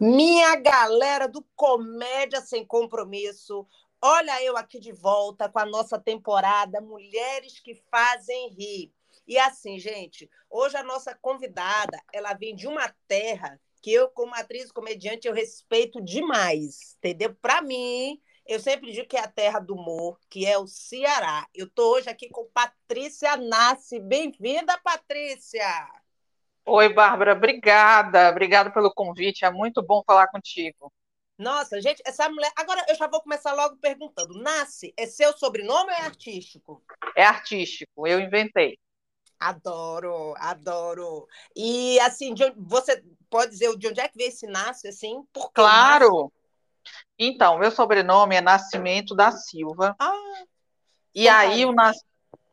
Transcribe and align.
Minha 0.00 0.54
galera 0.54 1.26
do 1.26 1.44
Comédia 1.56 2.40
Sem 2.40 2.64
Compromisso, 2.64 3.66
olha 4.00 4.40
eu 4.44 4.56
aqui 4.56 4.78
de 4.78 4.92
volta 4.92 5.48
com 5.48 5.58
a 5.58 5.66
nossa 5.66 5.98
temporada 5.98 6.80
Mulheres 6.80 7.58
que 7.58 7.74
Fazem 7.90 8.48
Rir. 8.50 8.92
E 9.26 9.36
assim, 9.36 9.76
gente, 9.76 10.30
hoje 10.48 10.76
a 10.76 10.84
nossa 10.84 11.16
convidada, 11.16 12.00
ela 12.12 12.32
vem 12.32 12.54
de 12.54 12.68
uma 12.68 12.94
terra 13.08 13.60
que 13.82 13.92
eu, 13.92 14.08
como 14.10 14.36
atriz 14.36 14.70
comediante, 14.70 15.26
eu 15.26 15.34
respeito 15.34 16.00
demais, 16.00 16.94
entendeu? 16.98 17.34
Para 17.34 17.60
mim, 17.60 18.22
eu 18.46 18.60
sempre 18.60 18.92
digo 18.92 19.08
que 19.08 19.16
é 19.16 19.20
a 19.20 19.26
terra 19.26 19.58
do 19.58 19.74
humor, 19.74 20.16
que 20.30 20.46
é 20.46 20.56
o 20.56 20.68
Ceará. 20.68 21.48
Eu 21.52 21.66
estou 21.66 21.94
hoje 21.94 22.08
aqui 22.08 22.28
com 22.28 22.48
Patrícia 22.54 23.36
Nasce. 23.36 23.98
Bem-vinda, 23.98 24.78
Patrícia! 24.78 25.97
Oi, 26.70 26.92
Bárbara, 26.92 27.32
obrigada. 27.32 28.28
Obrigada 28.28 28.70
pelo 28.70 28.92
convite. 28.92 29.44
É 29.44 29.50
muito 29.50 29.82
bom 29.82 30.02
falar 30.06 30.28
contigo. 30.28 30.92
Nossa, 31.38 31.80
gente, 31.80 32.02
essa 32.04 32.28
mulher. 32.28 32.52
Agora 32.54 32.84
eu 32.88 32.94
já 32.94 33.06
vou 33.06 33.22
começar 33.22 33.54
logo 33.54 33.78
perguntando: 33.78 34.38
Nasce, 34.38 34.92
é 34.94 35.06
seu 35.06 35.32
sobrenome 35.38 35.90
ou 35.90 35.96
é 35.96 36.02
artístico? 36.02 36.82
É 37.16 37.24
artístico, 37.24 38.06
eu 38.06 38.20
inventei. 38.20 38.78
Adoro, 39.40 40.34
adoro. 40.36 41.26
E 41.56 41.98
assim, 42.00 42.34
de, 42.34 42.52
você 42.56 43.02
pode 43.30 43.52
dizer 43.52 43.74
de 43.78 43.88
onde 43.88 44.00
é 44.00 44.08
que 44.08 44.18
veio 44.18 44.28
esse 44.28 44.46
Nasce, 44.46 44.88
assim? 44.88 45.22
Por 45.32 45.50
claro. 45.52 46.24
Nasce? 46.24 46.38
Então, 47.18 47.58
meu 47.58 47.70
sobrenome 47.70 48.36
é 48.36 48.42
Nascimento 48.42 49.14
da 49.14 49.32
Silva. 49.32 49.96
Ah, 49.98 50.42
e 51.14 51.28
aí 51.28 51.64
o, 51.64 51.72
Nas... 51.72 51.96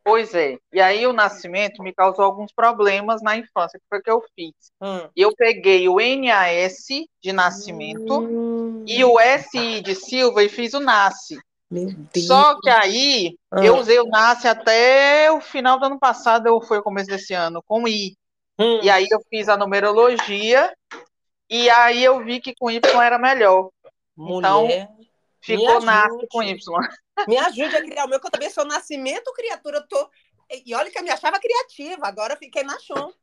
Pois 0.05 0.36
é. 0.36 0.59
E 0.72 0.80
aí 0.80 1.08
o 1.08 1.14
nascimento 1.14 1.82
me 1.82 1.91
causou 1.91 2.23
alguns 2.23 2.54
problemas 2.54 3.23
na 3.23 3.36
infância, 3.38 3.80
que 3.80 3.86
foi 3.90 3.98
o 3.98 4.04
que 4.04 4.12
eu 4.12 4.22
fiz. 4.36 4.54
Hum. 4.80 5.09
Eu 5.16 5.36
peguei 5.36 5.90
o 5.90 5.96
NAS 5.96 6.86
de 7.23 7.34
nascimento 7.34 8.20
hum. 8.20 8.86
e 8.88 9.04
o 9.04 9.16
SI 9.20 9.82
de 9.82 9.96
Silva 9.96 10.44
e 10.44 10.49
fiz 10.49 10.76
o 10.76 10.80
NASCE. 10.80 11.40
Só 12.27 12.55
que 12.62 12.70
aí 12.70 13.35
hum. 13.52 13.63
eu 13.63 13.77
usei 13.77 13.99
o 13.99 14.05
NASCE 14.05 14.48
até 14.48 15.32
o 15.32 15.41
final 15.41 15.80
do 15.80 15.88
ano 15.88 15.99
passado, 15.99 16.54
ou 16.54 16.62
foi 16.62 16.77
o 16.77 16.84
começo 16.84 17.10
desse 17.10 17.34
ano, 17.34 17.63
com 17.65 17.87
I. 17.87 18.15
Hum. 18.60 18.82
E 18.84 18.90
aí 18.91 19.08
eu 19.10 19.20
fiz 19.27 19.49
a 19.49 19.58
numerologia 19.58 20.71
e 21.49 21.68
aí 21.68 22.04
eu 22.04 22.24
vi 22.24 22.40
que 22.40 22.54
com 22.54 22.70
Y 22.70 23.02
era 23.02 23.18
melhor. 23.18 23.71
Então, 24.15 24.62
Mulher. 24.62 24.84
Então, 24.84 25.05
ficou 25.41 25.82
NASCE 25.82 26.27
com 26.30 26.43
Y. 26.43 26.55
Me 27.27 27.38
ajude 27.38 27.76
a 27.76 27.84
criar 27.84 28.05
o 28.05 28.10
meu, 28.10 28.20
que 28.20 28.27
eu 28.27 28.32
também 28.32 28.49
sou 28.49 28.66
nascimento, 28.66 29.34
criatura. 29.34 29.77
Eu 29.77 29.88
tô... 29.88 30.10
E 30.66 30.76
olha 30.76 30.91
que 30.91 30.98
eu 30.98 31.04
me 31.04 31.10
achava 31.10 31.40
criativa, 31.40 32.08
agora 32.08 32.34
eu 32.34 32.38
fiquei 32.38 32.63
na 32.63 32.77
chão. 32.80 33.13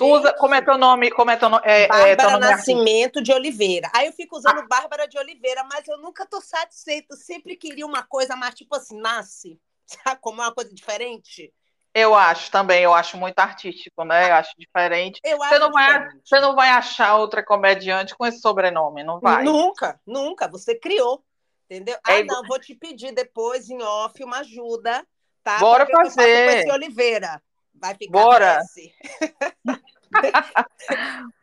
Usa, 0.00 0.32
como 0.34 0.54
é 0.54 0.62
teu 0.62 0.78
nome? 0.78 1.10
Como 1.10 1.30
é 1.30 1.36
teu, 1.36 1.48
é, 1.64 1.88
Bárbara 1.88 2.10
é, 2.10 2.16
teu 2.16 2.30
nome 2.30 2.46
Nascimento 2.46 3.22
de 3.22 3.32
Oliveira. 3.32 3.90
Aí 3.94 4.06
eu 4.06 4.12
fico 4.12 4.36
usando 4.36 4.60
ah. 4.60 4.66
Bárbara 4.68 5.06
de 5.06 5.18
Oliveira, 5.18 5.64
mas 5.64 5.86
eu 5.88 5.98
nunca 5.98 6.26
tô 6.26 6.40
satisfeito. 6.40 7.16
Sempre 7.16 7.56
queria 7.56 7.86
uma 7.86 8.02
coisa 8.02 8.36
mais 8.36 8.54
tipo 8.54 8.74
assim, 8.76 9.00
nasce. 9.00 9.60
Sabe 9.86 10.20
como 10.20 10.40
é 10.40 10.46
uma 10.46 10.54
coisa 10.54 10.72
diferente? 10.72 11.52
Eu 11.94 12.14
acho 12.14 12.50
também, 12.50 12.82
eu 12.82 12.94
acho 12.94 13.18
muito 13.18 13.38
artístico, 13.38 14.02
né? 14.02 14.30
Eu 14.30 14.34
acho 14.36 14.54
diferente. 14.56 15.20
Eu 15.22 15.36
você, 15.36 15.44
acho 15.44 15.60
não 15.60 15.72
vai, 15.72 15.86
diferente. 15.86 16.22
você 16.24 16.40
não 16.40 16.54
vai 16.54 16.68
achar 16.70 17.16
outra 17.16 17.44
comediante 17.44 18.14
com 18.16 18.24
esse 18.24 18.40
sobrenome, 18.40 19.04
não 19.04 19.20
vai. 19.20 19.44
Nunca, 19.44 20.00
nunca. 20.06 20.48
Você 20.48 20.74
criou. 20.74 21.22
Entendeu? 21.64 21.96
Ah, 22.04 22.14
é... 22.14 22.24
não, 22.24 22.42
vou 22.44 22.58
te 22.58 22.74
pedir 22.74 23.12
depois 23.12 23.70
em 23.70 23.82
off 23.82 24.22
uma 24.22 24.40
ajuda, 24.40 25.06
tá? 25.42 25.58
Bora 25.58 25.86
fazer. 25.86 26.50
Com 26.50 26.58
esse 26.58 26.70
Oliveira. 26.70 27.42
Vai 27.74 27.94
ficar 27.94 28.12
Bora. 28.12 28.60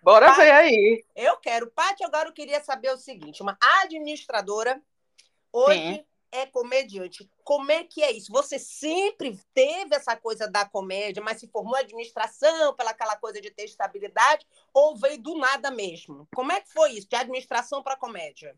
Bora 0.03 0.27
Pátio, 0.27 0.43
ver 0.43 0.51
aí. 0.51 1.03
Eu 1.15 1.37
quero. 1.37 1.71
Paty, 1.71 2.03
agora 2.03 2.29
eu 2.29 2.33
queria 2.33 2.63
saber 2.63 2.91
o 2.91 2.97
seguinte: 2.97 3.41
uma 3.41 3.57
administradora 3.81 4.81
hoje 5.51 5.95
Sim. 5.95 6.05
é 6.31 6.45
comediante. 6.45 7.29
Como 7.43 7.71
é 7.71 7.83
que 7.83 8.03
é 8.03 8.11
isso? 8.11 8.31
Você 8.31 8.59
sempre 8.59 9.39
teve 9.53 9.95
essa 9.95 10.15
coisa 10.15 10.47
da 10.47 10.65
comédia, 10.65 11.21
mas 11.23 11.39
se 11.39 11.47
formou 11.47 11.75
em 11.77 11.81
administração 11.81 12.75
pela 12.75 12.91
aquela 12.91 13.15
coisa 13.15 13.41
de 13.41 13.49
ter 13.49 13.63
estabilidade, 13.63 14.45
ou 14.73 14.95
veio 14.95 15.17
do 15.17 15.35
nada 15.37 15.71
mesmo? 15.71 16.27
Como 16.33 16.51
é 16.51 16.61
que 16.61 16.71
foi 16.71 16.91
isso, 16.91 17.09
de 17.09 17.15
administração 17.15 17.81
para 17.81 17.97
comédia? 17.97 18.55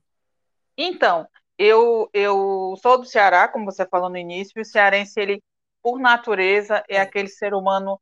Então, 0.77 1.27
eu, 1.61 2.09
eu 2.13 2.75
sou 2.81 2.97
do 2.97 3.05
Ceará, 3.05 3.47
como 3.47 3.65
você 3.65 3.85
falou 3.85 4.09
no 4.09 4.17
início, 4.17 4.53
e 4.57 4.61
o 4.61 4.65
cearense, 4.65 5.19
ele, 5.19 5.43
por 5.81 5.99
natureza, 5.99 6.83
é, 6.89 6.95
é. 6.95 7.01
aquele 7.01 7.27
ser 7.27 7.53
humano 7.53 7.99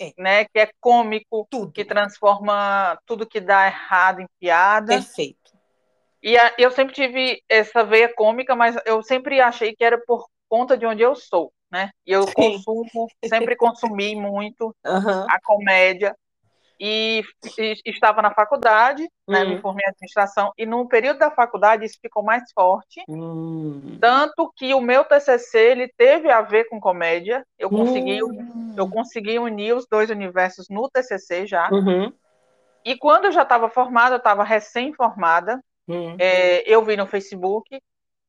é. 0.00 0.14
Né, 0.16 0.44
que 0.46 0.58
é 0.58 0.70
cômico, 0.80 1.46
tudo. 1.50 1.72
que 1.72 1.84
transforma 1.84 2.98
tudo 3.04 3.26
que 3.26 3.38
dá 3.38 3.66
errado 3.66 4.20
em 4.20 4.26
piada. 4.38 4.94
Perfeito. 4.94 5.52
E 6.22 6.38
a, 6.38 6.54
eu 6.56 6.70
sempre 6.70 6.94
tive 6.94 7.42
essa 7.46 7.84
veia 7.84 8.10
cômica, 8.14 8.56
mas 8.56 8.76
eu 8.86 9.02
sempre 9.02 9.40
achei 9.40 9.74
que 9.74 9.84
era 9.84 9.98
por 10.06 10.26
conta 10.48 10.76
de 10.76 10.86
onde 10.86 11.02
eu 11.02 11.14
sou, 11.14 11.52
né? 11.70 11.90
E 12.06 12.12
eu 12.12 12.22
Sim. 12.22 12.32
consumo, 12.32 13.08
sempre 13.26 13.56
consumi 13.56 14.16
muito 14.16 14.74
uhum. 14.86 15.26
a 15.28 15.38
comédia 15.42 16.16
e, 16.80 17.22
e, 17.58 17.82
estava 17.84 18.22
na 18.22 18.32
faculdade, 18.32 19.06
né, 19.28 19.44
me 19.44 19.56
hum. 19.56 19.60
formei 19.60 19.84
em 19.86 19.90
administração, 19.90 20.50
e 20.56 20.64
no 20.64 20.88
período 20.88 21.18
da 21.18 21.30
faculdade 21.30 21.84
isso 21.84 21.98
ficou 22.00 22.22
mais 22.22 22.50
forte, 22.54 23.04
hum. 23.06 23.98
tanto 24.00 24.50
que 24.56 24.72
o 24.72 24.80
meu 24.80 25.04
TCC 25.04 25.58
ele 25.58 25.88
teve 25.94 26.30
a 26.30 26.40
ver 26.40 26.64
com 26.70 26.80
comédia, 26.80 27.44
eu 27.58 27.68
consegui, 27.68 28.24
hum. 28.24 28.74
eu 28.78 28.88
consegui 28.88 29.38
unir 29.38 29.76
os 29.76 29.86
dois 29.86 30.08
universos 30.08 30.68
no 30.70 30.88
TCC 30.88 31.46
já, 31.46 31.68
uhum. 31.70 32.10
e 32.82 32.96
quando 32.96 33.26
eu 33.26 33.32
já 33.32 33.42
estava 33.42 33.68
formada, 33.68 34.14
eu 34.14 34.18
estava 34.18 34.42
recém-formada, 34.42 35.62
hum. 35.86 36.16
é, 36.18 36.62
eu 36.66 36.82
vi 36.82 36.96
no 36.96 37.06
Facebook, 37.06 37.78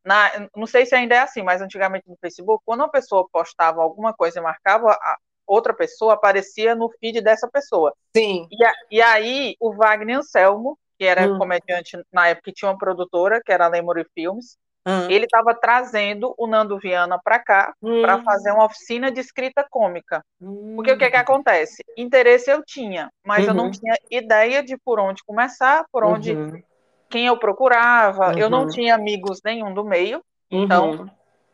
na, 0.03 0.29
não 0.55 0.65
sei 0.67 0.85
se 0.85 0.93
ainda 0.93 1.15
é 1.15 1.19
assim, 1.19 1.41
mas 1.41 1.61
antigamente 1.61 2.09
no 2.09 2.17
Facebook, 2.19 2.61
quando 2.65 2.81
uma 2.81 2.91
pessoa 2.91 3.25
postava 3.31 3.81
alguma 3.81 4.13
coisa 4.13 4.39
e 4.39 4.43
marcava 4.43 4.91
a, 4.91 5.17
outra 5.51 5.73
pessoa 5.73 6.13
aparecia 6.13 6.73
no 6.73 6.89
feed 6.99 7.21
dessa 7.21 7.47
pessoa. 7.47 7.93
Sim. 8.15 8.47
E, 8.49 8.63
a, 8.63 8.71
e 8.89 9.01
aí 9.01 9.55
o 9.59 9.73
Wagner 9.73 10.19
Anselmo, 10.19 10.77
que 10.97 11.05
era 11.05 11.27
hum. 11.27 11.37
comediante 11.37 11.97
na 12.11 12.27
época 12.29 12.45
que 12.45 12.53
tinha 12.53 12.71
uma 12.71 12.77
produtora, 12.77 13.41
que 13.43 13.51
era 13.51 13.65
a 13.65 13.67
Lemory 13.69 14.05
Films, 14.13 14.57
hum. 14.87 15.09
ele 15.09 15.25
estava 15.25 15.53
trazendo 15.53 16.33
o 16.37 16.47
Nando 16.47 16.77
Viana 16.79 17.19
para 17.21 17.39
cá 17.39 17.73
hum. 17.81 18.01
para 18.01 18.23
fazer 18.23 18.51
uma 18.51 18.65
oficina 18.65 19.11
de 19.11 19.19
escrita 19.19 19.65
cômica. 19.69 20.23
Hum. 20.39 20.73
Porque 20.75 20.91
o 20.93 20.97
que, 20.97 21.09
que 21.09 21.17
acontece? 21.17 21.83
Interesse 21.97 22.49
eu 22.49 22.63
tinha, 22.63 23.09
mas 23.25 23.43
uhum. 23.43 23.49
eu 23.49 23.53
não 23.53 23.65
Uhum. 23.65 23.71
tinha 23.71 23.95
ideia 24.09 24.63
de 24.63 24.77
por 24.77 24.99
onde 24.99 25.21
começar, 25.25 25.83
por 25.91 26.03
onde 26.03 26.33
uhum. 26.33 26.61
quem 27.09 27.25
eu 27.27 27.37
procurava. 27.37 28.33
Eu 28.39 28.49
não 28.49 28.61
Uhum. 28.61 28.67
tinha 28.67 28.95
amigos 28.95 29.41
nenhum 29.43 29.73
do 29.73 29.83
meio, 29.83 30.23
então 30.49 30.91
Uhum. 30.91 31.09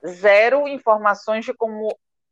zero 0.06 0.68
informações 0.68 1.44
de 1.46 1.53
como 1.53 1.90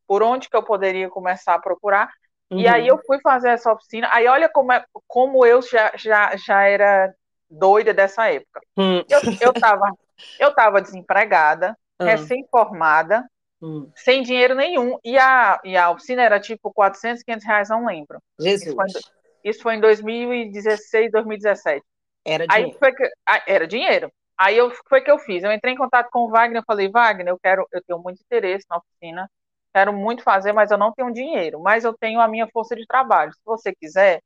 por 0.07 0.21
onde 0.23 0.49
que 0.49 0.55
eu 0.55 0.63
poderia 0.63 1.09
começar 1.09 1.55
a 1.55 1.59
procurar. 1.59 2.09
Uhum. 2.51 2.59
E 2.59 2.67
aí 2.67 2.87
eu 2.87 2.99
fui 3.05 3.19
fazer 3.21 3.49
essa 3.49 3.71
oficina. 3.71 4.07
Aí 4.11 4.27
olha 4.27 4.47
como, 4.49 4.71
é, 4.71 4.83
como 5.07 5.45
eu 5.45 5.61
já, 5.61 5.91
já, 5.95 6.35
já 6.35 6.63
era 6.63 7.13
doida 7.49 7.93
dessa 7.93 8.29
época. 8.31 8.61
Hum. 8.77 9.03
Eu, 9.09 9.19
eu, 9.41 9.53
tava, 9.53 9.91
eu 10.39 10.53
tava 10.53 10.81
desempregada, 10.81 11.75
Hum. 11.99 12.05
recém-formada, 12.05 13.23
Hum. 13.61 13.89
sem 13.95 14.21
dinheiro 14.21 14.53
nenhum. 14.53 14.97
E 15.03 15.17
a, 15.17 15.59
e 15.63 15.77
a 15.77 15.89
oficina 15.89 16.21
era 16.21 16.39
tipo 16.39 16.71
400, 16.73 17.23
500 17.23 17.45
reais, 17.45 17.69
não 17.69 17.85
lembro. 17.85 18.19
Jesus. 18.39 18.63
Isso 18.67 18.75
foi, 18.75 18.87
isso 19.43 19.61
foi 19.63 19.75
em 19.75 19.79
2016, 19.79 21.11
2017. 21.11 21.83
Era 22.25 22.45
Aí 22.49 22.63
dinheiro. 22.63 22.79
foi 22.79 22.91
que, 22.93 23.09
era 23.47 23.65
dinheiro. 23.67 24.11
Aí 24.37 24.57
eu, 24.57 24.71
foi 24.89 25.01
que 25.01 25.09
eu 25.09 25.17
fiz. 25.17 25.43
Eu 25.43 25.51
entrei 25.53 25.73
em 25.73 25.77
contato 25.77 26.09
com 26.11 26.25
o 26.25 26.29
Wagner, 26.29 26.61
eu 26.61 26.65
falei, 26.65 26.89
Wagner, 26.89 27.29
eu 27.29 27.39
quero, 27.41 27.65
eu 27.71 27.81
tenho 27.87 27.99
muito 27.99 28.19
interesse 28.21 28.65
na 28.69 28.77
oficina, 28.77 29.29
quero 29.75 29.91
muito 29.91 30.23
fazer, 30.23 30.53
mas 30.53 30.71
eu 30.71 30.77
não 30.77 30.93
tenho 30.93 31.11
dinheiro, 31.11 31.59
mas 31.59 31.83
eu 31.83 31.93
tenho 31.93 32.21
a 32.21 32.29
minha 32.29 32.47
força 32.47 32.77
de 32.77 32.85
trabalho. 32.85 33.33
Se 33.33 33.41
você 33.43 33.75
quiser 33.75 34.21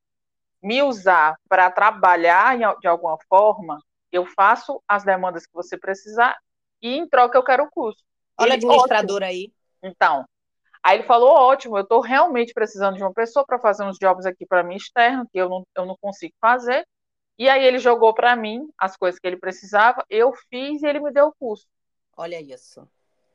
me 0.62 0.84
usar 0.84 1.40
para 1.50 1.72
trabalhar 1.72 2.56
de 2.80 2.88
alguma 2.88 3.18
forma, 3.28 3.82
eu 4.12 4.28
faço 4.28 4.80
as 4.88 5.04
demandas 5.04 5.48
que 5.48 5.54
você 5.54 5.76
precisar 5.76 6.38
e 6.80 6.96
em 6.96 7.10
troca 7.10 7.36
eu 7.36 7.44
quero 7.44 7.64
o 7.64 7.72
curso. 7.72 8.04
Olha 8.38 8.54
a 8.54 8.56
administradora 8.58 9.26
aí. 9.26 9.52
Então, 9.82 10.24
aí 10.84 11.00
ele 11.00 11.08
falou, 11.08 11.32
ótimo, 11.32 11.80
eu 11.80 11.82
estou 11.82 12.00
realmente 12.00 12.54
precisando 12.54 12.98
de 12.98 13.02
uma 13.02 13.14
pessoa 13.14 13.44
para 13.44 13.58
fazer 13.58 13.84
uns 13.84 13.98
jobs 13.98 14.28
aqui 14.28 14.46
para 14.46 14.64
mim 14.64 14.76
externo, 14.76 15.28
que 15.32 15.40
eu 15.40 15.50
não, 15.50 15.66
eu 15.76 15.84
não 15.84 15.98
consigo 16.00 16.36
fazer. 16.40 16.86
E 17.40 17.50
aí 17.50 17.66
ele 17.66 17.80
jogou 17.80 18.14
para 18.14 18.36
mim 18.36 18.70
as 18.78 18.96
coisas 18.96 19.20
que 19.20 19.26
ele 19.26 19.38
precisava, 19.38 20.06
eu 20.12 20.32
fiz 20.48 20.84
e 20.84 20.86
ele 20.86 21.00
me 21.00 21.12
deu 21.12 21.30
o 21.30 21.34
curso. 21.34 21.66
Olha 22.16 22.40
isso. 22.40 22.88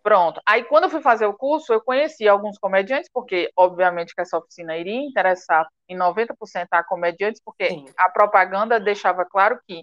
Pronto. 0.05 0.39
Aí, 0.45 0.63
quando 0.65 0.85
eu 0.85 0.91
fui 0.91 1.01
fazer 1.01 1.25
o 1.25 1.33
curso, 1.33 1.73
eu 1.73 1.81
conheci 1.81 2.29
alguns 2.29 2.59
comediantes, 2.59 3.09
porque, 3.11 3.51
obviamente, 3.57 4.15
que 4.15 4.21
essa 4.21 4.37
oficina 4.37 4.77
iria 4.77 5.01
interessar 5.01 5.67
em 5.89 5.97
90% 5.97 6.69
a 6.73 6.85
comediantes, 6.85 7.41
porque 7.43 7.71
Sim. 7.71 7.87
a 7.97 8.11
propaganda 8.11 8.79
deixava 8.79 9.25
claro 9.25 9.59
que, 9.67 9.83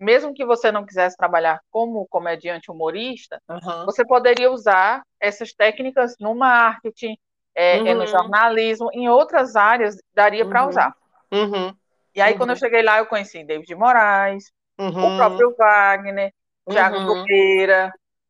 mesmo 0.00 0.34
que 0.34 0.44
você 0.44 0.72
não 0.72 0.84
quisesse 0.84 1.16
trabalhar 1.16 1.60
como 1.70 2.08
comediante 2.08 2.72
humorista, 2.72 3.40
Uhum. 3.48 3.84
você 3.86 4.04
poderia 4.04 4.50
usar 4.50 5.04
essas 5.20 5.52
técnicas 5.52 6.16
no 6.18 6.34
marketing, 6.34 7.16
é, 7.54 7.76
é 7.76 7.94
no 7.94 8.00
Uhum. 8.00 8.06
jornalismo, 8.08 8.90
em 8.92 9.08
outras 9.08 9.54
áreas 9.54 9.96
daria 10.12 10.44
para 10.44 10.64
Uhum. 10.64 10.68
usar. 10.70 10.92
Uhum. 11.30 11.72
E 12.16 12.20
aí, 12.20 12.32
uhum. 12.32 12.38
quando 12.38 12.50
eu 12.50 12.54
uhum. 12.54 12.58
cheguei 12.58 12.82
lá, 12.82 12.98
eu 12.98 13.06
conheci 13.06 13.44
David 13.44 13.72
Moraes, 13.76 14.50
uhum. 14.76 15.14
o 15.14 15.16
próprio 15.16 15.54
Wagner, 15.56 16.34
Thiago 16.68 16.96
uhum. 16.96 17.24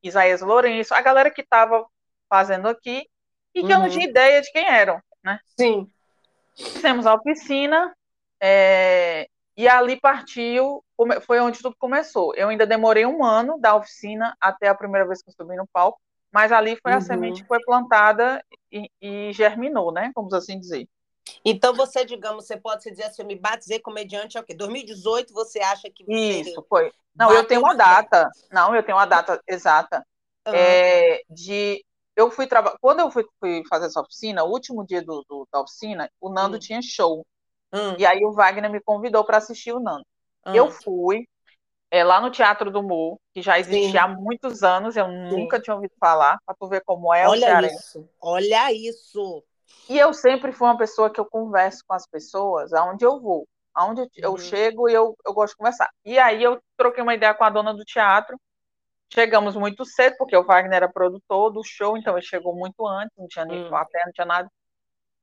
Isaías 0.02 0.40
Lourenço, 0.40 0.94
a 0.94 1.00
galera 1.00 1.30
que 1.30 1.42
estava 1.42 1.86
fazendo 2.28 2.68
aqui 2.68 3.06
e 3.54 3.60
que 3.60 3.66
uhum. 3.66 3.70
eu 3.70 3.78
não 3.78 3.86
uhum. 3.86 3.90
tinha 3.90 4.08
ideia 4.08 4.40
de 4.40 4.50
quem 4.52 4.66
eram, 4.66 5.00
né? 5.22 5.38
Sim. 5.58 5.90
Fizemos 6.54 7.06
a 7.06 7.14
oficina 7.14 7.94
é, 8.40 9.28
e 9.56 9.68
ali 9.68 10.00
partiu, 10.00 10.82
foi 11.26 11.40
onde 11.40 11.60
tudo 11.60 11.76
começou. 11.78 12.34
Eu 12.34 12.48
ainda 12.48 12.66
demorei 12.66 13.04
um 13.06 13.24
ano 13.24 13.58
da 13.58 13.74
oficina 13.74 14.36
até 14.40 14.68
a 14.68 14.74
primeira 14.74 15.06
vez 15.06 15.22
que 15.22 15.30
eu 15.30 15.34
subi 15.34 15.56
no 15.56 15.66
palco, 15.72 16.00
mas 16.32 16.50
ali 16.50 16.76
foi 16.80 16.92
a 16.92 16.96
uhum. 16.96 17.00
semente 17.02 17.42
que 17.42 17.48
foi 17.48 17.60
plantada 17.60 18.42
e, 18.70 18.90
e, 19.00 19.32
germinou, 19.32 19.92
né? 19.92 20.10
Vamos 20.14 20.32
assim 20.32 20.58
dizer. 20.58 20.88
Então 21.44 21.74
você, 21.74 22.04
digamos, 22.04 22.46
você 22.46 22.56
pode 22.56 22.82
se 22.82 22.90
dizer 22.90 23.04
assim, 23.04 23.22
eu 23.22 23.26
me 23.26 23.36
batizei 23.36 23.78
comediante 23.78 24.36
é 24.36 24.40
o 24.40 24.44
quê? 24.44 24.54
2018 24.54 25.32
você 25.32 25.60
acha 25.60 25.88
que 25.90 26.04
Isso, 26.08 26.64
foi. 26.68 26.92
Não, 27.14 27.32
eu 27.32 27.44
tenho 27.44 27.60
uma 27.60 27.74
data. 27.74 28.28
Não, 28.50 28.74
eu 28.74 28.82
tenho 28.82 28.96
uma 28.96 29.06
data 29.06 29.40
exata. 29.46 30.04
Uhum. 30.46 30.54
É, 30.54 31.22
de 31.30 31.84
eu 32.16 32.30
fui 32.30 32.46
trabalhar. 32.46 32.76
Quando 32.80 33.00
eu 33.00 33.10
fui, 33.10 33.24
fui, 33.38 33.62
fazer 33.68 33.86
essa 33.86 34.00
oficina, 34.00 34.44
o 34.44 34.50
último 34.50 34.84
dia 34.84 35.02
do, 35.02 35.24
do 35.28 35.46
da 35.52 35.60
oficina, 35.60 36.10
o 36.20 36.28
Nando 36.28 36.54
uhum. 36.54 36.60
tinha 36.60 36.82
show. 36.82 37.24
Uhum. 37.72 37.96
E 37.98 38.04
aí 38.04 38.24
o 38.24 38.32
Wagner 38.32 38.70
me 38.70 38.80
convidou 38.80 39.24
para 39.24 39.38
assistir 39.38 39.72
o 39.72 39.80
Nando. 39.80 40.04
Eu 40.46 40.70
fui 40.70 41.26
é, 41.90 42.02
lá 42.02 42.20
no 42.20 42.30
Teatro 42.30 42.70
do 42.70 42.82
Mu, 42.82 43.20
que 43.32 43.42
já 43.42 43.58
existia 43.58 43.90
Sim. 43.90 43.98
há 43.98 44.08
muitos 44.08 44.62
anos, 44.62 44.96
eu 44.96 45.06
Sim. 45.06 45.28
nunca 45.28 45.60
tinha 45.60 45.74
ouvido 45.74 45.92
falar, 46.00 46.38
para 46.44 46.54
tu 46.58 46.66
ver 46.66 46.82
como 46.84 47.12
é 47.14 47.28
olha 47.28 47.60
o 47.60 47.66
Isso, 47.66 48.08
olha 48.20 48.72
isso! 48.72 49.44
E 49.88 49.98
eu 49.98 50.12
sempre 50.14 50.52
fui 50.52 50.66
uma 50.66 50.76
pessoa 50.76 51.10
que 51.10 51.20
eu 51.20 51.26
converso 51.26 51.82
com 51.86 51.94
as 51.94 52.06
pessoas 52.06 52.72
aonde 52.72 53.04
eu 53.04 53.20
vou. 53.20 53.46
Aonde 53.74 54.06
eu 54.16 54.32
uhum. 54.32 54.38
chego 54.38 54.88
e 54.88 54.94
eu, 54.94 55.16
eu 55.26 55.32
gosto 55.32 55.52
de 55.52 55.58
conversar. 55.58 55.90
E 56.04 56.18
aí 56.18 56.42
eu 56.42 56.60
troquei 56.76 57.02
uma 57.02 57.14
ideia 57.14 57.34
com 57.34 57.44
a 57.44 57.50
dona 57.50 57.72
do 57.74 57.84
teatro. 57.84 58.38
Chegamos 59.12 59.54
muito 59.56 59.84
cedo, 59.84 60.16
porque 60.16 60.36
o 60.36 60.44
Wagner 60.44 60.76
era 60.76 60.92
produtor 60.92 61.50
do 61.52 61.62
show, 61.62 61.96
então 61.98 62.16
ele 62.16 62.26
chegou 62.26 62.54
muito 62.54 62.86
antes, 62.86 63.14
não 63.16 63.26
tinha 63.28 63.44
nem 63.44 63.62
uhum. 63.62 63.68
plateia, 63.68 64.04
não 64.06 64.12
tinha 64.12 64.26
nada. 64.26 64.48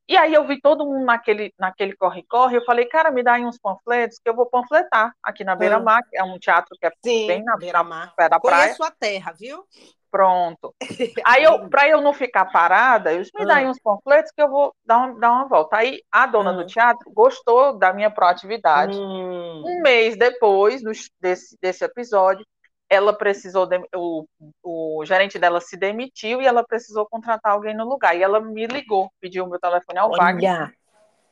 E 0.10 0.18
aí 0.18 0.34
eu 0.34 0.44
vi 0.44 0.60
todo 0.60 0.88
mundo 0.88 1.06
naquele 1.06 1.54
naquele 1.60 1.96
corre-corre, 1.96 2.58
eu 2.58 2.66
falei, 2.66 2.86
cara, 2.86 3.12
me 3.12 3.22
dá 3.22 3.34
aí 3.34 3.46
uns 3.46 3.60
panfletos 3.60 4.18
que 4.18 4.28
eu 4.28 4.36
vou 4.36 4.48
panfletar 4.48 5.14
aqui 5.22 5.44
na 5.44 5.56
Beira-Mar, 5.56 6.02
que 6.10 6.18
é 6.18 6.24
um 6.24 6.40
teatro 6.40 6.76
que 6.80 6.88
é 6.88 6.92
Sim, 7.04 7.28
bem 7.28 7.44
na, 7.44 7.56
Beira-Mar. 7.56 8.12
pé 8.18 8.28
da 8.28 8.40
praia. 8.40 8.64
Conheço 8.64 8.84
a 8.84 8.90
terra, 8.90 9.32
viu? 9.40 9.64
Pronto. 10.10 10.74
Aí 11.24 11.44
eu, 11.44 11.70
para 11.70 11.88
eu 11.88 12.02
não 12.02 12.12
ficar 12.12 12.46
parada, 12.46 13.14
eu 13.14 13.22
disse, 13.22 13.32
me 13.38 13.46
dá 13.46 13.58
aí 13.58 13.68
uns 13.68 13.80
panfletos 13.80 14.32
que 14.32 14.42
eu 14.42 14.50
vou 14.50 14.74
dar 14.84 14.98
uma, 14.98 15.20
dar 15.20 15.32
uma 15.32 15.48
volta. 15.48 15.78
Aí 15.78 16.02
a 16.12 16.26
dona 16.26 16.52
do 16.52 16.66
teatro 16.66 17.12
gostou 17.14 17.78
da 17.78 17.94
minha 17.94 18.10
proatividade. 18.10 18.98
Hum. 18.98 19.64
Um 19.64 19.82
mês 19.84 20.18
depois 20.18 20.82
desse, 21.22 21.56
desse 21.62 21.86
episódio, 21.86 22.44
ela 22.90 23.14
precisou, 23.14 23.66
de, 23.68 23.80
o, 23.96 24.26
o 24.64 25.06
gerente 25.06 25.38
dela 25.38 25.62
se 25.62 25.78
demitiu 25.78 26.42
e 26.42 26.48
ela 26.48 26.66
precisou 26.66 27.06
contratar 27.06 27.54
alguém 27.54 27.76
no 27.76 27.88
lugar. 27.88 28.18
E 28.18 28.24
ela 28.24 28.40
me 28.40 28.66
ligou, 28.66 29.12
pediu 29.22 29.46
o 29.46 29.50
meu 29.50 29.60
telefone 29.60 30.00
ao. 30.00 30.12
Wagner. 30.12 30.74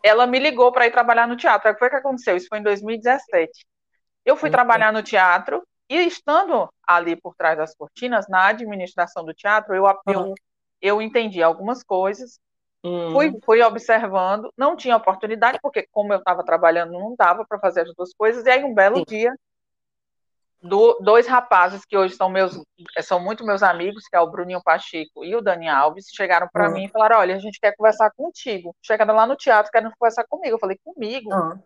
Ela 0.04 0.28
me 0.28 0.38
ligou 0.38 0.72
para 0.72 0.86
ir 0.86 0.92
trabalhar 0.92 1.28
no 1.28 1.36
teatro. 1.36 1.68
Aí 1.68 1.76
foi 1.78 1.88
o 1.88 1.92
que 1.92 1.98
aconteceu? 1.98 2.38
Isso 2.38 2.48
foi 2.48 2.60
em 2.60 2.64
2017. 2.64 3.66
Eu 4.24 4.38
fui 4.38 4.50
trabalhar 4.50 4.94
no 4.94 5.02
teatro 5.02 5.64
e 5.90 5.96
estando 6.06 6.70
ali 6.86 7.16
por 7.16 7.34
trás 7.36 7.58
das 7.58 7.74
cortinas, 7.74 8.28
na 8.28 8.48
administração 8.48 9.24
do 9.24 9.34
teatro, 9.34 9.74
eu, 9.74 9.86
eu, 10.06 10.34
eu 10.82 11.02
entendi 11.02 11.42
algumas 11.42 11.82
coisas, 11.82 12.40
uhum. 12.84 13.14
fui, 13.14 13.40
fui 13.46 13.62
observando, 13.62 14.52
não 14.58 14.76
tinha 14.76 14.98
oportunidade, 14.98 15.60
porque 15.62 15.88
como 15.92 16.12
eu 16.12 16.20
estava 16.20 16.44
trabalhando, 16.44 16.92
não 16.92 17.16
dava 17.18 17.46
para 17.48 17.60
fazer 17.60 17.82
as 17.82 17.96
duas 17.96 18.14
coisas, 18.14 18.46
e 18.46 18.50
aí 18.50 18.64
um 18.66 18.74
belo 18.74 18.98
Sim. 18.98 19.06
dia, 19.08 19.34
do, 20.62 20.98
dois 21.02 21.28
rapazes 21.28 21.86
que 21.86 21.98
hoje 21.98 22.16
são 22.16 22.30
meus, 22.30 22.60
são 23.02 23.20
muito 23.20 23.46
meus 23.46 23.62
amigos, 23.62 24.08
que 24.08 24.16
é 24.16 24.20
o 24.20 24.30
Bruninho 24.30 24.62
Pacheco 24.64 25.24
e 25.24 25.36
o 25.36 25.42
Dani 25.42 25.68
Alves, 25.68 26.08
chegaram 26.10 26.48
para 26.52 26.68
uhum. 26.68 26.74
mim 26.74 26.86
e 26.86 26.90
falaram, 26.90 27.20
olha, 27.20 27.36
a 27.36 27.40
gente 27.40 27.60
quer 27.60 27.76
conversar 27.76 28.12
contigo. 28.12 28.76
Chegaram 28.82 29.16
lá 29.16 29.26
no 29.26 29.36
teatro, 29.36 29.72
querendo 29.72 29.94
conversar 29.98 30.26
comigo. 30.28 30.56
Eu 30.56 30.60
falei, 30.60 30.80
comigo? 30.84 31.34
Uhum. 31.34 31.60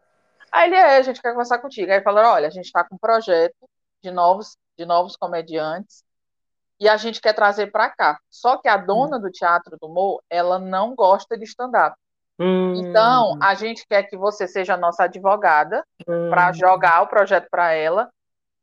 Aí 0.51 0.67
ele 0.67 0.75
é, 0.75 0.97
a 0.97 1.01
gente 1.01 1.21
quer 1.21 1.31
conversar 1.31 1.59
contigo. 1.59 1.91
Aí 1.91 2.01
falaram, 2.01 2.29
olha, 2.31 2.47
a 2.47 2.51
gente 2.51 2.65
está 2.65 2.83
com 2.83 2.95
um 2.95 2.99
projeto 2.99 3.55
de 4.03 4.11
novos, 4.11 4.57
de 4.77 4.85
novos 4.85 5.15
comediantes 5.15 6.03
e 6.81 6.89
a 6.89 6.97
gente 6.97 7.21
quer 7.21 7.33
trazer 7.33 7.71
para 7.71 7.91
cá. 7.91 8.19
Só 8.27 8.57
que 8.57 8.67
a 8.67 8.75
dona 8.75 9.17
hum. 9.17 9.21
do 9.21 9.29
Teatro 9.29 9.77
do 9.79 9.87
Mo, 9.87 10.19
ela 10.27 10.57
não 10.57 10.95
gosta 10.95 11.37
de 11.37 11.44
stand-up. 11.45 11.95
Hum. 12.39 12.73
Então, 12.75 13.37
a 13.39 13.53
gente 13.53 13.85
quer 13.87 14.01
que 14.03 14.17
você 14.17 14.47
seja 14.47 14.73
a 14.73 14.77
nossa 14.77 15.03
advogada 15.03 15.85
hum. 16.07 16.31
para 16.31 16.51
jogar 16.51 17.03
o 17.03 17.07
projeto 17.07 17.47
para 17.51 17.71
ela, 17.73 18.09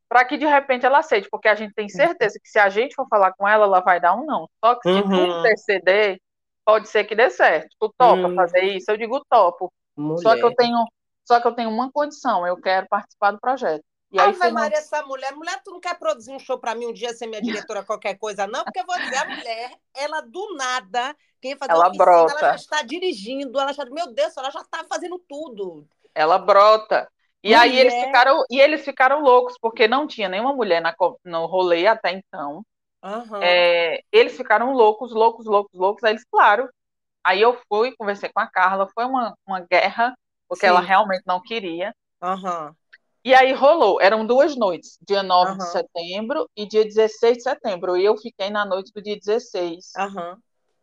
para 0.09 0.25
que 0.25 0.39
de 0.39 0.47
repente 0.47 0.87
ela 0.87 0.99
aceite, 0.99 1.29
porque 1.31 1.49
a 1.49 1.55
gente 1.55 1.75
tem 1.75 1.89
certeza 1.89 2.39
que 2.43 2.49
se 2.49 2.59
a 2.59 2.69
gente 2.69 2.95
for 2.95 3.07
falar 3.09 3.33
com 3.35 3.47
ela, 3.47 3.67
ela 3.67 3.81
vai 3.81 4.01
dar 4.01 4.15
um 4.15 4.25
não. 4.25 4.49
Só 4.65 4.75
que 4.75 4.89
se 4.89 4.95
uhum. 4.95 5.03
tudo 5.03 5.39
interceder, 5.41 6.21
pode 6.65 6.89
ser 6.89 7.05
que 7.05 7.15
dê 7.15 7.29
certo. 7.31 7.69
Tu 7.79 7.95
topa 7.97 8.29
hum. 8.29 8.35
fazer 8.35 8.63
isso? 8.63 8.91
Eu 8.91 8.97
digo 8.97 9.25
topo. 9.29 9.73
Mulher. 9.97 10.23
Só 10.23 10.35
que 10.35 10.45
eu 10.45 10.55
tenho, 10.55 10.85
só 11.27 11.41
que 11.41 11.47
eu 11.47 11.53
tenho 11.53 11.71
uma 11.71 11.93
condição, 11.93 12.47
eu 12.47 12.57
quero 12.57 12.89
participar 12.89 13.33
do 13.33 13.41
projeto. 13.41 13.85
E 14.11 14.19
aí 14.19 14.29
Ave 14.31 14.51
Maria, 14.51 14.79
essa 14.79 15.03
mulher, 15.03 15.35
mulher, 15.35 15.61
tu 15.63 15.71
não 15.71 15.81
quer 15.81 15.99
produzir 15.99 16.33
um 16.33 16.39
show 16.39 16.59
para 16.59 16.75
mim 16.75 16.87
um 16.87 16.93
dia 16.95 17.13
ser 17.13 17.27
minha 17.27 17.43
diretora 17.43 17.85
qualquer 17.85 18.17
coisa, 18.17 18.47
não? 18.47 18.65
Porque 18.65 18.81
eu 18.81 18.87
vou 18.87 18.97
dizer, 18.97 19.17
a 19.17 19.25
mulher, 19.27 19.73
ela 19.95 20.23
do 20.23 20.55
nada, 20.55 21.15
quem 21.43 21.57
fazer 21.57 21.73
ela 21.73 21.89
oficina, 21.89 22.05
brota. 22.05 22.33
ela 22.33 22.41
já 22.41 22.55
está 22.55 22.83
dirigindo, 22.83 23.61
ela 23.61 23.73
já, 23.75 23.85
meu 23.85 24.15
Deus, 24.15 24.35
ela 24.37 24.51
já 24.51 24.61
está 24.61 24.85
fazendo 24.85 25.19
tudo. 25.29 25.87
Ela 26.15 26.39
brota. 26.39 27.07
E 27.49 27.57
mulher... 27.57 27.61
aí 27.61 27.79
eles 27.79 27.95
ficaram, 27.95 28.45
e 28.51 28.61
eles 28.61 28.85
ficaram 28.85 29.23
loucos, 29.23 29.57
porque 29.59 29.89
não 29.89 30.07
tinha 30.07 30.29
nenhuma 30.29 30.53
mulher 30.53 30.83
na, 30.83 30.95
no 31.25 31.47
rolê 31.47 31.87
até 31.87 32.13
então. 32.13 32.63
Uhum. 33.03 33.43
É, 33.43 34.01
eles 34.13 34.37
ficaram 34.37 34.73
loucos, 34.73 35.13
loucos, 35.13 35.47
loucos, 35.47 35.79
loucos. 35.79 36.05
Aí 36.05 36.13
eles, 36.13 36.25
claro. 36.31 36.69
Aí 37.25 37.41
eu 37.41 37.59
fui, 37.67 37.95
conversei 37.97 38.29
com 38.29 38.41
a 38.41 38.47
Carla, 38.47 38.89
foi 38.95 39.07
uma, 39.07 39.35
uma 39.47 39.61
guerra, 39.61 40.15
porque 40.47 40.67
Sim. 40.67 40.73
ela 40.73 40.81
realmente 40.81 41.23
não 41.27 41.41
queria. 41.41 41.95
Uhum. 42.23 42.73
E 43.25 43.35
aí 43.35 43.53
rolou, 43.53 44.01
eram 44.01 44.27
duas 44.27 44.55
noites, 44.55 44.99
dia 45.07 45.23
9 45.23 45.53
uhum. 45.53 45.59
de 45.59 45.69
setembro 45.69 46.49
e 46.55 46.67
dia 46.67 46.85
16 46.85 47.39
de 47.39 47.43
setembro. 47.43 47.97
E 47.97 48.05
eu 48.05 48.17
fiquei 48.17 48.51
na 48.51 48.65
noite 48.67 48.93
do 48.93 49.03
dia 49.03 49.19
16. 49.19 49.93
Uhum. 49.97 50.37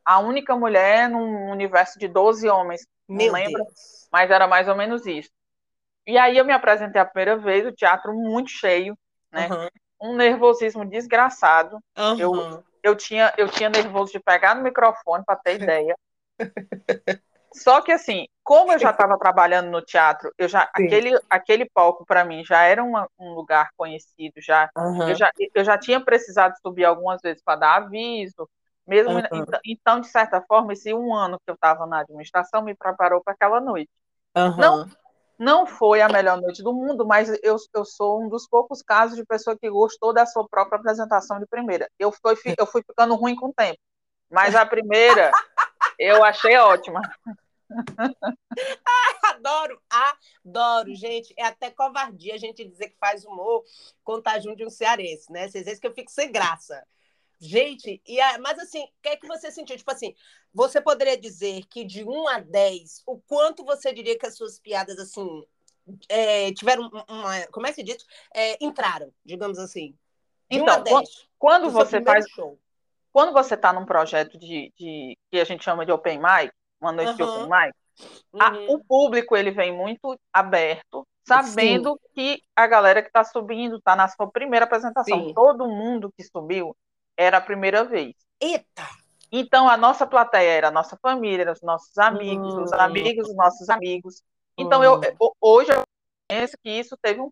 A 0.04 0.20
única 0.20 0.56
mulher 0.56 1.10
num 1.10 1.52
universo 1.52 2.00
de 2.00 2.08
12 2.08 2.50
homens. 2.50 2.82
Meu 3.08 3.28
não 3.28 3.34
lembro, 3.34 3.64
Deus. 3.64 4.08
mas 4.12 4.32
era 4.32 4.48
mais 4.48 4.68
ou 4.68 4.76
menos 4.76 5.06
isso. 5.06 5.30
E 6.08 6.18
aí 6.18 6.38
eu 6.38 6.46
me 6.46 6.54
apresentei 6.54 7.02
a 7.02 7.06
primeira 7.06 7.38
vez, 7.38 7.66
o 7.66 7.72
teatro 7.72 8.14
muito 8.14 8.50
cheio, 8.50 8.98
né? 9.32 9.48
Uhum. 9.50 10.12
Um 10.12 10.16
nervosismo 10.16 10.86
desgraçado. 10.86 11.80
Eu, 12.20 12.64
eu, 12.84 12.96
tinha, 12.96 13.34
eu 13.38 13.50
tinha 13.50 13.70
nervoso 13.70 14.12
de 14.12 14.20
pegar 14.20 14.56
no 14.56 14.64
microfone, 14.64 15.24
para 15.26 15.36
ter 15.38 15.62
ideia. 15.62 15.96
Só 17.54 17.82
que 17.82 17.92
assim, 17.92 18.28
como 18.44 18.74
eu 18.74 18.78
já 18.78 18.92
estava 18.92 19.18
trabalhando 19.18 19.72
no 19.72 19.82
teatro, 19.82 20.30
eu 20.38 20.48
já 20.48 20.70
aquele, 20.74 21.18
aquele 21.30 21.66
palco 21.74 22.06
para 22.06 22.26
mim 22.26 22.44
já 22.44 22.64
era 22.64 22.84
uma, 22.84 23.10
um 23.18 23.34
lugar 23.34 23.70
conhecido, 23.78 24.34
já, 24.40 24.70
uhum. 24.76 25.08
eu 25.08 25.16
já 25.16 25.32
eu 25.54 25.64
já 25.64 25.78
tinha 25.78 26.04
precisado 26.04 26.54
subir 26.62 26.84
algumas 26.84 27.22
vezes 27.22 27.42
para 27.42 27.60
dar 27.60 27.76
aviso, 27.78 28.50
mesmo 28.86 29.14
uhum. 29.14 29.20
então, 29.20 29.60
então, 29.66 30.00
de 30.02 30.08
certa 30.08 30.42
forma 30.42 30.74
esse 30.74 30.94
um 30.94 31.16
ano 31.16 31.40
que 31.40 31.50
eu 31.50 31.56
estava 31.56 31.88
na 31.88 32.02
administração 32.02 32.62
me 32.62 32.76
preparou 32.76 33.24
para 33.24 33.34
aquela 33.34 33.62
noite. 33.62 33.90
Uhum. 34.36 34.58
Não 34.58 34.90
não 35.38 35.66
foi 35.66 36.02
a 36.02 36.10
melhor 36.10 36.42
noite 36.42 36.64
do 36.64 36.74
mundo, 36.74 37.06
mas 37.06 37.30
eu, 37.44 37.58
eu 37.74 37.86
sou 37.86 38.24
um 38.24 38.30
dos 38.30 38.48
poucos 38.48 38.82
casos 38.82 39.18
de 39.18 39.26
pessoa 39.26 39.58
que 39.58 39.70
gostou 39.70 40.14
da 40.14 40.26
sua 40.26 40.48
própria 40.48 40.78
apresentação 40.78 41.40
de 41.40 41.46
primeira. 41.46 41.90
Eu 42.00 42.12
fui, 42.12 42.36
eu 42.58 42.66
fui 42.66 42.82
ficando 42.84 43.16
ruim 43.16 43.36
com 43.36 43.48
o 43.48 43.54
tempo, 43.54 43.80
mas 44.30 44.56
a 44.56 44.66
primeira 44.66 45.32
eu 46.00 46.24
achei 46.24 46.56
ótima. 46.58 47.02
adoro, 49.24 49.82
adoro, 50.44 50.96
gente. 50.96 51.34
É 51.38 51.46
até 51.46 51.70
covardia 51.72 52.36
a 52.36 52.38
gente 52.38 52.64
dizer 52.64 52.90
que 52.90 52.98
faz 52.98 53.26
humor 53.26 53.64
contar 54.04 54.40
junto 54.40 54.58
de 54.58 54.66
um 54.66 54.70
cearense, 54.70 55.32
né? 55.32 55.48
Vocês 55.48 55.66
vezes 55.66 55.80
que 55.80 55.88
eu 55.88 55.94
fico 55.94 56.12
sem 56.12 56.32
graça. 56.32 56.86
Gente, 57.40 58.02
e 58.06 58.20
a, 58.20 58.40
mas 58.40 58.58
assim, 58.60 58.84
o 58.84 58.90
que 59.02 59.10
é 59.10 59.18
que 59.18 59.28
você 59.28 59.52
sentiu? 59.52 59.76
Tipo 59.76 59.92
assim, 59.92 60.16
você 60.54 60.80
poderia 60.80 61.18
dizer 61.18 61.66
que 61.66 61.84
de 61.84 62.04
1 62.04 62.28
a 62.30 62.40
10, 62.40 63.04
o 63.06 63.20
quanto 63.20 63.66
você 63.66 63.94
diria 63.94 64.18
que 64.18 64.26
as 64.26 64.38
suas 64.38 64.58
piadas, 64.58 64.98
assim, 64.98 65.46
é, 66.08 66.54
tiveram 66.54 66.90
uma. 67.10 67.48
Como 67.52 67.68
é 67.68 67.70
que 67.70 67.76
se 67.76 67.84
diz? 67.84 68.06
É, 68.34 68.64
entraram, 68.64 69.12
digamos 69.24 69.60
assim. 69.60 69.96
De 70.50 70.58
então, 70.58 70.76
1 70.76 70.78
a 70.78 70.80
10, 70.80 71.10
quando 71.38 71.70
você 71.70 72.02
faz. 72.02 72.26
Show. 72.30 72.60
Quando 73.12 73.32
você 73.32 73.54
está 73.54 73.72
num 73.72 73.86
projeto 73.86 74.38
de, 74.38 74.74
de, 74.78 75.18
que 75.32 75.40
a 75.40 75.46
gente 75.46 75.64
chama 75.64 75.86
de 75.86 75.92
open 75.92 76.18
mic, 76.18 76.52
uma 76.82 76.92
noite 76.92 77.12
uhum. 77.12 77.16
de 77.16 77.24
open 77.24 77.44
mic, 77.44 77.74
uhum. 78.34 78.42
a, 78.42 78.74
o 78.74 78.84
público 78.84 79.38
ele 79.38 79.52
vem 79.52 79.72
muito 79.72 80.20
aberto, 80.34 81.08
sabendo 81.26 81.94
Sim. 81.94 82.10
que 82.14 82.44
a 82.54 82.68
galera 82.68 83.02
que 83.02 83.08
está 83.08 83.24
subindo 83.24 83.78
está 83.78 83.96
na 83.96 84.10
sua 84.10 84.30
primeira 84.30 84.66
apresentação. 84.66 85.28
Sim. 85.28 85.34
Todo 85.34 85.66
mundo 85.66 86.12
que 86.18 86.26
subiu 86.26 86.76
era 87.18 87.38
a 87.38 87.42
primeira 87.42 87.84
vez. 87.84 88.14
Eita! 88.40 88.88
Então 89.32 89.68
a 89.68 89.76
nossa 89.76 90.06
plateia 90.06 90.50
era 90.50 90.68
a 90.70 90.72
nossa 90.72 90.98
família, 91.02 91.44
era 91.44 91.52
os 91.52 91.62
nossos 91.62 91.98
amigos, 91.98 92.54
uhum. 92.54 92.64
os 92.64 92.74
amigos 92.74 93.28
dos 93.28 93.36
nossos 93.36 93.70
amigos. 93.70 94.24
Então 94.58 94.84
eu, 94.84 95.02
eu 95.04 95.36
hoje 95.42 95.72
eu 95.72 95.84
reconheço 96.30 96.58
que 96.64 96.70
isso 96.70 96.98
teve 97.02 97.20
um 97.20 97.30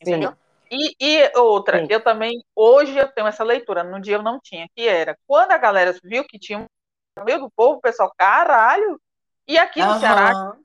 entendeu? 0.00 0.34
E, 0.70 0.96
e, 1.00 1.38
outra, 1.38 1.80
Sim. 1.80 1.86
eu 1.90 2.02
também, 2.02 2.42
hoje 2.54 2.96
eu 2.96 3.06
tenho 3.12 3.26
essa 3.26 3.44
leitura, 3.44 3.84
no 3.84 4.00
dia 4.00 4.16
eu 4.16 4.22
não 4.22 4.40
tinha, 4.40 4.68
que 4.74 4.88
era, 4.88 5.16
quando 5.26 5.52
a 5.52 5.58
galera 5.58 5.96
viu 6.02 6.24
que 6.24 6.40
tinha 6.40 6.58
um 6.58 7.24
meio 7.24 7.38
do 7.38 7.50
povo, 7.50 7.78
o 7.78 7.80
pessoal, 7.80 8.12
caralho, 8.16 9.00
e 9.46 9.56
aqui 9.56 9.80
no 9.80 9.92
uhum. 9.92 10.00
Ceará, 10.00 10.56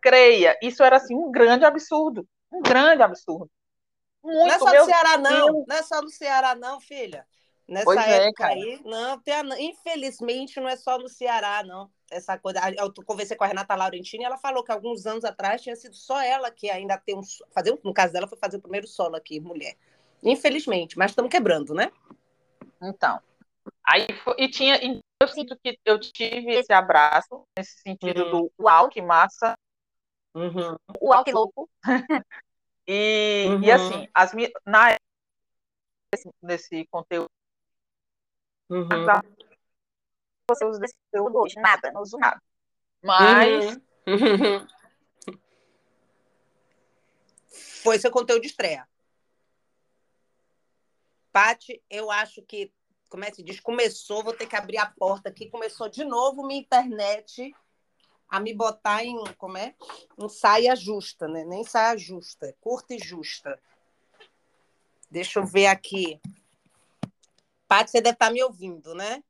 creia, 0.00 0.58
isso 0.62 0.82
era 0.82 0.96
assim 0.96 1.14
um 1.14 1.30
grande 1.30 1.66
absurdo, 1.66 2.26
um 2.50 2.62
grande 2.62 3.02
absurdo. 3.02 3.50
Muito, 4.22 4.38
não 4.38 4.54
é 4.54 4.58
só 4.58 4.72
no 4.72 4.84
Ceará, 4.84 5.18
não. 5.18 5.64
Não 5.66 5.76
é 5.76 5.82
só 5.82 6.02
no 6.02 6.08
Ceará, 6.08 6.54
não, 6.54 6.80
filha. 6.80 7.26
Nessa 7.70 7.84
pois 7.84 8.00
é, 8.00 8.26
época 8.26 8.48
é, 8.48 8.52
aí, 8.52 8.80
não, 8.84 9.20
tem, 9.20 9.70
infelizmente 9.70 10.58
não 10.58 10.68
é 10.68 10.74
só 10.74 10.98
no 10.98 11.08
Ceará, 11.08 11.62
não. 11.62 11.88
Essa 12.10 12.36
coisa. 12.36 12.58
Eu 12.76 12.92
conversei 13.06 13.36
com 13.36 13.44
a 13.44 13.46
Renata 13.46 13.76
Laurentini 13.76 14.24
e 14.24 14.26
ela 14.26 14.36
falou 14.36 14.64
que 14.64 14.72
alguns 14.72 15.06
anos 15.06 15.24
atrás 15.24 15.62
tinha 15.62 15.76
sido 15.76 15.94
só 15.94 16.20
ela 16.20 16.50
que 16.50 16.68
ainda 16.68 16.98
tem 16.98 17.16
um. 17.16 17.22
Fazer, 17.54 17.78
no 17.84 17.94
caso 17.94 18.12
dela, 18.12 18.26
foi 18.26 18.36
fazer 18.36 18.56
o 18.56 18.60
primeiro 18.60 18.88
solo 18.88 19.14
aqui, 19.14 19.38
mulher. 19.38 19.76
Infelizmente, 20.20 20.98
mas 20.98 21.12
estamos 21.12 21.30
quebrando, 21.30 21.72
né? 21.72 21.92
Então. 22.82 23.20
Aí, 23.86 24.08
e 24.36 24.48
tinha. 24.48 24.76
Eu 25.22 25.28
sinto 25.28 25.56
que 25.62 25.78
eu 25.84 26.00
tive 26.00 26.52
esse 26.52 26.72
abraço, 26.72 27.44
nesse 27.56 27.78
sentido 27.82 28.24
uhum. 28.24 28.30
do 28.30 28.52
uau, 28.58 28.88
que 28.88 29.00
massa. 29.00 29.54
Uhum. 30.34 30.76
Uau, 31.00 31.22
que 31.22 31.30
louco. 31.30 31.70
e, 32.84 33.46
uhum. 33.48 33.62
e 33.62 33.70
assim, 33.70 34.08
as, 34.12 34.32
na, 34.66 34.96
nesse, 36.12 36.28
nesse 36.42 36.86
conteúdo 36.86 37.30
Uhum. 38.70 38.86
Você 40.48 40.64
usa 40.64 40.78
desse 40.78 40.94
conteúdo 41.10 41.38
hoje? 41.38 41.56
Nada, 41.56 41.90
não 41.92 42.02
uso 42.02 42.16
nada. 42.18 42.40
Mas. 43.02 43.76
Uhum. 44.06 44.66
Foi 47.82 47.98
seu 47.98 48.10
conteúdo 48.10 48.42
de 48.42 48.48
estreia. 48.48 48.86
Pati, 51.32 51.82
eu 51.88 52.10
acho 52.10 52.42
que, 52.42 52.72
como 53.08 53.24
é 53.24 53.30
que 53.30 53.36
se 53.36 53.42
diz? 53.42 53.60
Começou, 53.60 54.22
vou 54.22 54.32
ter 54.32 54.46
que 54.46 54.56
abrir 54.56 54.78
a 54.78 54.86
porta 54.86 55.28
aqui. 55.28 55.48
Começou 55.48 55.88
de 55.88 56.04
novo 56.04 56.46
minha 56.46 56.60
internet 56.60 57.54
a 58.28 58.38
me 58.38 58.54
botar 58.54 59.04
em, 59.04 59.16
como 59.36 59.58
é? 59.58 59.74
Em 60.18 60.28
saia 60.28 60.76
justa, 60.76 61.26
né? 61.26 61.44
Nem 61.44 61.64
saia 61.64 61.96
justa, 61.96 62.54
curta 62.60 62.94
e 62.94 62.98
justa. 62.98 63.58
Deixa 65.10 65.40
eu 65.40 65.46
ver 65.46 65.66
aqui. 65.66 66.20
Paty, 67.70 67.88
você 67.88 68.00
deve 68.00 68.14
estar 68.14 68.32
me 68.32 68.42
ouvindo, 68.42 68.96
né? 68.96 69.22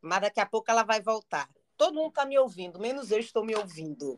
Mas 0.00 0.20
daqui 0.20 0.38
a 0.38 0.46
pouco 0.46 0.70
ela 0.70 0.84
vai 0.84 1.02
voltar. 1.02 1.48
Todo 1.76 1.96
mundo 1.96 2.10
está 2.10 2.24
me 2.24 2.38
ouvindo, 2.38 2.78
menos 2.78 3.10
eu 3.10 3.18
estou 3.18 3.44
me 3.44 3.52
ouvindo. 3.52 4.16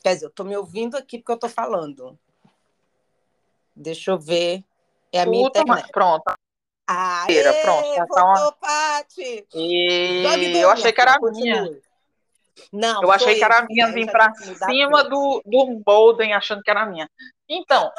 Quer 0.00 0.14
dizer, 0.14 0.26
eu 0.26 0.28
estou 0.28 0.46
me 0.46 0.56
ouvindo 0.56 0.96
aqui 0.96 1.18
porque 1.18 1.32
eu 1.32 1.34
estou 1.34 1.50
falando. 1.50 2.16
Deixa 3.74 4.12
eu 4.12 4.18
ver. 4.18 4.62
É 5.10 5.22
a 5.22 5.26
minha 5.26 5.48
Puta, 5.48 5.58
internet. 5.58 5.90
Pronto. 5.90 6.32
Ah, 6.86 7.26
pronto. 7.62 8.06
Voltou, 8.06 8.24
uma... 8.24 8.52
Paty. 8.52 9.44
E... 9.52 10.56
Eu 10.56 10.70
achei 10.70 10.92
que 10.92 11.00
era 11.00 11.16
a 11.16 11.30
minha. 11.32 11.80
Não, 12.72 13.02
eu 13.02 13.10
achei 13.10 13.34
que 13.34 13.44
era 13.44 13.58
a 13.58 13.66
minha, 13.66 13.90
vim 13.90 14.06
para 14.06 14.32
cima 14.34 15.02
do, 15.02 15.42
do 15.44 15.82
Bolden 15.84 16.32
achando 16.32 16.62
que 16.62 16.70
era 16.70 16.82
a 16.82 16.86
minha. 16.86 17.10
Então, 17.48 17.90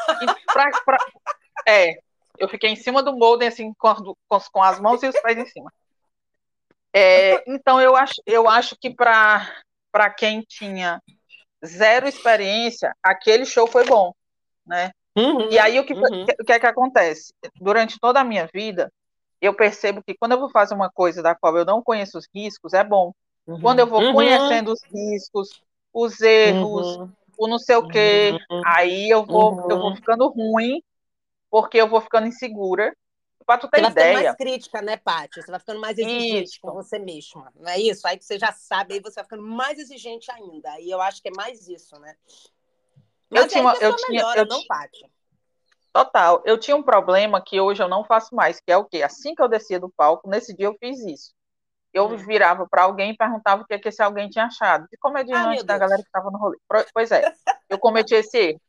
pra, 0.54 0.72
pra, 0.86 0.98
é, 1.68 1.98
eu 2.38 2.50
fiquei 2.50 2.70
em 2.70 2.76
cima 2.76 3.04
do 3.04 3.16
molden, 3.16 3.48
assim, 3.48 3.74
com, 3.74 4.16
com, 4.28 4.40
com 4.52 4.64
as 4.64 4.80
mãos 4.80 5.02
e 5.04 5.08
os 5.08 5.20
pés 5.22 5.38
em 5.38 5.46
cima. 5.46 5.72
É, 6.94 7.44
então, 7.52 7.82
eu 7.82 7.96
acho, 7.96 8.22
eu 8.26 8.48
acho 8.48 8.76
que 8.80 8.94
para 8.94 10.10
quem 10.18 10.42
tinha 10.42 11.02
zero 11.66 12.08
experiência, 12.08 12.96
aquele 13.02 13.46
show 13.46 13.68
foi 13.68 13.86
bom, 13.86 14.14
né? 14.66 14.92
Uhum, 15.16 15.50
e 15.50 15.60
aí, 15.60 15.80
o 15.80 15.86
que, 15.86 15.94
uhum. 15.94 16.24
o 16.24 16.46
que 16.46 16.52
é 16.52 16.60
que 16.60 16.66
acontece? 16.66 17.34
Durante 17.60 18.00
toda 18.00 18.20
a 18.20 18.24
minha 18.24 18.50
vida, 18.52 18.92
eu 19.40 19.54
percebo 19.54 20.02
que 20.04 20.16
quando 20.16 20.32
eu 20.32 20.40
vou 20.40 20.50
fazer 20.50 20.74
uma 20.74 20.90
coisa 20.90 21.22
da 21.22 21.36
qual 21.36 21.56
eu 21.58 21.66
não 21.66 21.84
conheço 21.84 22.18
os 22.18 22.28
riscos, 22.34 22.74
é 22.74 22.84
bom. 22.84 23.12
Uhum, 23.46 23.60
quando 23.60 23.80
eu 23.80 23.88
vou 23.88 24.02
uhum. 24.02 24.14
conhecendo 24.14 24.72
os 24.72 24.82
riscos, 24.92 25.62
os 25.94 26.20
erros, 26.22 26.98
uhum. 26.98 27.12
o 27.38 27.48
não 27.48 27.60
sei 27.60 27.76
o 27.76 27.88
quê, 27.88 28.38
uhum. 28.50 28.62
aí 28.66 29.10
eu 29.10 29.24
vou, 29.24 29.70
eu 29.70 29.80
vou 29.80 29.96
ficando 29.96 30.28
ruim 30.30 30.82
porque 31.54 31.78
eu 31.78 31.88
vou 31.88 32.02
ficando 32.02 32.26
insegura. 32.26 32.98
Para 33.46 33.60
tu 33.60 33.70
ter 33.70 33.82
você 33.82 33.92
ideia. 33.92 33.92
Você 33.92 34.02
vai 34.02 34.06
ficando 34.06 34.24
mais 34.24 34.38
crítica, 34.38 34.82
né, 34.82 34.98
Paty? 34.98 35.42
Você 35.42 35.52
vai 35.52 35.60
ficando 35.60 35.80
mais 35.82 35.98
exigente 36.00 36.50
isso. 36.50 36.60
com 36.60 36.72
você 36.72 36.98
mesma, 36.98 37.54
não 37.56 37.70
é 37.70 37.78
isso? 37.78 38.08
Aí 38.08 38.18
que 38.18 38.26
você 38.26 38.40
já 38.40 38.52
sabe, 38.52 38.96
aí 38.96 39.00
você 39.00 39.16
vai 39.16 39.24
ficando 39.26 39.44
mais 39.44 39.78
exigente 39.78 40.32
ainda. 40.32 40.80
E 40.80 40.90
eu 40.90 41.00
acho 41.00 41.22
que 41.22 41.28
é 41.28 41.32
mais 41.36 41.68
isso, 41.68 42.00
né? 42.00 42.16
Mas 43.30 43.42
eu 43.42 43.48
tinha, 43.48 43.62
uma, 43.62 43.76
eu 43.76 43.96
tinha, 43.96 44.10
melhora, 44.10 44.40
eu 44.40 44.46
não, 44.48 44.66
Paty? 44.66 45.12
Total. 45.92 46.42
Eu 46.44 46.58
tinha 46.58 46.76
um 46.76 46.82
problema 46.82 47.40
que 47.40 47.62
hoje 47.62 47.84
eu 47.84 47.88
não 47.88 48.04
faço 48.04 48.34
mais, 48.34 48.60
que 48.60 48.72
é 48.72 48.78
o 48.78 48.86
quê? 48.86 49.04
Assim 49.04 49.36
que 49.36 49.42
eu 49.44 49.48
descia 49.48 49.80
do 49.80 49.92
palco, 49.92 50.28
nesse 50.28 50.56
dia 50.56 50.66
eu 50.66 50.76
fiz 50.80 51.02
isso. 51.06 51.36
Eu 51.94 52.08
hum. 52.08 52.18
virava 52.18 52.68
para 52.68 52.84
alguém 52.84 53.12
e 53.12 53.18
perguntava 53.18 53.62
o 53.62 53.66
que, 53.68 53.76
é 53.76 53.78
que 53.78 53.90
esse 53.90 54.02
alguém 54.02 54.28
tinha 54.28 54.46
achado. 54.46 54.88
De 54.90 54.98
comediante 54.98 55.62
ah, 55.62 55.66
da 55.66 55.78
galera 55.78 56.02
que 56.02 56.08
estava 56.08 56.32
no 56.32 56.40
rolê. 56.40 56.58
Pois 56.92 57.12
é, 57.12 57.32
eu 57.70 57.78
cometi 57.78 58.16
esse 58.16 58.38
erro. 58.38 58.62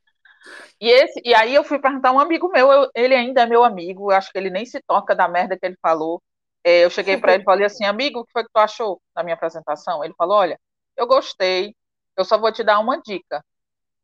E, 0.81 0.91
esse, 0.91 1.21
e 1.25 1.35
aí 1.35 1.55
eu 1.55 1.65
fui 1.65 1.79
perguntar 1.79 2.13
um 2.13 2.21
amigo 2.21 2.49
meu, 2.49 2.71
eu, 2.71 2.91
ele 2.95 3.15
ainda 3.15 3.43
é 3.43 3.47
meu 3.47 3.65
amigo, 3.65 4.11
acho 4.11 4.31
que 4.31 4.39
ele 4.39 4.51
nem 4.51 4.67
se 4.67 4.81
toca 4.87 5.15
da 5.15 5.29
merda 5.29 5.59
que 5.59 5.65
ele 5.65 5.77
falou. 5.81 6.23
É, 6.63 6.85
eu 6.85 6.91
cheguei 6.91 7.17
para 7.17 7.35
ele 7.35 7.43
e 7.43 7.45
falei 7.45 7.67
assim, 7.67 7.85
amigo, 7.85 8.21
o 8.21 8.25
que 8.25 8.33
foi 8.33 8.43
que 8.43 8.51
tu 8.53 8.59
achou 8.59 9.01
da 9.15 9.23
minha 9.23 9.35
apresentação? 9.35 10.03
Ele 10.03 10.15
falou, 10.17 10.39
olha, 10.39 10.59
eu 10.97 11.07
gostei, 11.07 11.75
eu 12.17 12.25
só 12.25 12.39
vou 12.39 12.53
te 12.53 12.63
dar 12.63 12.79
uma 12.79 13.01
dica. 13.01 13.45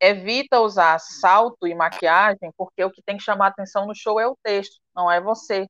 Evita 0.01 0.61
usar 0.61 0.99
salto 0.99 1.67
e 1.67 1.75
maquiagem, 1.75 2.53
porque 2.57 2.83
o 2.85 2.91
que 2.91 3.03
tem 3.03 3.17
que 3.17 3.23
chamar 3.23 3.49
atenção 3.49 3.87
no 3.87 3.95
show 3.95 4.19
é 4.19 4.27
o 4.27 4.37
texto, 4.43 4.79
não 4.95 5.11
é 5.11 5.21
você. 5.21 5.67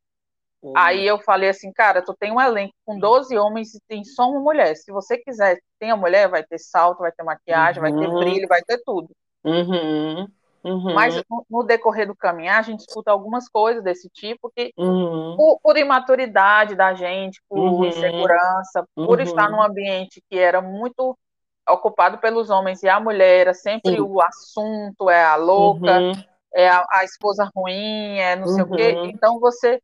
Uhum. 0.63 0.73
Aí 0.77 1.07
eu 1.07 1.19
falei 1.19 1.49
assim, 1.49 1.73
cara, 1.73 2.03
tu 2.03 2.15
tem 2.15 2.33
um 2.33 2.41
elenco 2.41 2.75
com 2.85 2.99
12 2.99 3.37
homens 3.37 3.75
e 3.75 3.81
tem 3.89 4.05
só 4.05 4.29
uma 4.29 4.41
mulher. 4.41 4.75
Se 4.77 4.93
você 4.93 5.17
quiser, 5.17 5.59
tem 5.79 5.91
a 5.91 5.97
mulher, 5.97 6.29
vai 6.29 6.45
ter 6.45 6.59
salto, 6.59 6.99
vai 6.99 7.13
ter 7.13 7.23
maquiagem, 7.23 7.83
uhum. 7.83 7.91
vai 7.91 7.99
ter 7.99 8.09
uhum. 8.09 8.21
brilho, 8.21 8.49
vai 8.49 8.63
ter 8.63 8.81
tudo. 8.85 9.11
Uhum. 9.45 10.29
Uhum. 10.63 10.95
Mas 10.95 11.23
no, 11.49 11.63
decorrer 11.63 12.07
do 12.07 12.15
caminhar, 12.15 12.59
a 12.59 12.63
gente 12.63 12.81
escuta 12.81 13.11
algumas 13.11 13.49
coisas 13.49 13.83
desse 13.83 14.09
tipo 14.11 14.51
que, 14.55 14.73
uhum. 14.77 15.35
por, 15.37 15.61
por, 15.63 15.77
imaturidade 15.77 16.75
da 16.75 16.93
gente, 16.95 17.41
por 17.49 17.59
uhum. 17.59 17.85
insegurança, 17.87 18.87
por 18.95 19.19
uhum. 19.19 19.25
estar 19.25 19.51
num 19.51 19.63
ambiente 19.63 20.23
que 20.29 20.39
era 20.39 20.61
muito 20.61 21.17
ocupado 21.69 22.19
pelos 22.19 22.51
homens 22.51 22.83
e 22.83 22.89
a 22.89 23.01
mulher 23.01 23.41
era 23.41 23.55
sempre 23.55 23.93
Sim. 23.93 24.01
o 24.01 24.21
assunto, 24.21 25.09
é 25.09 25.25
a 25.25 25.37
louca, 25.37 25.99
uhum. 25.99 26.13
é 26.55 26.69
a, 26.69 26.85
a, 26.93 27.05
esposa 27.05 27.49
ruim, 27.55 28.19
é 28.19 28.37
não 28.37 28.49
sei 28.49 28.63
o 28.63 28.71
quê. 28.71 28.95
Uhum. 28.97 29.07
Então 29.07 29.41
você 29.41 29.81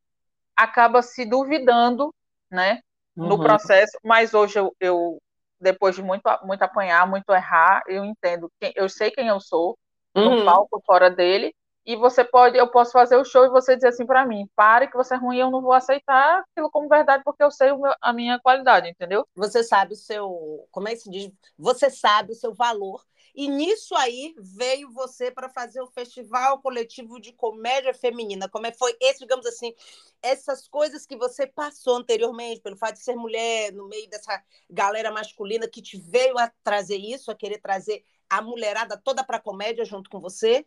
acaba 0.55 1.01
se 1.01 1.25
duvidando, 1.25 2.13
né, 2.51 2.81
no 3.17 3.39
processo. 3.39 3.99
Mas 4.05 4.35
hoje 4.35 4.59
eu, 4.59 4.75
eu 4.79 5.19
depois 5.61 5.95
de 5.95 6.03
muito, 6.03 6.23
muito 6.43 6.63
apanhar, 6.63 7.07
muito 7.07 7.33
errar, 7.33 7.83
eu 7.87 8.05
entendo, 8.05 8.51
eu 8.75 8.89
sei 8.89 9.11
quem 9.11 9.29
eu 9.29 9.41
sou, 9.41 9.77
uhum. 10.21 10.41
no 10.41 10.45
palco 10.45 10.83
fora 10.85 11.11
dele. 11.11 11.55
E 11.87 11.95
você 11.95 12.25
pode, 12.25 12.59
eu 12.59 12.69
posso 12.69 12.91
fazer 12.91 13.17
o 13.17 13.25
show 13.25 13.45
e 13.45 13.49
você 13.49 13.77
dizer 13.77 13.89
assim 13.89 14.05
para 14.05 14.27
mim, 14.27 14.49
pare 14.57 14.89
que 14.89 14.97
você 14.97 15.15
é 15.15 15.17
ruim, 15.17 15.39
eu 15.39 15.53
não 15.53 15.63
vou 15.63 15.73
aceitar 15.73 16.41
aquilo 16.41 16.69
como 16.69 16.89
verdade 16.89 17.23
porque 17.25 17.45
eu 17.45 17.51
sei 17.51 17.73
meu, 17.77 17.95
a 18.01 18.13
minha 18.13 18.41
qualidade, 18.41 18.89
entendeu? 18.89 19.25
Você 19.37 19.63
sabe 19.63 19.93
o 19.93 19.97
seu, 19.97 20.67
como 20.73 20.89
é 20.89 20.93
que 20.93 21.03
se 21.03 21.11
diz? 21.11 21.31
Você 21.57 21.89
sabe 21.89 22.33
o 22.33 22.35
seu 22.35 22.53
valor. 22.53 23.05
E 23.37 23.49
nisso 23.49 23.95
aí 23.95 24.35
veio 24.39 24.91
você 24.91 25.31
para 25.31 25.49
fazer 25.49 25.81
o 25.83 25.87
festival 25.87 26.59
coletivo 26.61 27.21
de 27.21 27.35
comédia 27.35 27.93
feminina. 27.93 28.49
Como 28.49 28.67
é 28.67 28.73
que 28.73 28.79
foi 28.79 28.97
esse, 28.99 29.21
digamos 29.21 29.45
assim, 29.45 29.75
essas 30.23 30.67
coisas 30.67 31.05
que 31.05 31.17
você 31.17 31.47
passou 31.47 31.97
anteriormente, 31.97 32.63
pelo 32.63 32.79
fato 32.79 32.95
de 32.95 33.03
ser 33.03 33.15
mulher 33.15 33.73
no 33.73 33.87
meio 33.87 34.09
dessa 34.09 34.43
galera 34.71 35.13
masculina 35.13 35.69
que 35.69 35.83
te 35.83 35.99
veio 35.99 36.37
a 36.39 36.51
trazer 36.65 36.97
isso, 36.97 37.31
a 37.31 37.35
querer 37.35 37.61
trazer 37.61 38.03
a 38.29 38.43
mulherada 38.43 39.01
toda 39.03 39.25
para 39.25 39.41
comédia 39.41 39.85
junto 39.85 40.11
com 40.11 40.21
você? 40.21 40.67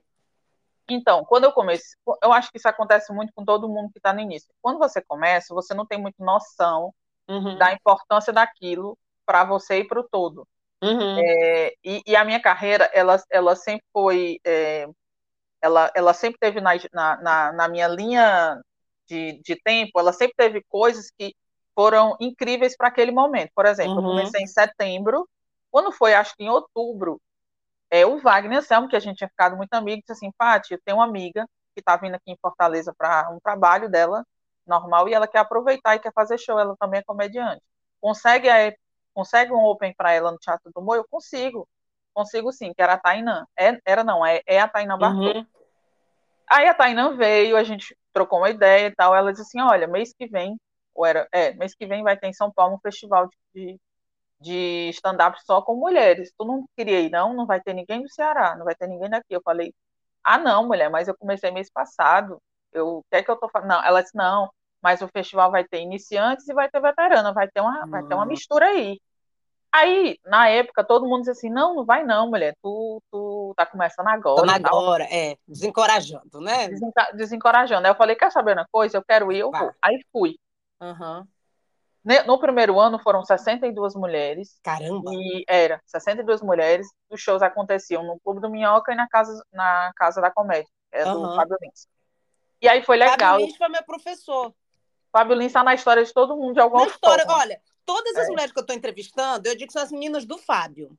Então, 0.89 1.23
quando 1.23 1.43
eu 1.43 1.51
comecei, 1.51 1.97
eu 2.23 2.33
acho 2.33 2.51
que 2.51 2.57
isso 2.57 2.67
acontece 2.67 3.13
muito 3.13 3.31
com 3.33 3.45
todo 3.45 3.69
mundo 3.69 3.91
que 3.91 3.99
está 3.99 4.11
no 4.11 4.19
início. 4.19 4.49
Quando 4.61 4.79
você 4.79 5.01
começa, 5.01 5.53
você 5.53 5.73
não 5.73 5.85
tem 5.85 5.99
muita 5.99 6.23
noção 6.23 6.93
uhum. 7.27 7.57
da 7.57 7.71
importância 7.71 8.33
daquilo 8.33 8.97
para 9.25 9.43
você 9.43 9.79
e 9.79 9.87
para 9.87 9.99
o 9.99 10.07
todo. 10.09 10.47
Uhum. 10.81 11.19
É, 11.19 11.73
e, 11.83 12.01
e, 12.07 12.15
a 12.15 12.25
minha 12.25 12.41
carreira, 12.41 12.89
ela, 12.93 13.21
ela 13.29 13.55
sempre 13.55 13.85
foi, 13.93 14.39
é, 14.45 14.87
ela, 15.61 15.91
ela 15.93 16.13
sempre 16.13 16.39
teve 16.39 16.61
na, 16.61 16.73
na, 16.93 17.51
na 17.51 17.67
minha 17.67 17.87
linha 17.87 18.59
de, 19.05 19.41
de 19.43 19.55
tempo, 19.61 19.99
ela 19.99 20.13
sempre 20.13 20.35
teve 20.37 20.63
coisas 20.69 21.11
que 21.17 21.35
foram 21.75 22.15
incríveis 22.19 22.75
para 22.75 22.87
aquele 22.87 23.11
momento. 23.11 23.51
Por 23.53 23.65
exemplo, 23.65 23.93
uhum. 23.93 23.99
eu 23.99 24.09
comecei 24.09 24.41
em 24.41 24.47
setembro, 24.47 25.27
quando 25.69 25.91
foi, 25.91 26.13
acho 26.13 26.35
que 26.35 26.43
em 26.43 26.49
outubro, 26.49 27.21
é, 27.89 28.05
o 28.05 28.19
Wagner 28.19 28.61
Selmo, 28.61 28.87
que 28.87 28.95
a 28.95 28.99
gente 28.99 29.17
tinha 29.17 29.29
ficado 29.29 29.57
muito 29.57 29.73
amigo, 29.73 30.01
disse 30.01 30.13
assim, 30.13 30.31
Paty, 30.37 30.73
eu 30.73 30.81
tenho 30.83 30.97
uma 30.97 31.05
amiga 31.05 31.45
que 31.73 31.81
está 31.81 31.97
vindo 31.97 32.15
aqui 32.15 32.31
em 32.31 32.37
Fortaleza 32.41 32.93
para 32.97 33.29
um 33.31 33.39
trabalho 33.39 33.89
dela, 33.89 34.23
normal, 34.65 35.09
e 35.09 35.13
ela 35.13 35.27
quer 35.27 35.39
aproveitar 35.39 35.95
e 35.95 35.99
quer 35.99 36.13
fazer 36.13 36.37
show, 36.37 36.59
ela 36.59 36.75
também 36.79 36.99
é 36.99 37.03
comediante. 37.03 37.61
Consegue, 37.99 38.47
é, 38.47 38.75
consegue 39.13 39.51
um 39.51 39.63
open 39.63 39.93
para 39.97 40.11
ela 40.11 40.31
no 40.31 40.37
Teatro 40.37 40.71
do 40.73 40.79
Humor? 40.79 40.97
Eu 40.97 41.05
consigo. 41.09 41.67
consigo 42.13 42.51
sim, 42.51 42.73
que 42.73 42.81
era 42.81 42.93
a 42.93 42.97
Tainã. 42.97 43.45
É, 43.57 43.79
era 43.85 44.03
não, 44.03 44.25
é, 44.25 44.41
é 44.45 44.59
a 44.59 44.67
Tainã 44.67 44.97
Bartô. 44.97 45.19
Uhum. 45.19 45.45
Aí 46.47 46.67
a 46.67 46.73
Tainã 46.73 47.15
veio, 47.15 47.57
a 47.57 47.63
gente 47.63 47.95
trocou 48.13 48.39
uma 48.39 48.49
ideia 48.49 48.87
e 48.87 48.95
tal. 48.95 49.15
Ela 49.15 49.31
disse 49.31 49.43
assim: 49.43 49.61
olha, 49.61 49.87
mês 49.87 50.13
que 50.17 50.27
vem, 50.27 50.57
ou 50.93 51.05
era, 51.05 51.27
é, 51.31 51.53
mês 51.53 51.75
que 51.75 51.85
vem 51.85 52.03
vai 52.03 52.17
ter 52.17 52.27
em 52.27 52.33
São 52.33 52.51
Paulo 52.51 52.75
um 52.75 52.79
festival 52.79 53.27
de, 53.27 53.37
de 53.53 53.79
stand-up 54.41 55.37
só 55.45 55.61
com 55.61 55.75
mulheres. 55.75 56.31
Tu 56.37 56.45
não 56.45 56.65
queria 56.75 57.01
ir, 57.01 57.09
não? 57.09 57.33
Não 57.33 57.45
vai 57.45 57.61
ter 57.61 57.73
ninguém 57.73 58.01
do 58.01 58.09
Ceará, 58.09 58.55
não 58.55 58.65
vai 58.65 58.75
ter 58.75 58.87
ninguém 58.87 59.09
daqui. 59.09 59.33
Eu 59.33 59.41
falei: 59.43 59.73
ah, 60.23 60.37
não, 60.37 60.67
mulher, 60.67 60.89
mas 60.89 61.07
eu 61.07 61.17
comecei 61.17 61.51
mês 61.51 61.69
passado. 61.71 62.41
Eu, 62.71 62.97
o 62.99 63.03
que 63.09 63.17
é 63.17 63.23
que 63.23 63.31
eu 63.31 63.35
tô 63.37 63.49
falando? 63.49 63.69
Não, 63.69 63.83
ela 63.83 64.01
disse: 64.01 64.15
não, 64.15 64.49
mas 64.81 65.01
o 65.01 65.07
festival 65.07 65.51
vai 65.51 65.63
ter 65.63 65.81
iniciantes 65.81 66.47
e 66.47 66.53
vai 66.53 66.69
ter 66.69 66.81
veterana, 66.81 67.33
vai 67.33 67.47
ter 67.47 67.61
uma, 67.61 67.85
vai 67.87 68.03
ter 68.03 68.13
uma 68.13 68.23
hum. 68.23 68.27
mistura 68.27 68.67
aí. 68.67 68.99
Aí, 69.71 70.17
na 70.25 70.49
época, 70.49 70.83
todo 70.83 71.05
mundo 71.05 71.19
dizia 71.19 71.33
assim: 71.33 71.49
não, 71.49 71.75
não 71.75 71.85
vai 71.85 72.03
não, 72.03 72.29
mulher, 72.29 72.55
tu, 72.61 73.01
tu 73.11 73.53
tá 73.55 73.65
começando 73.65 74.07
agora. 74.07 74.45
Tô 74.45 74.67
agora, 74.67 75.03
é, 75.11 75.37
desencorajando, 75.47 76.41
né? 76.41 76.69
desencorajando. 77.13 77.85
Aí 77.85 77.91
eu 77.91 77.97
falei: 77.97 78.15
quer 78.15 78.31
saber 78.31 78.53
uma 78.53 78.67
coisa? 78.71 78.97
Eu 78.97 79.03
quero 79.03 79.31
ir, 79.31 79.39
eu 79.39 79.51
vou. 79.51 79.71
Aí 79.81 79.99
fui. 80.11 80.39
Uhum. 80.81 81.27
No 82.25 82.39
primeiro 82.39 82.79
ano 82.79 82.97
foram 82.99 83.23
62 83.23 83.93
mulheres. 83.95 84.59
Caramba! 84.63 85.11
E 85.13 85.43
era 85.47 85.81
62 85.85 86.41
mulheres. 86.41 86.87
Os 87.09 87.21
shows 87.21 87.41
aconteciam 87.41 88.03
no 88.03 88.19
Clube 88.19 88.39
do 88.39 88.49
Minhoca 88.49 88.93
e 88.93 88.95
na 88.95 89.07
Casa, 89.07 89.43
na 89.51 89.91
casa 89.95 90.21
da 90.21 90.31
Comédia, 90.31 90.69
é 90.91 91.05
uhum. 91.05 91.21
do 91.21 91.35
Fábio 91.35 91.57
Lins. 91.61 91.87
E 92.61 92.67
aí 92.67 92.81
foi 92.83 92.97
legal. 92.97 93.17
Fábio 93.17 93.45
Lins 93.45 93.57
foi 93.57 93.69
meu 93.69 93.83
professor. 93.83 94.53
Fábio 95.11 95.35
Lins 95.35 95.47
está 95.47 95.63
na 95.63 95.73
história 95.73 96.03
de 96.03 96.13
todo 96.13 96.37
mundo, 96.37 96.53
de 96.53 96.59
alguma 96.59 96.85
na 96.85 96.91
história, 96.91 97.25
forma. 97.25 97.41
Olha, 97.41 97.61
todas 97.85 98.15
as 98.15 98.27
é. 98.27 98.29
mulheres 98.29 98.51
que 98.51 98.59
eu 98.59 98.61
estou 98.61 98.75
entrevistando, 98.75 99.47
eu 99.47 99.55
digo 99.55 99.67
que 99.67 99.73
são 99.73 99.81
as 99.81 99.91
meninas 99.91 100.25
do 100.25 100.37
Fábio. 100.37 100.97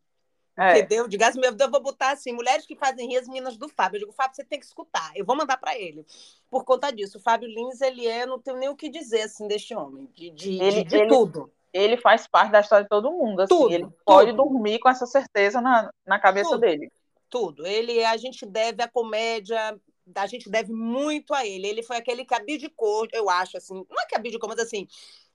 É. 0.61 0.81
Entendeu? 0.81 1.09
Diga 1.09 1.29
assim, 1.29 1.41
eu 1.43 1.71
vou 1.71 1.81
botar 1.81 2.11
assim, 2.11 2.33
mulheres 2.33 2.67
que 2.67 2.77
fazem 2.77 3.09
rir 3.09 3.17
as 3.17 3.27
meninas 3.27 3.57
do 3.57 3.67
Fábio. 3.67 3.97
Eu 3.97 4.01
digo, 4.01 4.13
Fábio, 4.13 4.37
você 4.37 4.45
tem 4.45 4.61
que 4.61 4.67
escutar. 4.67 5.11
Eu 5.17 5.25
vou 5.25 5.35
mandar 5.35 5.57
para 5.57 5.75
ele. 5.79 6.05
Por 6.51 6.65
conta 6.67 6.91
disso, 6.91 7.17
o 7.17 7.21
Fábio 7.21 7.49
Lins, 7.49 7.81
ele 7.81 8.07
é, 8.07 8.27
não 8.27 8.39
tenho 8.39 8.59
nem 8.59 8.69
o 8.69 8.77
que 8.77 8.91
dizer 8.91 9.23
assim 9.23 9.49
deste 9.49 9.75
homem, 9.75 10.07
de, 10.15 10.29
de, 10.29 10.61
ele, 10.61 10.85
de, 10.85 10.91
de 10.91 10.97
ele, 10.97 11.09
tudo. 11.09 11.51
Ele 11.73 11.97
faz 11.97 12.27
parte 12.27 12.53
da 12.53 12.61
história 12.61 12.83
de 12.83 12.91
todo 12.91 13.11
mundo, 13.11 13.41
assim, 13.41 13.55
tudo, 13.55 13.73
ele 13.73 13.85
tudo. 13.85 13.97
pode 14.05 14.33
dormir 14.33 14.79
com 14.81 14.91
essa 14.91 15.07
certeza 15.07 15.63
na, 15.63 15.91
na 16.07 16.19
cabeça 16.19 16.51
tudo, 16.51 16.61
dele. 16.61 16.93
Tudo. 17.31 17.67
Ele, 17.67 18.05
a 18.05 18.19
gente 18.19 18.45
deve 18.45 18.83
a 18.83 18.89
comédia, 18.89 19.81
a 20.15 20.27
gente 20.27 20.51
deve 20.51 20.75
muito 20.75 21.33
a 21.33 21.47
ele. 21.47 21.69
Ele 21.69 21.83
foi 21.83 21.97
aquele 21.97 22.23
que 22.23 22.35
abdicou, 22.35 23.09
eu 23.15 23.31
acho, 23.31 23.57
assim, 23.57 23.75
não 23.75 23.99
é 23.99 24.05
que 24.07 24.15
abdicou, 24.15 24.47
mas 24.47 24.59
assim, 24.59 24.87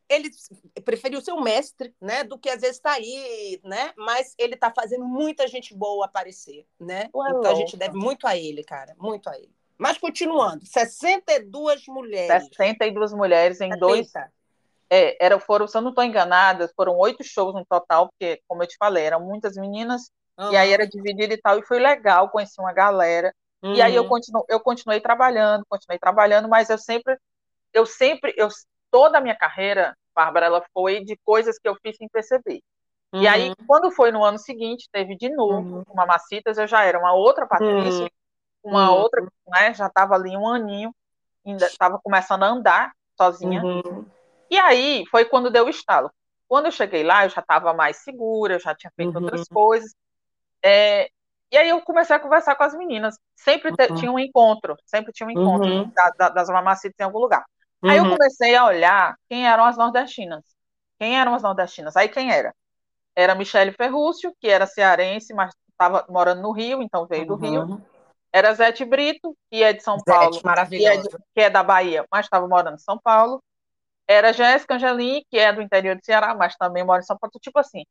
ele 0.10 0.30
preferiu 0.84 1.22
ser 1.22 1.34
um 1.34 1.42
mestre, 1.42 1.94
né, 2.00 2.24
do 2.24 2.38
que 2.38 2.50
às 2.50 2.62
vezes 2.62 2.78
está 2.78 2.94
aí, 2.94 3.60
né, 3.64 3.94
mas 3.98 4.34
ele 4.38 4.54
está 4.56 4.72
fazendo 4.72 5.06
muita 5.06 5.48
gente 5.48 5.74
boa 5.76 6.06
aparecer, 6.06 6.66
né, 6.80 7.10
Ué, 7.14 7.30
então 7.30 7.52
a 7.52 7.56
gente 7.56 7.76
deve 7.76 7.98
muito 7.98 8.28
a 8.28 8.38
ele, 8.38 8.64
cara, 8.64 8.96
muito 8.98 9.30
a 9.30 9.36
ele. 9.38 9.54
Mas 9.78 9.98
continuando, 9.98 10.66
62 10.66 11.88
mulheres. 11.88 12.48
62 12.50 13.14
mulheres 13.14 13.60
em 13.60 13.72
70. 13.72 13.80
dois... 13.80 14.12
É, 14.88 15.26
era, 15.26 15.40
foram, 15.40 15.68
se 15.68 15.76
eu 15.76 15.82
não 15.82 15.90
estou 15.90 16.04
enganada, 16.04 16.72
foram 16.76 16.96
oito 16.98 17.24
shows 17.24 17.56
no 17.56 17.66
total, 17.66 18.08
porque, 18.08 18.40
como 18.48 18.62
eu 18.62 18.68
te 18.68 18.78
falei, 18.78 19.04
eram 19.04 19.20
muitas 19.20 19.58
meninas, 19.58 20.12
uhum. 20.38 20.52
e 20.52 20.56
aí 20.56 20.72
era 20.72 20.88
dividido 20.88 21.34
e 21.34 21.38
tal, 21.38 21.58
e 21.58 21.66
foi 21.66 21.80
legal, 21.80 22.30
conheci 22.30 22.62
uma 22.62 22.72
galera, 22.72 23.34
uhum. 23.64 23.74
e 23.74 23.82
aí 23.82 23.96
eu, 23.96 24.04
uhum. 24.04 24.10
continuo, 24.10 24.46
eu 24.48 24.60
continuei 24.60 25.02
trabalhando, 25.02 25.66
continuei 25.68 25.98
trabalhando, 25.98 26.48
mas 26.48 26.70
eu 26.70 26.78
sempre, 26.78 27.18
eu 27.74 27.86
sempre, 27.88 28.32
eu 28.38 28.48
toda 28.96 29.18
a 29.18 29.22
minha 29.22 29.36
carreira, 29.36 29.94
Bárbara, 30.16 30.46
ela 30.46 30.64
foi 30.74 31.04
de 31.04 31.18
coisas 31.18 31.60
que 31.60 31.68
eu 31.68 31.76
fiz 31.84 31.98
sem 31.98 32.08
perceber. 32.08 32.62
Uhum. 33.14 33.22
E 33.22 33.28
aí, 33.28 33.50
uhum. 33.50 33.56
quando 33.68 33.92
foi 33.92 34.10
no 34.10 34.24
ano 34.24 34.38
seguinte, 34.38 34.88
teve 34.90 35.18
de 35.18 35.28
novo 35.28 35.80
uhum. 35.80 35.84
uma 35.90 36.06
Macitas, 36.06 36.58
eu 36.58 36.66
já 36.66 36.86
era 36.86 36.98
uma 36.98 37.12
outra 37.12 37.46
Patrícia, 37.46 38.06
uhum. 38.64 38.72
uma 38.72 38.90
uhum. 38.90 38.98
outra, 38.98 39.22
né, 39.48 39.74
já 39.74 39.88
estava 39.88 40.16
ali 40.16 40.38
um 40.38 40.48
aninho, 40.48 40.96
ainda 41.46 41.66
estava 41.66 42.00
começando 42.02 42.44
a 42.44 42.48
andar 42.48 42.94
sozinha. 43.18 43.62
Uhum. 43.62 44.06
E 44.50 44.58
aí, 44.58 45.04
foi 45.12 45.26
quando 45.26 45.52
deu 45.52 45.66
o 45.66 45.70
estalo. 45.70 46.10
Quando 46.48 46.68
eu 46.68 46.72
cheguei 46.72 47.04
lá, 47.04 47.26
eu 47.26 47.30
já 47.30 47.42
estava 47.42 47.74
mais 47.74 47.98
segura, 47.98 48.54
eu 48.54 48.60
já 48.62 48.74
tinha 48.74 48.94
feito 48.96 49.20
outras 49.20 49.46
coisas. 49.50 49.94
É, 50.64 51.10
e 51.52 51.58
aí 51.58 51.68
eu 51.68 51.82
comecei 51.82 52.16
a 52.16 52.20
conversar 52.20 52.56
com 52.56 52.64
as 52.64 52.74
meninas. 52.74 53.20
Sempre 53.36 53.76
te, 53.76 53.94
tinha 53.96 54.12
um 54.12 54.20
encontro, 54.20 54.78
sempre 54.86 55.12
tinha 55.12 55.28
um 55.28 55.32
encontro 55.32 55.92
da, 55.94 56.10
da, 56.12 56.30
das 56.30 56.48
mamacitas 56.48 56.96
em 56.98 57.04
algum 57.04 57.20
lugar. 57.20 57.44
Uhum. 57.86 57.92
Aí 57.92 57.98
eu 57.98 58.04
uhum. 58.04 58.18
comecei 58.18 58.56
a 58.56 58.66
olhar 58.66 59.16
quem 59.30 59.48
eram 59.48 59.64
as 59.64 59.78
nordestinas. 59.78 60.44
Quem 61.00 61.20
eram 61.20 61.36
as 61.36 61.44
nordestinas? 61.44 61.96
Aí 61.96 62.10
quem 62.10 62.32
era? 62.32 62.54
Era 63.16 63.36
Michele 63.36 63.72
Ferrúcio, 63.72 64.36
que 64.42 64.50
era 64.50 64.66
cearense, 64.66 65.34
mas 65.34 65.54
estava 65.70 66.04
morando 66.10 66.42
no 66.42 66.52
Rio, 66.52 66.82
então 66.82 67.06
veio 67.06 67.28
do 67.28 67.36
Rio. 67.36 67.62
Uhum. 67.62 67.82
Era 68.34 68.54
Zete 68.54 68.84
Brito, 68.84 69.38
que 69.50 69.64
é 69.64 69.72
de 69.72 69.84
São 69.84 69.98
Zete, 69.98 70.42
Paulo, 70.42 70.68
que 70.68 70.86
é, 70.86 70.98
de, 70.98 71.10
que 71.10 71.42
é, 71.42 71.50
da 71.50 71.64
Bahia, 71.64 72.06
mas 72.12 72.26
estava 72.26 72.48
morando 72.48 72.76
em 72.76 72.80
São 72.80 73.00
Paulo. 73.02 73.42
Era 74.08 74.34
Jéssica 74.34 74.76
Angelim, 74.76 75.24
que 75.30 75.38
é 75.38 75.54
do 75.54 75.62
interior 75.62 75.96
do 75.96 76.04
Ceará, 76.04 76.36
mas 76.36 76.56
também 76.56 76.84
mora 76.84 77.02
em 77.02 77.06
São 77.06 77.18
Paulo. 77.18 77.32
Tipo 77.40 77.60
assim, 77.60 77.86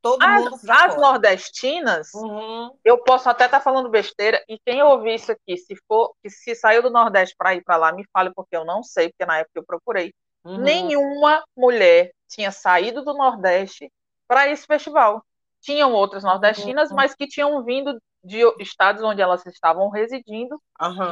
Todo 0.00 0.22
as, 0.22 0.68
as 0.68 0.96
nordestinas, 0.96 2.14
uhum. 2.14 2.70
eu 2.84 3.02
posso 3.02 3.28
até 3.28 3.46
estar 3.46 3.58
tá 3.58 3.64
falando 3.64 3.88
besteira, 3.88 4.42
e 4.48 4.58
quem 4.64 4.80
ouvir 4.80 5.14
isso 5.14 5.32
aqui, 5.32 5.56
se 5.56 5.74
for, 5.88 6.14
que 6.22 6.30
se 6.30 6.54
saiu 6.54 6.82
do 6.82 6.90
Nordeste 6.90 7.34
para 7.36 7.54
ir 7.54 7.64
para 7.64 7.76
lá, 7.76 7.92
me 7.92 8.04
fale, 8.12 8.32
porque 8.32 8.56
eu 8.56 8.64
não 8.64 8.82
sei, 8.82 9.08
porque 9.08 9.26
na 9.26 9.38
época 9.38 9.58
eu 9.58 9.64
procurei. 9.64 10.14
Uhum. 10.44 10.58
Nenhuma 10.58 11.42
mulher 11.56 12.12
tinha 12.28 12.52
saído 12.52 13.04
do 13.04 13.12
Nordeste 13.12 13.90
para 14.28 14.48
esse 14.48 14.66
festival. 14.66 15.22
Tinham 15.60 15.92
outras 15.92 16.22
nordestinas, 16.22 16.90
uhum. 16.90 16.96
mas 16.96 17.14
que 17.14 17.26
tinham 17.26 17.64
vindo 17.64 18.00
de 18.22 18.40
estados 18.60 19.02
onde 19.02 19.20
elas 19.20 19.44
estavam 19.46 19.88
residindo, 19.90 20.60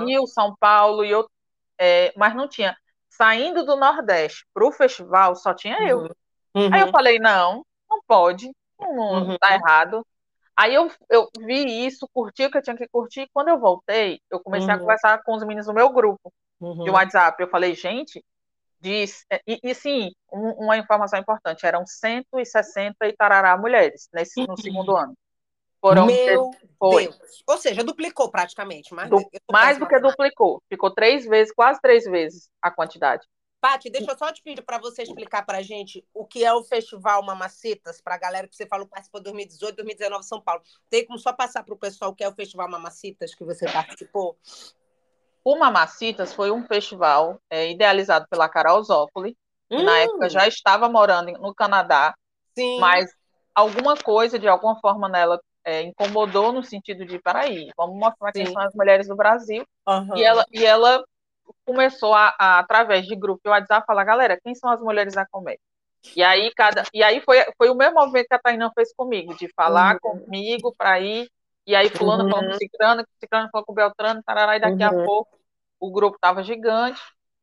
Rio, 0.05 0.27
São 0.29 0.55
Paulo 0.61 1.05
e 1.05 1.13
outro, 1.13 1.33
é, 1.79 2.13
mas 2.17 2.35
não 2.37 2.47
tinha. 2.47 2.77
Saindo 3.09 3.65
do 3.65 3.77
Nordeste 3.77 4.47
para 4.55 4.67
o 4.67 4.71
festival, 4.71 5.35
só 5.35 5.53
tinha 5.53 5.79
eu. 5.83 6.09
Uhum. 6.55 6.73
Aí 6.73 6.83
eu 6.83 6.91
falei, 6.91 7.19
não, 7.19 7.65
não 7.91 8.01
pode 8.07 8.49
não 8.79 9.29
uhum. 9.29 9.39
tá 9.39 9.55
errado. 9.55 10.07
Aí 10.57 10.75
eu, 10.75 10.91
eu 11.11 11.29
vi 11.41 11.87
isso, 11.87 12.09
curti 12.13 12.45
o 12.45 12.51
que 12.51 12.57
eu 12.57 12.63
tinha 12.63 12.77
que 12.77 12.89
curtir. 12.89 13.23
E 13.23 13.31
quando 13.33 13.49
eu 13.49 13.59
voltei, 13.59 14.21
eu 14.31 14.41
comecei 14.41 14.69
uhum. 14.69 14.77
a 14.77 14.79
conversar 14.79 15.23
com 15.23 15.35
os 15.35 15.43
meninos 15.43 15.67
do 15.67 15.75
meu 15.75 15.91
grupo 15.91 16.33
uhum. 16.61 16.85
de 16.85 16.91
WhatsApp. 16.91 17.41
Eu 17.43 17.49
falei, 17.49 17.75
gente, 17.75 18.25
diz. 18.81 19.27
E, 19.47 19.61
e 19.63 19.75
sim, 19.75 20.11
um, 20.33 20.65
uma 20.65 20.79
informação 20.79 21.19
importante: 21.19 21.67
eram 21.67 21.87
160 21.87 23.07
e 23.07 23.13
tarará 23.13 23.57
mulheres 23.59 24.09
nesse, 24.13 24.47
no 24.47 24.57
segundo 24.59 24.97
ano. 24.97 25.15
Foram 25.79 26.07
meu 26.07 26.51
foi. 26.79 27.05
Deus. 27.05 27.43
Ou 27.47 27.59
seja, 27.59 27.85
duplicou 27.85 28.31
praticamente. 28.31 28.95
Mais, 28.95 29.11
du 29.11 29.23
mais 29.53 29.79
do 29.79 29.87
que 29.87 30.01
duplicou. 30.01 30.63
Ficou 30.69 30.91
três 30.91 31.27
vezes, 31.27 31.53
quase 31.55 31.81
três 31.81 32.05
vezes 32.05 32.49
a 32.63 32.71
quantidade. 32.71 33.27
Paty, 33.61 33.91
deixa 33.91 34.13
eu 34.13 34.19
só 34.19 34.33
te 34.33 34.43
pedir 34.43 34.63
para 34.63 34.79
você 34.79 35.03
explicar 35.03 35.45
para 35.45 35.59
a 35.59 35.63
gente 35.63 36.07
o 36.15 36.25
que 36.25 36.45
é 36.45 36.53
o 36.53 36.63
Festival 36.63 37.23
Mamacitas, 37.23 38.01
para 38.01 38.15
a 38.15 38.19
galera 38.19 38.47
que 38.47 38.55
você 38.55 38.67
falou 38.67 38.87
participou 38.87 39.21
2018, 39.21 39.77
2019 39.77 40.25
São 40.25 40.41
Paulo. 40.41 40.63
Tem 40.89 41.07
como 41.07 41.19
só 41.19 41.33
passar 41.33 41.65
para 41.65 41.75
o 41.75 41.79
pessoal 41.79 42.11
o 42.11 42.15
que 42.15 42.23
é 42.23 42.29
o 42.29 42.35
Festival 42.35 42.69
Mamacitas 42.69 43.35
que 43.35 43.45
você 43.45 43.67
participou? 43.71 44.39
O 45.45 45.57
Mamacitas 45.59 46.33
foi 46.33 46.51
um 46.51 46.67
festival 46.67 47.41
é, 47.49 47.71
idealizado 47.71 48.27
pela 48.29 48.49
Carol 48.49 48.83
Zócoli, 48.83 49.37
que 49.69 49.77
hum. 49.77 49.85
na 49.85 49.99
época 49.99 50.29
já 50.29 50.47
estava 50.47 50.89
morando 50.89 51.33
no 51.33 51.55
Canadá, 51.55 52.15
Sim. 52.55 52.79
mas 52.79 53.11
alguma 53.55 53.97
coisa, 53.97 54.39
de 54.39 54.47
alguma 54.47 54.79
forma, 54.81 55.09
nela 55.09 55.41
é, 55.65 55.83
incomodou 55.83 56.53
no 56.53 56.63
sentido 56.63 57.05
de, 57.05 57.19
peraí, 57.19 57.71
vamos 57.77 57.99
mostrar 57.99 58.31
quem 58.33 58.47
são 58.47 58.61
as 58.61 58.75
mulheres 58.75 59.09
do 59.09 59.17
Brasil. 59.17 59.65
Uhum. 59.89 60.17
E, 60.17 60.23
ela, 60.23 60.45
e 60.53 60.65
ela 60.65 61.05
começou 61.65 62.15
a, 62.15 62.35
a, 62.39 62.59
através 62.59 63.07
de 63.07 63.17
grupo 63.17 63.41
de 63.45 63.51
WhatsApp, 63.51 63.87
falar, 63.87 64.05
galera, 64.05 64.39
quem 64.43 64.55
são 64.55 64.71
as 64.71 64.81
mulheres 64.81 65.15
da 65.15 65.27
comédia? 65.27 65.61
E 66.15 66.23
aí, 66.23 66.53
cada, 66.55 66.85
e 66.93 67.03
aí 67.03 67.21
foi, 67.21 67.39
foi 67.57 67.69
o 67.69 67.75
mesmo 67.75 67.95
movimento 67.95 68.29
que 68.29 68.35
a 68.35 68.39
Tainã 68.39 68.71
fez 68.75 68.93
comigo, 68.95 69.35
de 69.35 69.49
falar 69.55 69.99
uhum. 70.03 70.21
comigo 70.21 70.75
para 70.77 71.01
ir, 71.01 71.29
e 71.67 71.75
aí 71.75 71.89
fulano 71.89 72.25
uhum. 72.25 72.31
falou 72.31 72.51
com 72.51 72.59
Cicrano, 72.59 73.05
Cicrano 73.19 73.49
falou 73.51 73.67
com 73.67 73.75
Beltrano, 73.75 74.23
tarará, 74.23 74.57
e 74.57 74.61
daqui 74.61 74.85
uhum. 74.85 75.03
a 75.03 75.05
pouco 75.05 75.39
o 75.81 75.91
grupo 75.91 76.17
estava 76.17 76.43
gigante, 76.43 77.01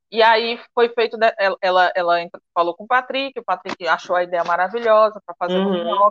e 0.09 0.21
aí 0.21 0.59
foi 0.73 0.89
feito, 0.89 1.17
ela, 1.37 1.57
ela, 1.61 1.91
ela, 1.95 2.29
falou 2.53 2.75
com 2.75 2.83
o 2.85 2.87
Patrick, 2.87 3.37
o 3.39 3.43
Patrick 3.43 3.87
achou 3.87 4.15
a 4.15 4.23
ideia 4.23 4.43
maravilhosa 4.43 5.19
para 5.25 5.35
fazer 5.35 5.57
um 5.57 5.71
uhum. 5.71 6.09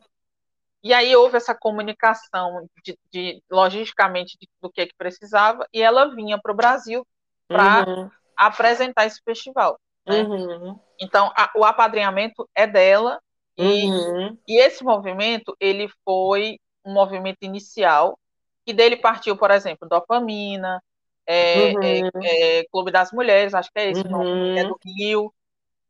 e 0.83 0.93
aí 0.93 1.15
houve 1.17 1.37
essa 1.37 1.55
comunicação 1.55 2.69
de, 2.85 2.99
de 3.11 3.43
logisticamente 3.51 4.37
de, 4.41 4.49
do 4.61 4.71
que, 4.71 4.87
que 4.87 4.95
precisava, 4.97 5.67
e 5.73 5.81
ela 5.81 6.15
vinha 6.15 6.39
para 6.41 6.53
o 6.53 6.57
Brasil 6.57 7.07
para 7.53 7.89
uhum. 7.89 8.11
apresentar 8.37 9.07
esse 9.07 9.21
festival. 9.25 9.79
Né? 10.07 10.23
Uhum. 10.23 10.79
Então, 11.01 11.33
a, 11.37 11.51
o 11.57 11.65
apadrinhamento 11.65 12.49
é 12.55 12.67
dela 12.67 13.21
e, 13.57 13.85
uhum. 13.85 14.39
e 14.49 14.59
esse 14.59 14.83
movimento 14.83 15.55
ele 15.61 15.89
foi 16.05 16.59
um 16.85 16.93
movimento 16.93 17.39
inicial 17.43 18.19
que 18.65 18.73
dele 18.73 18.97
partiu, 18.97 19.37
por 19.37 19.51
exemplo, 19.51 19.89
dopamina, 19.89 20.83
é, 21.27 21.73
é, 21.73 22.03
uhum. 22.03 22.11
é, 22.23 22.65
Clube 22.71 22.91
das 22.91 23.13
Mulheres, 23.13 23.55
acho 23.55 23.71
que 23.73 23.79
é 23.79 23.91
esse 23.91 24.03
o 24.03 24.11
nome, 24.11 24.59
é 24.59 24.65
do 24.65 24.79
Rio. 24.85 25.33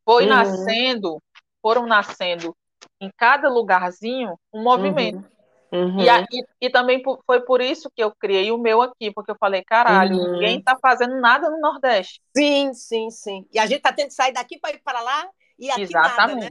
Foi 0.04 0.24
uhum. 0.24 0.30
nascendo, 0.30 1.22
foram 1.60 1.86
nascendo 1.86 2.54
em 3.00 3.10
cada 3.16 3.48
lugarzinho 3.48 4.38
um 4.52 4.62
movimento. 4.62 5.24
Uhum. 5.72 6.00
E, 6.00 6.08
a, 6.08 6.20
e, 6.30 6.44
e, 6.60 6.70
também 6.70 7.02
foi 7.26 7.40
por 7.40 7.62
isso 7.62 7.90
que 7.96 8.04
eu 8.04 8.10
criei 8.14 8.52
o 8.52 8.58
meu 8.58 8.82
aqui, 8.82 9.10
porque 9.10 9.30
eu 9.30 9.36
falei, 9.40 9.64
caralho, 9.64 10.16
uhum. 10.16 10.32
ninguém 10.32 10.62
tá 10.62 10.76
fazendo 10.80 11.18
nada 11.18 11.48
no 11.48 11.58
Nordeste. 11.58 12.20
Sim, 12.36 12.74
sim, 12.74 13.10
sim. 13.10 13.46
E 13.50 13.58
a 13.58 13.64
gente 13.64 13.80
tá 13.80 13.90
tendo 13.90 14.08
que 14.08 14.14
sair 14.14 14.32
daqui 14.32 14.58
para 14.58 14.74
ir 14.74 14.82
para 14.84 15.00
lá 15.00 15.26
e 15.58 15.70
aqui 15.70 15.82
Exatamente. 15.82 16.40
nada, 16.40 16.50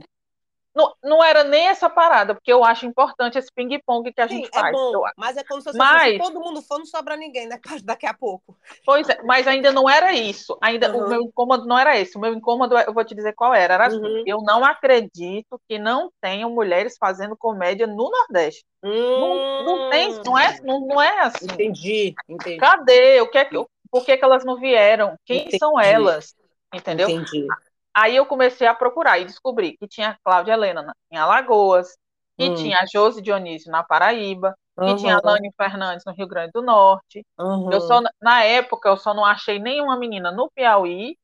Não, 0.74 0.94
não 1.02 1.22
era 1.22 1.44
nem 1.44 1.68
essa 1.68 1.88
parada, 1.90 2.34
porque 2.34 2.52
eu 2.52 2.64
acho 2.64 2.86
importante 2.86 3.36
esse 3.36 3.52
ping-pong 3.54 4.10
que 4.10 4.20
a 4.20 4.28
Sim, 4.28 4.36
gente 4.36 4.50
é 4.54 4.58
faz. 4.58 4.72
Bom, 4.72 5.02
mas 5.16 5.36
é 5.36 5.44
como 5.44 5.60
se, 5.60 5.76
mas, 5.76 6.18
todo 6.18 6.40
mundo 6.40 6.62
for, 6.62 6.78
não 6.78 6.86
sobra 6.86 7.14
ninguém, 7.14 7.46
né? 7.46 7.60
Daqui 7.84 8.06
a 8.06 8.14
pouco. 8.14 8.56
Pois 8.84 9.06
é, 9.08 9.22
mas 9.22 9.46
ainda 9.46 9.70
não 9.70 9.88
era 9.88 10.12
isso. 10.14 10.56
Ainda 10.62 10.90
uhum. 10.90 11.04
o 11.04 11.08
meu 11.08 11.22
incômodo 11.22 11.66
não 11.66 11.78
era 11.78 11.98
esse. 11.98 12.16
O 12.16 12.20
meu 12.20 12.32
incômodo, 12.32 12.76
eu 12.78 12.92
vou 12.92 13.04
te 13.04 13.14
dizer 13.14 13.34
qual 13.34 13.52
era. 13.52 13.74
Era 13.74 13.86
assim, 13.86 14.02
uhum. 14.02 14.24
eu 14.26 14.38
não 14.42 14.64
acredito 14.64 15.60
que 15.68 15.78
não 15.78 16.10
tenham 16.20 16.50
mulheres 16.50 16.96
fazendo 16.98 17.36
comédia 17.36 17.86
no 17.86 18.10
Nordeste. 18.10 18.64
Hum. 18.82 18.90
Não, 18.90 19.64
não 19.64 19.90
tem, 19.90 20.20
não 20.24 20.38
é, 20.38 20.60
não, 20.62 20.80
não 20.80 21.02
é 21.02 21.20
assim. 21.20 21.44
Entendi, 21.44 22.14
entendi. 22.28 22.56
Cadê? 22.56 23.20
O 23.20 23.30
que 23.30 23.38
é 23.38 23.44
que, 23.44 23.56
por 23.90 24.04
que, 24.04 24.16
que 24.16 24.24
elas 24.24 24.44
não 24.44 24.56
vieram? 24.56 25.16
Quem 25.24 25.42
entendi. 25.42 25.58
são 25.58 25.78
elas? 25.78 26.34
Entendeu? 26.74 27.08
Entendi. 27.08 27.46
Aí 27.94 28.16
eu 28.16 28.26
comecei 28.26 28.66
a 28.66 28.74
procurar 28.74 29.18
e 29.18 29.24
descobri 29.24 29.76
que 29.76 29.86
tinha 29.86 30.18
Cláudia 30.24 30.52
Helena 30.52 30.94
em 31.10 31.16
Alagoas, 31.16 31.96
que 32.38 32.48
hum. 32.48 32.54
tinha 32.54 32.78
a 32.78 32.86
Josi 32.86 33.20
Dionísio 33.20 33.70
na 33.70 33.82
Paraíba, 33.82 34.56
uhum. 34.76 34.86
que 34.86 35.02
tinha 35.02 35.16
a 35.16 35.20
Lani 35.22 35.52
Fernandes 35.56 36.04
no 36.04 36.12
Rio 36.12 36.26
Grande 36.26 36.52
do 36.52 36.62
Norte. 36.62 37.24
Uhum. 37.38 37.70
Eu 37.70 37.80
só, 37.82 38.00
na 38.20 38.44
época, 38.44 38.88
eu 38.88 38.96
só 38.96 39.12
não 39.12 39.24
achei 39.24 39.58
nenhuma 39.58 39.96
menina 39.98 40.32
no 40.32 40.50
Piauí 40.50 41.16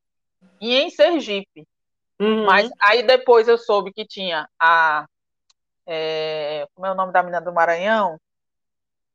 e 0.61 0.75
em 0.75 0.89
Sergipe. 0.89 1.67
Uhum. 2.19 2.45
Mas 2.45 2.69
aí 2.79 3.03
depois 3.03 3.47
eu 3.47 3.57
soube 3.57 3.93
que 3.93 4.05
tinha 4.05 4.47
a. 4.59 5.05
É, 5.87 6.67
como 6.75 6.85
é 6.85 6.91
o 6.91 6.95
nome 6.95 7.11
da 7.11 7.23
menina 7.23 7.41
do 7.41 7.53
Maranhão? 7.53 8.19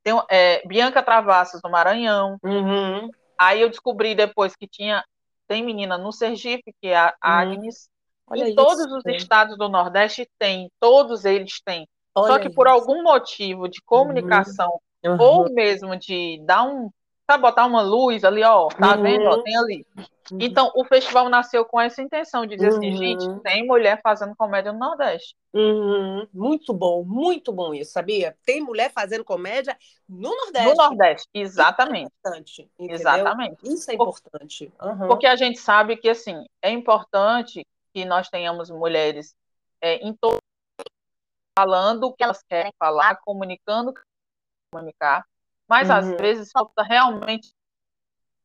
Tem, 0.03 0.15
é, 0.29 0.67
Bianca 0.67 1.03
Travassos 1.03 1.61
do 1.63 1.71
Maranhão. 1.71 2.37
Uhum. 2.43 3.11
Aí 3.39 3.61
eu 3.61 3.69
descobri 3.69 4.15
depois 4.15 4.57
que 4.57 4.67
tinha 4.67 5.05
tem 5.47 5.65
menina 5.65 5.99
no 5.99 6.13
Sergipe, 6.13 6.75
que 6.81 6.89
é 6.89 6.97
a 6.97 7.09
hum. 7.09 7.13
Agnes. 7.21 7.89
Hum, 8.31 8.37
em 8.37 8.55
todos 8.55 8.87
os 8.87 9.05
estados 9.07 9.57
do 9.59 9.69
Nordeste 9.69 10.29
tem, 10.39 10.71
todos 10.81 11.25
eles 11.25 11.61
têm. 11.63 11.87
Olha 12.15 12.33
Só 12.33 12.39
que 12.39 12.49
por 12.49 12.67
isso. 12.67 12.75
algum 12.75 13.03
motivo 13.03 13.69
de 13.69 13.83
comunicação, 13.83 14.81
uhum. 15.05 15.17
ou 15.19 15.53
mesmo 15.53 15.97
de 15.97 16.41
dar 16.45 16.63
um. 16.65 16.91
Sabe, 17.27 17.41
botar 17.41 17.65
uma 17.65 17.81
luz 17.81 18.23
ali, 18.23 18.43
ó, 18.45 18.69
tá 18.69 18.97
uhum. 18.97 19.03
vendo? 19.03 19.25
Ó, 19.25 19.43
tem 19.43 19.57
ali. 19.57 19.87
Uhum. 20.31 20.39
Então, 20.41 20.71
o 20.75 20.85
festival 20.85 21.29
nasceu 21.31 21.65
com 21.65 21.81
essa 21.81 22.03
intenção 22.03 22.45
de 22.45 22.55
dizer 22.55 22.69
assim, 22.69 22.91
uhum. 22.91 22.97
gente, 22.97 23.41
tem 23.41 23.67
mulher 23.67 24.01
fazendo 24.03 24.37
comédia 24.37 24.73
no 24.73 24.79
Nordeste. 24.79 25.35
Uhum. 25.55 26.27
Muito 26.33 26.75
bom, 26.75 27.03
muito 27.03 27.51
bom 27.51 27.73
isso, 27.73 27.93
sabia? 27.93 28.37
Tem 28.45 28.61
mulher 28.61 28.93
fazendo 28.93 29.25
comédia 29.25 29.77
no 30.07 30.37
Nordeste. 30.37 30.69
No 30.69 30.75
Nordeste, 30.75 31.29
exatamente. 31.33 32.13
Isso 32.15 32.59
é 32.79 32.93
exatamente. 32.93 33.57
Isso 33.65 33.91
é 33.91 33.95
importante. 33.95 34.73
Uhum. 34.83 35.09
Porque 35.09 35.27
a 35.27 35.37
gente 35.37 35.59
sabe 35.59 35.97
que, 35.97 36.11
assim, 36.11 36.45
é 36.61 36.71
importante 36.71 37.67
que 37.95 38.05
nós 38.05 38.29
tenhamos 38.29 38.71
mulheres 38.71 39.35
é, 39.81 39.97
em 39.97 40.13
todo 40.15 40.39
falando 41.59 42.05
o 42.05 42.13
que 42.13 42.25
elas 42.25 42.43
querem 42.43 42.73
falar, 42.79 43.17
comunicando 43.25 43.91
o 43.91 43.95
que 43.95 44.01
comunicar, 44.73 45.25
mas 45.69 45.91
às 45.91 46.07
uhum. 46.07 46.17
vezes 46.17 46.51
falta 46.51 46.83
realmente 46.83 47.53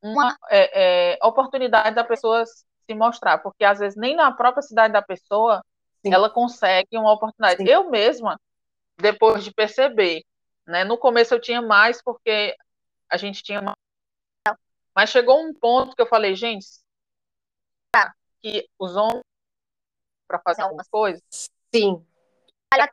uma 0.02 0.38
é, 0.50 1.14
é, 1.14 1.26
oportunidade 1.26 1.96
da 1.96 2.04
pessoa 2.04 2.46
se 2.46 2.96
mostrar, 2.96 3.38
porque 3.40 3.64
às 3.64 3.80
vezes 3.80 3.98
nem 3.98 4.16
na 4.16 4.32
própria 4.32 4.62
cidade 4.62 4.94
da 4.94 5.02
pessoa 5.02 5.64
Sim. 6.02 6.14
ela 6.14 6.30
consegue 6.30 6.98
uma 6.98 7.12
oportunidade. 7.12 7.58
Sim. 7.58 7.70
Eu 7.70 7.90
mesma, 7.90 8.40
depois 8.98 9.44
de 9.44 9.54
perceber, 9.54 10.24
né, 10.66 10.84
no 10.84 10.98
começo 10.98 11.34
eu 11.34 11.42
tinha 11.42 11.62
mais 11.62 12.02
porque 12.02 12.56
a 13.10 13.18
gente 13.18 13.44
tinha 13.44 13.62
mais, 13.62 13.76
mas 14.96 15.10
chegou 15.10 15.40
um 15.42 15.54
ponto 15.54 15.96
que 15.96 16.02
eu 16.02 16.08
falei, 16.08 16.36
gente, 16.36 16.68
que 18.42 18.68
os 18.80 18.96
homens 18.96 19.24
para 20.28 20.40
fazer 20.40 20.62
algumas 20.62 20.88
coisas, 20.88 21.22
sim, 21.74 22.06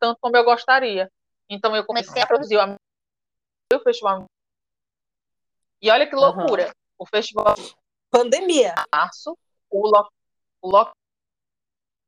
tanto 0.00 0.18
como 0.20 0.36
eu 0.36 0.44
gostaria. 0.44 1.10
Então 1.48 1.76
eu 1.76 1.84
comecei 1.84 2.22
a 2.22 2.26
produzir 2.26 2.56
o 2.56 2.76
festival. 3.86 4.24
E 5.80 5.90
olha 5.90 6.08
que 6.08 6.14
loucura. 6.14 6.66
Uhum 6.66 6.86
o 6.98 7.06
festival. 7.06 7.54
Pandemia. 8.10 8.74
Março, 8.92 9.36
o 9.70 9.86
lock, 9.86 10.10
o 10.62 10.70
lock 10.70 10.92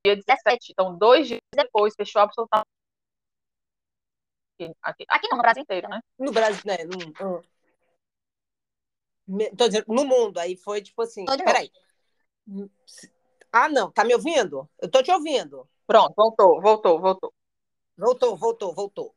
dia 0.05 0.17
17. 0.17 0.73
Então, 0.73 0.97
dois 0.97 1.27
dias 1.29 1.41
depois, 1.55 1.95
fechou 1.95 2.23
absolutamente. 2.23 2.67
Aqui, 4.83 5.05
aqui 5.09 5.29
não, 5.29 5.37
no 5.37 5.43
Brasil 5.43 5.62
inteiro, 5.62 5.88
né? 5.88 6.01
No 6.19 6.33
Brasil, 6.33 6.62
né? 6.64 6.79
No, 6.85 7.43
no, 9.27 9.57
tô 9.57 9.69
dizendo, 9.69 9.85
no 9.88 10.05
mundo. 10.05 10.38
Aí 10.38 10.57
foi 10.57 10.83
tipo 10.83 11.03
assim. 11.03 11.25
Peraí. 11.25 11.71
Ah, 13.53 13.69
não. 13.69 13.93
Tá 13.93 14.05
me 14.05 14.14
ouvindo? 14.14 14.69
Eu 14.81 14.91
tô 14.91 15.03
te 15.03 15.12
ouvindo. 15.12 15.69
Pronto, 15.87 16.14
voltou, 16.17 16.61
voltou, 16.61 17.01
voltou. 17.01 17.35
Voltou, 17.97 18.37
voltou, 18.37 18.75
voltou. 18.75 19.14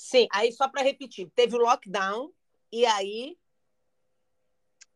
Sim, 0.00 0.26
aí 0.32 0.50
só 0.50 0.66
para 0.66 0.82
repetir, 0.82 1.30
teve 1.34 1.54
o 1.54 1.58
lockdown 1.58 2.32
e 2.72 2.86
aí 2.86 3.36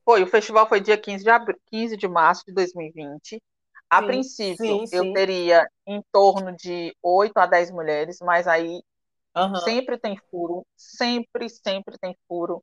foi, 0.02 0.22
o 0.22 0.26
festival 0.26 0.68
foi 0.68 0.80
dia 0.80 0.98
15 0.98 1.22
de, 1.22 1.30
abril, 1.30 1.58
15 1.66 1.96
de 1.96 2.08
março 2.08 2.44
de 2.46 2.52
2020. 2.52 3.42
A 3.88 4.00
sim, 4.00 4.06
princípio, 4.06 4.56
sim, 4.56 4.84
eu 4.92 5.04
sim. 5.04 5.12
teria 5.12 5.68
em 5.86 6.02
torno 6.10 6.54
de 6.56 6.94
8 7.02 7.36
a 7.38 7.46
10 7.46 7.70
mulheres, 7.70 8.18
mas 8.20 8.46
aí 8.46 8.82
uhum. 9.36 9.56
sempre 9.56 9.98
tem 9.98 10.18
furo, 10.30 10.66
sempre, 10.76 11.48
sempre 11.48 11.98
tem 11.98 12.16
furo. 12.26 12.62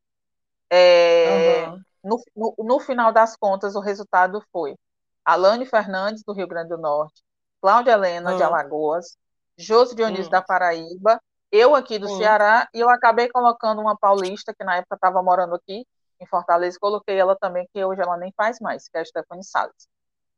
É, 0.70 1.68
uhum. 1.68 1.82
no, 2.04 2.24
no, 2.36 2.56
no, 2.58 2.80
final 2.80 3.12
das 3.12 3.36
contas, 3.36 3.76
o 3.76 3.80
resultado 3.80 4.44
foi 4.52 4.76
Alane 5.24 5.66
Fernandes, 5.66 6.24
do 6.24 6.34
Rio 6.34 6.48
Grande 6.48 6.70
do 6.70 6.78
Norte, 6.78 7.24
Cláudia 7.62 7.92
Helena, 7.92 8.32
uhum. 8.32 8.38
de 8.38 8.44
Alagoas, 8.44 9.18
Josi 9.58 9.96
Dionísio, 9.96 10.28
hum. 10.28 10.32
da 10.32 10.42
Paraíba, 10.42 11.22
eu 11.52 11.76
aqui 11.76 12.00
do 12.00 12.08
hum. 12.08 12.18
Ceará, 12.18 12.68
e 12.74 12.80
eu 12.80 12.90
acabei 12.90 13.30
colocando 13.30 13.82
uma 13.82 13.98
paulista, 13.98 14.54
que 14.54 14.64
na 14.64 14.78
época 14.78 14.96
estava 14.96 15.22
morando 15.22 15.56
aqui, 15.56 15.86
em 16.20 16.26
Fortaleza, 16.26 16.78
coloquei 16.80 17.18
ela 17.18 17.36
também, 17.36 17.68
que 17.74 17.84
hoje 17.84 18.02
ela 18.02 18.16
nem 18.16 18.32
faz 18.38 18.60
mais, 18.60 18.88
que 18.88 18.98
é 18.98 19.02
a 19.02 19.06
Stephanie 19.06 19.44
Salles. 19.44 19.88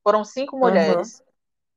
Foram 0.01 0.23
cinco 0.23 0.57
mulheres. 0.57 1.21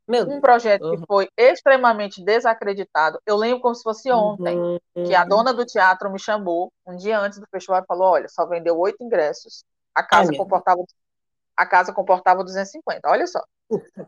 Uhum. 0.09 0.37
um 0.37 0.40
projeto 0.40 0.85
uhum. 0.85 1.01
que 1.01 1.07
foi 1.07 1.29
extremamente 1.37 2.22
desacreditado. 2.22 3.20
Eu 3.27 3.37
lembro 3.37 3.61
como 3.61 3.75
se 3.75 3.83
fosse 3.83 4.11
ontem, 4.12 4.57
uhum. 4.57 4.79
que 4.94 5.12
a 5.12 5.25
dona 5.25 5.53
do 5.53 5.66
teatro 5.66 6.09
me 6.12 6.18
chamou 6.18 6.72
um 6.87 6.96
dia 6.96 7.18
antes 7.18 7.40
do 7.40 7.46
festival 7.51 7.83
e 7.83 7.87
falou: 7.87 8.12
olha, 8.12 8.29
só 8.29 8.46
vendeu 8.46 8.79
oito 8.79 9.03
ingressos, 9.03 9.64
a 9.92 10.05
casa 10.05 10.33
é 10.33 10.37
comportava 10.37 10.81
a 11.56 11.66
casa 11.66 11.92
comportava 11.92 12.44
250. 12.44 13.08
Olha 13.08 13.26
só. 13.26 13.42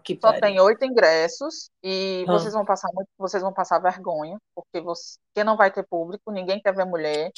Que 0.05 0.15
só 0.15 0.29
pare. 0.29 0.41
tem 0.41 0.61
oito 0.61 0.85
ingressos 0.85 1.71
e 1.83 2.25
ah. 2.29 2.33
vocês 2.33 2.53
vão 2.53 2.65
passar 2.65 2.89
muito, 2.93 3.09
vocês 3.19 3.43
vão 3.43 3.53
passar 3.53 3.81
vergonha, 3.81 4.39
porque 4.55 4.81
você 4.81 5.19
não 5.45 5.57
vai 5.57 5.71
ter 5.71 5.85
público, 5.85 6.31
ninguém 6.31 6.61
quer 6.61 6.75
ver 6.75 6.85
mulher. 6.85 7.33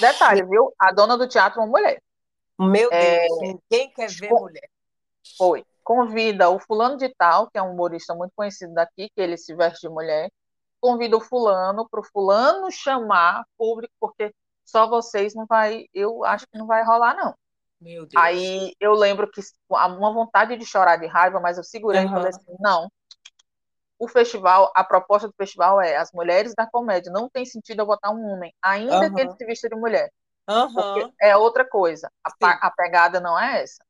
Detalhe, 0.00 0.44
viu? 0.44 0.72
A 0.78 0.92
dona 0.92 1.16
do 1.16 1.28
teatro 1.28 1.60
é 1.60 1.64
uma 1.64 1.70
mulher. 1.70 2.02
Meu 2.58 2.88
é, 2.90 3.26
Deus, 3.26 3.60
quem 3.68 3.92
quer 3.92 4.08
ver 4.10 4.28
com, 4.28 4.40
mulher? 4.40 4.68
Foi. 5.36 5.64
Convida 5.84 6.48
o 6.50 6.58
fulano 6.58 6.96
de 6.96 7.08
tal, 7.14 7.50
que 7.50 7.58
é 7.58 7.62
um 7.62 7.72
humorista 7.72 8.14
muito 8.14 8.32
conhecido 8.34 8.72
daqui, 8.72 9.10
que 9.14 9.20
ele 9.20 9.36
se 9.36 9.54
veste 9.54 9.86
de 9.86 9.92
mulher. 9.92 10.30
Convida 10.80 11.16
o 11.16 11.20
fulano 11.20 11.86
para 11.88 12.00
o 12.00 12.04
fulano 12.04 12.70
chamar 12.70 13.44
público, 13.58 13.92
porque 14.00 14.32
só 14.64 14.88
vocês 14.88 15.34
não 15.34 15.46
vai, 15.46 15.86
eu 15.92 16.24
acho 16.24 16.46
que 16.46 16.58
não 16.58 16.66
vai 16.66 16.82
rolar, 16.82 17.14
não. 17.14 17.34
Meu 17.80 18.06
Deus. 18.06 18.12
Aí 18.16 18.74
eu 18.80 18.92
lembro 18.94 19.30
que 19.30 19.40
uma 19.68 20.12
vontade 20.12 20.56
de 20.56 20.64
chorar 20.64 20.96
de 20.96 21.06
raiva, 21.06 21.40
mas 21.40 21.58
eu 21.58 21.64
segurei 21.64 22.02
uhum. 22.02 22.06
e 22.06 22.10
falei 22.10 22.28
assim, 22.28 22.56
não, 22.58 22.90
o 23.98 24.08
festival, 24.08 24.72
a 24.74 24.84
proposta 24.84 25.28
do 25.28 25.34
festival 25.34 25.80
é 25.80 25.96
as 25.96 26.12
mulheres 26.12 26.54
da 26.54 26.66
comédia. 26.66 27.12
Não 27.12 27.28
tem 27.28 27.44
sentido 27.44 27.80
eu 27.80 27.86
botar 27.86 28.10
um 28.10 28.24
homem, 28.26 28.54
ainda 28.62 29.08
uhum. 29.08 29.14
que 29.14 29.20
ele 29.20 29.32
se 29.32 29.46
vista 29.46 29.68
de 29.68 29.76
mulher. 29.76 30.10
Uhum. 30.48 31.12
É 31.20 31.36
outra 31.36 31.64
coisa. 31.64 32.10
A, 32.24 32.66
a 32.66 32.70
pegada 32.70 33.20
não 33.20 33.38
é 33.38 33.62
essa. 33.62 33.82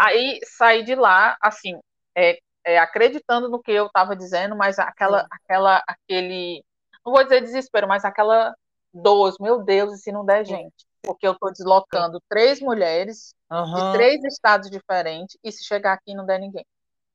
Aí 0.00 0.38
saí 0.44 0.82
de 0.82 0.94
lá, 0.94 1.36
assim, 1.40 1.78
é, 2.14 2.38
é, 2.64 2.78
acreditando 2.78 3.48
no 3.48 3.60
que 3.60 3.72
eu 3.72 3.86
estava 3.86 4.14
dizendo, 4.14 4.56
mas 4.56 4.78
aquela, 4.78 5.26
aquela, 5.30 5.82
aquele, 5.86 6.62
não 7.04 7.12
vou 7.12 7.22
dizer 7.22 7.40
desespero, 7.40 7.88
mas 7.88 8.04
aquela 8.04 8.54
dor, 8.92 9.34
meu 9.40 9.62
Deus, 9.62 9.94
e 9.94 9.98
se 9.98 10.12
não 10.12 10.24
der 10.24 10.44
gente? 10.44 10.85
Porque 11.06 11.26
eu 11.26 11.32
estou 11.32 11.52
deslocando 11.52 12.20
três 12.28 12.60
mulheres 12.60 13.34
de 13.50 13.92
três 13.92 14.24
estados 14.24 14.68
diferentes, 14.68 15.38
e 15.42 15.52
se 15.52 15.64
chegar 15.64 15.92
aqui 15.92 16.14
não 16.14 16.26
der 16.26 16.40
ninguém. 16.40 16.66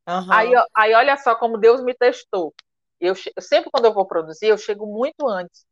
Uhum. 0.08 0.32
Aí, 0.32 0.52
aí 0.76 0.94
olha 0.96 1.18
só 1.18 1.36
como 1.36 1.58
Deus 1.58 1.84
me 1.84 1.94
testou. 1.94 2.54
Eu, 3.00 3.14
eu 3.36 3.42
sempre 3.42 3.70
quando 3.70 3.86
eu 3.86 3.94
vou 3.94 4.06
produzir, 4.06 4.48
eu 4.48 4.58
chego 4.58 4.86
muito 4.86 5.28
antes. 5.28 5.66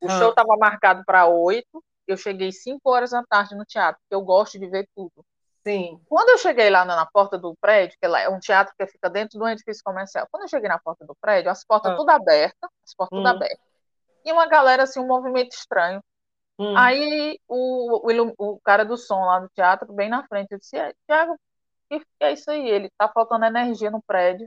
O 0.00 0.06
uhum. 0.06 0.18
show 0.18 0.30
estava 0.30 0.56
marcado 0.58 1.04
para 1.04 1.26
oito, 1.26 1.82
eu 2.06 2.16
cheguei 2.16 2.50
cinco 2.52 2.90
horas 2.90 3.10
da 3.10 3.22
tarde 3.22 3.54
no 3.54 3.64
teatro, 3.64 4.00
porque 4.02 4.14
eu 4.14 4.22
gosto 4.22 4.58
de 4.58 4.66
ver 4.66 4.88
tudo. 4.96 5.24
Sim. 5.62 6.00
Quando 6.08 6.30
eu 6.30 6.38
cheguei 6.38 6.70
lá 6.70 6.84
na, 6.84 6.96
na 6.96 7.06
porta 7.06 7.36
do 7.36 7.54
prédio, 7.60 7.96
que 8.00 8.06
é 8.06 8.28
um 8.28 8.38
teatro 8.40 8.74
que 8.78 8.86
fica 8.86 9.10
dentro 9.10 9.38
do 9.38 9.46
edifício 9.46 9.82
comercial, 9.84 10.26
quando 10.30 10.44
eu 10.44 10.48
cheguei 10.48 10.68
na 10.68 10.78
porta 10.78 11.04
do 11.04 11.14
prédio, 11.20 11.50
as 11.50 11.64
portas 11.64 11.92
uhum. 11.92 11.98
tudo 11.98 12.10
abertas, 12.10 12.70
as 12.84 12.94
portas 12.94 13.18
tudo 13.18 13.26
hum. 13.26 13.30
abertas. 13.30 13.58
e 14.24 14.32
uma 14.32 14.46
galera, 14.46 14.84
assim, 14.84 15.00
um 15.00 15.06
movimento 15.06 15.52
estranho. 15.52 16.02
Hum. 16.60 16.76
Aí 16.76 17.40
o, 17.48 18.06
o, 18.06 18.34
o, 18.36 18.60
cara 18.60 18.84
do 18.84 18.94
som 18.98 19.24
lá 19.24 19.40
do 19.40 19.48
teatro, 19.48 19.90
bem 19.94 20.10
na 20.10 20.26
frente, 20.28 20.52
eu 20.52 20.58
disse, 20.58 20.76
é, 20.76 20.92
Tiago, 21.06 21.32
o 21.32 21.98
que 21.98 22.04
é 22.20 22.32
isso 22.34 22.50
aí? 22.50 22.68
Ele 22.68 22.90
tá 22.98 23.08
faltando 23.08 23.46
energia 23.46 23.90
no 23.90 24.02
prédio. 24.02 24.46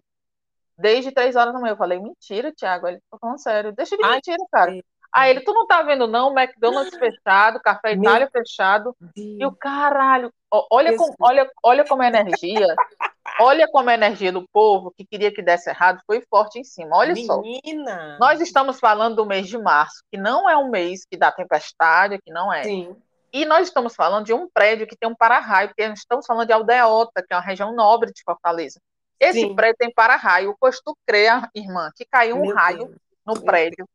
Desde 0.77 1.11
três 1.11 1.35
horas 1.35 1.51
da 1.51 1.59
manhã. 1.59 1.73
Eu 1.73 1.77
falei, 1.77 1.99
mentira, 1.99 2.51
Tiago. 2.51 2.87
Ele 2.87 2.99
tá 3.09 3.17
falando 3.17 3.39
sério. 3.39 3.73
Deixa 3.73 3.97
de 3.97 4.07
mentira, 4.07 4.37
Ai, 4.39 4.47
cara. 4.51 4.71
Deus. 4.71 4.83
Aí 5.11 5.31
ele, 5.31 5.41
tu 5.41 5.53
não 5.53 5.65
tá 5.65 5.81
vendo 5.81 6.07
não, 6.07 6.31
o 6.31 6.39
McDonald's 6.39 6.95
fechado, 6.97 7.59
Café 7.61 7.93
Itália 7.93 8.29
fechado. 8.31 8.95
Deus. 8.99 9.39
E 9.39 9.45
o 9.45 9.51
caralho, 9.51 10.31
olha, 10.51 10.95
com, 10.95 11.15
olha, 11.19 11.49
olha 11.63 11.85
como 11.85 12.03
é 12.03 12.07
energia, 12.07 12.75
olha 13.39 13.67
como 13.67 13.89
a 13.89 13.93
energia 13.93 14.31
do 14.31 14.47
povo 14.49 14.91
que 14.95 15.05
queria 15.05 15.33
que 15.33 15.41
desse 15.41 15.69
errado 15.69 16.01
foi 16.05 16.21
forte 16.29 16.59
em 16.59 16.63
cima. 16.63 16.97
Olha 16.97 17.13
Menina. 17.13 18.17
só. 18.17 18.19
Nós 18.19 18.41
estamos 18.41 18.79
falando 18.79 19.15
do 19.15 19.25
mês 19.25 19.47
de 19.47 19.57
março, 19.57 20.03
que 20.11 20.17
não 20.17 20.49
é 20.49 20.57
um 20.57 20.69
mês 20.69 21.05
que 21.05 21.17
dá 21.17 21.31
tempestade, 21.31 22.19
que 22.23 22.31
não 22.31 22.51
é. 22.51 22.63
Sim. 22.63 22.95
E 23.31 23.45
nós 23.45 23.67
estamos 23.67 23.95
falando 23.95 24.25
de 24.25 24.33
um 24.33 24.47
prédio 24.47 24.85
que 24.85 24.95
tem 24.95 25.09
um 25.09 25.15
para-raio, 25.15 25.69
porque 25.69 25.87
nós 25.87 25.99
estamos 25.99 26.25
falando 26.25 26.45
de 26.45 26.53
Aldeota, 26.53 27.23
que 27.23 27.33
é 27.33 27.35
uma 27.35 27.41
região 27.41 27.73
nobre 27.73 28.11
de 28.13 28.21
Fortaleza. 28.23 28.79
Esse 29.19 29.41
Sim. 29.41 29.55
prédio 29.55 29.77
tem 29.79 29.91
para-raio. 29.91 30.55
Pois 30.59 30.79
tu 30.81 30.95
crê, 31.07 31.27
irmã, 31.55 31.89
que 31.95 32.05
caiu 32.05 32.37
um 32.37 32.41
Meu 32.41 32.55
raio 32.55 32.85
Deus. 32.87 32.97
no 33.25 33.41
prédio 33.41 33.87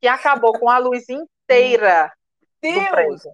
que 0.00 0.08
acabou 0.08 0.52
com 0.58 0.68
a 0.68 0.78
luz 0.78 1.08
inteira 1.08 2.12
Deus. 2.60 2.74
do 2.84 2.90
prédio. 2.90 3.32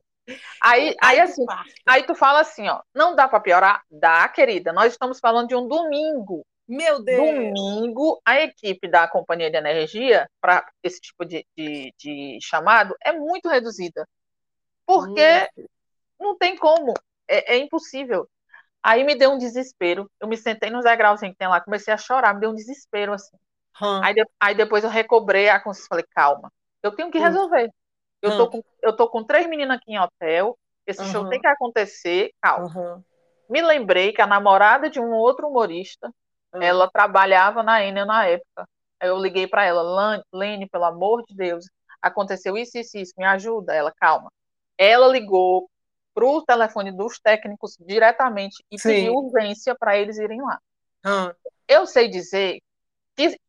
Aí, 0.63 0.95
aí, 1.03 1.21
assim, 1.21 1.45
aí 1.87 2.05
tu 2.05 2.15
fala 2.15 2.41
assim, 2.41 2.69
ó, 2.69 2.81
não 2.95 3.15
dá 3.15 3.29
para 3.29 3.41
piorar? 3.41 3.83
Dá, 3.91 4.29
querida. 4.29 4.73
Nós 4.73 4.93
estamos 4.93 5.19
falando 5.19 5.49
de 5.49 5.57
um 5.57 5.67
domingo. 5.67 6.45
Meu 6.67 7.03
Deus! 7.03 7.19
Domingo, 7.19 8.21
a 8.25 8.41
equipe 8.41 8.89
da 8.89 9.09
Companhia 9.09 9.51
de 9.51 9.57
Energia, 9.57 10.29
para 10.41 10.65
esse 10.83 11.01
tipo 11.01 11.25
de, 11.25 11.45
de, 11.57 11.93
de, 11.99 12.39
chamado, 12.41 12.97
é 13.05 13.13
muito 13.13 13.49
reduzida. 13.49 14.09
Porque 14.87 15.49
hum. 15.59 15.67
não 16.19 16.39
tem 16.39 16.57
como, 16.57 16.95
é, 17.29 17.55
é, 17.55 17.59
impossível. 17.59 18.29
Aí 18.83 19.05
me 19.05 19.15
deu 19.15 19.33
um 19.33 19.39
desespero. 19.39 20.11
Eu 20.21 20.29
me 20.29 20.37
sentei 20.37 20.71
nos 20.71 20.85
degraus 20.85 21.21
que 21.21 21.35
tem 21.35 21.49
lá, 21.49 21.61
comecei 21.61 21.93
a 21.93 21.99
chorar, 21.99 22.35
me 22.35 22.41
deu 22.41 22.51
um 22.51 22.55
desespero, 22.55 23.13
assim. 23.13 23.37
Hum. 23.81 24.01
Aí, 24.03 24.15
aí 24.41 24.55
depois 24.55 24.85
eu 24.85 24.91
recobrei 24.91 25.49
a 25.49 25.61
consciência, 25.61 25.89
falei, 25.89 26.05
calma, 26.15 26.53
eu 26.83 26.93
tenho 26.93 27.11
que 27.11 27.19
hum. 27.19 27.23
Eu, 28.23 28.37
tô 28.37 28.49
com, 28.49 28.65
eu 28.81 28.97
tô 28.97 29.09
com 29.09 29.25
três 29.25 29.47
meninas 29.49 29.77
aqui 29.77 29.93
em 29.93 29.99
hotel, 29.99 30.57
esse 30.87 31.03
uhum. 31.03 31.09
show 31.09 31.29
tem 31.29 31.41
que 31.41 31.47
acontecer, 31.47 32.31
calma. 32.41 32.67
Uhum. 32.67 33.03
Me 33.51 33.61
lembrei 33.61 34.13
que 34.13 34.23
a 34.23 34.27
namorada 34.27 34.89
de 34.89 35.01
um 35.01 35.11
outro 35.11 35.49
humorista, 35.49 36.13
uhum. 36.55 36.63
ela 36.63 36.89
trabalhava 36.91 37.63
na 37.63 37.85
Enel 37.85 38.07
na 38.07 38.27
época. 38.27 38.67
Aí 39.01 39.09
eu 39.09 39.19
liguei 39.19 39.47
para 39.47 39.65
ela, 39.65 40.23
Lene, 40.33 40.69
pelo 40.69 40.85
amor 40.85 41.25
de 41.27 41.35
Deus, 41.35 41.67
aconteceu 42.01 42.57
isso, 42.57 42.79
isso, 42.79 42.97
isso, 42.97 43.13
me 43.19 43.25
ajuda. 43.25 43.75
Ela, 43.75 43.93
calma. 43.93 44.31
Ela 44.79 45.09
ligou 45.09 45.69
para 46.15 46.25
o 46.25 46.43
telefone 46.43 46.93
dos 46.93 47.19
técnicos 47.19 47.77
diretamente 47.81 48.63
e 48.71 48.79
Sim. 48.79 48.89
pediu 48.89 49.15
urgência 49.15 49.75
para 49.75 49.97
eles 49.97 50.19
irem 50.19 50.41
lá. 50.41 50.59
Eu 51.67 51.87
sei 51.87 52.09
dizer 52.09 52.61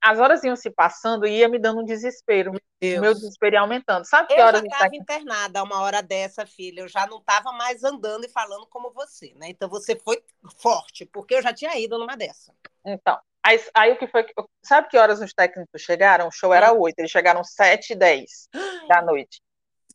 as 0.02 0.20
horas 0.20 0.44
iam 0.44 0.56
se 0.56 0.70
passando 0.70 1.26
e 1.26 1.38
ia 1.38 1.48
me 1.48 1.60
dando 1.60 1.82
um 1.82 1.86
desespero. 1.86 2.52
Meu, 2.82 3.02
meu 3.02 3.14
desespero 3.14 3.56
ia 3.56 3.62
aumentando. 3.62 4.06
Sabe 4.06 4.28
que 4.28 4.34
eu 4.34 4.46
horas 4.46 4.62
já 4.62 4.68
estava 4.68 4.90
tá... 4.90 4.96
internada 4.96 5.64
uma 5.64 5.82
hora 5.82 6.02
dessa, 6.02 6.46
filha. 6.46 6.82
Eu 6.82 6.88
já 6.88 7.08
não 7.08 7.20
estava 7.20 7.52
mais 7.52 7.84
andando 7.84 8.26
e 8.26 8.30
falando 8.30 8.66
como 8.68 8.92
você, 8.92 9.34
né? 9.36 9.50
Então 9.50 9.70
você 9.70 9.96
foi 9.96 10.22
forte, 10.58 11.06
porque 11.06 11.36
eu 11.36 11.42
já 11.42 11.54
tinha 11.54 11.78
ido 11.80 11.98
numa 11.98 12.18
dessa. 12.18 12.54
Então, 12.86 13.18
aí, 13.42 13.62
aí 13.74 13.92
o 13.94 13.98
que 13.98 14.08
foi. 14.08 14.26
Sabe 14.62 14.90
que 14.90 14.98
horas 14.98 15.22
os 15.22 15.34
técnicos 15.34 15.82
chegaram? 15.82 16.28
O 16.28 16.32
show 16.32 16.54
era 16.54 16.74
oito, 16.74 17.00
eles 17.00 17.12
chegaram 17.12 17.44
sete 17.44 17.94
e 17.94 17.96
dez 17.96 18.50
da 18.90 19.02
noite. 19.02 19.42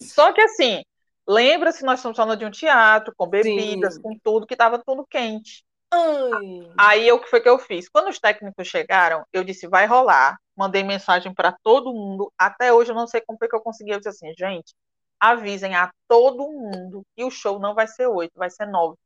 Só 0.00 0.32
que 0.32 0.40
assim, 0.40 0.82
lembra-se, 1.26 1.84
nós 1.84 1.98
estamos 1.98 2.16
falando 2.16 2.38
de 2.38 2.44
um 2.44 2.50
teatro, 2.50 3.12
com 3.16 3.26
bebidas, 3.26 3.94
Sim. 3.94 4.02
com 4.02 4.18
tudo, 4.18 4.46
que 4.46 4.54
estava 4.54 4.78
tudo 4.78 5.06
quente. 5.06 5.64
Ai. 5.90 6.70
Aí 6.78 7.12
o 7.12 7.20
que 7.20 7.28
foi 7.28 7.40
que 7.40 7.48
eu 7.48 7.58
fiz? 7.58 7.88
Quando 7.88 8.08
os 8.08 8.18
técnicos 8.18 8.68
chegaram, 8.68 9.24
eu 9.32 9.42
disse, 9.42 9.66
vai 9.66 9.86
rolar. 9.86 10.38
Mandei 10.56 10.82
mensagem 10.82 11.32
para 11.32 11.52
todo 11.62 11.92
mundo. 11.92 12.32
Até 12.36 12.72
hoje 12.72 12.90
eu 12.90 12.96
não 12.96 13.06
sei 13.06 13.20
como 13.20 13.38
foi 13.38 13.48
que 13.48 13.56
eu 13.56 13.60
consegui. 13.60 13.90
Eu 13.90 13.98
disse 13.98 14.08
assim, 14.08 14.32
gente, 14.36 14.74
avisem 15.18 15.74
a 15.74 15.90
todo 16.06 16.50
mundo 16.50 17.02
que 17.16 17.24
o 17.24 17.30
show 17.30 17.58
não 17.58 17.74
vai 17.74 17.86
ser 17.86 18.06
oito, 18.06 18.32
vai 18.36 18.50
ser 18.50 18.66
nove. 18.66 18.96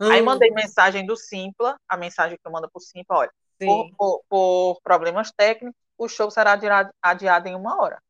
Aí 0.00 0.20
mandei 0.20 0.50
mensagem 0.50 1.06
do 1.06 1.16
Simpla, 1.16 1.76
a 1.88 1.96
mensagem 1.96 2.36
que 2.36 2.46
eu 2.46 2.50
mando 2.50 2.68
para 2.68 2.78
o 2.78 2.82
Simpla, 2.82 3.18
olha, 3.18 3.30
por, 3.58 3.90
por, 3.96 4.22
por, 4.28 4.80
problemas 4.82 5.30
técnicos, 5.30 5.80
o 5.96 6.08
show 6.08 6.30
será 6.30 6.52
adiado, 6.52 6.90
adiado 7.00 7.48
em 7.48 7.54
uma 7.54 7.80
hora. 7.80 8.02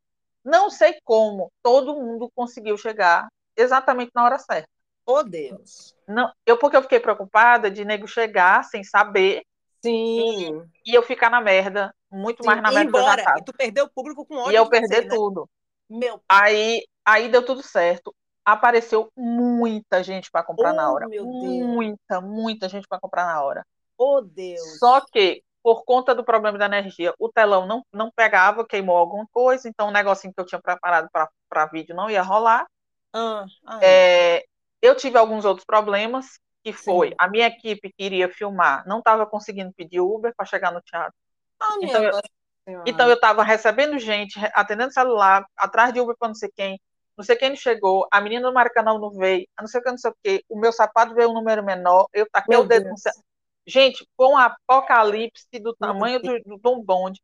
Não 0.42 0.70
sei 0.70 0.98
como 1.04 1.52
todo 1.62 1.94
mundo 1.94 2.30
conseguiu 2.34 2.78
chegar 2.78 3.28
exatamente 3.56 4.10
na 4.14 4.24
hora 4.24 4.38
certa. 4.38 4.68
Oh, 5.06 5.22
Deus. 5.22 5.94
Não, 6.06 6.32
eu 6.46 6.58
porque 6.58 6.76
eu 6.76 6.82
fiquei 6.82 7.00
preocupada 7.00 7.70
de 7.70 7.84
nego 7.84 8.06
chegar 8.06 8.64
sem 8.64 8.84
saber. 8.84 9.42
Sim. 9.84 10.62
E, 10.84 10.92
e 10.92 10.94
eu 10.94 11.02
ficar 11.02 11.28
na 11.28 11.40
merda, 11.40 11.92
muito 12.10 12.42
Sim, 12.42 12.46
mais 12.46 12.62
na 12.62 12.70
merda 12.70 12.88
embora, 12.88 13.24
E 13.38 13.44
tu 13.44 13.52
perdeu 13.52 13.86
o 13.86 13.90
público 13.90 14.24
com 14.24 14.36
ódio. 14.36 14.52
E 14.52 14.54
eu 14.54 14.68
perder 14.68 15.06
né? 15.06 15.08
tudo. 15.08 15.48
Meu. 15.90 16.20
Aí, 16.28 16.82
aí 17.04 17.28
deu 17.28 17.44
tudo 17.44 17.62
certo. 17.62 18.14
Apareceu 18.44 19.10
muita 19.16 20.02
gente 20.02 20.30
para 20.30 20.42
comprar 20.42 20.72
oh, 20.72 20.76
na 20.76 20.92
hora. 20.92 21.08
Muita, 21.08 22.20
muita 22.20 22.68
gente 22.68 22.86
para 22.86 23.00
comprar 23.00 23.26
na 23.26 23.42
hora. 23.42 23.66
Oh, 23.98 24.20
Deus. 24.20 24.78
Só 24.78 25.00
que 25.00 25.42
por 25.62 25.84
conta 25.84 26.14
do 26.14 26.24
problema 26.24 26.58
da 26.58 26.66
energia, 26.66 27.14
o 27.18 27.28
telão 27.28 27.66
não, 27.66 27.84
não 27.92 28.10
pegava, 28.10 28.66
queimou 28.66 28.96
alguma 28.96 29.26
coisa, 29.32 29.68
então 29.68 29.88
o 29.88 29.92
negocinho 29.92 30.34
que 30.34 30.40
eu 30.40 30.44
tinha 30.46 30.60
preparado 30.60 31.08
para 31.48 31.66
vídeo 31.66 31.94
não 31.94 32.10
ia 32.10 32.20
rolar. 32.20 32.66
Ah, 33.14 33.46
é, 33.80 34.44
eu 34.82 34.96
tive 34.96 35.16
alguns 35.16 35.44
outros 35.44 35.64
problemas, 35.64 36.40
que 36.62 36.72
foi 36.72 37.08
Sim. 37.08 37.14
a 37.18 37.28
minha 37.28 37.46
equipe 37.46 37.92
que 37.96 38.04
iria 38.04 38.28
filmar 38.28 38.86
não 38.86 38.98
estava 38.98 39.24
conseguindo 39.24 39.72
pedir 39.72 40.00
Uber 40.00 40.34
para 40.36 40.44
chegar 40.46 40.72
no 40.72 40.80
teatro. 40.82 41.14
Oh, 41.62 41.78
então, 41.80 42.02
eu, 42.02 42.82
então 42.86 43.08
eu 43.08 43.14
estava 43.14 43.42
recebendo 43.42 43.98
gente, 43.98 44.38
atendendo 44.52 44.92
celular, 44.92 45.44
atrás 45.56 45.92
de 45.92 46.00
Uber 46.00 46.16
para 46.18 46.28
não 46.28 46.34
sei 46.34 46.50
quem, 46.54 46.80
não 47.16 47.24
sei 47.24 47.36
quem 47.36 47.50
não 47.50 47.56
chegou, 47.56 48.06
a 48.10 48.20
menina 48.20 48.48
do 48.48 48.54
Maracanã 48.54 48.98
não 48.98 49.10
veio, 49.10 49.46
não 49.58 49.66
sei 49.66 49.80
o 49.80 49.84
que, 49.84 49.90
não 49.90 49.98
sei 49.98 50.10
o 50.10 50.16
que, 50.22 50.44
o 50.48 50.58
meu 50.58 50.72
sapato 50.72 51.14
veio 51.14 51.30
um 51.30 51.34
número 51.34 51.64
menor, 51.64 52.06
eu 52.12 52.28
taquei 52.30 52.56
meu 52.56 52.64
o 52.64 52.68
dedo 52.68 52.84
Deus. 52.84 53.00
no 53.04 53.22
Gente, 53.64 54.04
foi 54.16 54.26
um 54.26 54.36
apocalipse 54.36 55.46
do 55.60 55.72
tamanho 55.76 56.20
do, 56.20 56.40
do, 56.40 56.58
do 56.58 56.82
bonde. 56.82 57.20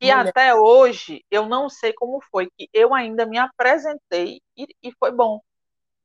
E 0.00 0.12
Mulher. 0.12 0.28
até 0.28 0.52
hoje 0.52 1.24
eu 1.30 1.46
não 1.46 1.68
sei 1.68 1.92
como 1.92 2.20
foi 2.20 2.48
que 2.58 2.68
eu 2.72 2.92
ainda 2.92 3.24
me 3.24 3.38
apresentei 3.38 4.40
e, 4.56 4.66
e 4.82 4.92
foi 4.98 5.12
bom. 5.12 5.40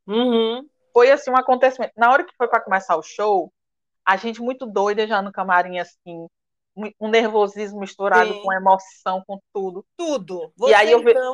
Uhum 0.05 0.69
foi 0.93 1.11
assim 1.11 1.31
um 1.31 1.37
acontecimento. 1.37 1.93
Na 1.95 2.11
hora 2.11 2.23
que 2.23 2.35
foi 2.37 2.47
para 2.47 2.61
começar 2.61 2.95
o 2.95 3.03
show, 3.03 3.51
a 4.05 4.17
gente 4.17 4.41
muito 4.41 4.65
doida 4.65 5.07
já 5.07 5.21
no 5.21 5.31
camarim, 5.31 5.79
assim, 5.79 6.27
um 6.99 7.09
nervosismo 7.09 7.79
misturado 7.79 8.33
Sim. 8.33 8.41
com 8.41 8.53
emoção, 8.53 9.23
com 9.27 9.39
tudo. 9.53 9.85
Tudo. 9.97 10.51
Você, 10.57 10.71
e 10.71 10.73
aí 10.73 10.91
eu, 10.91 11.01
então... 11.01 11.33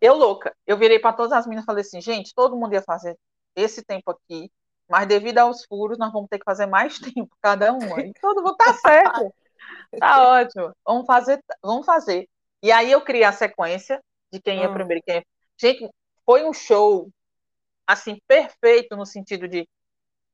eu 0.00 0.14
louca, 0.14 0.54
eu 0.66 0.76
virei 0.76 0.98
para 0.98 1.12
todas 1.12 1.32
as 1.32 1.46
meninas 1.46 1.64
e 1.64 1.66
falei 1.66 1.82
assim, 1.82 2.00
gente, 2.00 2.34
todo 2.34 2.56
mundo 2.56 2.72
ia 2.72 2.82
fazer 2.82 3.16
esse 3.54 3.84
tempo 3.84 4.10
aqui, 4.10 4.50
mas 4.88 5.06
devido 5.06 5.38
aos 5.38 5.64
furos, 5.64 5.98
nós 5.98 6.12
vamos 6.12 6.28
ter 6.28 6.38
que 6.38 6.44
fazer 6.44 6.66
mais 6.66 6.98
tempo 7.14 7.36
cada 7.40 7.72
uma. 7.72 8.00
E 8.00 8.12
todo 8.14 8.42
mundo 8.42 8.56
tá 8.56 8.74
certo. 8.74 9.32
tá 9.98 10.28
ótimo. 10.40 10.74
Vamos 10.84 11.06
fazer, 11.06 11.42
vamos 11.62 11.86
fazer. 11.86 12.28
E 12.62 12.72
aí 12.72 12.90
eu 12.90 13.00
criei 13.00 13.24
a 13.24 13.32
sequência 13.32 14.02
de 14.32 14.40
quem 14.40 14.60
ia 14.60 14.70
hum. 14.70 14.74
primeiro 14.74 15.00
e 15.00 15.02
quem 15.02 15.16
ia. 15.16 15.26
Gente, 15.58 15.88
foi 16.24 16.44
um 16.44 16.52
show 16.52 17.08
assim, 17.86 18.18
perfeito 18.26 18.96
no 18.96 19.06
sentido 19.06 19.48
de 19.48 19.66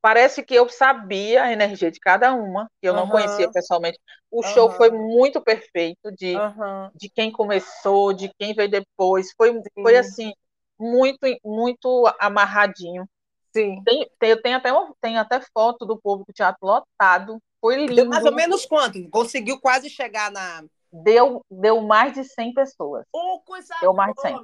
parece 0.01 0.43
que 0.43 0.55
eu 0.55 0.69
sabia 0.69 1.43
a 1.43 1.51
energia 1.51 1.91
de 1.91 1.99
cada 1.99 2.33
uma, 2.33 2.69
que 2.81 2.87
eu 2.87 2.93
uhum. 2.93 2.99
não 3.01 3.09
conhecia 3.09 3.51
pessoalmente. 3.51 3.99
O 4.31 4.37
uhum. 4.37 4.53
show 4.53 4.71
foi 4.71 4.91
muito 4.91 5.41
perfeito 5.41 6.11
de, 6.11 6.35
uhum. 6.35 6.89
de 6.95 7.09
quem 7.09 7.31
começou, 7.31 8.13
de 8.13 8.31
quem 8.39 8.53
veio 8.53 8.69
depois. 8.69 9.33
Foi, 9.35 9.53
foi 9.73 9.97
assim, 9.97 10.31
muito, 10.79 11.19
muito 11.43 12.05
amarradinho. 12.19 13.05
Sim. 13.51 13.81
Tem, 13.83 14.09
tem, 14.19 14.29
eu 14.29 14.41
tenho 14.41 14.57
até, 14.57 14.71
tenho 15.01 15.19
até 15.19 15.41
foto 15.53 15.85
do 15.85 15.99
do 16.03 16.33
teatro 16.33 16.65
lotado. 16.65 17.41
Foi 17.59 17.75
lindo. 17.75 17.95
Deu 17.95 18.05
mais 18.05 18.25
ou 18.25 18.33
menos 18.33 18.65
quanto? 18.65 19.09
Conseguiu 19.09 19.59
quase 19.59 19.89
chegar 19.89 20.31
na. 20.31 20.63
Deu, 20.91 21.45
deu 21.49 21.81
mais 21.81 22.13
de 22.13 22.23
100 22.23 22.53
pessoas. 22.53 23.05
Oh, 23.13 23.39
coisa 23.45 23.75
deu 23.79 23.93
mais 23.93 24.13
de 24.15 24.21
100. 24.21 24.37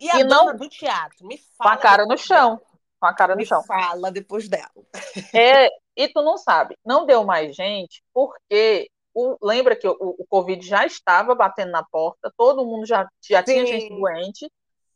E 0.00 0.10
a 0.10 0.20
e 0.20 0.24
não, 0.24 0.54
do 0.56 0.68
teatro? 0.68 1.26
Me 1.26 1.38
fala. 1.56 1.70
Com 1.70 1.76
a 1.76 1.76
cara 1.76 2.06
no 2.06 2.18
chão. 2.18 2.56
Dela. 2.56 2.62
Com 3.00 3.06
a 3.06 3.14
cara 3.14 3.34
no 3.34 3.38
Me 3.38 3.46
chão. 3.46 3.62
fala 3.62 4.10
depois 4.10 4.48
dela. 4.48 4.70
É, 5.34 5.68
e 5.96 6.08
tu 6.08 6.22
não 6.22 6.36
sabe, 6.36 6.76
não 6.84 7.06
deu 7.06 7.24
mais 7.24 7.54
gente, 7.54 8.02
porque 8.12 8.90
o, 9.14 9.36
lembra 9.42 9.76
que 9.76 9.86
o, 9.86 9.96
o 10.00 10.26
Covid 10.28 10.66
já 10.66 10.84
estava 10.86 11.34
batendo 11.34 11.70
na 11.70 11.84
porta, 11.84 12.32
todo 12.36 12.64
mundo 12.64 12.86
já, 12.86 13.06
já 13.22 13.42
tinha 13.42 13.64
gente 13.66 13.88
doente. 13.88 14.50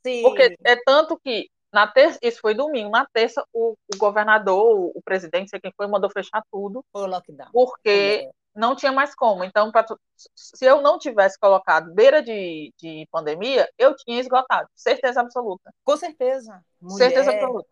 Sim. 0.04 0.22
Porque 0.22 0.56
é 0.64 0.76
tanto 0.84 1.18
que 1.22 1.48
na 1.72 1.86
terça, 1.86 2.18
isso 2.22 2.40
foi 2.40 2.54
domingo, 2.54 2.90
na 2.90 3.06
terça 3.12 3.44
o, 3.52 3.74
o 3.92 3.98
governador, 3.98 4.78
o, 4.78 4.92
o 4.94 5.02
presidente, 5.02 5.50
sei 5.50 5.60
quem 5.60 5.72
foi, 5.76 5.86
mandou 5.86 6.10
fechar 6.10 6.42
tudo. 6.50 6.84
Foi 6.92 7.02
o 7.02 7.06
lockdown. 7.06 7.50
Porque 7.52 8.30
não 8.56 8.74
tinha 8.74 8.90
mais 8.90 9.14
como. 9.14 9.44
Então, 9.44 9.70
pra, 9.70 9.84
se 10.34 10.64
eu 10.64 10.80
não 10.80 10.98
tivesse 10.98 11.38
colocado 11.38 11.92
beira 11.92 12.22
de, 12.22 12.72
de 12.78 13.06
pandemia, 13.10 13.68
eu 13.78 13.94
tinha 13.94 14.18
esgotado. 14.18 14.68
Certeza 14.74 15.20
absoluta. 15.20 15.72
Com 15.84 15.96
certeza. 15.96 16.64
Mulher... 16.80 17.10
Certeza 17.10 17.30
absoluta. 17.30 17.68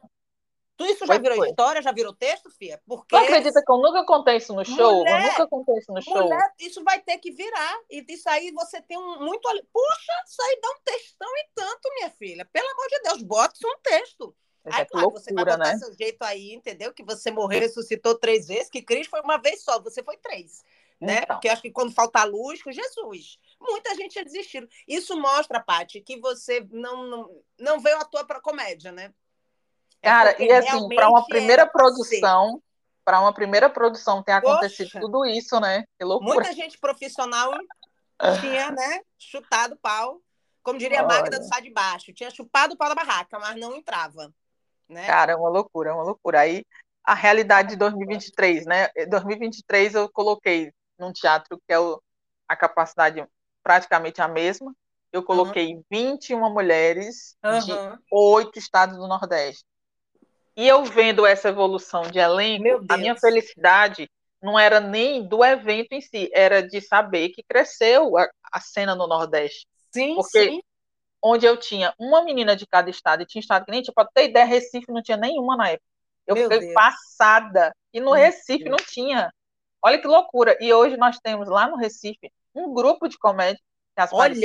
Tu 0.77 0.85
isso 0.87 1.07
já 1.07 1.19
virou 1.19 1.37
foi. 1.37 1.49
história, 1.49 1.83
já 1.83 1.93
virou 1.93 2.13
texto, 2.13 2.51
Fia? 2.51 2.81
Porque... 2.85 3.17
Tu 3.17 3.17
acredita 3.17 3.63
que 3.65 3.73
eu 3.73 3.79
nunca 3.79 4.05
contei 4.05 4.37
isso 4.37 4.53
no 4.53 4.65
show? 4.65 4.99
Mulher, 4.99 5.25
eu 5.25 5.31
nunca 5.31 5.47
contei 5.47 5.77
isso 5.77 5.93
no 5.93 6.03
show. 6.03 6.23
Mulher, 6.23 6.53
isso 6.59 6.83
vai 6.83 7.01
ter 7.01 7.19
que 7.19 7.31
virar. 7.31 7.79
E 7.89 8.05
isso 8.09 8.29
aí 8.29 8.51
você 8.51 8.83
tem 8.83 8.99
um 8.99 9.21
muito. 9.21 9.49
Puxa, 9.73 10.13
isso 10.27 10.43
aí 10.43 10.59
dá 10.61 10.69
um 10.71 10.81
textão 10.85 11.29
e 11.37 11.49
tanto, 11.55 11.95
minha 11.95 12.11
filha. 12.11 12.49
Pelo 12.53 12.69
amor 12.69 12.89
de 12.89 13.01
Deus, 13.03 13.23
bota 13.23 13.55
um 13.65 13.79
texto. 13.83 14.35
Aí, 14.65 14.83
é 14.83 14.85
claro, 14.87 15.07
loucura, 15.07 15.23
você 15.23 15.35
vai 15.35 15.45
botar 15.45 15.59
né? 15.59 15.79
seu 15.79 15.93
jeito 15.95 16.23
aí, 16.23 16.55
entendeu? 16.55 16.93
Que 16.93 17.05
você 17.05 17.31
morreu, 17.31 17.61
ressuscitou 17.61 18.15
três 18.15 18.47
vezes, 18.47 18.71
que 18.71 18.83
Cristo 18.83 19.11
foi 19.11 19.21
uma 19.21 19.37
vez 19.37 19.63
só, 19.63 19.81
você 19.81 20.03
foi 20.03 20.17
três. 20.17 20.63
Né? 21.01 21.19
Então. 21.23 21.37
Porque 21.37 21.49
acho 21.49 21.61
que 21.61 21.71
quando 21.71 21.93
falta 21.93 22.25
luz, 22.25 22.63
com 22.63 22.73
Jesus, 22.73 23.39
muita 23.61 23.95
gente 23.95 24.17
ia 24.17 24.25
desistir. 24.25 24.67
Isso 24.89 25.21
mostra, 25.21 25.61
Paty, 25.61 26.01
que 26.01 26.19
você 26.19 26.67
não, 26.71 27.07
não, 27.07 27.43
não 27.59 27.81
veio 27.81 27.99
à 27.99 28.05
toa 28.05 28.25
para 28.25 28.41
comédia, 28.41 28.91
né? 28.91 29.13
É 30.01 30.09
Cara, 30.09 30.43
e 30.43 30.51
assim, 30.51 30.89
para 30.89 31.09
uma 31.09 31.27
primeira 31.27 31.67
produção, 31.67 32.63
para 33.05 33.21
uma 33.21 33.35
primeira 33.35 33.69
produção 33.69 34.23
ter 34.23 34.33
acontecido 34.33 34.87
Poxa, 34.87 35.01
tudo 35.01 35.27
isso, 35.27 35.61
né? 35.61 35.85
Que 35.99 36.05
loucura. 36.05 36.35
Muita 36.35 36.53
gente 36.53 36.79
profissional 36.79 37.53
tinha, 38.41 38.71
né, 38.71 39.01
chutado 39.19 39.77
pau, 39.77 40.21
como 40.63 40.79
diria 40.79 41.01
a 41.01 41.07
Magda 41.07 41.39
do 41.39 41.45
Sá 41.45 41.61
de 41.61 41.71
Baixo, 41.71 42.13
tinha 42.15 42.31
chupado 42.31 42.75
o 42.75 42.77
pau 42.77 42.89
da 42.89 42.95
barraca, 42.95 43.39
mas 43.39 43.57
não 43.57 43.77
entrava. 43.77 44.33
Né? 44.89 45.07
Cara, 45.07 45.33
é 45.33 45.37
uma 45.37 45.49
loucura, 45.49 45.91
é 45.91 45.93
uma 45.93 46.05
loucura. 46.05 46.41
Aí 46.41 46.65
a 47.05 47.15
realidade 47.15 47.71
de 47.71 47.77
2023, 47.77 48.65
né? 48.67 48.89
2023 49.09 49.95
eu 49.95 50.09
coloquei 50.09 50.73
num 50.99 51.13
teatro 51.13 51.59
que 51.67 51.73
é 51.73 51.79
o, 51.79 52.01
a 52.49 52.57
capacidade 52.57 53.25
praticamente 53.63 54.21
a 54.21 54.29
mesma. 54.29 54.75
Eu 55.13 55.23
coloquei 55.23 55.75
uhum. 55.75 55.85
21 55.91 56.53
mulheres 56.53 57.37
uhum. 57.45 57.59
de 57.61 57.73
oito 58.11 58.59
estados 58.59 58.97
do 58.97 59.07
Nordeste. 59.07 59.65
E 60.57 60.67
eu 60.67 60.85
vendo 60.85 61.27
essa 61.27 61.49
evolução 61.49 62.03
de 62.03 62.19
elenco, 62.19 62.85
a 62.89 62.97
minha 62.97 63.17
felicidade 63.17 64.09
não 64.43 64.59
era 64.59 64.79
nem 64.79 65.27
do 65.27 65.45
evento 65.45 65.93
em 65.93 66.01
si, 66.01 66.31
era 66.33 66.63
de 66.63 66.81
saber 66.81 67.31
que 67.31 67.43
cresceu 67.43 68.17
a, 68.17 68.29
a 68.53 68.61
cena 68.61 68.95
no 68.95 69.07
Nordeste. 69.07 69.67
Sim, 69.93 70.15
Porque 70.17 70.45
sim. 70.45 70.63
Onde 71.25 71.47
eu 71.47 71.57
tinha 71.57 71.95
uma 71.99 72.23
menina 72.23 72.55
de 72.55 72.67
cada 72.67 72.91
estado, 72.91 73.23
e 73.23 73.27
tinha 73.27 73.41
estado 73.41 73.65
que 73.65 73.71
nem, 73.71 73.81
tipo, 73.81 74.05
ter 74.13 74.29
ideia, 74.29 74.45
Recife 74.45 74.93
não 74.93 75.03
tinha 75.03 75.17
nenhuma 75.17 75.57
na 75.57 75.71
época. 75.71 75.89
Eu 76.27 76.35
Meu 76.35 76.45
fiquei 76.45 76.61
Deus. 76.61 76.75
passada. 76.75 77.75
E 77.95 77.99
no 77.99 78.11
Meu 78.11 78.21
Recife 78.21 78.65
Deus. 78.65 78.71
não 78.71 78.77
tinha. 78.77 79.33
Olha 79.83 79.99
que 79.99 80.07
loucura. 80.07 80.57
E 80.61 80.73
hoje 80.73 80.99
nós 80.99 81.19
temos 81.19 81.49
lá 81.49 81.67
no 81.67 81.77
Recife 81.77 82.31
um 82.55 82.75
grupo 82.75 83.09
de 83.09 83.19
comédia, 83.19 83.61
que 83.95 84.01
é 84.01 84.03
as 84.03 84.13
olha, 84.13 84.37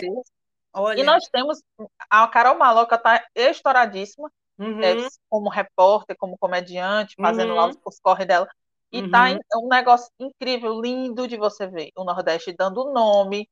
olha. 0.73 0.99
E 1.01 1.03
nós 1.03 1.27
temos 1.27 1.61
a 2.09 2.27
Carol 2.27 2.57
Maloca 2.57 2.95
está 2.95 3.25
estouradíssima 3.35 4.31
uhum. 4.57 4.81
é, 4.81 4.95
como 5.29 5.49
repórter, 5.49 6.15
como 6.17 6.37
comediante, 6.37 7.15
fazendo 7.19 7.49
uhum. 7.49 7.55
lá 7.55 7.67
os, 7.67 7.77
os 7.85 7.99
corre 7.99 8.25
dela. 8.25 8.47
E 8.91 9.01
uhum. 9.01 9.11
tá 9.11 9.29
é 9.29 9.37
um 9.57 9.67
negócio 9.67 10.09
incrível, 10.17 10.79
lindo 10.81 11.27
de 11.27 11.37
você 11.37 11.67
ver. 11.67 11.91
O 11.95 12.03
Nordeste 12.03 12.53
dando 12.57 12.91
nome, 12.91 13.49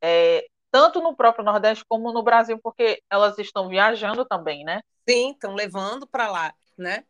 é, 0.00 0.44
tanto 0.74 1.00
no 1.00 1.14
próprio 1.14 1.44
Nordeste 1.44 1.84
como 1.88 2.12
no 2.12 2.20
Brasil, 2.20 2.58
porque 2.58 3.00
elas 3.08 3.38
estão 3.38 3.68
viajando 3.68 4.24
também, 4.24 4.64
né? 4.64 4.82
Sim, 5.08 5.30
estão 5.30 5.54
levando 5.54 6.04
para 6.04 6.28
lá, 6.28 6.52
né? 6.76 7.04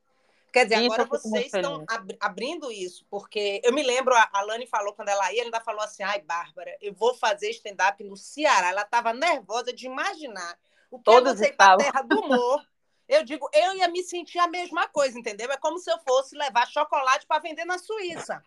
Quer 0.53 0.65
dizer, 0.65 0.83
isso 0.83 0.93
agora 0.93 1.05
vocês 1.07 1.47
estão 1.47 1.83
ab 1.89 2.15
abrindo 2.21 2.71
isso, 2.71 3.07
porque 3.09 3.63
eu 3.65 3.73
me 3.73 3.83
lembro, 3.83 4.15
a 4.15 4.29
Alane 4.35 4.67
falou 4.67 4.93
quando 4.93 5.09
ela 5.09 5.33
ia, 5.33 5.41
ela 5.41 5.47
ainda 5.47 5.61
falou 5.63 5.81
assim: 5.81 6.03
ai, 6.03 6.21
Bárbara, 6.21 6.77
eu 6.79 6.93
vou 6.93 7.15
fazer 7.15 7.49
stand-up 7.53 8.05
no 8.05 8.19
Ceará. 8.19 8.69
Ela 8.69 8.83
estava 8.83 9.15
nervosa 9.15 9.73
de 9.73 9.87
imaginar 9.87 10.59
o 10.91 10.99
que 10.99 11.05
Todos 11.05 11.33
é 11.33 11.37
você 11.37 11.47
ir 11.47 11.57
para 11.57 11.73
a 11.73 11.77
terra 11.79 12.03
do 12.03 12.21
humor 12.21 12.63
eu 13.07 13.23
digo, 13.23 13.49
eu 13.53 13.77
ia 13.77 13.89
me 13.89 14.03
sentir 14.03 14.39
a 14.39 14.49
mesma 14.49 14.89
coisa, 14.89 15.19
entendeu? 15.19 15.51
É 15.51 15.57
como 15.57 15.79
se 15.79 15.91
eu 15.91 15.99
fosse 15.99 16.37
levar 16.37 16.67
chocolate 16.67 17.27
para 17.27 17.41
vender 17.41 17.65
na 17.65 17.79
Suíça. 17.79 18.43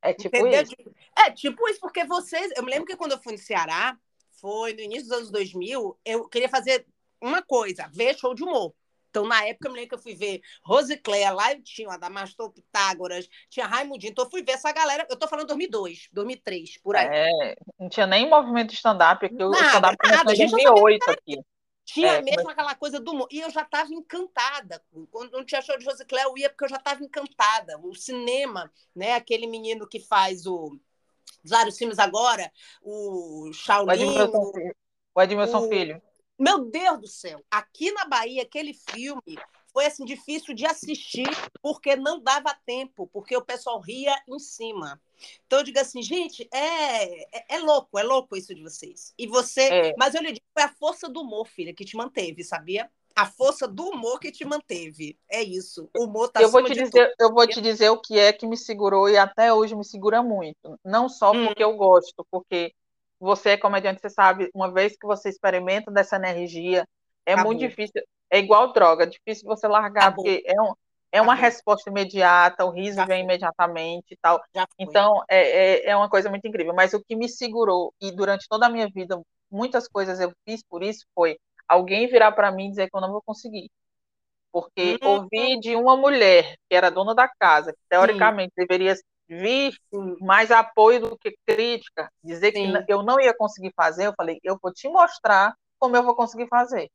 É 0.00 0.12
tipo 0.14 0.36
entendeu? 0.36 0.62
isso. 0.62 0.74
É 1.16 1.30
tipo 1.30 1.68
isso, 1.68 1.80
porque 1.80 2.04
vocês. 2.04 2.50
Eu 2.56 2.62
me 2.62 2.70
lembro 2.70 2.86
que 2.86 2.96
quando 2.96 3.12
eu 3.12 3.22
fui 3.22 3.32
no 3.32 3.38
Ceará, 3.38 3.98
foi 4.44 4.74
no 4.74 4.80
início 4.80 5.08
dos 5.08 5.16
anos 5.16 5.30
2000, 5.30 5.98
eu 6.04 6.28
queria 6.28 6.50
fazer 6.50 6.86
uma 7.18 7.42
coisa, 7.42 7.88
ver 7.90 8.14
show 8.14 8.34
de 8.34 8.42
humor. 8.42 8.74
Então, 9.08 9.26
na 9.26 9.42
época, 9.46 9.68
eu 9.68 9.72
me 9.72 9.78
lembro 9.78 9.88
que 9.88 9.94
eu 9.94 10.02
fui 10.02 10.14
ver 10.14 10.42
Rosicléia, 10.62 11.32
lá 11.32 11.58
tinha 11.62 11.88
o 11.88 11.90
Adamastor 11.90 12.50
Pitágoras, 12.50 13.26
tinha 13.48 13.64
Raimundinho. 13.64 14.10
Então, 14.10 14.24
eu 14.26 14.30
fui 14.30 14.42
ver 14.42 14.52
essa 14.52 14.70
galera. 14.70 15.06
Eu 15.08 15.16
tô 15.16 15.26
falando 15.26 15.46
2002, 15.46 16.08
2003, 16.12 16.76
por 16.82 16.94
aí. 16.94 17.06
É, 17.10 17.56
não 17.78 17.88
tinha 17.88 18.06
nem 18.06 18.28
movimento 18.28 18.68
de 18.70 18.74
stand-up, 18.74 19.26
porque 19.26 19.42
o 19.42 19.52
stand-up 19.52 19.96
começou 19.96 20.32
em 20.32 20.36
2008 20.36 21.10
aqui. 21.10 21.40
Tinha 21.86 22.14
é, 22.14 22.22
mesmo 22.22 22.44
mas... 22.44 22.52
aquela 22.52 22.74
coisa 22.74 23.00
do 23.00 23.12
humor. 23.12 23.28
E 23.30 23.40
eu 23.40 23.50
já 23.50 23.62
estava 23.62 23.94
encantada. 23.94 24.82
Quando 25.10 25.32
não 25.32 25.44
tinha 25.44 25.62
show 25.62 25.78
de 25.78 25.86
Rosicléia, 25.86 26.24
eu 26.24 26.36
ia 26.36 26.50
porque 26.50 26.64
eu 26.64 26.68
já 26.68 26.76
estava 26.76 27.02
encantada. 27.02 27.78
O 27.82 27.94
cinema, 27.94 28.70
né? 28.94 29.14
Aquele 29.14 29.46
menino 29.46 29.88
que 29.88 30.00
faz 30.00 30.44
o 30.44 30.78
vários 31.44 31.76
filmes 31.76 31.98
agora, 31.98 32.50
o 32.82 33.50
Shaolin. 33.52 33.88
O 33.88 33.92
Edmilson, 33.92 34.52
Filho. 34.52 34.76
O 35.14 35.22
Edmilson 35.22 35.58
o... 35.58 35.68
Filho. 35.68 36.02
Meu 36.38 36.64
Deus 36.64 37.00
do 37.00 37.06
céu! 37.06 37.40
Aqui 37.50 37.92
na 37.92 38.06
Bahia, 38.06 38.42
aquele 38.42 38.74
filme 38.74 39.38
foi 39.72 39.86
assim 39.86 40.04
difícil 40.04 40.54
de 40.54 40.64
assistir 40.64 41.28
porque 41.60 41.96
não 41.96 42.20
dava 42.20 42.56
tempo, 42.64 43.08
porque 43.12 43.36
o 43.36 43.44
pessoal 43.44 43.80
ria 43.80 44.14
em 44.28 44.38
cima. 44.38 45.00
Então 45.46 45.60
eu 45.60 45.64
digo 45.64 45.78
assim, 45.78 46.02
gente, 46.02 46.48
é, 46.52 47.38
é, 47.38 47.56
é 47.56 47.58
louco, 47.58 47.98
é 47.98 48.02
louco 48.02 48.36
isso 48.36 48.54
de 48.54 48.62
vocês. 48.62 49.12
E 49.18 49.26
você, 49.26 49.62
é. 49.62 49.94
mas 49.98 50.14
eu 50.14 50.22
lhe 50.22 50.32
digo, 50.32 50.46
foi 50.52 50.62
a 50.62 50.74
força 50.74 51.08
do 51.08 51.22
humor, 51.22 51.46
filha, 51.46 51.74
que 51.74 51.84
te 51.84 51.96
manteve, 51.96 52.44
sabia? 52.44 52.90
A 53.16 53.26
força 53.26 53.68
do 53.68 53.88
humor 53.88 54.18
que 54.18 54.32
te 54.32 54.44
manteve. 54.44 55.16
É 55.30 55.42
isso. 55.42 55.88
O 55.96 56.04
humor 56.04 56.28
tá 56.30 56.42
eu 56.42 56.50
vou 56.50 56.64
te 56.64 56.74
dizer, 56.74 56.90
tudo. 56.90 57.14
Eu 57.20 57.32
vou 57.32 57.46
te 57.46 57.60
dizer 57.60 57.90
o 57.90 58.00
que 58.00 58.18
é 58.18 58.32
que 58.32 58.46
me 58.46 58.56
segurou 58.56 59.08
e 59.08 59.16
até 59.16 59.52
hoje 59.52 59.76
me 59.76 59.84
segura 59.84 60.22
muito. 60.22 60.78
Não 60.84 61.08
só 61.08 61.32
hum. 61.32 61.46
porque 61.46 61.62
eu 61.62 61.76
gosto, 61.76 62.26
porque 62.30 62.72
você 63.20 63.50
é 63.50 63.56
comediante, 63.56 64.00
você 64.00 64.10
sabe, 64.10 64.50
uma 64.52 64.70
vez 64.70 64.96
que 64.96 65.06
você 65.06 65.28
experimenta 65.28 65.90
dessa 65.90 66.16
energia, 66.16 66.86
é 67.24 67.32
Acabou. 67.32 67.52
muito 67.52 67.60
difícil 67.60 68.02
é 68.30 68.38
igual 68.38 68.72
droga, 68.72 69.06
difícil 69.06 69.46
você 69.46 69.68
largar, 69.68 70.08
Acabou. 70.08 70.24
porque 70.24 70.42
é, 70.44 70.60
um, 70.60 70.72
é 71.12 71.22
uma 71.22 71.34
resposta 71.34 71.88
imediata, 71.88 72.64
o 72.64 72.70
riso 72.70 72.96
Já 72.96 73.06
vem 73.06 73.18
foi. 73.18 73.24
imediatamente 73.24 74.06
e 74.10 74.16
tal. 74.16 74.42
Então, 74.76 75.22
é, 75.28 75.86
é, 75.86 75.90
é 75.90 75.96
uma 75.96 76.08
coisa 76.08 76.28
muito 76.28 76.46
incrível. 76.46 76.74
Mas 76.74 76.92
o 76.92 77.00
que 77.00 77.14
me 77.14 77.28
segurou, 77.28 77.94
e 78.00 78.10
durante 78.10 78.48
toda 78.48 78.66
a 78.66 78.68
minha 78.68 78.88
vida, 78.88 79.20
muitas 79.48 79.86
coisas 79.86 80.18
eu 80.18 80.32
fiz 80.44 80.62
por 80.68 80.82
isso, 80.82 81.06
foi 81.14 81.38
alguém 81.68 82.06
virar 82.06 82.32
para 82.32 82.50
mim 82.50 82.66
e 82.66 82.70
dizer 82.70 82.90
que 82.90 82.96
eu 82.96 83.00
não 83.00 83.12
vou 83.12 83.22
conseguir. 83.22 83.70
Porque 84.52 84.98
uhum. 85.02 85.08
ouvi 85.10 85.58
de 85.58 85.74
uma 85.74 85.96
mulher 85.96 86.56
que 86.68 86.76
era 86.76 86.90
dona 86.90 87.14
da 87.14 87.28
casa, 87.28 87.72
que 87.72 87.78
teoricamente 87.88 88.52
Sim. 88.56 88.66
deveria 88.66 88.94
vir 89.28 89.74
mais 90.20 90.50
apoio 90.50 91.00
do 91.00 91.18
que 91.18 91.36
crítica, 91.46 92.10
dizer 92.22 92.52
Sim. 92.52 92.72
que 92.84 92.92
eu 92.92 93.02
não 93.02 93.18
ia 93.18 93.34
conseguir 93.36 93.72
fazer, 93.74 94.06
eu 94.06 94.14
falei, 94.16 94.38
eu 94.44 94.58
vou 94.62 94.72
te 94.72 94.88
mostrar 94.88 95.54
como 95.78 95.96
eu 95.96 96.02
vou 96.02 96.14
conseguir 96.14 96.46
fazer. 96.48 96.88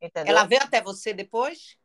Entendeu? 0.00 0.34
Ela 0.34 0.44
veio 0.44 0.62
até 0.62 0.80
você 0.80 1.12
depois? 1.12 1.76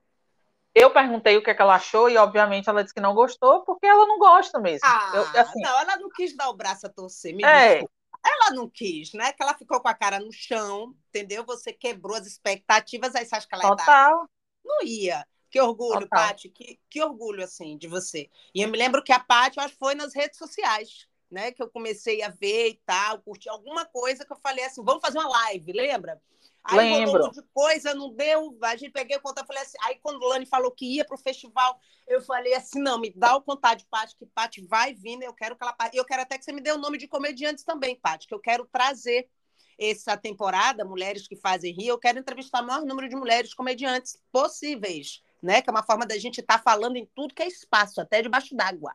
Eu 0.73 0.91
perguntei 0.91 1.37
o 1.37 1.43
que, 1.43 1.49
é 1.49 1.53
que 1.53 1.61
ela 1.61 1.75
achou 1.75 2.09
e, 2.09 2.17
obviamente, 2.17 2.69
ela 2.69 2.83
disse 2.83 2.93
que 2.93 2.99
não 2.99 3.15
gostou 3.15 3.63
porque 3.63 3.85
ela 3.85 4.05
não 4.05 4.19
gosta 4.19 4.59
mesmo. 4.59 4.81
Ah, 4.83 5.11
eu, 5.15 5.41
assim, 5.41 5.61
não, 5.61 5.79
ela 5.79 5.97
não 5.97 6.09
quis 6.09 6.35
dar 6.35 6.49
o 6.49 6.53
braço 6.53 6.85
a 6.85 6.89
torcer, 6.89 7.33
me 7.33 7.43
é. 7.45 7.81
Ela 8.25 8.51
não 8.51 8.67
quis, 8.67 9.13
né? 9.13 9.31
Que 9.31 9.43
ela 9.43 9.53
ficou 9.53 9.79
com 9.79 9.87
a 9.87 9.93
cara 9.93 10.19
no 10.19 10.31
chão, 10.31 10.95
entendeu? 11.09 11.45
Você 11.45 11.71
quebrou 11.71 12.17
as 12.17 12.25
expectativas, 12.25 13.13
aí 13.13 13.25
você 13.25 13.35
acha 13.35 13.47
que 13.47 13.53
ela 13.53 13.63
ia 13.63 13.69
Total. 13.69 13.85
Dar? 13.85 14.25
Não 14.63 14.83
ia. 14.83 15.25
Que 15.51 15.61
orgulho, 15.61 16.09
Paty, 16.09 16.49
que, 16.49 16.79
que 16.89 17.01
orgulho, 17.01 17.43
assim, 17.43 17.77
de 17.77 17.87
você. 17.87 18.29
E 18.53 18.61
eu 18.61 18.67
me 18.67 18.77
lembro 18.77 19.03
que 19.03 19.13
a 19.13 19.19
Paty, 19.19 19.59
acho 19.59 19.77
foi 19.77 19.95
nas 19.95 20.13
redes 20.13 20.37
sociais, 20.37 21.07
né? 21.29 21.51
Que 21.51 21.61
eu 21.61 21.69
comecei 21.69 22.21
a 22.23 22.29
ver 22.29 22.69
e 22.69 22.81
tal, 22.85 23.21
curti 23.21 23.47
alguma 23.47 23.85
coisa 23.85 24.25
que 24.25 24.33
eu 24.33 24.39
falei 24.43 24.65
assim, 24.65 24.83
vamos 24.83 25.01
fazer 25.01 25.19
uma 25.19 25.29
live, 25.29 25.71
lembra? 25.71 26.21
Aí 26.67 26.77
Lembro. 26.77 27.11
rolou 27.11 27.27
um 27.27 27.31
de 27.31 27.43
coisa, 27.53 27.93
não 27.93 28.11
deu. 28.11 28.57
A 28.63 28.75
gente 28.75 28.91
peguei 28.91 29.15
o 29.17 29.21
contato, 29.21 29.45
falei 29.45 29.61
assim. 29.61 29.77
Aí 29.81 29.99
quando 30.01 30.21
o 30.21 30.27
Lani 30.27 30.47
falou 30.47 30.71
que 30.71 30.95
ia 30.95 31.05
para 31.05 31.13
o 31.13 31.19
festival, 31.19 31.79
eu 32.07 32.21
falei 32.21 32.55
assim: 32.55 32.79
não, 32.79 32.99
me 32.99 33.13
dá 33.15 33.35
o 33.35 33.41
contato 33.41 33.79
de 33.79 33.85
Paty, 33.85 34.15
que 34.15 34.25
Paty 34.25 34.65
vai 34.65 34.93
vindo, 34.93 35.21
eu 35.21 35.33
quero 35.33 35.55
que 35.55 35.63
ela. 35.63 35.75
Eu 35.93 36.03
quero 36.03 36.23
até 36.23 36.39
que 36.39 36.43
você 36.43 36.51
me 36.51 36.61
dê 36.61 36.71
o 36.71 36.77
nome 36.79 36.97
de 36.97 37.07
comediantes 37.07 37.63
também, 37.63 37.95
Paty, 37.95 38.27
que 38.27 38.33
eu 38.33 38.39
quero 38.39 38.65
trazer 38.65 39.29
essa 39.77 40.17
temporada, 40.17 40.83
Mulheres 40.83 41.27
que 41.27 41.35
Fazem 41.35 41.73
Rir, 41.73 41.87
eu 41.87 41.99
quero 41.99 42.17
entrevistar 42.17 42.63
o 42.63 42.65
maior 42.65 42.83
número 42.83 43.09
de 43.09 43.15
mulheres 43.15 43.53
comediantes 43.53 44.17
possíveis, 44.31 45.21
né? 45.43 45.61
Que 45.61 45.69
é 45.69 45.71
uma 45.71 45.83
forma 45.83 46.05
da 46.05 46.17
gente 46.17 46.39
estar 46.39 46.57
tá 46.57 46.63
falando 46.63 46.95
em 46.95 47.07
tudo 47.13 47.35
que 47.35 47.43
é 47.43 47.47
espaço, 47.47 48.01
até 48.01 48.23
debaixo 48.23 48.55
d'água. 48.55 48.93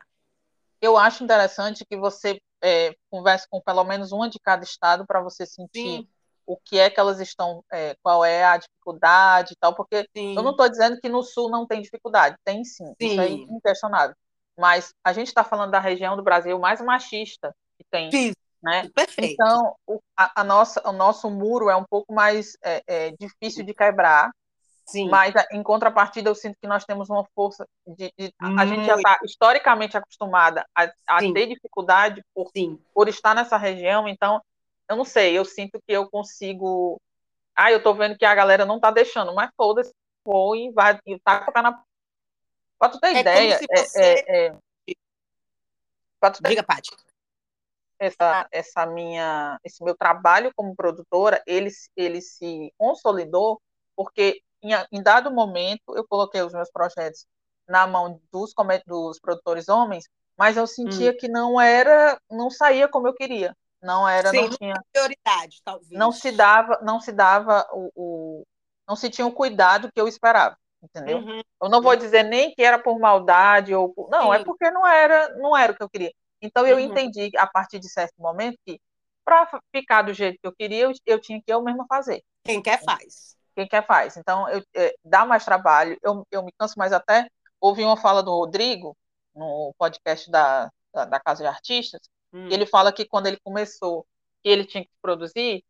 Eu 0.81 0.97
acho 0.97 1.23
interessante 1.23 1.85
que 1.85 1.95
você 1.95 2.41
é, 2.61 2.95
converse 3.09 3.47
com 3.47 3.61
pelo 3.61 3.83
menos 3.85 4.11
uma 4.11 4.27
de 4.27 4.39
cada 4.39 4.63
estado 4.63 5.05
para 5.05 5.21
você 5.21 5.45
sentir. 5.45 5.79
Sim 5.79 6.07
o 6.53 6.57
que 6.65 6.79
é 6.79 6.89
que 6.89 6.99
elas 6.99 7.19
estão, 7.19 7.63
é, 7.71 7.95
qual 8.01 8.25
é 8.25 8.43
a 8.43 8.57
dificuldade 8.57 9.53
e 9.53 9.55
tal, 9.59 9.75
porque 9.75 10.07
sim. 10.15 10.35
eu 10.35 10.43
não 10.43 10.51
estou 10.51 10.67
dizendo 10.69 10.99
que 10.99 11.09
no 11.09 11.23
sul 11.23 11.49
não 11.49 11.65
tem 11.65 11.81
dificuldade, 11.81 12.35
tem 12.43 12.63
sim, 12.63 12.87
sim. 12.87 12.95
isso 12.99 13.21
é 13.21 13.29
inquestionável. 13.29 14.15
Mas 14.57 14.93
a 15.03 15.13
gente 15.13 15.27
está 15.27 15.43
falando 15.43 15.71
da 15.71 15.79
região 15.79 16.15
do 16.15 16.23
Brasil 16.23 16.57
mais 16.59 16.81
machista 16.81 17.55
tem. 17.89 18.09
Fiz. 18.09 18.33
Né? 18.63 18.89
Perfeito. 18.93 19.33
Então, 19.33 19.75
o, 19.87 19.99
a, 20.15 20.41
a, 20.41 20.43
nossa, 20.43 20.87
o 20.87 20.91
nosso 20.91 21.29
muro 21.31 21.69
é 21.69 21.75
um 21.75 21.83
pouco 21.83 22.13
mais 22.13 22.55
é, 22.63 22.83
é, 22.85 23.11
difícil 23.19 23.65
de 23.65 23.73
quebrar, 23.73 24.29
Sim. 24.85 25.09
mas 25.09 25.33
em 25.51 25.63
contrapartida 25.63 26.29
eu 26.29 26.35
sinto 26.35 26.57
que 26.61 26.67
nós 26.67 26.85
temos 26.85 27.09
uma 27.09 27.25
força 27.33 27.65
de, 27.87 28.13
de 28.15 28.31
a 28.39 28.65
gente 28.67 28.85
já 28.85 28.95
está 28.95 29.19
historicamente 29.23 29.97
acostumada 29.97 30.63
a, 30.75 30.91
a 31.07 31.19
ter 31.19 31.47
dificuldade 31.47 32.21
por, 32.35 32.51
por 32.93 33.09
estar 33.09 33.33
nessa 33.33 33.57
região, 33.57 34.07
então 34.07 34.39
eu 34.91 34.95
não 34.97 35.05
sei, 35.05 35.37
eu 35.37 35.45
sinto 35.45 35.81
que 35.85 35.93
eu 35.93 36.09
consigo 36.09 36.99
ah, 37.55 37.71
eu 37.71 37.81
tô 37.81 37.93
vendo 37.93 38.17
que 38.17 38.25
a 38.25 38.33
galera 38.33 38.65
não 38.65 38.79
tá 38.79 38.91
deixando, 38.91 39.33
mas 39.33 39.51
foda-se, 39.55 39.93
vou 40.25 40.55
e 40.55 40.71
vai, 40.71 40.99
e 41.05 41.19
tá 41.19 41.51
com 41.51 41.61
na. 41.61 41.83
Pra 42.79 42.89
tu 42.89 42.99
ter 42.99 43.15
é 43.15 43.19
ideia. 43.19 43.59
É, 43.69 43.77
você... 43.77 44.01
é, 44.01 44.47
é... 44.47 44.57
Tu 46.31 46.41
ter... 46.41 46.49
Diga, 46.49 46.63
Paty. 46.63 46.89
Essa, 47.99 48.47
essa 48.51 48.85
minha, 48.87 49.59
esse 49.63 49.83
meu 49.83 49.95
trabalho 49.95 50.51
como 50.55 50.75
produtora, 50.75 51.43
ele, 51.45 51.69
ele 51.95 52.19
se 52.19 52.73
consolidou 52.75 53.61
porque 53.95 54.41
em, 54.63 54.71
em 54.91 55.03
dado 55.03 55.29
momento 55.29 55.95
eu 55.95 56.03
coloquei 56.07 56.41
os 56.41 56.51
meus 56.51 56.71
projetos 56.71 57.27
na 57.67 57.85
mão 57.85 58.19
dos, 58.31 58.55
dos 58.87 59.19
produtores 59.19 59.69
homens, 59.69 60.09
mas 60.35 60.57
eu 60.57 60.65
sentia 60.65 61.11
hum. 61.11 61.17
que 61.19 61.27
não 61.27 61.61
era, 61.61 62.19
não 62.27 62.49
saía 62.49 62.87
como 62.87 63.07
eu 63.07 63.13
queria. 63.13 63.55
Não 63.81 64.07
era, 64.07 64.29
Sim, 64.29 64.41
não 64.41 64.49
tinha 64.49 64.83
prioridade, 64.91 65.61
talvez. 65.63 65.91
Não 65.91 66.11
se 66.11 66.31
dava, 66.31 66.79
não 66.83 66.99
se 66.99 67.11
dava 67.11 67.67
o, 67.71 67.91
o 67.95 68.47
não 68.87 68.95
se 68.95 69.09
tinha 69.09 69.25
o 69.25 69.31
cuidado 69.31 69.91
que 69.91 69.99
eu 69.99 70.07
esperava, 70.07 70.57
entendeu? 70.81 71.17
Uhum. 71.17 71.41
Eu 71.61 71.69
não 71.69 71.81
vou 71.81 71.95
dizer 71.95 72.23
nem 72.23 72.53
que 72.53 72.61
era 72.61 72.77
por 72.77 72.99
maldade 72.99 73.73
ou 73.73 73.93
por, 73.93 74.09
não, 74.09 74.33
é 74.33 74.37
Sim. 74.37 74.41
é 74.41 74.45
porque 74.45 74.69
não 74.69 74.85
era, 74.85 75.35
não 75.37 75.57
era 75.57 75.71
o 75.71 75.75
que 75.75 75.83
eu 75.83 75.89
queria. 75.89 76.11
Então 76.41 76.65
eu 76.67 76.77
uhum. 76.77 76.83
entendi 76.83 77.31
a 77.37 77.47
partir 77.47 77.79
de 77.79 77.89
certo 77.89 78.13
momento 78.19 78.57
que 78.65 78.79
para 79.23 79.47
ficar 79.73 80.01
do 80.01 80.13
jeito 80.13 80.39
que 80.41 80.47
eu 80.47 80.53
queria, 80.53 80.83
eu, 80.83 80.91
eu, 81.05 81.19
tinha 81.19 81.41
que 81.41 81.51
eu 81.51 81.61
mesma 81.61 81.85
fazer. 81.87 82.23
Quem 82.43 82.61
quer 82.61 82.83
faz. 82.83 83.35
Quem 83.55 83.67
quer 83.67 83.85
faz. 83.85 84.17
Então 84.17 84.49
eu, 84.49 84.63
é, 84.75 84.95
dá 85.03 85.25
mais 85.25 85.45
trabalho, 85.45 85.97
eu, 86.01 86.25
eu 86.31 86.43
me 86.43 86.51
canso 86.57 86.75
mais 86.77 86.91
até. 86.91 87.27
Ouvi 87.59 87.83
uma 87.83 87.97
fala 87.97 88.23
do 88.23 88.31
Rodrigo 88.31 88.97
no 89.35 89.73
podcast 89.77 90.29
da, 90.29 90.69
da, 90.93 91.05
da 91.05 91.19
Casa 91.19 91.43
de 91.43 91.47
Artistas, 91.47 92.01
Hum. 92.33 92.47
Ele 92.49 92.65
fala 92.65 92.91
que 92.91 93.05
quando 93.05 93.27
ele 93.27 93.37
começou, 93.43 94.05
que 94.43 94.49
ele 94.49 94.65
tinha 94.65 94.83
que 94.83 94.91
produzir, 95.01 95.63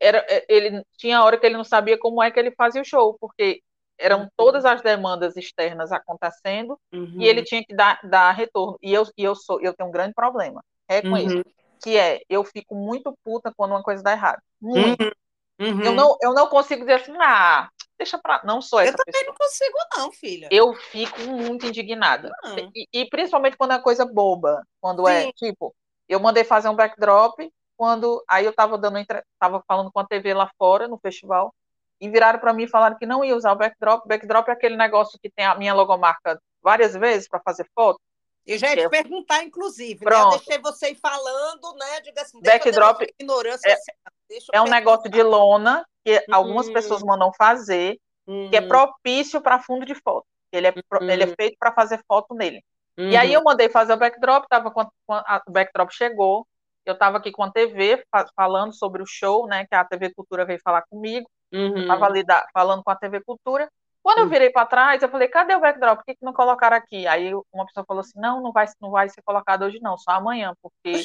era, 0.00 0.24
é, 0.28 0.44
ele 0.48 0.84
tinha 0.96 1.22
hora 1.22 1.38
que 1.38 1.46
ele 1.46 1.56
não 1.56 1.64
sabia 1.64 1.98
como 1.98 2.22
é 2.22 2.30
que 2.30 2.38
ele 2.38 2.50
fazia 2.52 2.82
o 2.82 2.84
show, 2.84 3.16
porque 3.20 3.62
eram 3.98 4.22
uhum. 4.22 4.28
todas 4.36 4.64
as 4.64 4.82
demandas 4.82 5.36
externas 5.36 5.92
acontecendo 5.92 6.78
uhum. 6.92 7.16
e 7.20 7.26
ele 7.26 7.42
tinha 7.42 7.64
que 7.64 7.74
dar, 7.74 8.00
dar 8.02 8.32
retorno. 8.32 8.78
E 8.82 8.92
eu, 8.92 9.04
e 9.16 9.22
eu 9.24 9.34
sou, 9.34 9.60
eu 9.60 9.72
tenho 9.72 9.88
um 9.88 9.92
grande 9.92 10.14
problema, 10.14 10.64
é 10.88 11.00
com 11.00 11.08
uhum. 11.08 11.16
isso, 11.16 11.44
que 11.82 11.96
é 11.96 12.22
eu 12.28 12.42
fico 12.44 12.74
muito 12.74 13.16
puta 13.24 13.52
quando 13.56 13.72
uma 13.72 13.82
coisa 13.82 14.02
dá 14.02 14.12
errado. 14.12 14.42
Muito. 14.60 15.02
Uhum. 15.02 15.12
Uhum. 15.60 15.82
Eu, 15.82 15.92
não, 15.92 16.16
eu 16.20 16.34
não 16.34 16.48
consigo 16.48 16.80
dizer 16.80 16.94
assim, 16.94 17.12
ah, 17.20 17.68
deixa 17.96 18.18
pra. 18.18 18.42
Não 18.44 18.60
sou 18.60 18.80
essa. 18.80 18.92
Eu 18.92 18.96
também 18.96 19.12
pessoa. 19.12 19.26
não 19.26 19.34
consigo, 19.34 19.76
não, 19.96 20.12
filha. 20.12 20.48
Eu 20.50 20.74
fico 20.74 21.20
muito 21.20 21.66
indignada. 21.66 22.32
E, 22.74 22.88
e, 22.92 23.08
principalmente 23.08 23.56
quando 23.56 23.72
é 23.72 23.78
coisa 23.78 24.04
boba. 24.04 24.66
Quando 24.80 25.06
é, 25.06 25.22
Sim. 25.22 25.28
é, 25.28 25.32
tipo, 25.32 25.74
eu 26.08 26.20
mandei 26.20 26.44
fazer 26.44 26.68
um 26.68 26.74
backdrop 26.74 27.50
quando 27.76 28.22
aí 28.28 28.44
eu 28.44 28.50
estava 28.50 28.78
dando 28.78 28.98
estava 28.98 29.62
falando 29.66 29.90
com 29.92 30.00
a 30.00 30.06
TV 30.06 30.32
lá 30.32 30.50
fora 30.58 30.86
no 30.86 30.98
festival 30.98 31.52
e 32.00 32.08
viraram 32.08 32.38
para 32.38 32.52
mim 32.52 32.64
e 32.64 32.68
falaram 32.68 32.96
que 32.98 33.06
não 33.06 33.24
ia 33.24 33.36
usar 33.36 33.52
o 33.52 33.56
backdrop. 33.56 34.06
Backdrop 34.06 34.48
é 34.48 34.52
aquele 34.52 34.76
negócio 34.76 35.18
que 35.20 35.30
tem 35.30 35.44
a 35.44 35.54
minha 35.54 35.74
logomarca 35.74 36.40
várias 36.62 36.94
vezes 36.94 37.28
para 37.28 37.40
fazer 37.40 37.66
foto. 37.74 38.00
Eu 38.46 38.58
já 38.58 38.74
ia 38.74 38.82
te 38.82 38.90
perguntar, 38.90 39.42
inclusive, 39.42 40.04
né? 40.04 40.16
Eu 40.20 40.30
deixei 40.30 40.58
você 40.58 40.90
ir 40.90 40.96
falando, 40.96 41.74
né? 41.76 42.00
Diga 42.02 42.22
assim, 42.22 42.40
backdrop 42.42 43.02
ignorância 43.18 43.70
é, 43.70 44.38
é 44.52 44.60
um 44.60 44.66
negócio 44.66 45.10
de 45.10 45.22
lona 45.22 45.86
que 46.04 46.18
hum. 46.18 46.34
algumas 46.34 46.68
pessoas 46.68 47.02
mandam 47.02 47.32
fazer, 47.32 47.98
hum. 48.26 48.50
que 48.50 48.56
é 48.56 48.60
hum. 48.60 48.68
propício 48.68 49.40
para 49.40 49.60
fundo 49.60 49.86
de 49.86 49.94
foto. 49.94 50.26
Ele 50.52 50.66
é, 50.66 50.70
hum. 50.70 51.10
ele 51.10 51.22
é 51.22 51.34
feito 51.34 51.56
para 51.58 51.72
fazer 51.72 52.02
foto 52.06 52.34
nele. 52.34 52.62
Uhum. 52.98 53.10
E 53.10 53.16
aí 53.16 53.32
eu 53.32 53.42
mandei 53.42 53.68
fazer 53.68 53.92
o 53.92 53.96
backdrop, 53.96 54.46
tava 54.48 54.70
com, 54.70 54.80
a, 55.08 55.42
o 55.46 55.50
backdrop 55.50 55.90
chegou, 55.92 56.46
eu 56.86 56.92
estava 56.92 57.18
aqui 57.18 57.32
com 57.32 57.42
a 57.42 57.50
TV 57.50 58.04
falando 58.36 58.74
sobre 58.74 59.02
o 59.02 59.06
show, 59.06 59.46
né? 59.46 59.66
Que 59.66 59.74
a 59.74 59.84
TV 59.84 60.12
Cultura 60.12 60.44
veio 60.44 60.60
falar 60.62 60.82
comigo. 60.82 61.28
Uhum. 61.52 61.76
Eu 61.76 61.82
estava 61.82 62.06
ali 62.06 62.22
da, 62.22 62.46
falando 62.52 62.82
com 62.82 62.90
a 62.90 62.96
TV 62.96 63.20
Cultura. 63.22 63.68
Quando 64.02 64.18
eu 64.18 64.24
uhum. 64.24 64.30
virei 64.30 64.50
para 64.50 64.66
trás, 64.66 65.02
eu 65.02 65.08
falei, 65.08 65.28
cadê 65.28 65.54
o 65.54 65.60
backdrop? 65.60 65.96
Por 65.96 66.04
que, 66.04 66.14
que 66.14 66.24
não 66.24 66.34
colocaram 66.34 66.76
aqui? 66.76 67.06
Aí 67.06 67.32
uma 67.50 67.64
pessoa 67.64 67.86
falou 67.86 68.02
assim, 68.02 68.20
não, 68.20 68.42
não 68.42 68.52
vai, 68.52 68.66
não 68.80 68.90
vai 68.90 69.08
ser 69.08 69.22
colocado 69.22 69.62
hoje 69.62 69.80
não, 69.80 69.96
só 69.96 70.10
amanhã, 70.10 70.52
porque 70.60 71.04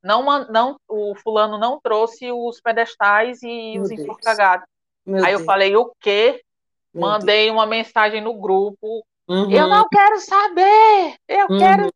não, 0.00 0.22
não, 0.44 0.76
o 0.88 1.16
fulano 1.16 1.58
não 1.58 1.80
trouxe 1.80 2.30
os 2.30 2.60
pedestais 2.60 3.42
e 3.42 3.72
Meu 3.72 3.82
os 3.82 3.90
enforcagados. 3.90 4.64
Aí 5.08 5.14
Deus. 5.14 5.40
eu 5.40 5.44
falei, 5.44 5.74
o 5.74 5.92
quê? 5.98 6.40
Meu 6.94 7.08
Mandei 7.08 7.46
Deus. 7.46 7.56
uma 7.56 7.66
mensagem 7.66 8.20
no 8.20 8.34
grupo, 8.34 9.04
Uhum. 9.28 9.50
Eu 9.50 9.68
não 9.68 9.88
quero 9.88 10.20
saber, 10.20 11.16
eu 11.28 11.46
uhum. 11.50 11.58
quero. 11.58 11.92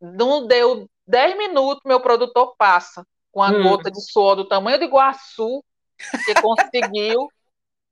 Não 0.00 0.46
deu 0.46 0.88
10 1.06 1.36
minutos, 1.38 1.82
meu 1.84 2.00
produtor 2.00 2.54
passa 2.56 3.04
com 3.32 3.42
a 3.42 3.50
uhum. 3.50 3.62
gota 3.62 3.90
de 3.90 4.00
suor 4.00 4.36
do 4.36 4.46
tamanho 4.46 4.78
do 4.78 4.84
Iguaçu, 4.84 5.62
que 6.24 6.40
conseguiu, 6.40 7.28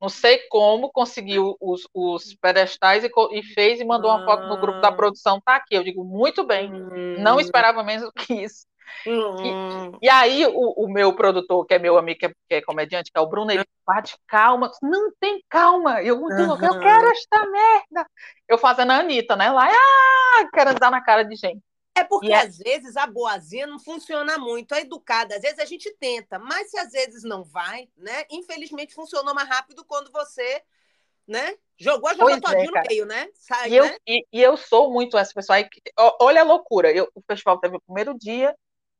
não 0.00 0.08
sei 0.08 0.38
como, 0.48 0.90
conseguiu 0.90 1.56
os, 1.60 1.88
os 1.92 2.34
pedestais 2.36 3.04
e, 3.04 3.10
e, 3.32 3.42
fez 3.42 3.80
e 3.80 3.84
mandou 3.84 4.10
uma 4.10 4.24
foto 4.24 4.46
no 4.46 4.60
grupo 4.60 4.80
da 4.80 4.88
ah. 4.88 4.92
produção. 4.92 5.40
Tá 5.40 5.56
aqui, 5.56 5.74
eu 5.74 5.82
digo, 5.82 6.04
muito 6.04 6.44
bem, 6.44 6.70
não 7.18 7.36
hum. 7.36 7.40
esperava 7.40 7.82
menos 7.82 8.04
do 8.04 8.12
que 8.12 8.34
isso. 8.34 8.66
Uhum. 9.06 9.92
E, 10.00 10.06
e, 10.06 10.08
aí 10.08 10.46
o, 10.46 10.84
o, 10.84 10.88
meu 10.88 11.14
produtor, 11.14 11.66
que 11.66 11.74
é 11.74 11.78
meu 11.78 11.98
amigo, 11.98 12.18
que 12.18 12.26
é, 12.26 12.28
que 12.28 12.54
é, 12.54 12.62
comediante, 12.62 13.10
que 13.12 13.18
é 13.18 13.20
o 13.20 13.28
Bruno, 13.28 13.50
ele 13.50 13.64
bate 13.86 14.16
calma, 14.26 14.70
não 14.82 15.12
tem 15.20 15.42
calma, 15.48 16.02
eu 16.02 16.18
muito 16.18 16.36
uhum. 16.36 16.52
eu 16.52 16.80
quero 16.80 17.08
esta 17.08 17.46
merda. 17.46 18.08
Eu 18.48 18.58
fazendo 18.58 18.92
a 18.92 18.98
Anitta, 18.98 19.36
né? 19.36 19.50
Lá, 19.50 19.68
ah, 19.68 20.48
quero 20.52 20.74
dar 20.78 20.90
na 20.90 21.02
cara 21.02 21.22
de 21.22 21.36
gente. 21.36 21.62
É 21.96 22.02
porque 22.02 22.32
é... 22.32 22.40
às 22.40 22.58
vezes 22.58 22.96
a 22.96 23.06
boazinha 23.06 23.66
não 23.66 23.78
funciona 23.78 24.36
muito, 24.38 24.74
a 24.74 24.80
educada, 24.80 25.36
às 25.36 25.42
vezes 25.42 25.58
a 25.58 25.64
gente 25.64 25.94
tenta, 25.98 26.38
mas 26.38 26.70
se 26.70 26.78
às 26.78 26.90
vezes 26.90 27.22
não 27.22 27.44
vai, 27.44 27.88
né? 27.96 28.24
Infelizmente 28.30 28.94
funcionou 28.94 29.34
mais 29.34 29.48
rápido 29.48 29.84
quando 29.84 30.10
você 30.10 30.62
né? 31.26 31.56
Jogou 31.76 32.08
a 32.08 32.14
joga 32.14 32.40
todinho 32.40 32.70
é, 32.76 32.80
no 32.80 32.88
meio, 32.88 33.06
né? 33.06 33.28
Sai, 33.34 33.70
e, 33.70 33.76
eu, 33.76 33.84
né? 33.84 33.96
E, 34.06 34.26
e, 34.32 34.42
eu 34.42 34.56
sou 34.56 34.92
muito 34.92 35.18
essa 35.18 35.32
pessoa. 35.34 35.58
olha 36.20 36.42
a 36.42 36.44
loucura. 36.44 36.92
Eu, 36.92 37.10
o 37.14 37.22
festival 37.22 37.58
teve 37.58 37.76
o 37.76 37.80
primeiro 37.80 38.16
dia, 38.16 38.54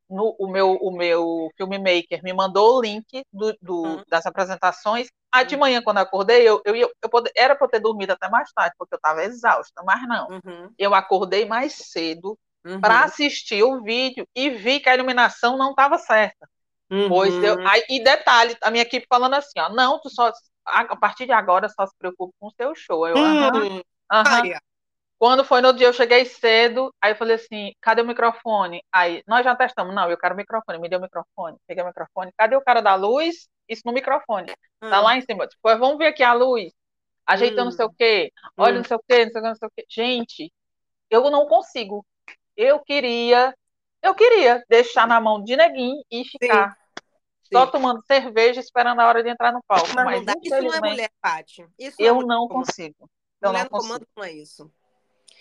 no, 0.09 0.35
o, 0.39 0.49
meu, 0.49 0.73
o 0.73 0.91
meu 0.91 1.51
filmmaker 1.57 2.23
me 2.23 2.33
mandou 2.33 2.77
o 2.77 2.83
link 2.83 3.25
do, 3.33 3.57
do 3.61 3.83
uhum. 3.83 4.03
das 4.09 4.27
apresentações. 4.27 5.09
Aí 5.33 5.45
de 5.45 5.57
manhã, 5.57 5.83
quando 5.83 5.97
eu 5.99 6.03
acordei, 6.03 6.49
eu, 6.49 6.63
eu, 6.65 6.77
eu, 6.77 6.91
eu 7.03 7.09
pode, 7.09 7.31
era 7.37 7.57
para 7.57 7.69
ter 7.69 7.81
dormido 7.81 8.13
até 8.13 8.29
mais 8.29 8.53
tarde, 8.53 8.75
porque 8.79 8.95
eu 8.95 8.99
estava 8.99 9.25
exausta, 9.25 9.83
mas 9.85 10.07
não. 10.07 10.29
Uhum. 10.29 10.71
Eu 10.79 10.95
acordei 10.95 11.45
mais 11.45 11.73
cedo 11.73 12.39
uhum. 12.65 12.81
para 12.81 13.05
assistir 13.05 13.63
o 13.63 13.83
vídeo 13.83 14.27
e 14.35 14.51
vi 14.51 14.81
que 14.81 14.89
a 14.89 14.95
iluminação 14.95 15.57
não 15.57 15.71
estava 15.71 15.99
certa. 15.99 16.49
Pois 17.09 17.35
eu, 17.43 17.57
uhum. 17.57 17.67
aí, 17.67 17.83
e 17.89 18.05
detalhe, 18.05 18.57
a 18.63 18.71
minha 18.71 18.83
equipe 18.83 19.07
falando 19.09 19.35
assim, 19.35 19.59
ó, 19.59 19.69
não, 19.71 19.99
tu 20.01 20.09
só 20.11 20.31
a 20.65 20.97
partir 20.97 21.27
de 21.27 21.33
agora 21.33 21.69
só 21.69 21.87
se 21.87 21.95
preocupe 21.99 22.35
com 22.39 22.47
o 22.47 22.53
seu 22.53 22.75
show. 22.75 23.07
Eu, 23.07 23.17
uhum. 23.17 23.77
Uhum. 23.77 23.83
Quando 25.25 25.43
foi 25.43 25.63
no 25.63 25.73
dia, 25.73 25.87
eu 25.87 25.93
cheguei 25.95 26.27
cedo, 26.27 26.95
aí 27.01 27.13
eu 27.13 27.17
falei 27.17 27.37
assim, 27.37 27.73
cadê 27.81 28.03
o 28.03 28.07
microfone? 28.07 28.85
Aí, 28.93 29.23
nós 29.27 29.43
já 29.43 29.57
testamos, 29.57 29.95
não, 29.95 30.11
eu 30.11 30.19
quero 30.19 30.35
o 30.35 30.37
microfone, 30.37 30.79
me 30.79 30.87
deu 30.87 30.99
o 30.99 31.03
microfone, 31.03 31.57
peguei 31.67 31.83
o 31.83 31.87
microfone, 31.87 32.31
cadê 32.37 32.55
o 32.57 32.61
cara 32.61 32.83
da 32.83 32.95
luz? 32.95 33.49
Isso 33.67 33.81
no 33.87 33.93
microfone, 33.95 34.53
hum. 34.83 34.91
tá 34.91 35.01
lá 35.01 35.17
em 35.17 35.23
cima, 35.23 35.47
tipo, 35.47 35.63
vamos 35.79 35.97
ver 35.97 36.09
aqui 36.09 36.23
a 36.23 36.35
luz, 36.35 36.71
ajeitando 37.25 37.63
hum. 37.63 37.65
não 37.65 37.73
sei 37.73 37.87
o 37.87 37.91
quê, 37.91 38.33
olha 38.55 38.75
hum. 38.75 38.77
não 38.77 38.85
sei 38.85 38.97
o 38.99 39.03
quê, 39.09 39.25
não 39.25 39.33
sei 39.33 39.41
o 39.41 39.43
quê, 39.43 39.49
não 39.49 39.57
sei 39.57 39.69
o 39.69 39.71
quê. 39.75 39.87
Gente, 39.89 40.53
eu 41.09 41.31
não 41.31 41.47
consigo, 41.47 42.05
eu 42.55 42.81
queria, 42.81 43.57
eu 44.03 44.15
queria 44.15 44.63
deixar 44.69 45.07
na 45.07 45.19
mão 45.23 45.43
de 45.43 45.57
neguinho 45.57 46.05
e 46.11 46.23
ficar 46.27 46.77
Sim. 47.45 47.49
só 47.51 47.67
tomando 47.67 48.05
cerveja 48.05 48.61
esperando 48.61 49.01
a 49.01 49.07
hora 49.09 49.23
de 49.23 49.31
entrar 49.31 49.55
no 49.55 49.65
palco. 49.67 49.89
Mas, 49.95 50.05
mas 50.05 50.27
não 50.27 50.35
isso 50.43 50.61
não 50.61 50.75
é 50.75 50.81
mulher, 50.81 51.11
Paty. 51.19 51.67
eu 51.99 52.21
não 52.21 52.47
consigo. 52.47 53.09
Eu 53.41 53.49
mulher 53.49 53.63
não 53.63 53.71
consigo. 53.71 53.95
comando 53.95 54.07
não 54.15 54.25
é 54.25 54.33
isso. 54.33 54.71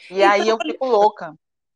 E 0.09 0.15
então, 0.15 0.31
aí 0.31 0.47
eu 0.47 0.57
fico 0.57 0.85
louca. 0.85 1.35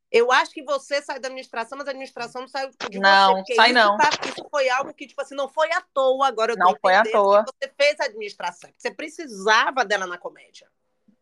Eu 0.10 0.32
acho 0.32 0.52
que 0.52 0.64
você 0.64 1.02
sai 1.02 1.20
da 1.20 1.28
administração, 1.28 1.78
mas 1.78 1.88
a 1.88 1.92
administração 1.92 2.42
não 2.42 2.48
sai 2.48 2.70
de 2.90 2.98
não, 2.98 3.44
você. 3.44 3.56
sai 3.56 3.74
não. 3.74 3.98
Tá, 3.98 4.10
isso 4.26 4.48
foi 4.50 4.70
algo 4.70 4.94
que, 4.94 5.06
tipo 5.06 5.22
assim, 5.22 5.36
não 5.36 5.50
foi 5.50 5.70
à 5.74 5.82
toa. 5.94 6.28
Agora 6.28 6.54
eu 6.54 6.58
não 6.58 6.74
foi 6.82 6.96
à 6.96 7.04
toa. 7.04 7.44
você 7.44 7.72
fez 7.78 8.00
a 8.00 8.06
administração. 8.06 8.70
Você 8.78 8.90
precisava 8.90 9.84
dela 9.84 10.08
na 10.08 10.18
comédia. 10.18 10.70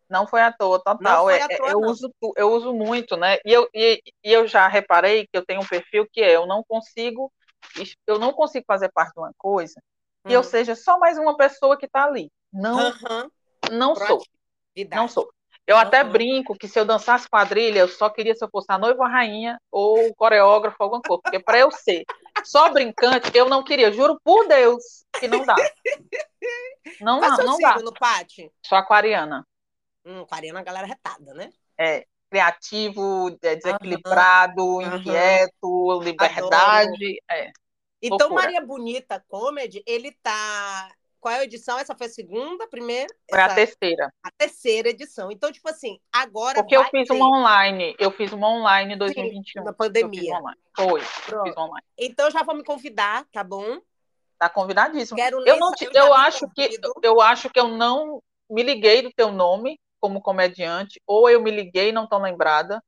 Não 0.08 0.28
foi 0.28 0.42
à 0.42 0.52
toa, 0.52 0.78
total. 0.84 1.24
Foi 1.24 1.42
à 1.42 1.48
é, 1.50 1.54
é, 1.54 1.58
toa, 1.58 1.70
eu, 1.70 1.80
uso, 1.80 2.14
eu 2.36 2.52
uso 2.52 2.74
muito, 2.74 3.18
né? 3.18 3.38
E 3.44 3.52
eu, 3.52 3.68
e, 3.74 4.04
e 4.24 4.32
eu 4.32 4.48
já 4.48 4.68
reparei 4.68 5.26
que 5.26 5.36
eu 5.36 5.44
tenho 5.44 5.62
um 5.62 5.66
perfil 5.66 6.08
que 6.12 6.22
é 6.22 6.36
eu 6.36 6.46
não 6.46 6.64
consigo, 6.64 7.34
eu 8.06 8.20
não 8.20 8.32
consigo 8.32 8.66
fazer 8.68 8.90
parte 8.90 9.14
de 9.14 9.20
uma 9.20 9.34
coisa 9.36 9.82
hum. 10.26 10.32
eu 10.32 10.44
seja 10.44 10.76
só 10.76 10.98
mais 10.98 11.18
uma 11.18 11.38
pessoa 11.38 11.78
que 11.78 11.86
está 11.86 12.06
ali. 12.06 12.32
Não, 12.52 12.78
uhum. 12.78 13.32
não 13.72 13.96
sou. 13.96 14.24
Não 14.92 15.08
sou. 15.08 15.32
Eu 15.68 15.76
uhum. 15.76 15.82
até 15.82 16.04
brinco 16.04 16.56
que 16.56 16.68
se 16.68 16.80
eu 16.80 16.86
dançasse 16.86 17.28
quadrilha, 17.28 17.80
eu 17.80 17.88
só 17.88 18.10
queria 18.10 18.36
se 18.36 18.44
eu 18.44 18.50
fosse 18.50 18.68
a 18.70 18.78
noiva 18.78 19.00
ou 19.00 19.06
a 19.06 19.10
rainha, 19.10 19.60
ou 19.72 20.14
coreógrafo, 20.16 20.76
alguma 20.80 21.02
coisa. 21.02 21.22
Porque 21.24 21.40
para 21.40 21.60
eu 21.60 21.72
ser 21.72 22.04
só 22.44 22.70
brincante, 22.70 23.32
eu 23.34 23.50
não 23.50 23.64
queria. 23.64 23.92
Juro 23.92 24.20
por 24.24 24.48
Deus 24.48 25.06
que 25.20 25.28
não 25.28 25.46
dá. 25.46 25.56
Não, 27.02 27.20
Qual 27.20 27.32
não, 27.32 27.46
não 27.46 27.58
dá. 27.58 27.78
no 27.80 27.92
Pati? 27.94 28.52
Sou 28.64 28.78
aquariana. 28.78 29.46
Hum, 30.06 30.22
aquariana 30.22 30.60
é 30.60 30.62
a 30.62 30.66
galera 30.66 30.86
retada, 30.86 31.34
né? 31.34 31.50
É, 31.78 32.06
criativo, 32.30 33.36
é, 33.42 33.56
desequilibrado, 33.56 34.64
uhum. 34.64 34.98
inquieto, 34.98 36.02
liberdade. 36.04 37.18
É. 37.32 37.52
Então, 38.02 38.28
Loucura. 38.28 38.42
Maria 38.44 38.62
Bonita 38.62 39.24
Comedy, 39.28 39.84
ele 39.86 40.12
tá. 40.22 40.92
Qual 41.26 41.34
é 41.34 41.40
a 41.40 41.44
edição? 41.44 41.80
Essa 41.80 41.96
foi 41.96 42.06
a 42.06 42.10
segunda, 42.10 42.66
a 42.66 42.68
primeira? 42.68 43.12
Foi 43.28 43.40
Essa... 43.40 43.52
a 43.52 43.56
terceira. 43.56 44.14
A 44.22 44.30
terceira 44.30 44.90
edição. 44.90 45.32
Então, 45.32 45.52
tipo 45.52 45.68
assim, 45.68 46.00
agora. 46.14 46.54
Porque 46.54 46.78
eu 46.78 46.84
fiz 46.84 47.08
ter... 47.08 47.16
uma 47.16 47.26
online. 47.26 47.96
Eu 47.98 48.12
fiz 48.12 48.32
uma 48.32 48.48
online 48.48 48.94
em 48.94 48.98
2021. 49.00 49.44
Sim, 49.44 49.66
na 49.66 49.74
pandemia. 49.74 50.40
Foi, 50.78 51.02
fiz 51.02 51.58
online. 51.58 51.84
Então 51.98 52.30
já 52.30 52.44
vou 52.44 52.54
me 52.54 52.64
convidar, 52.64 53.26
tá 53.32 53.44
bom? 53.44 53.80
Tá 54.38 54.48
convidadíssimo. 54.50 55.18
Quero 55.18 55.44
eu 55.48 55.58
não 55.58 55.72
te, 55.72 55.86
eu, 55.86 55.92
eu 55.94 56.14
acho 56.14 56.48
que 56.54 56.80
eu 57.02 57.20
acho 57.20 57.50
que 57.50 57.60
eu 57.60 57.70
não 57.70 58.22
me 58.48 58.62
liguei 58.62 59.02
do 59.02 59.12
teu 59.12 59.32
nome 59.32 59.80
como 60.00 60.22
comediante, 60.22 61.02
ou 61.08 61.28
eu 61.28 61.42
me 61.42 61.50
liguei 61.50 61.90
e 61.90 61.92
não 61.92 62.06
tô 62.06 62.20
lembrada. 62.20 62.84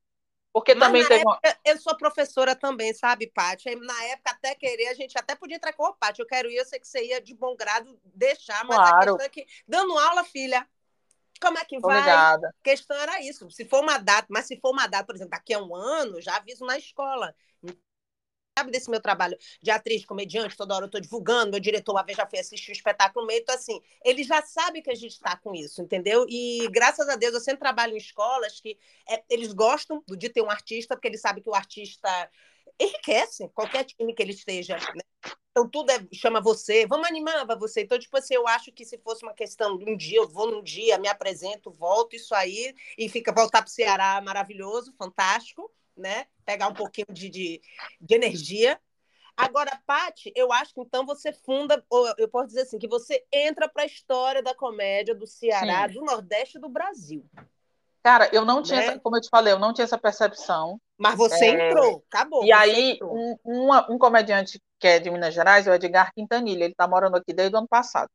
Porque 0.58 0.74
Mas 0.74 0.88
também 0.88 1.06
teve 1.06 1.20
época, 1.20 1.40
uma... 1.44 1.56
Eu 1.64 1.78
sou 1.78 1.96
professora 1.96 2.56
também, 2.56 2.92
sabe, 2.92 3.28
Paty? 3.28 3.74
Na 3.76 4.04
época, 4.04 4.32
até 4.32 4.54
querer, 4.54 4.88
a 4.88 4.94
gente 4.94 5.16
até 5.16 5.36
podia 5.36 5.56
entrar 5.56 5.72
com 5.72 5.84
o 5.84 5.94
Paty. 5.94 6.20
Eu 6.20 6.26
quero 6.26 6.50
ir, 6.50 6.56
eu 6.56 6.64
sei 6.64 6.80
que 6.80 6.88
você 6.88 7.04
ia 7.04 7.20
de 7.20 7.34
bom 7.34 7.54
grado 7.54 7.98
deixar, 8.04 8.64
mas 8.64 8.76
claro. 8.76 8.96
a 8.96 8.98
questão 8.98 9.26
é 9.26 9.28
que, 9.28 9.46
dando 9.66 9.96
aula, 9.96 10.24
filha, 10.24 10.66
como 11.40 11.58
é 11.58 11.64
que 11.64 11.78
vai? 11.78 12.10
A 12.10 12.38
questão 12.62 12.96
era 12.96 13.22
isso. 13.22 13.48
Se 13.50 13.64
for 13.64 13.82
uma 13.82 13.98
data, 13.98 14.26
mas 14.28 14.46
se 14.46 14.58
for 14.60 14.72
uma 14.72 14.86
data, 14.88 15.06
por 15.06 15.14
exemplo, 15.14 15.30
daqui 15.30 15.54
a 15.54 15.62
um 15.62 15.74
ano, 15.74 16.20
já 16.20 16.36
aviso 16.36 16.64
na 16.66 16.76
escola 16.76 17.34
sabe 18.58 18.72
desse 18.72 18.90
meu 18.90 19.00
trabalho 19.00 19.38
de 19.62 19.70
atriz, 19.70 20.04
comediante, 20.04 20.56
toda 20.56 20.74
hora 20.74 20.84
eu 20.84 20.86
estou 20.86 21.00
divulgando, 21.00 21.52
meu 21.52 21.60
diretor 21.60 21.92
uma 21.92 22.02
vez 22.02 22.16
já 22.16 22.26
foi 22.26 22.40
assistir 22.40 22.70
o 22.70 22.72
espetáculo 22.72 23.26
meio, 23.26 23.40
então 23.40 23.54
assim, 23.54 23.80
ele 24.04 24.24
já 24.24 24.42
sabe 24.42 24.82
que 24.82 24.90
a 24.90 24.94
gente 24.94 25.12
está 25.12 25.36
com 25.36 25.54
isso, 25.54 25.80
entendeu? 25.80 26.26
E 26.28 26.68
graças 26.70 27.08
a 27.08 27.16
Deus 27.16 27.34
eu 27.34 27.40
sempre 27.40 27.60
trabalho 27.60 27.94
em 27.94 27.98
escolas 27.98 28.60
que 28.60 28.76
é, 29.08 29.22
eles 29.30 29.52
gostam 29.52 30.02
de 30.08 30.28
ter 30.28 30.42
um 30.42 30.50
artista, 30.50 30.94
porque 30.94 31.08
eles 31.08 31.20
sabem 31.20 31.42
que 31.42 31.48
o 31.48 31.54
artista 31.54 32.08
enriquece 32.80 33.48
qualquer 33.50 33.84
time 33.84 34.12
que 34.14 34.22
ele 34.22 34.32
esteja, 34.32 34.76
né? 34.76 35.02
Então 35.50 35.68
tudo 35.68 35.90
é, 35.90 36.06
chama 36.12 36.40
você, 36.40 36.86
vamos 36.86 37.08
animar 37.08 37.44
você. 37.58 37.82
Então, 37.82 37.98
tipo 37.98 38.16
assim, 38.16 38.34
eu 38.34 38.46
acho 38.46 38.70
que 38.70 38.84
se 38.84 38.96
fosse 38.98 39.24
uma 39.24 39.34
questão 39.34 39.76
de 39.76 39.90
um 39.90 39.96
dia, 39.96 40.18
eu 40.18 40.28
vou 40.28 40.48
num 40.48 40.62
dia, 40.62 40.98
me 40.98 41.08
apresento, 41.08 41.70
volto, 41.72 42.14
isso 42.14 42.32
aí, 42.34 42.74
e 42.96 43.08
fica 43.08 43.32
voltar 43.32 43.62
para 43.62 43.68
o 43.68 43.72
Ceará 43.72 44.20
maravilhoso, 44.20 44.92
fantástico 44.96 45.68
né? 45.98 46.26
Pegar 46.44 46.68
um 46.68 46.74
pouquinho 46.74 47.06
de, 47.10 47.28
de, 47.28 47.60
de 48.00 48.14
energia. 48.14 48.80
Agora, 49.36 49.70
Pati, 49.86 50.32
eu 50.34 50.52
acho 50.52 50.74
que 50.74 50.80
então 50.80 51.06
você 51.06 51.32
funda, 51.32 51.84
ou 51.88 52.12
eu 52.18 52.28
posso 52.28 52.48
dizer 52.48 52.62
assim, 52.62 52.78
que 52.78 52.88
você 52.88 53.24
entra 53.32 53.68
para 53.68 53.84
a 53.84 53.86
história 53.86 54.42
da 54.42 54.54
comédia 54.54 55.14
do 55.14 55.26
Ceará, 55.26 55.86
Sim. 55.88 55.94
do 55.94 56.04
Nordeste 56.04 56.58
e 56.58 56.60
do 56.60 56.68
Brasil. 56.68 57.24
Cara, 58.02 58.28
eu 58.32 58.44
não 58.44 58.62
tinha, 58.62 58.94
né? 58.94 58.98
como 58.98 59.16
eu 59.16 59.20
te 59.20 59.28
falei, 59.28 59.52
eu 59.52 59.58
não 59.58 59.72
tinha 59.72 59.84
essa 59.84 59.98
percepção. 59.98 60.80
Mas 60.96 61.16
você 61.16 61.46
é... 61.46 61.68
entrou, 61.68 62.02
acabou. 62.10 62.44
E 62.44 62.50
aí, 62.50 62.98
um, 63.02 63.36
uma, 63.44 63.90
um 63.92 63.98
comediante 63.98 64.60
que 64.80 64.86
é 64.88 64.98
de 64.98 65.10
Minas 65.10 65.34
Gerais, 65.34 65.66
é 65.66 65.70
o 65.70 65.74
Edgar 65.74 66.12
Quintanilha, 66.12 66.64
ele 66.64 66.72
está 66.72 66.88
morando 66.88 67.16
aqui 67.16 67.32
desde 67.32 67.54
o 67.54 67.58
ano 67.58 67.68
passado. 67.68 68.08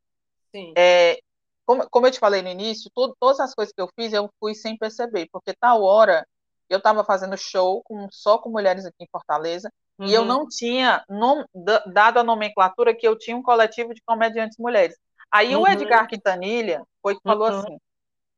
Sim. 0.51 0.73
É, 0.77 1.19
como, 1.65 1.89
como 1.89 2.07
eu 2.07 2.11
te 2.11 2.19
falei 2.19 2.41
no 2.41 2.49
início, 2.49 2.91
tudo, 2.93 3.15
todas 3.19 3.39
as 3.39 3.53
coisas 3.53 3.73
que 3.73 3.81
eu 3.81 3.89
fiz, 3.97 4.11
eu 4.13 4.29
fui 4.39 4.53
sem 4.53 4.77
perceber, 4.77 5.27
porque 5.31 5.53
tal 5.53 5.83
hora 5.83 6.25
eu 6.73 6.79
estava 6.79 7.03
fazendo 7.03 7.37
show 7.37 7.81
com, 7.83 8.07
só 8.11 8.37
com 8.37 8.49
mulheres 8.49 8.85
aqui 8.85 9.03
em 9.03 9.09
Fortaleza, 9.11 9.71
uhum. 9.99 10.05
e 10.05 10.13
eu 10.13 10.21
uhum. 10.21 10.27
não 10.27 10.47
tinha 10.47 11.03
nom, 11.09 11.43
dado 11.85 12.19
a 12.19 12.23
nomenclatura 12.23 12.95
que 12.95 13.07
eu 13.07 13.17
tinha 13.17 13.37
um 13.37 13.43
coletivo 13.43 13.93
de 13.93 14.01
comediantes 14.05 14.57
mulheres. 14.57 14.97
Aí 15.31 15.55
uhum. 15.55 15.63
o 15.63 15.67
Edgar 15.67 16.07
Quintanilha 16.07 16.83
foi 17.01 17.15
que 17.15 17.21
falou 17.23 17.49
uhum. 17.49 17.59
assim, 17.59 17.77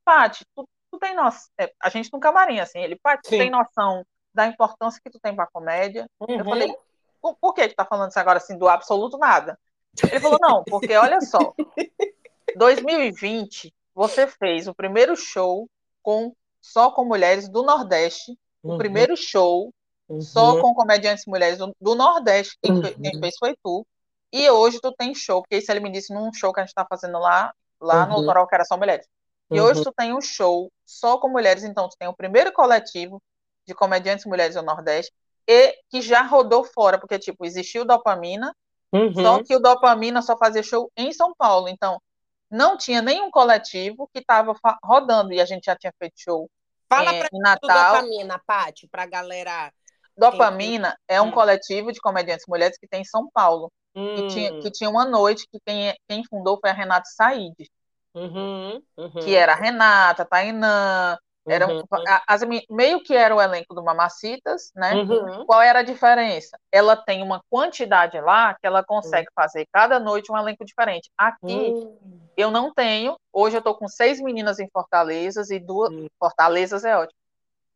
Paty, 0.04 0.44
tu, 0.54 0.68
tu 0.90 0.98
tem 0.98 1.14
noção, 1.14 1.48
é, 1.58 1.72
a 1.82 1.88
gente 1.88 2.12
no 2.12 2.20
camarim, 2.20 2.60
assim, 2.60 2.78
ele, 2.78 2.96
Paty, 2.96 3.22
tu 3.22 3.30
tem 3.30 3.50
noção 3.50 4.04
da 4.32 4.46
importância 4.46 5.00
que 5.02 5.10
tu 5.10 5.18
tem 5.18 5.34
para 5.34 5.44
a 5.44 5.50
comédia? 5.50 6.06
Eu 6.28 6.44
falei, 6.44 6.68
uhum. 6.68 6.76
por, 7.20 7.36
por 7.36 7.54
que 7.54 7.68
tu 7.68 7.74
tá 7.74 7.84
falando 7.84 8.10
isso 8.10 8.20
agora, 8.20 8.38
assim, 8.38 8.56
do 8.56 8.68
absoluto 8.68 9.18
nada? 9.18 9.58
Ele 10.02 10.20
falou, 10.20 10.38
não, 10.40 10.62
porque 10.62 10.94
olha 10.94 11.20
só, 11.22 11.38
2020, 12.56 13.72
você 13.94 14.26
fez 14.26 14.68
o 14.68 14.74
primeiro 14.74 15.16
show 15.16 15.66
com 16.02 16.34
só 16.66 16.90
com 16.90 17.04
mulheres 17.04 17.48
do 17.48 17.62
Nordeste, 17.62 18.36
uhum. 18.62 18.74
o 18.74 18.78
primeiro 18.78 19.16
show 19.16 19.72
uhum. 20.08 20.20
só 20.20 20.60
com 20.60 20.74
comediantes 20.74 21.24
mulheres 21.26 21.58
do, 21.58 21.72
do 21.80 21.94
Nordeste, 21.94 22.58
quem, 22.60 22.72
uhum. 22.72 22.82
quem, 22.82 23.20
fez 23.20 23.36
foi 23.38 23.56
tu. 23.62 23.86
E 24.32 24.50
hoje 24.50 24.80
tu 24.80 24.92
tem 24.92 25.14
show, 25.14 25.42
porque 25.42 25.56
isso 25.58 25.70
ele 25.70 25.80
me 25.80 25.90
disse 25.90 26.12
num 26.12 26.32
show 26.32 26.52
que 26.52 26.58
a 26.58 26.64
gente 26.64 26.70
está 26.70 26.84
fazendo 26.84 27.18
lá, 27.18 27.54
lá 27.80 28.04
no 28.04 28.14
Autoral, 28.14 28.42
uhum. 28.42 28.48
que 28.48 28.54
era 28.54 28.64
só 28.64 28.76
mulheres. 28.76 29.06
E 29.48 29.60
hoje 29.60 29.78
uhum. 29.78 29.84
tu 29.84 29.92
tem 29.96 30.12
um 30.12 30.20
show 30.20 30.70
só 30.84 31.18
com 31.18 31.28
mulheres, 31.28 31.62
então 31.62 31.88
tu 31.88 31.96
tem 31.96 32.08
o 32.08 32.16
primeiro 32.16 32.52
coletivo 32.52 33.22
de 33.64 33.72
comediantes 33.72 34.26
mulheres 34.26 34.56
do 34.56 34.62
Nordeste, 34.62 35.12
e 35.48 35.72
que 35.88 36.02
já 36.02 36.22
rodou 36.22 36.64
fora, 36.64 36.98
porque, 36.98 37.16
tipo, 37.16 37.46
existiu 37.46 37.84
dopamina, 37.84 38.52
uhum. 38.92 39.14
só 39.14 39.42
que 39.44 39.54
o 39.54 39.60
dopamina 39.60 40.20
só 40.20 40.36
fazia 40.36 40.64
show 40.64 40.90
em 40.96 41.12
São 41.12 41.32
Paulo. 41.38 41.68
Então, 41.68 42.02
não 42.50 42.76
tinha 42.76 43.00
nenhum 43.00 43.30
coletivo 43.30 44.10
que 44.12 44.18
estava 44.18 44.52
rodando, 44.82 45.32
e 45.32 45.40
a 45.40 45.44
gente 45.44 45.66
já 45.66 45.76
tinha 45.76 45.92
feito 45.96 46.14
show 46.16 46.50
Fala 46.88 47.12
é, 47.12 47.20
para 47.20 47.28
Natal. 47.32 47.94
Dopamina, 47.94 48.40
Paty, 48.46 48.88
para 48.88 49.02
a 49.02 49.06
galera. 49.06 49.72
Dopamina 50.16 50.96
é 51.06 51.20
um 51.20 51.26
hum. 51.26 51.32
coletivo 51.32 51.92
de 51.92 52.00
comediantes 52.00 52.46
mulheres 52.48 52.78
que 52.78 52.88
tem 52.88 53.02
em 53.02 53.04
São 53.04 53.28
Paulo. 53.32 53.70
Hum. 53.94 54.14
Que, 54.14 54.26
tinha, 54.28 54.60
que 54.60 54.70
tinha 54.70 54.90
uma 54.90 55.04
noite 55.04 55.46
que 55.50 55.58
quem, 55.64 55.94
quem 56.08 56.24
fundou 56.24 56.58
foi 56.60 56.70
a 56.70 56.74
Renata 56.74 57.08
Said. 57.08 57.54
Uhum, 58.14 58.82
uhum. 58.96 59.10
Que 59.10 59.34
era 59.34 59.52
a 59.52 59.56
Renata, 59.56 60.22
a 60.22 60.26
Tainã, 60.26 61.18
era 61.46 61.68
uhum. 61.68 61.82
as, 62.26 62.42
meio 62.68 63.00
que 63.02 63.14
era 63.14 63.34
o 63.34 63.40
elenco 63.40 63.72
do 63.72 63.84
Mamacitas, 63.84 64.72
né? 64.74 64.94
Uhum. 64.94 65.46
Qual 65.46 65.62
era 65.62 65.78
a 65.78 65.82
diferença? 65.82 66.58
Ela 66.72 66.96
tem 66.96 67.22
uma 67.22 67.40
quantidade 67.48 68.20
lá 68.20 68.54
que 68.54 68.66
ela 68.66 68.82
consegue 68.82 69.28
fazer 69.32 69.64
cada 69.72 70.00
noite 70.00 70.30
um 70.32 70.36
elenco 70.36 70.64
diferente. 70.64 71.08
Aqui 71.16 71.72
hum. 71.72 71.96
Eu 72.36 72.50
não 72.50 72.72
tenho. 72.72 73.16
Hoje 73.32 73.56
eu 73.56 73.62
tô 73.62 73.74
com 73.74 73.88
seis 73.88 74.20
meninas 74.20 74.58
em 74.58 74.68
Fortaleza 74.68 75.42
e 75.54 75.58
duas. 75.58 75.90
Hum. 75.92 76.06
Fortalezas 76.18 76.84
é 76.84 76.96
ótimo. 76.96 77.18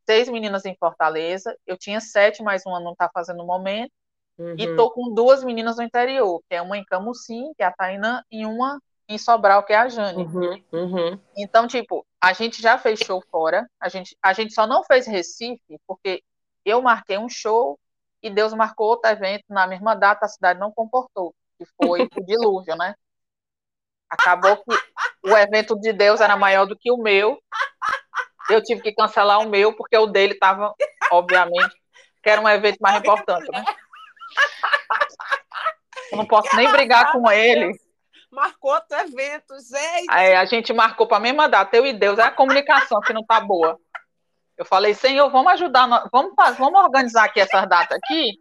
Seis 0.04 0.28
meninas 0.28 0.64
em 0.64 0.76
Fortaleza. 0.76 1.56
Eu 1.66 1.76
tinha 1.76 2.00
sete, 2.00 2.42
mas 2.42 2.64
uma 2.66 2.80
não 2.80 2.94
tá 2.94 3.08
fazendo 3.12 3.38
no 3.38 3.46
momento. 3.46 3.92
Uhum. 4.38 4.54
E 4.58 4.74
tô 4.74 4.90
com 4.90 5.12
duas 5.12 5.44
meninas 5.44 5.76
no 5.76 5.82
interior, 5.82 6.40
que 6.48 6.54
é 6.54 6.62
uma 6.62 6.78
em 6.78 6.84
Camusim, 6.84 7.52
que 7.54 7.62
é 7.62 7.66
a 7.66 7.72
Tainã, 7.72 8.22
e 8.30 8.46
uma 8.46 8.80
em 9.06 9.18
Sobral, 9.18 9.64
que 9.64 9.72
é 9.72 9.76
a 9.76 9.88
Jane. 9.88 10.24
Uhum, 10.24 10.62
uhum. 10.72 11.20
Então, 11.36 11.66
tipo, 11.66 12.06
a 12.20 12.32
gente 12.32 12.62
já 12.62 12.78
fez 12.78 13.00
show 13.00 13.22
fora, 13.30 13.68
a 13.78 13.88
gente, 13.88 14.16
a 14.22 14.32
gente 14.32 14.54
só 14.54 14.66
não 14.66 14.84
fez 14.84 15.06
Recife, 15.06 15.78
porque 15.86 16.22
eu 16.64 16.80
marquei 16.80 17.18
um 17.18 17.28
show 17.28 17.78
e 18.22 18.30
Deus 18.30 18.54
marcou 18.54 18.86
outro 18.86 19.10
evento 19.10 19.44
na 19.48 19.66
mesma 19.66 19.94
data, 19.94 20.24
a 20.24 20.28
cidade 20.28 20.60
não 20.60 20.70
comportou, 20.70 21.34
que 21.58 21.66
foi 21.82 22.08
o 22.16 22.24
dilúvio, 22.24 22.76
né? 22.76 22.94
Acabou 24.10 24.56
que 24.56 24.76
o 25.24 25.36
evento 25.36 25.78
de 25.78 25.92
Deus 25.92 26.20
era 26.20 26.36
maior 26.36 26.66
do 26.66 26.76
que 26.76 26.90
o 26.90 26.96
meu. 26.96 27.40
Eu 28.48 28.62
tive 28.62 28.82
que 28.82 28.92
cancelar 28.92 29.38
o 29.38 29.48
meu, 29.48 29.72
porque 29.72 29.96
o 29.96 30.06
dele 30.06 30.34
estava, 30.34 30.74
obviamente, 31.12 31.74
que 32.22 32.28
era 32.28 32.40
um 32.40 32.48
evento 32.48 32.78
mais 32.80 32.96
importante, 32.96 33.48
né? 33.52 33.64
Eu 36.10 36.18
não 36.18 36.26
posso 36.26 36.54
nem 36.56 36.70
brigar 36.72 37.12
com 37.12 37.30
ele 37.30 37.72
marcou 38.30 38.72
outro 38.72 38.96
evento, 38.96 39.54
gente. 39.58 40.10
A 40.10 40.44
gente 40.44 40.72
marcou 40.72 41.06
para 41.06 41.16
a 41.16 41.20
mesma 41.20 41.48
data, 41.48 41.76
eu 41.76 41.84
e 41.84 41.92
Deus, 41.92 42.18
é 42.18 42.22
a 42.22 42.30
comunicação 42.30 43.00
que 43.00 43.12
não 43.12 43.24
tá 43.24 43.40
boa. 43.40 43.78
Eu 44.56 44.64
falei, 44.64 44.94
Senhor, 44.94 45.28
vamos 45.30 45.52
ajudar, 45.52 45.86
vamos, 46.12 46.34
vamos 46.58 46.80
organizar 46.80 47.24
aqui 47.24 47.40
essas 47.40 47.68
datas 47.68 47.98
aqui, 48.02 48.38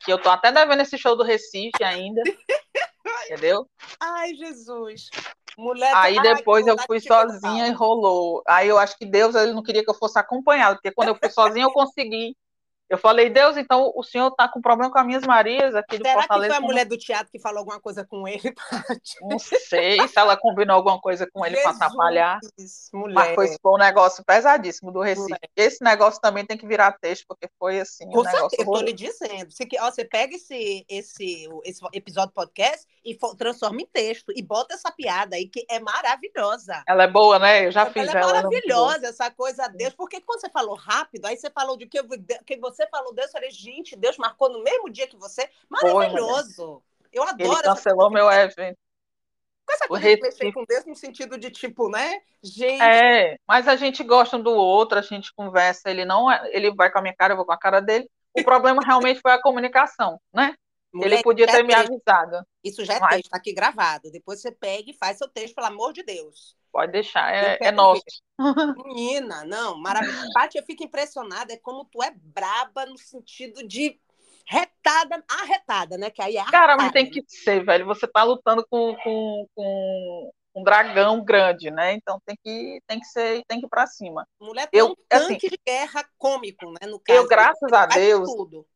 que 0.00 0.12
eu 0.12 0.20
tô 0.20 0.30
até 0.30 0.52
devendo 0.52 0.82
esse 0.82 0.96
show 0.96 1.16
do 1.16 1.24
Recife 1.24 1.82
ainda, 1.82 2.22
entendeu? 3.28 3.68
Ai, 4.00 4.34
Jesus. 4.34 5.10
Mulher, 5.56 5.92
aí 5.94 6.20
depois 6.22 6.66
eu 6.66 6.76
fui 6.86 7.00
sozinha 7.00 7.66
e 7.66 7.72
rolou. 7.72 8.42
Aí 8.46 8.68
eu 8.68 8.78
acho 8.78 8.96
que 8.96 9.04
Deus 9.04 9.34
ele 9.34 9.52
não 9.52 9.62
queria 9.62 9.82
que 9.82 9.90
eu 9.90 9.94
fosse 9.94 10.18
acompanhada, 10.18 10.76
porque 10.76 10.92
quando 10.92 11.08
eu 11.08 11.16
fui 11.16 11.28
sozinha 11.30 11.64
eu 11.64 11.72
consegui 11.72 12.36
Eu 12.88 12.96
falei, 12.96 13.28
Deus, 13.28 13.56
então 13.56 13.92
o 13.94 14.02
senhor 14.02 14.28
está 14.28 14.48
com 14.48 14.60
problema 14.60 14.90
com 14.90 14.98
as 14.98 15.06
minhas 15.06 15.24
Marias 15.24 15.74
aqui 15.74 15.98
do 15.98 16.04
Será 16.04 16.20
Fortaleza. 16.20 16.54
que 16.54 16.56
foi 16.56 16.64
a 16.64 16.66
mulher 16.66 16.84
do 16.86 16.96
teatro 16.96 17.30
que 17.30 17.38
falou 17.38 17.58
alguma 17.58 17.80
coisa 17.80 18.04
com 18.04 18.26
ele? 18.26 18.54
Não 19.22 19.38
sei 19.38 20.08
se 20.08 20.18
ela 20.18 20.36
combinou 20.36 20.76
alguma 20.76 21.00
coisa 21.00 21.28
com 21.30 21.44
ele 21.44 21.60
para 21.60 21.72
atrapalhar. 21.72 22.38
Mulher. 22.92 23.14
Mas 23.14 23.34
foi, 23.34 23.56
foi 23.60 23.72
um 23.72 23.78
negócio 23.78 24.24
pesadíssimo 24.24 24.90
do 24.90 25.00
Recife. 25.00 25.22
Mulher. 25.22 25.50
Esse 25.56 25.84
negócio 25.84 26.20
também 26.20 26.46
tem 26.46 26.56
que 26.56 26.66
virar 26.66 26.92
texto, 26.92 27.24
porque 27.28 27.48
foi 27.58 27.80
assim. 27.80 28.06
Com 28.10 28.20
um 28.20 28.24
certeza, 28.24 28.48
eu 28.58 28.60
estou 28.60 28.80
lhe 28.80 28.92
dizendo. 28.92 29.50
Você, 29.50 29.68
ó, 29.80 29.90
você 29.90 30.04
pega 30.04 30.34
esse, 30.34 30.84
esse, 30.88 31.48
esse 31.64 31.80
episódio 31.92 32.32
podcast 32.32 32.86
e 33.04 33.16
transforma 33.36 33.82
em 33.82 33.86
texto 33.86 34.32
e 34.34 34.42
bota 34.42 34.74
essa 34.74 34.90
piada 34.90 35.36
aí, 35.36 35.46
que 35.46 35.64
é 35.70 35.78
maravilhosa. 35.78 36.82
Ela 36.86 37.04
é 37.04 37.08
boa, 37.08 37.38
né? 37.38 37.66
Eu 37.66 37.72
já 37.72 37.82
ela 37.82 37.90
fiz 37.90 38.08
ela. 38.08 38.18
É 38.18 38.32
maravilhosa, 38.32 39.06
essa 39.08 39.30
coisa 39.30 39.68
Deus. 39.68 39.94
Porque 39.94 40.20
quando 40.20 40.40
você 40.40 40.50
falou 40.50 40.74
rápido, 40.74 41.26
aí 41.26 41.36
você 41.36 41.50
falou 41.50 41.76
de 41.76 41.86
que, 41.86 42.02
que 42.46 42.56
você 42.58 42.77
falou 42.86 43.12
Deus, 43.12 43.26
eu 43.26 43.32
falei, 43.32 43.50
gente, 43.50 43.96
Deus 43.96 44.16
marcou 44.16 44.48
no 44.48 44.62
mesmo 44.62 44.88
dia 44.90 45.06
que 45.06 45.16
você. 45.16 45.48
Maravilhoso. 45.68 46.82
eu 47.12 47.22
adoro 47.22 47.52
Ele 47.52 47.62
cancelou 47.62 48.10
meu 48.10 48.30
evento. 48.30 48.78
Com 49.66 49.74
essa 49.74 49.86
coisa 49.86 50.16
de 50.16 50.22
mexer 50.22 50.52
com 50.52 50.64
Deus 50.64 50.86
no 50.86 50.94
sentido 50.94 51.36
de 51.36 51.50
tipo, 51.50 51.90
né? 51.90 52.22
Gente. 52.42 52.80
É, 52.80 53.36
mas 53.46 53.68
a 53.68 53.76
gente 53.76 54.02
gosta 54.02 54.38
um 54.38 54.42
do 54.42 54.52
outro, 54.52 54.98
a 54.98 55.02
gente 55.02 55.34
conversa, 55.34 55.90
ele 55.90 56.06
não 56.06 56.30
é, 56.30 56.48
ele 56.54 56.74
vai 56.74 56.90
com 56.90 56.98
a 56.98 57.02
minha 57.02 57.14
cara, 57.14 57.34
eu 57.34 57.36
vou 57.36 57.44
com 57.44 57.52
a 57.52 57.58
cara 57.58 57.80
dele. 57.80 58.08
O 58.32 58.42
problema 58.42 58.80
realmente 58.82 59.20
foi 59.20 59.32
a 59.32 59.42
comunicação, 59.42 60.18
né? 60.32 60.54
Mulher, 60.92 61.12
ele 61.12 61.22
podia 61.22 61.46
ter 61.46 61.62
me 61.62 61.74
avisado. 61.74 62.46
Isso 62.64 62.84
já 62.84 62.94
é 62.94 63.00
mas... 63.00 63.16
texto, 63.16 63.30
tá 63.30 63.36
aqui 63.36 63.52
gravado. 63.52 64.10
Depois 64.10 64.40
você 64.40 64.50
pega 64.50 64.90
e 64.90 64.94
faz 64.94 65.18
seu 65.18 65.28
texto, 65.28 65.54
pelo 65.54 65.66
amor 65.66 65.92
de 65.92 66.02
Deus. 66.02 66.56
Pode 66.72 66.92
deixar, 66.92 67.34
é, 67.34 67.58
é 67.60 67.72
nosso. 67.72 68.02
Menina, 68.76 69.44
não, 69.44 69.78
maravilhoso. 69.78 70.28
Paty, 70.34 70.58
eu 70.58 70.64
fico 70.64 70.84
impressionada, 70.84 71.52
é 71.52 71.56
como 71.56 71.84
tu 71.84 72.02
é 72.02 72.12
braba 72.14 72.86
no 72.86 72.98
sentido 72.98 73.66
de 73.66 73.98
retada, 74.46 75.22
arretada, 75.28 75.98
né? 75.98 76.10
Que 76.10 76.22
aí 76.22 76.36
é 76.36 76.44
Cara, 76.44 76.76
mas 76.76 76.92
tem 76.92 77.10
que 77.10 77.22
ser, 77.26 77.64
velho. 77.64 77.86
Você 77.86 78.06
tá 78.06 78.22
lutando 78.22 78.66
com, 78.68 78.94
com, 78.96 79.46
com 79.54 80.32
um 80.54 80.62
dragão 80.62 81.22
grande, 81.22 81.70
né? 81.70 81.92
Então 81.92 82.20
tem 82.24 82.36
que, 82.42 82.80
tem 82.86 82.98
que 82.98 83.06
ser, 83.06 83.42
tem 83.46 83.60
que 83.60 83.66
ir 83.66 83.68
pra 83.68 83.86
cima. 83.86 84.26
Mulher 84.40 84.68
tem 84.68 84.80
eu, 84.80 84.88
um 84.88 84.94
tanque 85.08 85.46
assim, 85.46 85.48
de 85.48 85.60
guerra 85.66 86.08
cômico, 86.16 86.66
né? 86.72 86.86
No 86.88 86.98
caso, 86.98 87.18
eu, 87.20 87.28
graças 87.28 87.72
a 87.72 87.86
Deus, 87.86 88.30
tudo. 88.34 88.66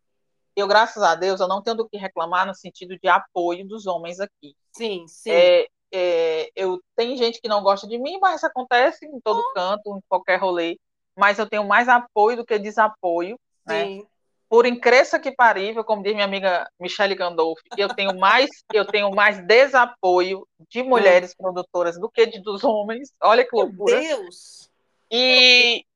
eu, 0.54 0.68
graças 0.68 1.02
a 1.02 1.14
Deus, 1.14 1.40
eu 1.40 1.48
não 1.48 1.62
tenho 1.62 1.76
do 1.76 1.88
que 1.88 1.96
reclamar 1.96 2.46
no 2.46 2.54
sentido 2.54 2.98
de 2.98 3.08
apoio 3.08 3.66
dos 3.66 3.86
homens 3.86 4.20
aqui. 4.20 4.54
Sim, 4.72 5.06
sim. 5.08 5.30
É, 5.30 5.66
é, 5.92 6.50
eu 6.56 6.80
tem 6.96 7.16
gente 7.16 7.40
que 7.40 7.48
não 7.48 7.62
gosta 7.62 7.86
de 7.86 7.98
mim, 7.98 8.18
mas 8.20 8.36
isso 8.36 8.46
acontece 8.46 9.06
em 9.06 9.20
todo 9.20 9.42
canto, 9.54 9.96
em 9.96 10.00
qualquer 10.08 10.38
rolê. 10.40 10.78
Mas 11.16 11.38
eu 11.38 11.48
tenho 11.48 11.64
mais 11.64 11.88
apoio 11.88 12.38
do 12.38 12.44
que 12.44 12.58
desapoio, 12.58 13.38
né? 13.66 13.84
Sim. 13.84 13.98
né? 13.98 14.06
Por 14.48 14.66
incrível 14.66 15.18
que 15.18 15.32
parível, 15.32 15.82
como 15.82 16.02
diz 16.02 16.12
minha 16.12 16.26
amiga 16.26 16.68
Michelle 16.78 17.14
Gandolfi, 17.14 17.62
eu 17.78 17.88
tenho 17.88 18.18
mais, 18.18 18.50
eu 18.72 18.84
tenho 18.86 19.10
mais 19.10 19.42
desapoio 19.46 20.46
de 20.68 20.82
mulheres 20.82 21.34
produtoras 21.34 21.98
do 21.98 22.10
que 22.10 22.26
de 22.26 22.38
dos 22.42 22.62
homens. 22.62 23.10
Olha 23.22 23.46
que 23.46 23.56
loucura. 23.56 23.98
Meu 23.98 24.18
Deus. 24.18 24.70
E 25.10 25.86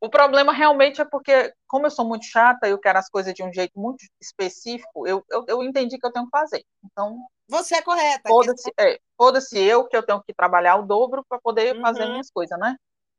o 0.00 0.08
problema 0.08 0.52
realmente 0.52 1.00
é 1.00 1.04
porque, 1.04 1.52
como 1.66 1.86
eu 1.86 1.90
sou 1.90 2.06
muito 2.06 2.24
chata, 2.24 2.66
eu 2.66 2.78
quero 2.78 2.98
as 2.98 3.08
coisas 3.08 3.34
de 3.34 3.42
um 3.42 3.52
jeito 3.52 3.78
muito 3.78 4.02
específico, 4.20 5.06
eu, 5.06 5.22
eu, 5.30 5.44
eu 5.48 5.62
entendi 5.62 5.98
que 5.98 6.06
eu 6.06 6.12
tenho 6.12 6.24
que 6.24 6.30
fazer. 6.30 6.64
Então, 6.84 7.18
você 7.48 7.76
é 7.76 7.82
correta. 7.82 8.28
Foda-se 8.28 8.72
é, 8.78 8.98
foda 9.16 9.40
eu 9.54 9.86
que 9.86 9.96
eu 9.96 10.02
tenho 10.02 10.22
que 10.22 10.34
trabalhar 10.34 10.76
o 10.76 10.86
dobro 10.86 11.24
para 11.28 11.40
poder 11.40 11.76
uhum. 11.76 11.82
fazer 11.82 12.06
minhas 12.06 12.30
coisas, 12.30 12.58
né? 12.58 12.76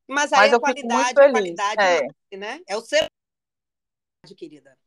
Mas 0.08 0.32
aí 0.32 0.52
Mas 0.52 0.54
a 0.54 0.60
qualidade, 0.60 1.10
a 1.10 1.32
qualidade 1.32 1.82
é. 1.82 2.38
né? 2.38 2.62
É 2.68 2.78
o 2.78 2.82
seu 2.82 3.06
querida. 4.36 4.78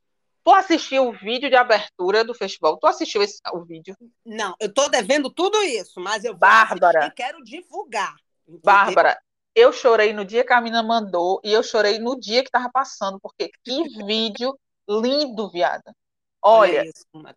Tu 0.42 0.50
assistiu 0.50 1.08
o 1.08 1.12
vídeo 1.12 1.50
de 1.50 1.56
abertura 1.56 2.24
do 2.24 2.34
festival? 2.34 2.78
Tu 2.78 2.86
assistiu 2.86 3.22
esse, 3.22 3.38
o 3.52 3.62
vídeo? 3.62 3.94
Não, 4.24 4.54
eu 4.58 4.72
tô 4.72 4.88
devendo 4.88 5.30
tudo 5.30 5.62
isso, 5.62 6.00
mas 6.00 6.24
eu 6.24 6.34
Bárbara. 6.34 7.10
quero 7.10 7.42
divulgar. 7.42 8.14
Entendeu? 8.42 8.60
Bárbara, 8.64 9.20
eu 9.54 9.72
chorei 9.72 10.12
no 10.12 10.24
dia 10.24 10.44
que 10.44 10.52
a 10.52 10.60
mina 10.60 10.82
mandou 10.82 11.40
e 11.44 11.52
eu 11.52 11.62
chorei 11.62 11.98
no 11.98 12.18
dia 12.18 12.42
que 12.42 12.50
tava 12.50 12.70
passando, 12.70 13.20
porque 13.20 13.50
que 13.62 13.82
vídeo 14.06 14.58
lindo, 14.88 15.50
viada. 15.50 15.94
Olha, 16.42 16.84
Olha 17.12 17.36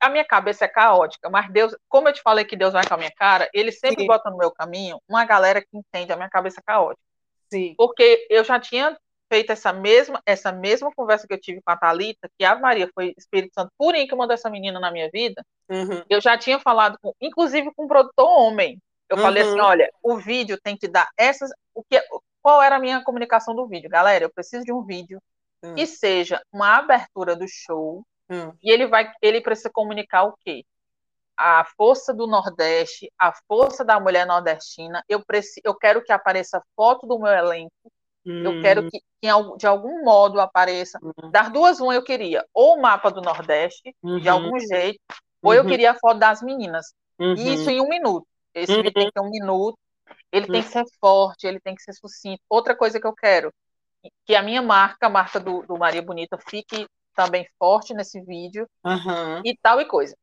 a 0.00 0.08
minha 0.08 0.24
cabeça 0.24 0.64
é 0.64 0.68
caótica, 0.68 1.28
mas 1.28 1.50
Deus, 1.50 1.76
como 1.88 2.08
eu 2.08 2.12
te 2.12 2.22
falei 2.22 2.44
que 2.44 2.56
Deus 2.56 2.72
vai 2.72 2.86
com 2.86 2.94
a 2.94 2.96
minha 2.96 3.12
cara, 3.12 3.48
ele 3.52 3.72
sempre 3.72 4.02
Sim. 4.02 4.06
bota 4.06 4.30
no 4.30 4.36
meu 4.36 4.50
caminho 4.50 5.00
uma 5.08 5.24
galera 5.24 5.60
que 5.60 5.68
entende 5.72 6.12
a 6.12 6.16
minha 6.16 6.30
cabeça 6.30 6.62
caótica. 6.64 7.02
Sim. 7.50 7.74
Porque 7.76 8.26
eu 8.30 8.42
já 8.44 8.58
tinha 8.58 8.96
feito 9.32 9.50
essa 9.50 9.72
mesma, 9.72 10.22
essa 10.26 10.52
mesma 10.52 10.90
conversa 10.94 11.26
que 11.26 11.32
eu 11.32 11.40
tive 11.40 11.62
com 11.62 11.70
a 11.72 11.76
Thalita, 11.76 12.28
que 12.38 12.44
a 12.44 12.54
Maria 12.54 12.88
foi 12.94 13.14
Espírito 13.16 13.54
Santo 13.54 13.72
purinho 13.78 14.06
que 14.06 14.14
mandou 14.14 14.34
essa 14.34 14.50
menina 14.50 14.78
na 14.78 14.90
minha 14.90 15.08
vida. 15.10 15.42
Uhum. 15.70 16.02
Eu 16.08 16.20
já 16.20 16.36
tinha 16.36 16.58
falado, 16.58 16.98
com, 17.00 17.14
inclusive 17.20 17.72
com 17.74 17.84
um 17.84 17.88
produtor 17.88 18.28
homem. 18.28 18.78
Eu 19.08 19.16
uhum. 19.16 19.22
falei 19.22 19.42
assim: 19.42 19.58
uhum. 19.58 19.66
olha, 19.66 19.90
o 20.02 20.18
vídeo 20.18 20.58
tem 20.62 20.76
que 20.76 20.86
dar 20.86 21.08
essas. 21.16 21.50
O 21.74 21.82
que, 21.82 21.98
qual 22.42 22.60
era 22.62 22.76
a 22.76 22.78
minha 22.78 23.02
comunicação 23.02 23.54
do 23.54 23.66
vídeo? 23.66 23.88
Galera, 23.88 24.24
eu 24.24 24.30
preciso 24.30 24.64
de 24.64 24.72
um 24.72 24.82
vídeo 24.82 25.18
uhum. 25.62 25.74
que 25.74 25.86
seja 25.86 26.42
uma 26.52 26.76
abertura 26.76 27.34
do 27.34 27.46
show 27.48 28.04
Hum. 28.32 28.52
E 28.62 28.72
ele 28.72 28.86
vai, 28.86 29.12
ele 29.20 29.42
precisa 29.42 29.70
comunicar 29.70 30.24
o 30.24 30.34
quê? 30.42 30.64
A 31.36 31.64
força 31.76 32.14
do 32.14 32.26
Nordeste, 32.26 33.12
a 33.18 33.32
força 33.46 33.84
da 33.84 34.00
mulher 34.00 34.26
nordestina. 34.26 35.04
Eu 35.08 35.24
preciso, 35.24 35.60
eu 35.64 35.74
quero 35.74 36.02
que 36.02 36.12
apareça 36.12 36.62
foto 36.74 37.06
do 37.06 37.18
meu 37.18 37.32
elenco. 37.32 37.72
Hum. 38.24 38.42
Eu 38.44 38.62
quero 38.62 38.88
que, 38.88 39.00
que, 39.20 39.28
de 39.58 39.66
algum 39.66 40.04
modo 40.04 40.40
apareça. 40.40 40.98
Hum. 41.02 41.30
Das 41.30 41.52
duas, 41.52 41.80
uma 41.80 41.94
eu 41.94 42.02
queria 42.02 42.44
ou 42.54 42.76
o 42.76 42.80
mapa 42.80 43.10
do 43.10 43.20
Nordeste, 43.20 43.94
uhum. 44.02 44.20
de 44.20 44.28
algum 44.28 44.58
jeito, 44.58 45.00
ou 45.42 45.52
eu 45.52 45.62
uhum. 45.62 45.68
queria 45.68 45.90
a 45.90 45.98
foto 45.98 46.18
das 46.18 46.40
meninas. 46.40 46.94
Uhum. 47.18 47.34
Isso 47.34 47.68
em 47.68 47.80
um 47.80 47.88
minuto. 47.88 48.26
Esse 48.54 48.74
vídeo 48.76 48.92
tem 48.92 49.06
que 49.06 49.12
ter 49.12 49.20
um 49.20 49.30
minuto. 49.30 49.78
Ele 50.30 50.46
tem 50.46 50.62
que 50.62 50.68
ser 50.68 50.84
forte, 51.00 51.46
ele 51.46 51.60
tem 51.60 51.74
que 51.74 51.82
ser 51.82 51.92
sucinto. 51.92 52.40
Outra 52.48 52.76
coisa 52.76 53.00
que 53.00 53.06
eu 53.06 53.14
quero, 53.14 53.52
que 54.24 54.34
a 54.34 54.42
minha 54.42 54.62
marca, 54.62 55.06
a 55.06 55.10
marca 55.10 55.38
do, 55.38 55.62
do 55.62 55.76
Maria 55.76 56.02
Bonita, 56.02 56.38
fique 56.38 56.86
também 57.14 57.46
forte 57.58 57.94
nesse 57.94 58.20
vídeo 58.20 58.68
uhum. 58.84 59.42
e 59.44 59.56
tal 59.62 59.80
e 59.80 59.84
coisa. 59.84 60.16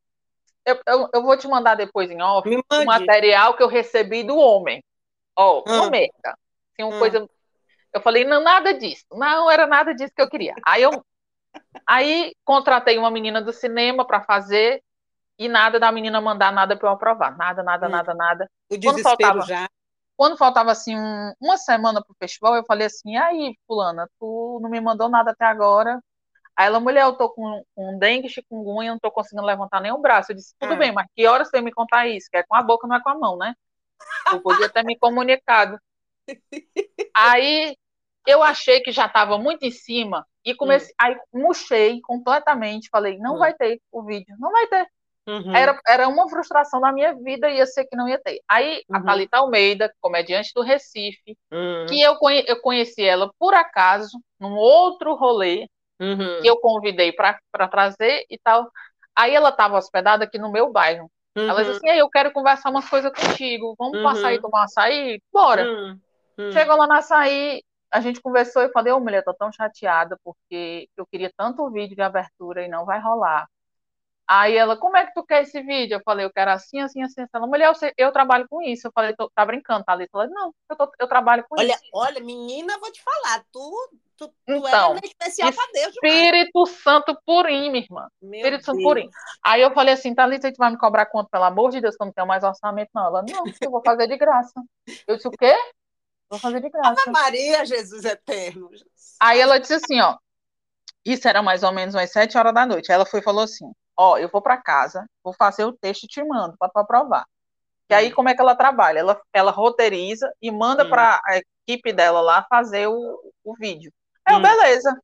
Eu, 0.64 0.78
eu, 0.86 1.08
eu, 1.14 1.22
vou 1.22 1.36
te 1.36 1.48
mandar 1.48 1.74
depois 1.74 2.10
em 2.10 2.20
off 2.20 2.48
o 2.48 2.84
material 2.84 3.54
que 3.54 3.62
eu 3.62 3.68
recebi 3.68 4.22
do 4.22 4.36
homem. 4.36 4.82
Ó, 5.36 5.62
oh, 5.66 5.70
uhum. 5.70 5.90
merda. 5.90 6.36
Assim, 6.72 6.82
uma 6.82 6.92
uhum. 6.92 6.98
coisa. 6.98 7.28
Eu 7.92 8.00
falei, 8.00 8.24
não, 8.24 8.42
nada 8.42 8.74
disso. 8.74 9.04
Não 9.12 9.50
era 9.50 9.66
nada 9.66 9.94
disso 9.94 10.12
que 10.14 10.22
eu 10.22 10.28
queria. 10.28 10.54
Aí 10.64 10.82
eu 10.82 11.04
aí 11.86 12.32
contratei 12.44 12.98
uma 12.98 13.10
menina 13.10 13.42
do 13.42 13.52
cinema 13.52 14.06
para 14.06 14.22
fazer 14.22 14.82
e 15.38 15.48
nada 15.48 15.80
da 15.80 15.90
menina 15.90 16.20
mandar 16.20 16.52
nada 16.52 16.76
para 16.76 16.88
eu 16.88 16.92
aprovar. 16.92 17.36
Nada, 17.36 17.62
nada, 17.62 17.86
hum. 17.86 17.90
nada, 17.90 18.14
nada. 18.14 18.50
O 18.70 18.78
quando 18.78 19.02
faltava, 19.02 19.40
já. 19.42 19.68
Quando 20.16 20.36
faltava 20.36 20.70
assim 20.70 20.94
um, 20.96 21.32
uma 21.40 21.56
semana 21.56 22.04
pro 22.04 22.14
festival, 22.18 22.54
eu 22.54 22.64
falei 22.64 22.86
assim: 22.86 23.16
"Aí, 23.16 23.56
fulana, 23.66 24.06
tu 24.20 24.60
não 24.62 24.68
me 24.68 24.80
mandou 24.80 25.08
nada 25.08 25.30
até 25.30 25.46
agora. 25.46 25.98
Aí 26.60 26.66
ela, 26.66 26.78
mulher, 26.78 27.04
eu 27.04 27.14
tô 27.14 27.30
com, 27.30 27.64
com 27.74 27.98
dengue, 27.98 28.28
chikungunya, 28.28 28.90
não 28.90 28.98
tô 28.98 29.10
conseguindo 29.10 29.46
levantar 29.46 29.80
nem 29.80 29.92
o 29.92 29.98
braço. 29.98 30.30
Eu 30.30 30.36
disse, 30.36 30.54
tudo 30.58 30.74
é. 30.74 30.76
bem, 30.76 30.92
mas 30.92 31.06
que 31.16 31.26
horas 31.26 31.48
você 31.48 31.62
me 31.62 31.72
contar 31.72 32.06
isso? 32.06 32.28
Que 32.30 32.36
é 32.36 32.42
com 32.42 32.54
a 32.54 32.62
boca, 32.62 32.86
não 32.86 32.96
é 32.96 33.02
com 33.02 33.08
a 33.08 33.18
mão, 33.18 33.38
né? 33.38 33.54
Eu 34.30 34.42
podia 34.42 34.68
ter 34.68 34.84
me 34.84 34.94
comunicado. 34.98 35.80
Aí 37.16 37.74
eu 38.26 38.42
achei 38.42 38.80
que 38.80 38.92
já 38.92 39.06
estava 39.06 39.38
muito 39.38 39.62
em 39.64 39.70
cima 39.70 40.26
e 40.44 40.54
comecei, 40.54 40.90
hum. 40.90 40.96
aí 40.98 41.18
murchei 41.32 41.98
completamente, 42.02 42.90
falei, 42.90 43.16
não 43.16 43.36
hum. 43.36 43.38
vai 43.38 43.54
ter 43.54 43.80
o 43.90 44.02
vídeo, 44.02 44.36
não 44.38 44.52
vai 44.52 44.66
ter. 44.66 44.86
Uhum. 45.26 45.56
Era, 45.56 45.80
era 45.88 46.08
uma 46.08 46.28
frustração 46.28 46.78
da 46.78 46.92
minha 46.92 47.14
vida, 47.14 47.48
ia 47.48 47.64
ser 47.64 47.86
que 47.86 47.96
não 47.96 48.06
ia 48.06 48.18
ter. 48.18 48.38
Aí 48.46 48.82
uhum. 48.86 48.96
a 48.98 49.02
Thalita 49.02 49.38
Almeida, 49.38 49.90
comediante 49.98 50.52
do 50.54 50.60
Recife, 50.60 51.38
uhum. 51.50 51.86
que 51.88 52.02
eu, 52.02 52.16
conhe, 52.16 52.44
eu 52.46 52.60
conheci 52.60 53.02
ela 53.02 53.32
por 53.38 53.54
acaso, 53.54 54.20
num 54.38 54.56
outro 54.56 55.14
rolê, 55.14 55.66
uhum. 56.00 56.40
que 56.40 56.46
eu 56.48 56.56
convidei 56.56 57.12
para 57.12 57.68
trazer 57.68 58.24
e 58.30 58.38
tal. 58.38 58.70
Aí 59.14 59.34
ela 59.34 59.50
estava 59.50 59.76
hospedada 59.76 60.24
aqui 60.24 60.38
no 60.38 60.50
meu 60.50 60.72
bairro. 60.72 61.10
Uhum. 61.36 61.48
Ela 61.48 61.64
disse 61.64 61.76
assim: 61.76 61.98
eu 61.98 62.08
quero 62.08 62.32
conversar 62.32 62.70
umas 62.70 62.88
coisas 62.88 63.12
contigo. 63.12 63.74
Vamos 63.78 63.98
uhum. 63.98 64.04
passar 64.04 64.28
aí 64.28 64.40
tomar 64.40 64.60
um 64.60 64.64
açaí? 64.64 65.22
Bora. 65.32 65.64
Uhum. 65.64 66.00
Uhum. 66.38 66.52
Chegou 66.52 66.76
lá 66.76 66.86
no 66.86 66.94
açaí, 66.94 67.62
a 67.90 68.00
gente 68.00 68.20
conversou 68.20 68.62
e 68.62 68.72
falei: 68.72 68.92
Ô 68.92 69.00
mulher, 69.00 69.22
tô 69.22 69.34
tão 69.34 69.52
chateada 69.52 70.16
porque 70.24 70.88
eu 70.96 71.06
queria 71.06 71.30
tanto 71.36 71.62
o 71.62 71.70
vídeo 71.70 71.94
de 71.94 72.02
abertura 72.02 72.64
e 72.64 72.68
não 72.68 72.84
vai 72.84 73.00
rolar. 73.00 73.46
Aí 74.32 74.56
ela, 74.56 74.76
como 74.76 74.96
é 74.96 75.04
que 75.04 75.12
tu 75.12 75.24
quer 75.24 75.42
esse 75.42 75.60
vídeo? 75.60 75.96
Eu 75.96 76.02
falei, 76.04 76.24
eu 76.24 76.32
quero 76.32 76.52
assim, 76.52 76.78
assim, 76.78 77.02
assim. 77.02 77.24
Ela, 77.34 77.48
mulher, 77.48 77.66
eu, 77.66 77.74
sei, 77.74 77.92
eu 77.98 78.12
trabalho 78.12 78.46
com 78.48 78.62
isso. 78.62 78.86
Eu 78.86 78.92
falei, 78.94 79.12
tá 79.34 79.44
brincando, 79.44 79.82
tá 79.82 79.92
ali? 79.92 80.06
Ela, 80.14 80.28
não, 80.28 80.54
eu, 80.70 80.76
tô, 80.76 80.92
eu 81.00 81.08
trabalho 81.08 81.44
com 81.48 81.56
olha, 81.58 81.72
isso. 81.72 81.82
Olha, 81.92 82.20
menina, 82.20 82.78
vou 82.78 82.92
te 82.92 83.02
falar, 83.02 83.42
tu, 83.52 83.90
tu, 84.16 84.28
tu 84.28 84.34
então, 84.46 84.94
é 84.94 85.00
especial 85.04 85.52
pra 85.52 85.64
Deus. 85.72 85.94
Espírito 85.94 86.52
demais. 86.52 86.80
Santo 86.80 87.20
purinho, 87.26 87.72
minha 87.72 87.82
irmã. 87.84 88.08
Meu 88.22 88.38
Espírito 88.38 88.66
Deus. 88.66 88.66
Santo 88.66 88.82
purinho. 88.84 89.10
Aí 89.42 89.62
eu 89.62 89.72
falei 89.74 89.94
assim, 89.94 90.14
Thalita, 90.14 90.46
a 90.46 90.50
gente 90.50 90.58
vai 90.58 90.70
me 90.70 90.78
cobrar 90.78 91.06
quanto? 91.06 91.28
Pelo 91.28 91.42
amor 91.42 91.72
de 91.72 91.80
Deus, 91.80 91.96
que 91.96 92.02
eu 92.04 92.06
não 92.06 92.12
tenho 92.12 92.28
mais 92.28 92.44
orçamento, 92.44 92.90
não. 92.94 93.06
Ela, 93.06 93.24
não, 93.28 93.42
eu 93.60 93.70
vou 93.72 93.82
fazer 93.84 94.06
de 94.06 94.16
graça. 94.16 94.62
Eu 95.08 95.16
disse, 95.16 95.26
o 95.26 95.32
quê? 95.32 95.56
Vou 96.30 96.38
fazer 96.38 96.60
de 96.60 96.70
graça. 96.70 97.00
Ave 97.00 97.10
Maria, 97.10 97.66
Jesus 97.66 98.04
eterno. 98.04 98.70
Aí 99.20 99.40
ela 99.40 99.58
disse 99.58 99.74
assim, 99.74 100.00
ó, 100.00 100.16
Isso 101.04 101.26
era 101.26 101.42
mais 101.42 101.62
ou 101.62 101.72
menos 101.72 101.94
umas 101.94 102.12
sete 102.12 102.36
horas 102.36 102.54
da 102.54 102.66
noite. 102.66 102.90
Aí 102.90 102.94
ela 102.94 103.06
foi 103.06 103.20
e 103.20 103.22
falou 103.24 103.44
assim: 103.44 103.72
Ó, 104.02 104.16
eu 104.16 104.30
vou 104.30 104.40
para 104.40 104.56
casa, 104.56 105.06
vou 105.22 105.34
fazer 105.34 105.62
o 105.66 105.74
texto 105.74 106.04
e 106.04 106.06
te 106.06 106.24
mando 106.24 106.56
para 106.58 106.84
provar. 106.86 107.26
E 107.90 107.92
aí, 107.92 108.08
hum. 108.08 108.14
como 108.14 108.30
é 108.30 108.34
que 108.34 108.40
ela 108.40 108.54
trabalha? 108.54 109.00
Ela, 109.00 109.20
ela 109.30 109.50
roteiriza 109.50 110.32
e 110.40 110.50
manda 110.50 110.86
hum. 110.86 110.88
para 110.88 111.20
a 111.22 111.36
equipe 111.36 111.92
dela 111.92 112.22
lá 112.22 112.46
fazer 112.48 112.86
o, 112.86 113.20
o 113.44 113.54
vídeo. 113.56 113.92
Aí, 114.24 114.36
hum. 114.36 114.40
beleza. 114.40 114.98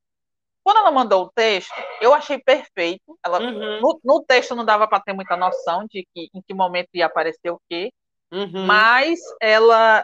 Quando 0.63 0.77
ela 0.77 0.89
mandou 0.89 1.25
o 1.25 1.29
texto, 1.29 1.71
eu 2.01 2.11
achei 2.11 2.39
perfeito. 2.39 3.15
Ela, 3.23 3.39
uhum. 3.39 3.81
no, 3.81 3.99
no, 4.03 4.23
texto 4.23 4.55
não 4.55 4.65
dava 4.65 4.87
para 4.87 4.99
ter 4.99 5.13
muita 5.13 5.37
noção 5.37 5.85
de 5.85 6.03
que, 6.11 6.27
em 6.33 6.41
que 6.41 6.53
momento 6.55 6.89
ia 6.95 7.05
aparecer 7.05 7.51
o 7.51 7.61
quê. 7.69 7.91
Uhum. 8.31 8.65
Mas 8.65 9.19
ela. 9.39 10.03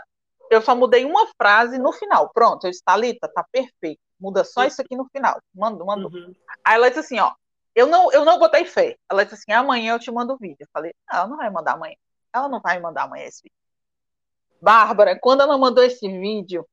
Eu 0.51 0.61
só 0.61 0.75
mudei 0.75 1.03
uma 1.03 1.27
frase 1.35 1.79
no 1.79 1.91
final. 1.91 2.29
Pronto, 2.31 2.65
eu 2.67 2.69
disse, 2.69 2.83
Thalita, 2.83 3.27
tá 3.27 3.43
perfeito. 3.51 3.99
Muda 4.19 4.43
só 4.43 4.65
isso 4.65 4.83
aqui 4.83 4.95
no 4.95 5.07
final. 5.11 5.39
Manda, 5.51 5.83
manda. 5.83 6.07
Uhum. 6.07 6.31
Aí 6.63 6.75
ela 6.75 6.89
disse 6.89 6.99
assim, 6.99 7.19
ó. 7.19 7.33
Eu 7.75 7.87
não, 7.87 8.11
eu 8.11 8.23
não 8.23 8.37
botei 8.37 8.65
fé. 8.65 8.97
Ela 9.09 9.23
disse 9.23 9.35
assim, 9.35 9.51
amanhã 9.51 9.93
eu 9.93 9.99
te 9.99 10.11
mando 10.11 10.33
o 10.33 10.37
vídeo. 10.37 10.57
Eu 10.61 10.67
falei, 10.71 10.93
não, 11.11 11.17
ela 11.17 11.27
não 11.27 11.37
vai 11.37 11.49
mandar 11.49 11.73
amanhã. 11.73 11.95
Ela 12.31 12.49
não 12.49 12.61
vai 12.61 12.75
me 12.75 12.83
mandar 12.83 13.03
amanhã 13.03 13.25
esse 13.25 13.43
vídeo. 13.43 13.55
Bárbara, 14.61 15.17
quando 15.19 15.41
ela 15.41 15.57
mandou 15.57 15.83
esse 15.83 16.07
vídeo, 16.07 16.65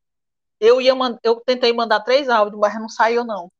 eu 0.61 0.81
ia 0.81 0.93
eu 1.23 1.41
tentei 1.41 1.73
mandar 1.73 2.01
três 2.01 2.29
áudios, 2.29 2.61
mas 2.61 2.75
não 2.75 2.89
saiu 2.89 3.25
não. 3.25 3.51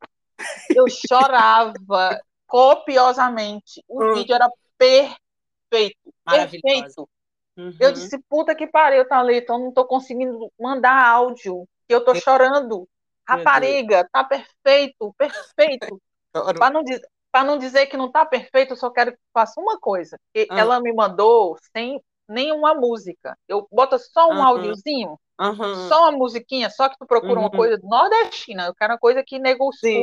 Eu 0.69 0.85
chorava 1.09 2.21
copiosamente. 2.47 3.83
O 3.89 4.05
hum. 4.05 4.15
vídeo 4.15 4.35
era 4.35 4.49
perfeito, 4.77 6.15
perfeito. 6.25 7.09
Uhum. 7.57 7.77
Eu 7.79 7.93
disse, 7.93 8.19
puta 8.29 8.55
que 8.55 8.67
pariu, 8.67 9.07
Thalita, 9.07 9.53
eu 9.53 9.59
não 9.59 9.73
tô 9.73 9.85
conseguindo 9.85 10.51
mandar 10.59 11.05
áudio, 11.07 11.67
que 11.87 11.95
eu 11.95 12.05
tô 12.05 12.15
chorando. 12.15 12.89
Rapariga, 13.29 14.09
tá 14.13 14.25
perfeito, 14.25 15.15
perfeito. 15.17 16.01
Para 16.59 16.71
não, 16.71 16.83
dizer, 16.83 17.03
não 17.45 17.59
dizer 17.59 17.87
que 17.87 17.97
não 17.97 18.11
tá 18.11 18.25
perfeito, 18.27 18.73
eu 18.73 18.77
só 18.77 18.91
quero 18.91 19.13
que 19.13 19.19
faça 19.33 19.61
uma 19.61 19.79
coisa. 19.79 20.19
Uhum. 20.37 20.59
Ela 20.59 20.81
me 20.81 20.93
mandou 20.93 21.57
sem 21.73 22.03
nenhuma 22.29 22.75
música. 22.75 23.37
Eu 23.49 23.67
boto 23.71 23.99
só 23.99 24.29
um 24.29 24.37
uhum. 24.37 24.43
áudiozinho, 24.43 25.19
uhum. 25.41 25.89
só 25.89 26.03
uma 26.03 26.13
musiquinha, 26.13 26.71
só 26.71 26.89
que 26.89 26.97
tu 26.99 27.07
procura 27.07 27.39
uma 27.39 27.51
uhum. 27.51 27.57
coisa 27.57 27.81
nordestina. 27.83 28.67
Eu 28.67 28.75
quero 28.75 28.93
uma 28.93 28.99
coisa 28.99 29.23
que 29.25 29.39
negocie 29.39 30.03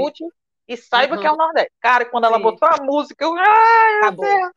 e 0.68 0.76
saiba 0.76 1.18
que 1.18 1.26
é 1.26 1.32
o 1.32 1.38
Nordeste. 1.38 1.72
Cara, 1.80 2.06
quando 2.06 2.26
ela 2.26 2.38
Sim. 2.38 2.44
botou 2.44 2.68
a 2.68 2.84
música, 2.84 3.24
eu. 3.24 3.34
Ai, 3.38 3.98
Acabou. 4.00 4.26
Deus. 4.26 4.52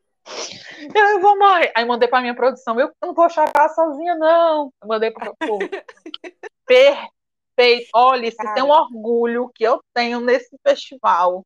Eu 0.94 1.20
vou 1.20 1.38
morrer. 1.38 1.72
Aí 1.74 1.84
mandei 1.84 2.08
pra 2.08 2.20
minha 2.20 2.34
produção. 2.34 2.78
Eu 2.78 2.90
não 3.00 3.14
vou 3.14 3.28
chorar 3.28 3.68
sozinha, 3.70 4.16
não. 4.16 4.72
Eu 4.82 4.88
mandei 4.88 5.10
pra. 5.12 5.32
Perfeito. 6.66 7.90
Olha, 7.94 8.30
se 8.30 8.54
tem 8.54 8.62
um 8.62 8.70
orgulho 8.70 9.50
que 9.54 9.62
eu 9.64 9.80
tenho 9.94 10.20
nesse 10.20 10.56
festival, 10.66 11.44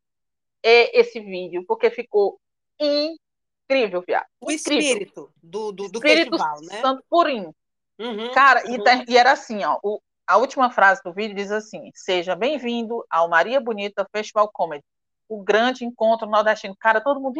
é 0.64 0.98
esse 0.98 1.20
vídeo, 1.20 1.64
porque 1.66 1.90
ficou 1.90 2.40
incrível, 2.80 4.02
viado. 4.06 4.26
O 4.40 4.50
incrível. 4.50 4.78
espírito 4.80 5.32
do, 5.42 5.70
do, 5.70 5.88
do 5.90 5.98
espírito 5.98 6.30
festival, 6.30 6.60
né? 6.62 6.80
Santo 6.80 7.04
Purim. 7.08 7.52
Uhum, 7.98 8.32
Cara, 8.32 8.64
uhum. 8.66 8.76
E, 9.06 9.12
e, 9.12 9.16
era 9.16 9.32
assim, 9.32 9.62
ó. 9.62 9.78
O, 9.82 10.00
a 10.26 10.38
última 10.38 10.70
frase 10.70 11.02
do 11.04 11.12
vídeo 11.12 11.36
diz 11.36 11.52
assim: 11.52 11.90
Seja 11.94 12.34
bem-vindo 12.34 13.04
ao 13.10 13.28
Maria 13.28 13.60
Bonita 13.60 14.08
Festival 14.10 14.50
Comedy 14.52 14.82
o 15.28 15.42
grande 15.42 15.84
encontro 15.84 16.28
nordestino. 16.28 16.76
Cara, 16.78 17.00
todo 17.00 17.20
mundo. 17.20 17.38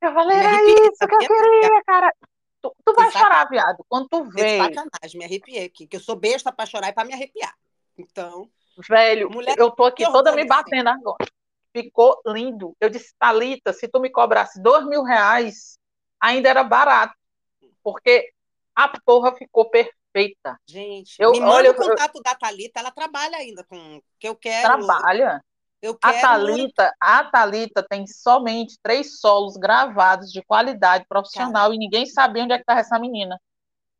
Eu 0.00 0.12
falei, 0.12 0.36
era 0.36 0.62
isso 0.62 1.06
que 1.06 1.14
eu 1.14 1.18
queria, 1.18 1.82
cara. 1.86 2.14
Tu, 2.60 2.74
tu 2.84 2.94
vai 2.94 3.10
chorar, 3.10 3.48
viado, 3.48 3.84
quando 3.88 4.08
tu 4.08 4.24
vê. 4.24 4.58
É 4.58 4.58
sacanagem, 4.58 5.18
me 5.18 5.24
arrepiei 5.24 5.64
aqui, 5.64 5.86
que 5.86 5.96
eu 5.96 6.00
sou 6.00 6.14
besta 6.14 6.52
pra 6.52 6.66
chorar 6.66 6.88
e 6.88 6.92
pra 6.92 7.04
me 7.04 7.12
arrepiar. 7.12 7.54
Então. 7.98 8.48
Velho, 8.88 9.28
mulher, 9.30 9.54
eu 9.58 9.70
tô 9.70 9.84
aqui 9.84 10.04
toda 10.04 10.32
me 10.32 10.46
batendo 10.46 10.88
agora. 10.88 11.26
Ficou 11.72 12.20
lindo. 12.26 12.76
Eu 12.80 12.90
disse, 12.90 13.14
Thalita, 13.18 13.72
se 13.72 13.88
tu 13.88 13.98
me 14.00 14.10
cobrasse 14.10 14.60
dois 14.60 14.86
mil 14.86 15.02
reais, 15.02 15.78
ainda 16.20 16.48
era 16.48 16.62
barato. 16.62 17.14
Porque 17.82 18.30
a 18.74 18.88
porra 19.00 19.34
ficou 19.34 19.70
perfeita. 19.70 20.58
Gente, 20.66 21.16
eu, 21.18 21.32
me 21.32 21.40
olha, 21.40 21.70
o 21.70 21.74
contato 21.74 22.16
eu, 22.16 22.22
da 22.22 22.34
Thalita, 22.34 22.80
ela 22.80 22.90
trabalha 22.90 23.36
ainda 23.36 23.64
com 23.64 24.00
que 24.18 24.28
eu 24.28 24.36
quero. 24.36 24.84
Trabalha. 24.86 25.42
Eu 25.80 25.98
quero... 25.98 26.16
A 26.16 26.20
Thalita, 26.20 26.94
a 27.00 27.24
Thalita 27.24 27.82
tem 27.82 28.06
somente 28.06 28.78
três 28.80 29.18
solos 29.18 29.56
gravados 29.56 30.30
de 30.30 30.40
qualidade 30.42 31.04
profissional 31.08 31.52
Caraca. 31.52 31.74
e 31.74 31.78
ninguém 31.78 32.06
sabia 32.06 32.44
onde 32.44 32.52
é 32.52 32.56
que 32.56 32.62
estava 32.62 32.80
essa 32.80 32.98
menina. 32.98 33.40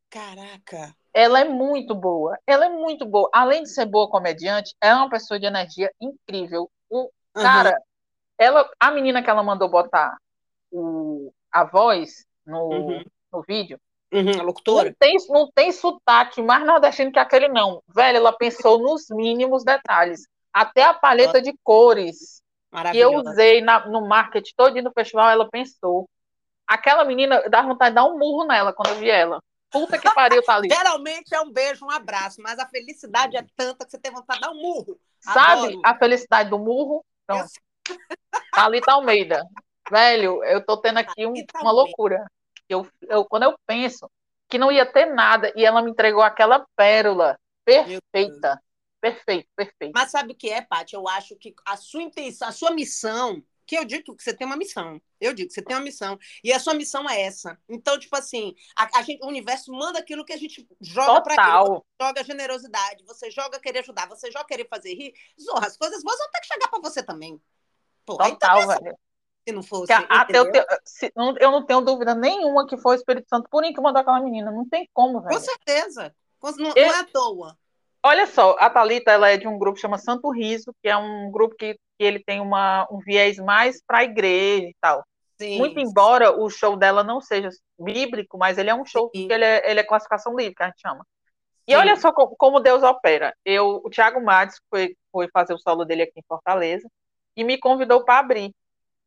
Caraca! 0.09 0.95
Ela 1.13 1.41
é 1.41 1.43
muito 1.43 1.93
boa. 1.93 2.39
Ela 2.47 2.67
é 2.67 2.69
muito 2.69 3.05
boa. 3.05 3.29
Além 3.33 3.63
de 3.63 3.69
ser 3.69 3.85
boa 3.85 4.09
comediante, 4.09 4.73
é 4.81 4.93
uma 4.93 5.09
pessoa 5.09 5.39
de 5.39 5.45
energia 5.45 5.91
incrível. 5.99 6.71
O 6.89 7.11
uhum. 7.35 7.43
cara, 7.43 7.77
ela, 8.37 8.69
a 8.79 8.91
menina 8.91 9.21
que 9.23 9.29
ela 9.29 9.43
mandou 9.43 9.69
botar 9.69 10.17
o, 10.71 11.31
a 11.51 11.63
voz 11.63 12.25
no, 12.45 12.69
uhum. 12.69 13.03
no 13.31 13.41
vídeo, 13.41 13.79
Uhum, 14.13 14.39
a 14.39 14.43
locutora. 14.43 14.89
Não 14.89 14.95
tem, 14.99 15.17
não 15.29 15.51
tem 15.51 15.71
sotaque 15.71 16.39
mais 16.39 16.63
nordestino 16.63 17.11
que 17.11 17.17
aquele, 17.17 17.47
não. 17.47 17.81
Velho, 17.87 18.17
ela 18.17 18.31
pensou 18.31 18.77
nos 18.77 19.07
mínimos 19.09 19.63
detalhes. 19.63 20.27
Até 20.53 20.83
a 20.83 20.93
paleta 20.93 21.41
de 21.41 21.51
cores 21.63 22.43
que 22.91 22.99
eu 22.99 23.15
usei 23.15 23.59
na, 23.61 23.87
no 23.87 24.07
marketing 24.07 24.53
todo 24.55 24.81
no 24.83 24.91
festival, 24.91 25.29
ela 25.31 25.49
pensou. 25.49 26.07
Aquela 26.67 27.03
menina, 27.03 27.43
dá 27.49 27.63
vontade 27.63 27.91
de 27.91 27.95
dar 27.95 28.05
um 28.05 28.17
murro 28.17 28.45
nela 28.45 28.71
quando 28.71 28.89
eu 28.89 28.97
vi 28.97 29.09
ela. 29.09 29.41
Puta 29.71 29.97
que 29.97 30.13
pariu, 30.13 30.41
tá 30.45 30.55
ali. 30.55 30.69
Geralmente 30.69 31.33
é 31.33 31.41
um 31.41 31.51
beijo, 31.51 31.83
um 31.83 31.91
abraço, 31.91 32.39
mas 32.39 32.59
a 32.59 32.67
felicidade 32.67 33.35
é 33.35 33.43
tanta 33.57 33.83
que 33.83 33.91
você 33.91 33.97
tem 33.97 34.11
vontade 34.11 34.39
de 34.39 34.45
dar 34.45 34.51
um 34.51 34.61
murro. 34.61 34.99
Sabe 35.19 35.67
Adoro. 35.67 35.81
a 35.83 35.95
felicidade 35.95 36.49
do 36.51 36.59
murro? 36.59 37.03
Então, 37.23 37.45
Thalita 38.53 38.93
Almeida. 38.93 39.43
Velho, 39.89 40.43
eu 40.43 40.65
tô 40.65 40.77
tendo 40.77 40.99
aqui 40.99 41.25
um, 41.25 41.33
uma 41.61 41.71
loucura. 41.71 42.25
Eu, 42.69 42.87
eu, 43.01 43.25
quando 43.25 43.43
eu 43.43 43.55
penso 43.65 44.09
que 44.47 44.57
não 44.57 44.71
ia 44.71 44.85
ter 44.85 45.05
nada 45.07 45.51
e 45.55 45.65
ela 45.65 45.81
me 45.81 45.91
entregou 45.91 46.21
aquela 46.21 46.65
pérola 46.75 47.37
perfeita 47.65 48.61
Perfeito, 49.03 49.49
perfeito. 49.53 49.91
Mas 49.93 50.11
sabe 50.11 50.31
o 50.31 50.35
que 50.35 50.49
é, 50.49 50.61
Paty? 50.61 50.95
Eu 50.95 51.05
acho 51.09 51.35
que 51.35 51.53
a 51.65 51.75
sua 51.75 52.01
intenção, 52.01 52.47
a 52.47 52.53
sua 52.53 52.71
missão, 52.71 53.43
que 53.65 53.75
eu 53.75 53.85
digo 53.85 54.15
que 54.15 54.23
você 54.23 54.33
tem 54.33 54.45
uma 54.45 54.57
missão. 54.57 55.01
Eu 55.19 55.33
digo 55.33 55.47
que 55.47 55.53
você 55.53 55.61
tem 55.61 55.75
uma 55.75 55.83
missão. 55.83 56.17
E 56.43 56.51
a 56.51 56.59
sua 56.59 56.73
missão 56.73 57.09
é 57.09 57.21
essa. 57.21 57.57
Então, 57.67 57.97
tipo 57.97 58.15
assim, 58.15 58.55
a, 58.75 58.99
a 58.99 59.01
gente, 59.03 59.23
o 59.23 59.27
universo 59.27 59.71
manda 59.71 59.99
aquilo 59.99 60.25
que 60.25 60.33
a 60.33 60.37
gente 60.37 60.67
joga 60.81 61.21
para 61.21 61.33
ele. 61.33 61.81
joga 62.01 62.23
generosidade, 62.23 63.03
você 63.05 63.31
joga 63.31 63.59
querer 63.59 63.79
ajudar, 63.79 64.07
você 64.07 64.31
joga 64.31 64.45
querer 64.45 64.67
fazer 64.67 64.93
rir. 64.93 65.13
Zorra, 65.41 65.67
as 65.67 65.77
coisas 65.77 66.03
boas 66.03 66.17
vão 66.17 66.29
ter 66.31 66.41
que 66.41 66.47
chegar 66.47 66.67
para 66.67 66.81
você 66.81 67.01
também. 67.01 67.41
Pô, 68.05 68.17
Total, 68.17 68.29
então, 68.61 68.67
velho. 68.67 68.97
Se 69.47 69.53
não 69.53 69.63
fosse. 69.63 69.91
Eu, 70.29 70.51
tenho, 70.51 70.65
se, 70.85 71.11
não, 71.15 71.35
eu 71.37 71.51
não 71.51 71.65
tenho 71.65 71.81
dúvida 71.81 72.15
nenhuma 72.15 72.65
que 72.65 72.77
foi 72.77 72.95
o 72.95 72.97
Espírito 72.97 73.27
Santo 73.27 73.49
por 73.49 73.61
que 73.61 73.81
mandou 73.81 74.01
aquela 74.01 74.21
menina. 74.21 74.51
Não 74.51 74.67
tem 74.67 74.89
como, 74.93 75.21
velho. 75.21 75.35
Com 75.35 75.41
certeza. 75.41 76.15
Não, 76.57 76.73
eu, 76.75 76.87
não 76.87 76.95
é 76.95 76.99
à 76.99 77.03
toa. 77.05 77.57
Olha 78.05 78.27
só, 78.27 78.57
a 78.59 78.69
Talita 78.69 79.11
ela 79.11 79.29
é 79.29 79.37
de 79.37 79.47
um 79.47 79.57
grupo 79.57 79.75
que 79.75 79.81
chama 79.81 79.97
Santo 79.97 80.29
Riso, 80.29 80.75
que 80.81 80.89
é 80.89 80.97
um 80.97 81.31
grupo 81.31 81.55
que, 81.55 81.79
que 82.03 82.07
ele 82.07 82.19
tem 82.19 82.41
uma, 82.41 82.85
um 82.91 82.99
viés 82.99 83.37
mais 83.37 83.81
para 83.81 83.99
a 83.99 84.03
igreja 84.03 84.67
e 84.67 84.75
tal. 84.81 85.05
Sim. 85.39 85.57
Muito 85.57 85.79
embora 85.79 86.37
o 86.37 86.49
show 86.49 86.75
dela 86.75 87.01
não 87.01 87.21
seja 87.21 87.49
bíblico, 87.79 88.37
mas 88.37 88.57
ele 88.57 88.69
é 88.69 88.75
um 88.75 88.85
show 88.85 89.09
Sim. 89.15 89.27
que 89.27 89.33
ele 89.33 89.45
é, 89.45 89.71
ele 89.71 89.79
é 89.79 89.83
classificação 89.83 90.35
livre, 90.35 90.53
que 90.53 90.63
a 90.63 90.67
gente 90.67 90.81
chama. 90.81 91.05
E 91.65 91.71
Sim. 91.71 91.77
olha 91.77 91.95
só 91.95 92.11
como, 92.11 92.35
como, 92.35 92.59
Deus 92.59 92.83
opera. 92.83 93.33
Eu, 93.45 93.81
o 93.83 93.89
Thiago 93.89 94.21
Matos 94.21 94.59
foi, 94.69 94.97
foi 95.11 95.29
fazer 95.31 95.53
o 95.53 95.59
solo 95.59 95.85
dele 95.85 96.03
aqui 96.03 96.19
em 96.19 96.25
Fortaleza 96.27 96.87
e 97.37 97.43
me 97.43 97.57
convidou 97.57 98.03
para 98.03 98.19
abrir. 98.19 98.53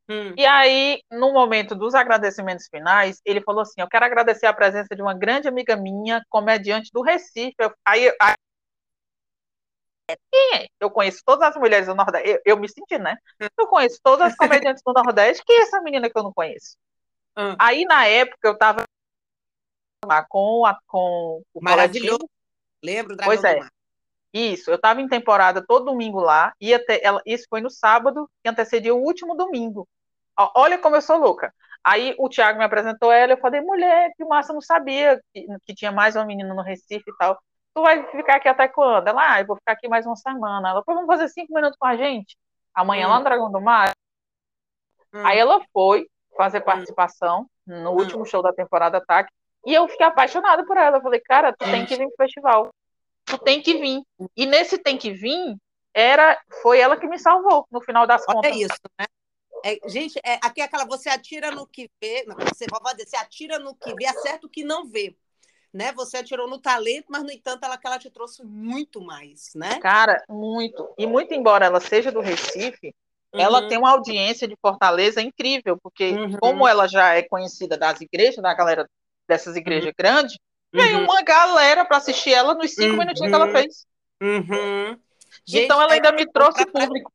Hum. 0.09 0.33
E 0.37 0.47
aí, 0.47 1.03
no 1.11 1.33
momento 1.33 1.75
dos 1.75 1.95
agradecimentos 1.95 2.67
finais, 2.71 3.21
ele 3.27 3.43
falou 3.43 3.61
assim: 3.61 3.81
Eu 3.81 3.89
quero 3.89 4.05
agradecer 4.07 4.47
a 4.47 4.55
presença 4.55 4.95
de 4.97 5.03
uma 5.03 5.13
grande 5.13 5.49
amiga 5.49 5.77
minha, 5.77 6.23
comediante 6.31 6.91
do 6.93 7.03
Recife. 7.03 7.57
Aí, 7.85 8.11
aí 8.21 8.35
quem 10.15 10.55
é? 10.55 10.67
Eu 10.79 10.91
conheço 10.91 11.23
todas 11.25 11.49
as 11.49 11.57
mulheres 11.57 11.87
do 11.87 11.95
Nordeste. 11.95 12.29
Eu, 12.29 12.41
eu 12.45 12.57
me 12.57 12.69
senti, 12.69 12.99
né? 12.99 13.17
Eu 13.59 13.67
conheço 13.67 13.99
todas 14.03 14.33
as 14.33 14.37
comediantes 14.37 14.83
do 14.85 14.93
Nordeste. 14.93 15.43
Quem 15.45 15.57
é 15.57 15.63
essa 15.63 15.81
menina 15.81 16.09
que 16.09 16.17
eu 16.17 16.23
não 16.23 16.33
conheço? 16.33 16.77
Hum. 17.37 17.57
Aí, 17.59 17.85
na 17.85 18.07
época, 18.07 18.49
eu 18.49 18.57
tava 18.57 18.85
lá 20.05 20.25
com, 20.29 20.65
a, 20.65 20.79
com 20.87 21.43
o 21.53 21.61
Maravilhoso. 21.61 22.19
Coletivo. 22.19 22.31
Lembro, 22.83 23.17
Dragão 23.17 23.35
pois 23.35 23.45
é. 23.45 23.61
Isso, 24.33 24.71
eu 24.71 24.77
estava 24.77 25.01
em 25.01 25.09
temporada 25.09 25.65
todo 25.67 25.87
domingo 25.87 26.21
lá, 26.21 26.53
ia 26.61 26.85
ter, 26.85 27.01
ela, 27.03 27.23
isso 27.25 27.47
foi 27.49 27.63
no 27.63 27.71
sábado, 27.71 28.29
que 28.43 28.51
antecedia 28.51 28.95
o 28.95 29.03
último 29.03 29.35
domingo. 29.35 29.89
Olha 30.55 30.79
como 30.79 30.95
eu 30.95 31.01
sou 31.01 31.17
louca. 31.17 31.55
Aí 31.83 32.15
o 32.19 32.29
Thiago 32.29 32.59
me 32.59 32.65
apresentou 32.65 33.11
ela, 33.11 33.33
eu 33.33 33.39
falei, 33.39 33.63
mulher, 33.63 34.13
que 34.15 34.25
massa, 34.27 34.53
não 34.53 34.61
sabia 34.61 35.19
que, 35.33 35.47
que 35.65 35.75
tinha 35.75 35.91
mais 35.91 36.17
uma 36.17 36.27
menina 36.27 36.53
no 36.53 36.61
Recife 36.61 37.11
e 37.11 37.17
tal 37.17 37.41
tu 37.77 37.83
vai 37.83 38.11
ficar 38.11 38.37
aqui 38.37 38.49
até 38.49 38.67
quando? 38.67 39.07
Ela, 39.07 39.35
ah, 39.35 39.41
eu 39.43 39.47
vou 39.47 39.57
ficar 39.57 39.73
aqui 39.73 39.87
mais 39.87 40.07
uma 40.07 40.17
semana. 40.17 40.71
Ela, 40.71 40.83
vamos 40.87 41.05
fazer 41.05 41.29
cinco 41.29 41.53
minutos 41.53 41.77
com 41.79 41.87
a 41.87 41.95
gente? 41.95 42.35
Amanhã 42.75 43.07
hum. 43.07 43.11
lá 43.11 43.19
no 43.19 43.25
Dragão 43.25 43.53
do 43.53 43.61
Mar. 43.61 43.93
Hum. 45.13 45.27
Aí 45.27 45.39
ela 45.39 45.61
foi 45.75 46.09
fazer 46.39 46.63
hum. 46.63 46.65
participação 46.65 47.51
no 47.67 47.91
hum. 47.91 47.97
último 47.97 48.25
show 48.25 48.43
da 48.43 48.51
temporada 48.51 48.97
Ataque. 48.97 49.31
E 49.67 49.75
eu 49.75 49.87
fiquei 49.89 50.07
apaixonada 50.07 50.65
por 50.65 50.79
ela. 50.79 50.97
Eu 50.97 51.03
falei, 51.03 51.21
cara, 51.21 51.53
tu 51.53 51.67
tem 51.67 51.85
que 51.85 51.97
vir 51.97 52.07
pro 52.07 52.25
festival. 52.25 52.71
Tu 53.27 53.37
tem 53.39 53.61
que 53.61 53.75
vir. 53.75 54.01
E 54.35 54.47
nesse 54.47 54.79
tem 54.79 54.97
que 54.97 55.11
vir, 55.11 55.57
era 55.93 56.41
foi 56.63 56.81
ela 56.81 56.97
que 56.97 57.07
me 57.07 57.19
salvou 57.19 57.67
no 57.71 57.83
final 57.83 58.07
das 58.07 58.23
Olha 58.27 58.37
contas. 58.37 58.53
É 58.53 58.55
isso, 58.55 58.81
né? 58.99 59.05
É, 59.63 59.89
gente, 59.89 60.19
é, 60.25 60.39
aqui 60.43 60.63
é 60.63 60.65
aquela 60.65 60.87
você 60.87 61.11
atira 61.11 61.51
no 61.51 61.67
que 61.67 61.91
vê, 62.01 62.25
não, 62.27 62.37
você 62.37 62.67
dizer, 62.95 63.07
você 63.07 63.17
atira 63.17 63.59
no 63.59 63.75
que 63.75 63.93
vê, 63.95 64.07
acerta 64.07 64.47
o 64.47 64.51
que 64.51 64.65
não 64.65 64.89
vê. 64.89 65.15
Né? 65.77 65.93
Você 65.93 66.17
atirou 66.17 66.49
no 66.49 66.59
talento, 66.59 67.09
mas 67.11 67.23
no 67.23 67.31
entanto 67.31 67.63
ela 67.63 67.77
que 67.77 67.87
ela 67.87 67.99
te 67.99 68.09
trouxe 68.09 68.43
muito 68.43 68.99
mais, 68.99 69.51
né? 69.55 69.79
Cara, 69.79 70.25
muito. 70.27 70.89
E 70.97 71.07
muito 71.07 71.35
embora 71.35 71.67
ela 71.67 71.81
seja 71.81 72.11
do 72.11 72.21
Recife, 72.21 72.95
uhum. 73.35 73.41
ela 73.41 73.69
tem 73.69 73.77
uma 73.77 73.91
audiência 73.91 74.49
de 74.49 74.57
Fortaleza 74.57 75.21
incrível, 75.21 75.77
porque 75.83 76.13
uhum. 76.13 76.39
como 76.41 76.67
ela 76.67 76.89
já 76.89 77.13
é 77.13 77.23
conhecida 77.23 77.77
das 77.77 78.01
igrejas, 78.01 78.43
da 78.43 78.55
galera 78.55 78.89
dessas 79.29 79.55
igrejas 79.55 79.89
uhum. 79.89 79.95
grandes, 79.99 80.39
veio 80.73 80.97
uhum. 80.97 81.05
uma 81.05 81.23
galera 81.23 81.85
para 81.85 81.99
assistir 81.99 82.33
ela 82.33 82.55
nos 82.55 82.73
cinco 82.73 82.97
minutinhos 82.97 83.29
que 83.29 83.35
ela 83.35 83.53
fez. 83.53 83.87
Uhum. 84.23 84.99
Gente, 85.45 85.65
então 85.65 85.83
ela 85.83 85.93
ainda 85.93 86.11
me 86.11 86.27
trouxe 86.33 86.65
público. 86.65 87.13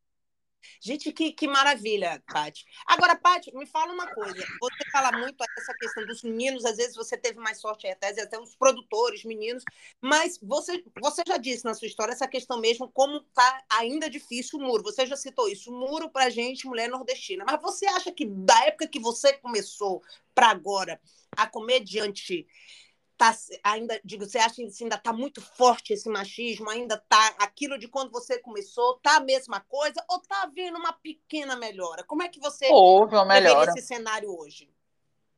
Gente, 0.83 1.11
que, 1.11 1.31
que 1.31 1.47
maravilha, 1.47 2.23
Paty. 2.25 2.65
Agora, 2.87 3.15
Paty, 3.15 3.55
me 3.55 3.67
fala 3.67 3.93
uma 3.93 4.07
coisa. 4.15 4.43
Você 4.59 4.89
fala 4.91 5.15
muito 5.15 5.43
essa 5.55 5.75
questão 5.75 6.03
dos 6.07 6.23
meninos, 6.23 6.65
às 6.65 6.77
vezes 6.77 6.95
você 6.95 7.15
teve 7.15 7.39
mais 7.39 7.61
sorte 7.61 7.85
até, 7.87 8.09
até 8.19 8.39
os 8.39 8.55
produtores, 8.55 9.23
meninos, 9.23 9.63
mas 10.01 10.39
você, 10.41 10.83
você 10.99 11.21
já 11.27 11.37
disse 11.37 11.63
na 11.65 11.75
sua 11.75 11.85
história 11.85 12.13
essa 12.13 12.27
questão 12.27 12.59
mesmo, 12.59 12.89
como 12.91 13.19
tá 13.19 13.63
ainda 13.69 14.09
difícil 14.09 14.57
o 14.57 14.63
muro. 14.63 14.81
Você 14.81 15.05
já 15.05 15.15
citou 15.15 15.47
isso, 15.47 15.71
muro 15.71 16.09
pra 16.09 16.31
gente, 16.31 16.65
mulher 16.65 16.89
nordestina. 16.89 17.45
Mas 17.45 17.61
você 17.61 17.85
acha 17.85 18.11
que 18.11 18.25
da 18.25 18.65
época 18.65 18.87
que 18.87 18.99
você 18.99 19.33
começou 19.33 20.01
para 20.33 20.49
agora, 20.49 20.99
a 21.37 21.45
comediante 21.45 22.47
tá 23.21 23.35
ainda, 23.63 24.01
digo, 24.03 24.25
você 24.25 24.39
acha 24.39 24.55
que 24.55 24.83
ainda 24.83 24.95
está 24.95 25.13
muito 25.13 25.39
forte 25.39 25.93
esse 25.93 26.09
machismo, 26.09 26.67
ainda 26.71 26.97
tá 26.97 27.35
aquilo 27.37 27.77
de 27.77 27.87
quando 27.87 28.09
você 28.09 28.39
começou, 28.39 28.97
tá 28.97 29.17
a 29.17 29.19
mesma 29.19 29.59
coisa 29.59 30.03
ou 30.09 30.19
tá 30.21 30.41
havendo 30.41 30.79
uma 30.79 30.91
pequena 30.91 31.55
melhora? 31.55 32.03
Como 32.03 32.23
é 32.23 32.27
que 32.27 32.39
você 32.39 32.67
houve 32.71 33.13
uma 33.15 33.25
melhora 33.25 33.71
esse 33.77 33.85
cenário 33.85 34.35
hoje? 34.35 34.67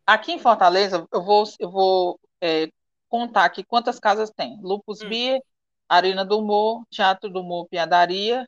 Aqui 0.07 0.31
em 0.31 0.39
Fortaleza, 0.39 1.05
eu 1.11 1.21
vou 1.21 1.43
eu 1.59 1.69
vou 1.69 2.19
é, 2.39 2.69
contar 3.09 3.43
aqui 3.43 3.65
quantas 3.65 3.99
casas 3.99 4.31
tem. 4.31 4.57
Lupus 4.61 5.01
hum. 5.01 5.09
Beer, 5.09 5.41
Arena 5.89 6.23
do 6.23 6.39
Humor, 6.39 6.85
Teatro 6.89 7.29
do 7.29 7.41
Humor, 7.41 7.67
Piadaria, 7.67 8.47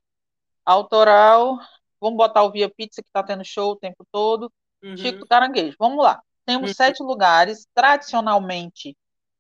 Autoral, 0.66 1.58
vamos 2.00 2.16
botar 2.16 2.42
o 2.44 2.52
Via 2.52 2.70
Pizza 2.70 3.02
que 3.02 3.10
está 3.10 3.22
tendo 3.22 3.44
show 3.44 3.72
o 3.72 3.76
tempo 3.76 4.08
todo, 4.14 4.50
uhum. 4.82 4.96
Chico 4.96 5.28
Caranguejo. 5.28 5.76
Vamos 5.78 6.02
lá. 6.02 6.22
Temos 6.46 6.70
uhum. 6.70 6.76
sete 6.76 7.04
lugares 7.04 7.68
tradicionalmente 7.74 8.96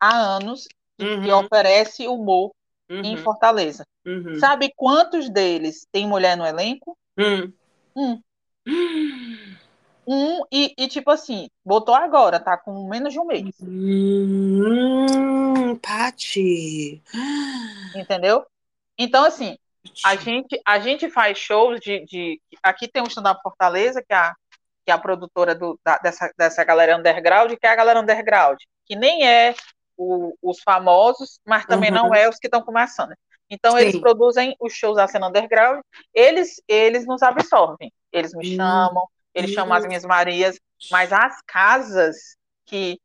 há 0.06 0.36
anos 0.36 0.68
uhum. 1.00 1.24
que 1.24 1.32
oferece 1.32 2.08
humor 2.08 2.52
uhum. 2.90 3.02
em 3.04 3.18
Fortaleza. 3.18 3.86
Uhum. 4.06 4.40
Sabe 4.40 4.72
quantos 4.76 5.30
deles 5.30 5.88
tem 5.92 6.08
mulher 6.08 6.38
no 6.38 6.46
elenco? 6.46 6.98
Hum. 7.18 7.52
Um. 7.96 8.22
Um, 10.08 10.44
e, 10.52 10.72
e, 10.78 10.88
tipo 10.88 11.10
assim, 11.10 11.50
botou 11.66 11.96
agora, 11.96 12.40
tá 12.40 12.56
com 12.56 12.88
menos 12.88 13.12
de 13.12 13.20
um 13.20 13.26
mês. 13.26 13.56
Hum, 13.60 14.96
Pati. 15.78 17.02
Entendeu? 17.96 18.46
Então, 19.00 19.26
assim, 19.26 19.58
a 20.04 20.16
gente, 20.16 20.62
a 20.64 20.78
gente 20.78 21.10
faz 21.10 21.40
shows 21.40 21.80
de. 21.80 22.06
de 22.06 22.40
aqui 22.62 22.88
tem 22.88 23.02
um 23.02 23.08
stand-up 23.08 23.42
Fortaleza, 23.42 24.00
que 24.00 24.14
é 24.14 24.16
a, 24.16 24.36
que 24.86 24.92
é 24.92 24.94
a 24.94 25.00
produtora 25.00 25.56
do, 25.56 25.80
da, 25.84 25.98
dessa, 25.98 26.32
dessa 26.38 26.64
galera 26.64 26.96
underground, 26.96 27.52
que 27.54 27.66
é 27.66 27.72
a 27.72 27.76
galera 27.76 28.00
underground, 28.00 28.60
que 28.86 28.96
nem 28.96 29.28
é 29.28 29.56
o, 29.98 30.36
os 30.42 30.62
famosos, 30.62 31.40
mas 31.46 31.66
também 31.66 31.90
uhum. 31.90 31.96
não 31.96 32.16
é 32.16 32.30
os 32.30 32.38
que 32.38 32.48
estão 32.48 32.62
começando. 32.62 33.14
Então, 33.50 33.74
Sim. 33.74 33.80
eles 33.80 34.00
produzem 34.00 34.56
os 34.60 34.74
shows 34.74 34.96
da 34.96 35.08
cena 35.08 35.28
underground, 35.28 35.82
eles, 36.14 36.62
eles 36.68 37.06
nos 37.06 37.22
absorvem, 37.22 37.92
eles 38.12 38.34
me 38.34 38.50
uhum. 38.50 38.56
chamam, 38.56 39.08
eles 39.34 39.52
uhum. 39.52 39.56
chamam 39.56 39.78
as 39.78 39.86
minhas 39.86 40.04
Marias, 40.04 40.60
mas 40.92 41.14
as 41.14 41.42
casas 41.46 42.36
que 42.66 43.00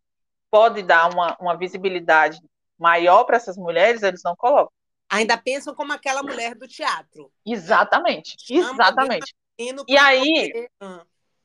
pode 0.51 0.82
dar 0.82 1.12
uma, 1.12 1.36
uma 1.41 1.57
visibilidade 1.57 2.41
maior 2.78 3.24
para 3.24 3.36
essas 3.36 3.57
mulheres, 3.57 4.03
eles 4.03 4.22
não 4.24 4.34
colocam. 4.34 4.72
Ainda 5.09 5.36
pensam 5.36 5.74
como 5.74 5.93
aquela 5.93 6.22
mulher 6.22 6.55
do 6.55 6.66
teatro. 6.66 7.30
Exatamente, 7.45 8.36
exatamente. 8.49 9.34
E 9.86 9.99
aí, 9.99 10.68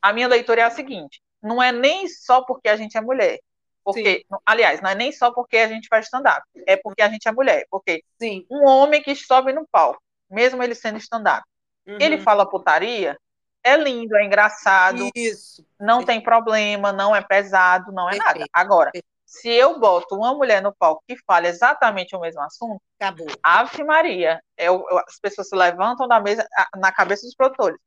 a 0.01 0.13
minha 0.13 0.27
leitura 0.27 0.61
é 0.61 0.63
a 0.63 0.69
seguinte: 0.69 1.21
não 1.41 1.61
é 1.61 1.71
nem 1.71 2.07
só 2.07 2.43
porque 2.43 2.69
a 2.69 2.77
gente 2.77 2.97
é 2.97 3.01
mulher, 3.01 3.39
porque, 3.85 4.25
Sim. 4.27 4.37
aliás, 4.43 4.81
não 4.81 4.89
é 4.89 4.95
nem 4.95 5.11
só 5.11 5.31
porque 5.31 5.57
a 5.57 5.67
gente 5.67 5.87
faz 5.87 6.05
stand-up, 6.05 6.41
é 6.65 6.75
porque 6.75 7.03
a 7.03 7.07
gente 7.07 7.27
é 7.27 7.31
mulher. 7.31 7.67
Porque 7.69 8.03
Sim. 8.19 8.43
um 8.49 8.65
homem 8.67 9.01
que 9.01 9.15
sobe 9.15 9.53
no 9.53 9.67
palco, 9.71 10.01
mesmo 10.27 10.63
ele 10.63 10.73
sendo 10.73 10.97
stand-up, 10.97 11.43
uhum. 11.87 11.97
ele 12.01 12.17
fala 12.17 12.49
putaria, 12.49 13.15
é 13.63 13.77
lindo, 13.77 14.17
é 14.17 14.25
engraçado, 14.25 15.07
Isso. 15.13 15.63
não 15.79 16.03
tem 16.03 16.19
problema, 16.19 16.91
não 16.91 17.15
é 17.15 17.21
pesado, 17.21 17.91
não 17.91 18.09
é 18.09 18.13
Perfeito. 18.13 18.39
nada. 18.39 18.49
Agora, 18.51 18.91
Perfeito. 18.91 19.07
se 19.23 19.49
eu 19.49 19.79
boto 19.79 20.15
uma 20.15 20.33
mulher 20.33 20.63
no 20.63 20.73
palco 20.73 21.03
que 21.07 21.15
fala 21.23 21.47
exatamente 21.47 22.15
o 22.15 22.19
mesmo 22.19 22.41
assunto, 22.41 22.81
Acabou. 22.99 23.27
Ave 23.43 23.83
Maria, 23.83 24.41
é, 24.57 24.65
as 24.67 25.19
pessoas 25.21 25.47
se 25.47 25.55
levantam 25.55 26.07
da 26.07 26.19
mesa, 26.19 26.47
na 26.75 26.91
cabeça 26.91 27.23
dos 27.23 27.35
produtores. 27.35 27.77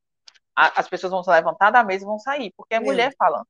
as 0.54 0.88
pessoas 0.88 1.10
vão 1.10 1.24
se 1.24 1.30
levantar 1.30 1.70
da 1.72 1.82
mesa 1.82 2.04
e 2.04 2.06
vão 2.06 2.20
sair, 2.20 2.52
porque 2.56 2.74
é 2.74 2.80
mulher 2.80 3.12
falando 3.18 3.46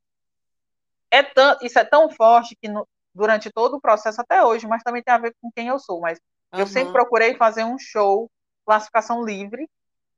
é 1.10 1.22
tão, 1.22 1.56
isso 1.62 1.78
é 1.78 1.84
tão 1.84 2.10
forte 2.10 2.56
que 2.60 2.68
no, 2.68 2.86
durante 3.14 3.50
todo 3.50 3.76
o 3.76 3.80
processo 3.80 4.20
até 4.20 4.44
hoje, 4.44 4.66
mas 4.66 4.82
também 4.82 5.02
tem 5.02 5.14
a 5.14 5.18
ver 5.18 5.34
com 5.40 5.50
quem 5.54 5.68
eu 5.68 5.78
sou. 5.78 6.00
Mas 6.00 6.18
uhum. 6.52 6.60
eu 6.60 6.66
sempre 6.66 6.92
procurei 6.92 7.34
fazer 7.36 7.64
um 7.64 7.78
show 7.78 8.30
classificação 8.64 9.24
livre, 9.24 9.68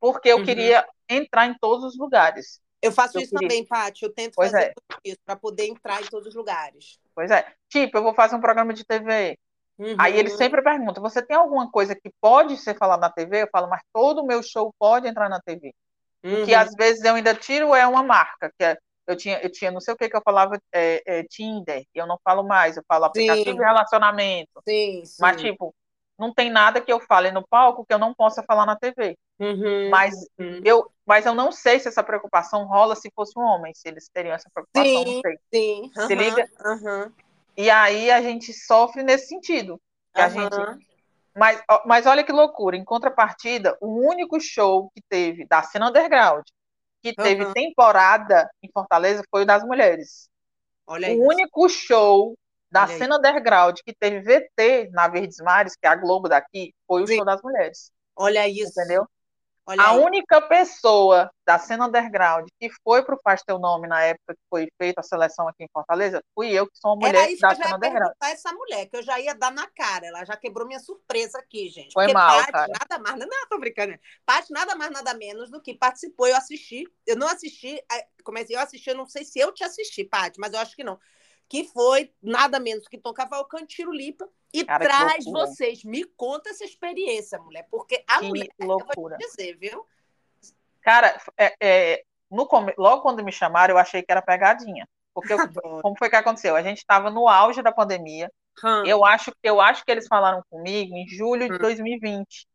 porque 0.01 0.29
eu 0.29 0.39
uhum. 0.39 0.45
queria 0.45 0.87
entrar 1.09 1.47
em 1.47 1.55
todos 1.55 1.85
os 1.85 1.99
lugares. 1.99 2.61
Eu 2.83 2.91
faço 2.91 3.19
eu 3.19 3.23
isso 3.23 3.31
queria. 3.31 3.49
também, 3.49 3.67
Paty. 3.67 4.05
Eu 4.05 4.13
tento 4.13 4.35
pois 4.35 4.51
fazer 4.51 4.67
é. 4.67 4.75
isso 5.05 5.21
para 5.25 5.37
poder 5.37 5.67
entrar 5.67 6.01
em 6.03 6.07
todos 6.07 6.29
os 6.29 6.35
lugares. 6.35 6.99
Pois 7.15 7.31
é. 7.31 7.47
Tipo, 7.69 7.99
eu 7.99 8.03
vou 8.03 8.15
fazer 8.15 8.35
um 8.37 8.41
programa 8.41 8.73
de 8.73 8.85
TV. 8.85 9.39
Uhum. 9.79 9.97
Aí 9.99 10.19
ele 10.19 10.31
sempre 10.31 10.63
pergunta: 10.63 11.01
você 11.01 11.23
tem 11.23 11.37
alguma 11.37 11.71
coisa 11.71 11.95
que 11.95 12.11
pode 12.21 12.57
ser 12.57 12.77
falada 12.77 13.03
na 13.03 13.13
TV? 13.13 13.43
Eu 13.43 13.49
falo, 13.53 13.69
mas 13.69 13.83
todo 13.93 14.23
o 14.23 14.27
meu 14.27 14.43
show 14.43 14.75
pode 14.79 15.07
entrar 15.07 15.29
na 15.29 15.41
TV. 15.41 15.75
Uhum. 16.23 16.45
que 16.45 16.55
às 16.55 16.75
vezes 16.75 17.03
eu 17.03 17.15
ainda 17.15 17.35
tiro 17.35 17.75
é 17.75 17.87
uma 17.87 18.03
marca, 18.03 18.53
que 18.59 18.63
é 18.63 18.77
eu 19.11 19.17
tinha, 19.17 19.41
eu 19.41 19.51
tinha 19.51 19.71
não 19.71 19.81
sei 19.81 19.95
o 19.95 19.97
que 19.97 20.09
que 20.09 20.17
eu 20.17 20.23
falava 20.25 20.61
é, 20.73 21.03
é, 21.07 21.23
Tinder, 21.25 21.85
e 21.95 21.99
eu 21.99 22.07
não 22.07 22.19
falo 22.23 22.43
mais, 22.43 22.77
eu 22.77 22.85
falo 22.87 23.05
aplicativo 23.05 23.51
sim. 23.51 23.57
de 23.57 23.63
relacionamento. 23.63 24.63
Sim, 24.67 25.05
sim. 25.05 25.17
Mas, 25.21 25.41
tipo, 25.41 25.75
não 26.19 26.33
tem 26.33 26.51
nada 26.51 26.81
que 26.81 26.93
eu 26.93 27.01
fale 27.01 27.31
no 27.31 27.47
palco 27.47 27.85
que 27.85 27.93
eu 27.93 27.99
não 27.99 28.15
possa 28.15 28.43
falar 28.43 28.67
na 28.67 28.77
TV. 28.77 29.17
Uhum, 29.39 29.89
mas, 29.91 30.15
uhum. 30.39 30.61
Eu, 30.65 30.91
mas 31.05 31.27
eu 31.27 31.35
não 31.35 31.51
sei 31.51 31.81
se 31.81 31.89
essa 31.89 32.03
preocupação 32.03 32.67
rola 32.67 32.95
se 32.95 33.11
fosse 33.15 33.39
um 33.39 33.43
homem, 33.43 33.73
se 33.75 33.89
eles 33.89 34.09
teriam 34.09 34.35
essa 34.35 34.51
preocupação, 34.53 35.03
sim, 35.03 35.15
não 35.15 35.21
sei. 35.23 35.39
Sim, 35.53 35.93
se 35.95 36.15
uhum, 36.15 36.21
liga? 36.21 37.13
E 37.57 37.71
aí 37.71 38.11
a 38.11 38.21
gente 38.21 38.53
sofre 38.53 39.03
nesse 39.03 39.29
sentido. 39.29 39.81
A 40.15 40.29
gente 40.29 40.57
mas, 41.35 41.63
mas 41.87 42.07
olha 42.07 42.25
que 42.25 42.33
loucura, 42.33 42.77
em 42.77 42.85
contrapartida, 42.85 43.77
o 43.81 44.07
único 44.07 44.41
show 44.41 44.91
que 44.95 45.01
teve 45.09 45.47
da 45.47 45.63
cena 45.63 45.89
underground 45.89 46.45
que 47.03 47.15
teve 47.15 47.45
uhum. 47.45 47.53
temporada 47.53 48.49
em 48.63 48.71
Fortaleza 48.73 49.23
foi 49.31 49.43
o 49.43 49.47
das 49.47 49.63
mulheres. 49.63 50.29
Olha 50.87 51.09
o 51.09 51.13
isso. 51.13 51.23
único 51.23 51.69
show 51.69 52.35
da 52.71 52.85
Olha 52.85 52.99
cena 52.99 53.15
aí. 53.15 53.19
underground 53.19 53.79
que 53.85 53.95
teve 53.95 54.21
VT 54.21 54.91
na 54.93 55.09
Verdes 55.09 55.39
Mares, 55.39 55.75
que 55.75 55.87
é 55.87 55.91
a 55.91 55.97
Globo 55.97 56.29
daqui, 56.29 56.75
foi 56.87 57.03
o 57.03 57.07
Sim. 57.07 57.17
show 57.17 57.25
das 57.25 57.43
mulheres. 57.43 57.91
Olha 58.17 58.49
isso. 58.49 58.79
Entendeu? 58.79 59.07
Olha 59.71 59.83
a 59.83 59.91
aí. 59.93 59.99
única 59.99 60.41
pessoa 60.43 61.31
da 61.47 61.59
cena 61.59 61.87
underground 61.87 62.49
que 62.59 62.69
foi 62.83 63.05
para 63.05 63.15
o 63.15 63.21
Faz 63.23 63.43
Teu 63.43 63.59
Nome 63.59 63.87
na 63.87 64.03
época 64.03 64.35
que 64.35 64.41
foi 64.51 64.69
feita 64.77 65.01
a 65.01 65.05
seleção 65.05 65.47
aqui 65.47 65.63
em 65.63 65.69
Fortaleza, 65.73 66.21
fui 66.35 66.51
eu, 66.51 66.67
que 66.67 66.77
sou 66.77 66.91
uma 66.93 67.07
mulher 67.07 67.15
Era 67.15 67.31
isso 67.31 67.41
da 67.41 67.55
que 67.55 67.61
eu 67.61 67.65
cena 67.65 67.77
underground. 67.77 68.13
essa 68.23 68.53
mulher, 68.53 68.87
que 68.87 68.97
eu 68.97 69.03
já 69.03 69.21
ia 69.21 69.35
dar 69.35 69.53
na 69.53 69.69
cara. 69.69 70.07
Ela 70.07 70.25
já 70.25 70.37
quebrou 70.37 70.67
minha 70.67 70.81
surpresa 70.81 71.39
aqui, 71.39 71.69
gente. 71.69 71.93
Foi 71.93 72.05
Porque 72.05 72.15
mal, 72.15 72.39
Paty, 72.39 72.53
cara. 72.53 72.73
nada 72.73 72.99
mais, 72.99 73.19
não, 73.19 73.49
tô 73.49 73.59
brincando. 73.59 73.95
Paty, 74.27 74.53
nada 74.53 74.75
mais, 74.75 74.91
nada 74.91 75.15
menos 75.15 75.51
do 75.51 75.61
que 75.61 75.75
participou. 75.75 76.27
Eu 76.27 76.37
assisti. 76.37 76.85
Eu 77.07 77.17
não 77.17 77.29
assisti, 77.29 77.81
comecei, 78.25 78.57
eu 78.57 78.61
assisti, 78.61 78.91
eu 78.91 78.97
não 78.97 79.07
sei 79.07 79.25
se 79.25 79.39
eu 79.39 79.53
te 79.53 79.63
assisti, 79.63 80.05
Paty, 80.05 80.39
mas 80.41 80.53
eu 80.53 80.59
acho 80.59 80.75
que 80.75 80.85
não 80.85 80.99
que 81.51 81.65
foi 81.65 82.13
nada 82.23 82.61
menos 82.61 82.87
que 82.87 82.97
Tom 82.97 83.13
Cavalcante, 83.13 83.75
Tiro 83.75 83.93
Lipa, 83.93 84.29
e 84.55 84.65
Cara, 84.65 84.85
traz 84.85 85.25
vocês. 85.25 85.83
Me 85.83 86.05
conta 86.05 86.49
essa 86.51 86.65
experiência, 86.65 87.41
mulher, 87.41 87.67
porque 87.69 88.05
a 88.07 88.21
que 88.21 88.29
mulher, 88.29 88.49
loucura. 88.61 89.17
eu 89.17 89.19
vou 89.19 89.29
dizer, 89.29 89.59
viu? 89.59 89.85
Cara, 90.81 91.21
é, 91.37 91.55
é, 91.61 92.05
no, 92.31 92.49
logo 92.79 93.03
quando 93.03 93.25
me 93.25 93.33
chamaram, 93.33 93.75
eu 93.75 93.79
achei 93.79 94.01
que 94.01 94.13
era 94.13 94.23
pegadinha. 94.23 94.89
Porque 95.13 95.33
eu, 95.33 95.39
como 95.83 95.99
foi 95.99 96.09
que 96.09 96.15
aconteceu? 96.15 96.55
A 96.55 96.63
gente 96.63 96.79
estava 96.79 97.11
no 97.11 97.29
auge 97.29 97.63
da 97.63 97.73
pandemia. 97.73 98.31
Hum. 98.65 98.85
Eu, 98.87 99.05
acho, 99.05 99.33
eu 99.43 99.61
acho 99.61 99.85
que 99.85 99.91
eles 99.91 100.07
falaram 100.07 100.45
comigo 100.49 100.95
em 100.95 101.09
julho 101.09 101.51
de 101.51 101.59
2020. 101.59 102.47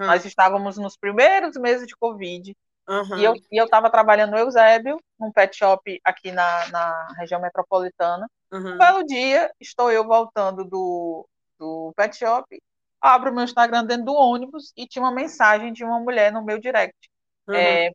Hum. 0.00 0.06
Nós 0.06 0.24
estávamos 0.24 0.78
nos 0.78 0.96
primeiros 0.96 1.54
meses 1.56 1.86
de 1.86 1.94
Covid. 1.94 2.56
Uhum. 2.88 3.18
E 3.18 3.58
eu 3.58 3.64
estava 3.66 3.90
trabalhando 3.90 4.30
no 4.30 4.38
Eusébio, 4.38 4.98
num 5.20 5.30
pet 5.30 5.54
shop 5.54 6.00
aqui 6.02 6.32
na, 6.32 6.66
na 6.68 7.08
região 7.18 7.38
metropolitana. 7.38 8.26
Uhum. 8.50 8.74
Um 8.74 8.78
belo 8.78 9.04
dia, 9.04 9.52
estou 9.60 9.90
eu 9.90 10.04
voltando 10.04 10.64
do, 10.64 11.28
do 11.58 11.92
pet 11.96 12.16
shop 12.16 12.58
abro 13.00 13.32
meu 13.32 13.44
Instagram 13.44 13.84
dentro 13.84 14.06
do 14.06 14.14
ônibus 14.14 14.72
e 14.76 14.86
tinha 14.86 15.02
uma 15.02 15.12
mensagem 15.12 15.72
de 15.72 15.84
uma 15.84 16.00
mulher 16.00 16.32
no 16.32 16.44
meu 16.44 16.58
direct. 16.58 16.96
Uhum. 17.46 17.54
É, 17.54 17.92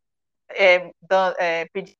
é, 0.49 0.91
da, 1.01 1.35
é, 1.37 1.65
pedindo 1.71 1.95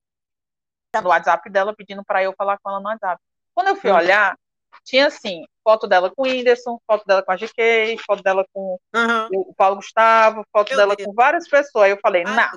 no 1.02 1.10
WhatsApp 1.10 1.50
dela, 1.50 1.76
pedindo 1.76 2.04
para 2.04 2.24
eu 2.24 2.34
falar 2.38 2.58
com 2.60 2.70
ela 2.70 2.80
no 2.80 2.88
WhatsApp. 2.88 3.22
Quando 3.54 3.68
eu 3.68 3.76
fui 3.76 3.90
uhum. 3.90 3.98
olhar, 3.98 4.38
tinha 4.84 5.08
assim, 5.08 5.44
foto 5.64 5.88
dela 5.88 6.12
com 6.12 6.24
o 6.24 6.26
Whindersson, 6.26 6.80
foto 6.86 7.06
dela 7.06 7.24
com 7.24 7.32
a 7.32 7.36
GK, 7.36 7.98
foto 8.06 8.22
dela 8.22 8.46
com 8.54 8.78
uhum. 8.94 9.28
o 9.32 9.54
Paulo 9.56 9.78
Gustavo, 9.78 10.46
foto 10.52 10.70
meu 10.70 10.78
dela 10.78 10.96
Deus. 10.96 11.08
com 11.08 11.14
várias 11.14 11.48
pessoas. 11.48 11.86
Aí 11.86 11.92
eu 11.92 12.00
falei, 12.02 12.24
não, 12.24 12.50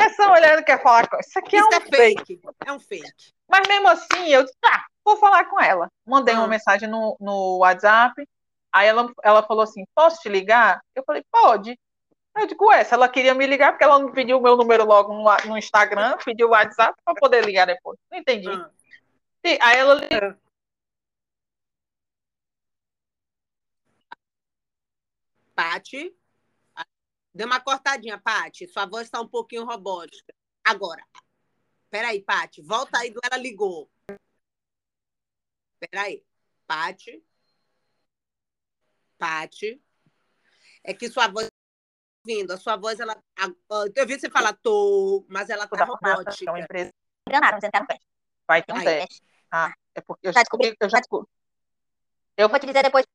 essa 0.00 0.28
mulher 0.28 0.56
não 0.56 0.64
quer 0.64 0.82
falar 0.82 1.08
com 1.08 1.18
isso 1.18 1.38
aqui 1.38 1.56
é 1.56 1.60
isso 1.60 1.68
é 1.72 1.76
um 1.76 1.80
é 1.80 1.96
fake. 1.96 2.40
É 2.66 2.72
um 2.72 2.80
fake. 2.80 3.12
Mas 3.48 3.68
mesmo 3.68 3.88
assim, 3.88 4.28
eu 4.28 4.42
disse, 4.42 4.56
tá, 4.60 4.84
vou 5.04 5.16
falar 5.16 5.44
com 5.44 5.60
ela. 5.60 5.88
Mandei 6.06 6.34
uhum. 6.34 6.40
uma 6.40 6.48
mensagem 6.48 6.88
no, 6.88 7.16
no 7.20 7.58
WhatsApp, 7.58 8.26
aí 8.72 8.88
ela, 8.88 9.10
ela 9.22 9.42
falou 9.42 9.62
assim, 9.62 9.84
posso 9.94 10.20
te 10.20 10.28
ligar? 10.28 10.80
Eu 10.94 11.04
falei, 11.04 11.22
pode. 11.30 11.78
Eu 12.36 12.46
digo, 12.46 12.66
ué, 12.66 12.82
se 12.82 12.94
ela 12.94 13.08
queria 13.08 13.34
me 13.34 13.46
ligar, 13.46 13.72
porque 13.72 13.84
ela 13.84 13.98
não 13.98 14.10
pediu 14.10 14.38
o 14.38 14.42
meu 14.42 14.56
número 14.56 14.84
logo 14.86 15.12
no, 15.12 15.24
no 15.46 15.58
Instagram, 15.58 16.16
pediu 16.24 16.48
o 16.48 16.52
WhatsApp 16.52 16.96
para 17.04 17.14
poder 17.14 17.44
ligar 17.44 17.66
depois. 17.66 17.98
Não 18.10 18.18
entendi. 18.18 18.48
Uhum. 18.48 18.64
E, 19.44 19.58
aí 19.60 19.76
ela 19.76 19.94
ligou. 19.94 20.34
Pati. 25.54 26.14
Deu 27.34 27.46
uma 27.46 27.60
cortadinha, 27.60 28.20
Pati. 28.20 28.66
Sua 28.68 28.86
voz 28.86 29.04
está 29.04 29.20
um 29.20 29.28
pouquinho 29.28 29.64
robótica. 29.64 30.34
Agora. 30.64 31.02
Peraí, 31.88 32.22
Pati. 32.22 32.62
Volta 32.62 32.98
aí 32.98 33.10
do 33.10 33.20
Ela 33.22 33.36
Ligou. 33.36 33.90
Peraí. 35.78 36.24
Pati. 36.66 37.24
Pati. 39.18 39.82
É 40.84 40.92
que 40.92 41.08
sua 41.08 41.28
voz 41.28 41.48
vindo. 42.24 42.52
A 42.52 42.56
sua 42.56 42.76
voz, 42.76 43.00
ela. 43.00 43.22
Eu 43.94 44.06
vi 44.06 44.18
você 44.18 44.30
falar 44.30 44.52
tô, 44.54 45.24
mas 45.28 45.48
ela 45.50 45.66
tá 45.66 45.84
robótica. 45.84 46.50
É 46.50 46.52
uma 46.52 46.60
empresa. 46.60 46.92
Enganaram, 47.28 47.58
um 47.58 47.60
teste. 47.60 48.06
Vai 48.46 48.62
ter 48.62 48.72
um 48.72 48.82
teste. 48.82 49.22
Ah, 49.50 49.72
é 49.94 50.00
porque 50.00 50.26
eu 50.26 50.32
já 50.32 50.40
descobri. 50.40 50.76
Eu 50.78 50.88
já 50.88 50.98
descobri. 50.98 51.28
Eu 52.36 52.48
vou 52.48 52.58
te 52.58 52.66
dizer 52.66 52.82
depois. 52.82 53.06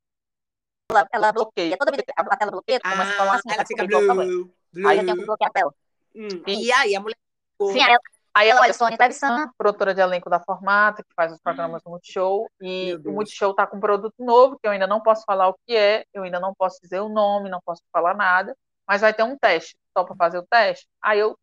Ela, 0.90 1.08
ela 1.12 1.32
bloqueia. 1.32 1.78
Toda 1.78 1.92
vez 1.92 2.04
que 2.04 2.14
a 2.16 2.38
tela 2.38 2.52
bloqueia, 2.52 2.80
ah, 2.84 2.92
começa 2.92 3.12
a 3.12 3.16
falar 3.16 3.36
assim, 3.36 3.52
ela 3.52 3.66
fica 3.66 3.86
blue, 3.86 4.52
blue. 4.72 4.88
Aí 4.88 4.98
eu 4.98 5.06
tenho 5.06 5.18
que 5.18 5.26
bloquear 5.26 5.50
a 5.50 5.54
tela. 5.54 5.74
Hum. 6.16 6.44
E 6.48 6.72
aí, 6.72 6.96
a 6.96 7.00
mulher. 7.00 7.18
Sim, 7.62 7.82
aí 7.82 7.92
ela, 7.92 8.00
Aí 8.38 8.50
ela, 8.50 8.62
olha, 8.62 8.74
Sônia 8.74 8.96
Trevisan, 8.96 9.50
produtora 9.58 9.96
de 9.96 10.00
elenco 10.00 10.30
da 10.30 10.40
Formata, 10.40 11.02
que 11.02 11.10
faz 11.16 11.32
os 11.32 11.40
programas 11.40 11.82
do 11.82 11.90
Multishow, 11.90 12.48
e 12.62 12.94
o 13.04 13.12
Multishow 13.12 13.50
está 13.50 13.66
com 13.66 13.78
um 13.78 13.80
produto 13.80 14.14
novo, 14.20 14.60
que 14.60 14.68
eu 14.68 14.72
ainda 14.72 14.86
não 14.86 15.02
posso 15.02 15.24
falar 15.26 15.48
o 15.48 15.56
que 15.66 15.76
é, 15.76 16.06
eu 16.14 16.22
ainda 16.22 16.40
não 16.40 16.54
posso 16.54 16.80
dizer 16.80 17.00
o 17.00 17.10
nome, 17.10 17.50
não 17.50 17.60
posso 17.66 17.82
falar 17.92 18.14
nada, 18.14 18.56
mas 18.88 19.02
vai 19.02 19.12
ter 19.12 19.24
um 19.24 19.36
teste. 19.36 19.76
Topa 19.92 20.16
fazer 20.16 20.38
o 20.38 20.46
teste? 20.46 20.88
Aí 21.02 21.18
eu 21.18 21.36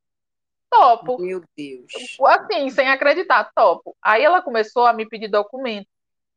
topo. 0.71 1.21
Meu 1.21 1.43
Deus. 1.57 1.93
Assim, 2.25 2.71
sem 2.71 2.89
acreditar, 2.89 3.51
topo. 3.57 3.97
Aí 4.01 4.23
ela 4.23 4.41
começou 4.41 4.87
a 4.87 4.93
me 4.93 5.05
pedir 5.09 5.27
documento. 5.27 5.89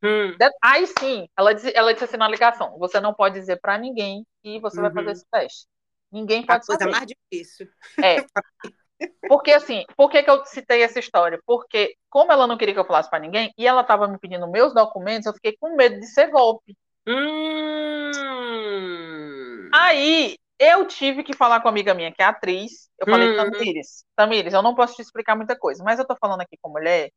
Hum. 0.03 0.35
Aí 0.63 0.85
sim, 0.99 1.27
ela 1.37 1.53
disse, 1.53 1.71
ela 1.75 1.91
disse 1.91 2.05
assim 2.05 2.17
na 2.17 2.27
ligação: 2.27 2.77
você 2.77 2.99
não 2.99 3.13
pode 3.13 3.39
dizer 3.39 3.59
para 3.59 3.77
ninguém 3.77 4.25
que 4.43 4.59
você 4.59 4.77
uhum. 4.77 4.83
vai 4.83 4.93
fazer 4.93 5.07
uhum. 5.07 5.11
esse 5.13 5.25
teste. 5.31 5.67
Ninguém 6.11 6.45
pode 6.45 6.63
a 6.63 6.65
coisa 6.65 6.79
saber. 6.79 6.91
mais 6.91 7.07
difícil. 7.07 7.67
É. 8.03 8.17
Porque 9.27 9.51
assim, 9.51 9.83
por 9.95 10.09
que, 10.09 10.23
que 10.23 10.29
eu 10.29 10.43
citei 10.45 10.81
essa 10.81 10.99
história? 10.99 11.39
Porque, 11.45 11.95
como 12.09 12.31
ela 12.31 12.47
não 12.47 12.57
queria 12.57 12.73
que 12.73 12.79
eu 12.79 12.85
falasse 12.85 13.09
para 13.09 13.19
ninguém, 13.19 13.53
e 13.57 13.67
ela 13.67 13.81
estava 13.81 14.07
me 14.07 14.17
pedindo 14.17 14.49
meus 14.49 14.73
documentos, 14.73 15.27
eu 15.27 15.33
fiquei 15.33 15.55
com 15.59 15.75
medo 15.75 15.99
de 15.99 16.07
ser 16.07 16.31
golpe. 16.31 16.75
Hum. 17.07 18.11
Aí 19.73 20.37
eu 20.59 20.85
tive 20.87 21.23
que 21.23 21.35
falar 21.35 21.59
com 21.61 21.67
uma 21.67 21.71
amiga 21.71 21.93
minha, 21.93 22.11
que 22.11 22.21
é 22.21 22.25
atriz. 22.25 22.89
Eu 22.99 23.05
falei, 23.05 23.29
hum. 23.29 23.37
Tamires, 23.37 24.03
Tamires, 24.15 24.53
eu 24.53 24.63
não 24.63 24.73
posso 24.73 24.95
te 24.95 25.01
explicar 25.01 25.35
muita 25.35 25.55
coisa, 25.55 25.83
mas 25.83 25.99
eu 25.99 26.07
tô 26.07 26.15
falando 26.19 26.41
aqui 26.41 26.57
com 26.59 26.71
mulher 26.71 27.11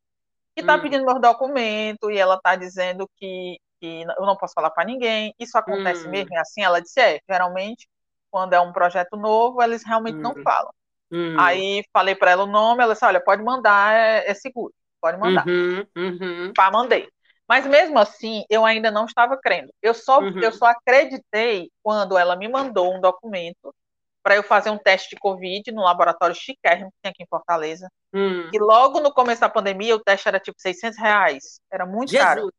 que 0.60 0.66
tá 0.66 0.76
hum. 0.76 0.80
pedindo 0.80 1.04
meus 1.04 1.20
documentos 1.20 2.10
e 2.10 2.18
ela 2.18 2.40
tá 2.40 2.56
dizendo 2.56 3.08
que, 3.16 3.58
que 3.80 4.02
eu 4.02 4.26
não 4.26 4.36
posso 4.36 4.54
falar 4.54 4.70
para 4.70 4.84
ninguém. 4.84 5.34
Isso 5.38 5.56
acontece 5.56 6.06
hum. 6.06 6.10
mesmo? 6.10 6.34
E 6.34 6.36
assim, 6.36 6.62
ela 6.62 6.80
disse, 6.80 7.00
é, 7.00 7.20
geralmente, 7.28 7.88
quando 8.30 8.52
é 8.52 8.60
um 8.60 8.72
projeto 8.72 9.16
novo, 9.16 9.62
eles 9.62 9.84
realmente 9.84 10.18
não 10.18 10.32
hum. 10.32 10.42
falam. 10.42 10.72
Uhum. 11.10 11.40
Aí 11.40 11.84
falei 11.92 12.14
para 12.14 12.30
ela 12.30 12.44
o 12.44 12.46
nome, 12.46 12.82
ela 12.82 12.92
disse: 12.92 13.04
olha, 13.04 13.20
pode 13.20 13.42
mandar, 13.42 13.94
é, 13.94 14.30
é 14.30 14.34
seguro, 14.34 14.72
pode 15.00 15.18
mandar. 15.18 15.44
Uhum, 15.46 15.84
uhum. 15.96 16.52
Pá, 16.54 16.70
mandei. 16.70 17.08
Mas 17.48 17.66
mesmo 17.66 17.98
assim, 17.98 18.44
eu 18.48 18.64
ainda 18.64 18.92
não 18.92 19.06
estava 19.06 19.36
crendo. 19.36 19.72
Eu 19.82 19.92
só, 19.92 20.20
uhum. 20.20 20.38
eu 20.38 20.52
só 20.52 20.66
acreditei 20.66 21.68
quando 21.82 22.16
ela 22.16 22.36
me 22.36 22.46
mandou 22.46 22.94
um 22.94 23.00
documento 23.00 23.74
para 24.22 24.36
eu 24.36 24.42
fazer 24.42 24.70
um 24.70 24.78
teste 24.78 25.10
de 25.10 25.20
Covid 25.20 25.70
no 25.72 25.82
laboratório 25.82 26.34
chiquérrimo 26.34 26.90
que 26.90 26.98
tem 27.02 27.10
aqui 27.10 27.22
em 27.22 27.28
Fortaleza. 27.28 27.88
Hum. 28.12 28.48
E 28.52 28.58
logo 28.58 29.00
no 29.00 29.12
começo 29.12 29.40
da 29.40 29.48
pandemia, 29.48 29.96
o 29.96 30.00
teste 30.00 30.28
era 30.28 30.38
tipo 30.38 30.60
600 30.60 30.98
reais. 30.98 31.60
Era 31.70 31.86
muito 31.86 32.10
Jesus. 32.10 32.26
caro. 32.26 32.52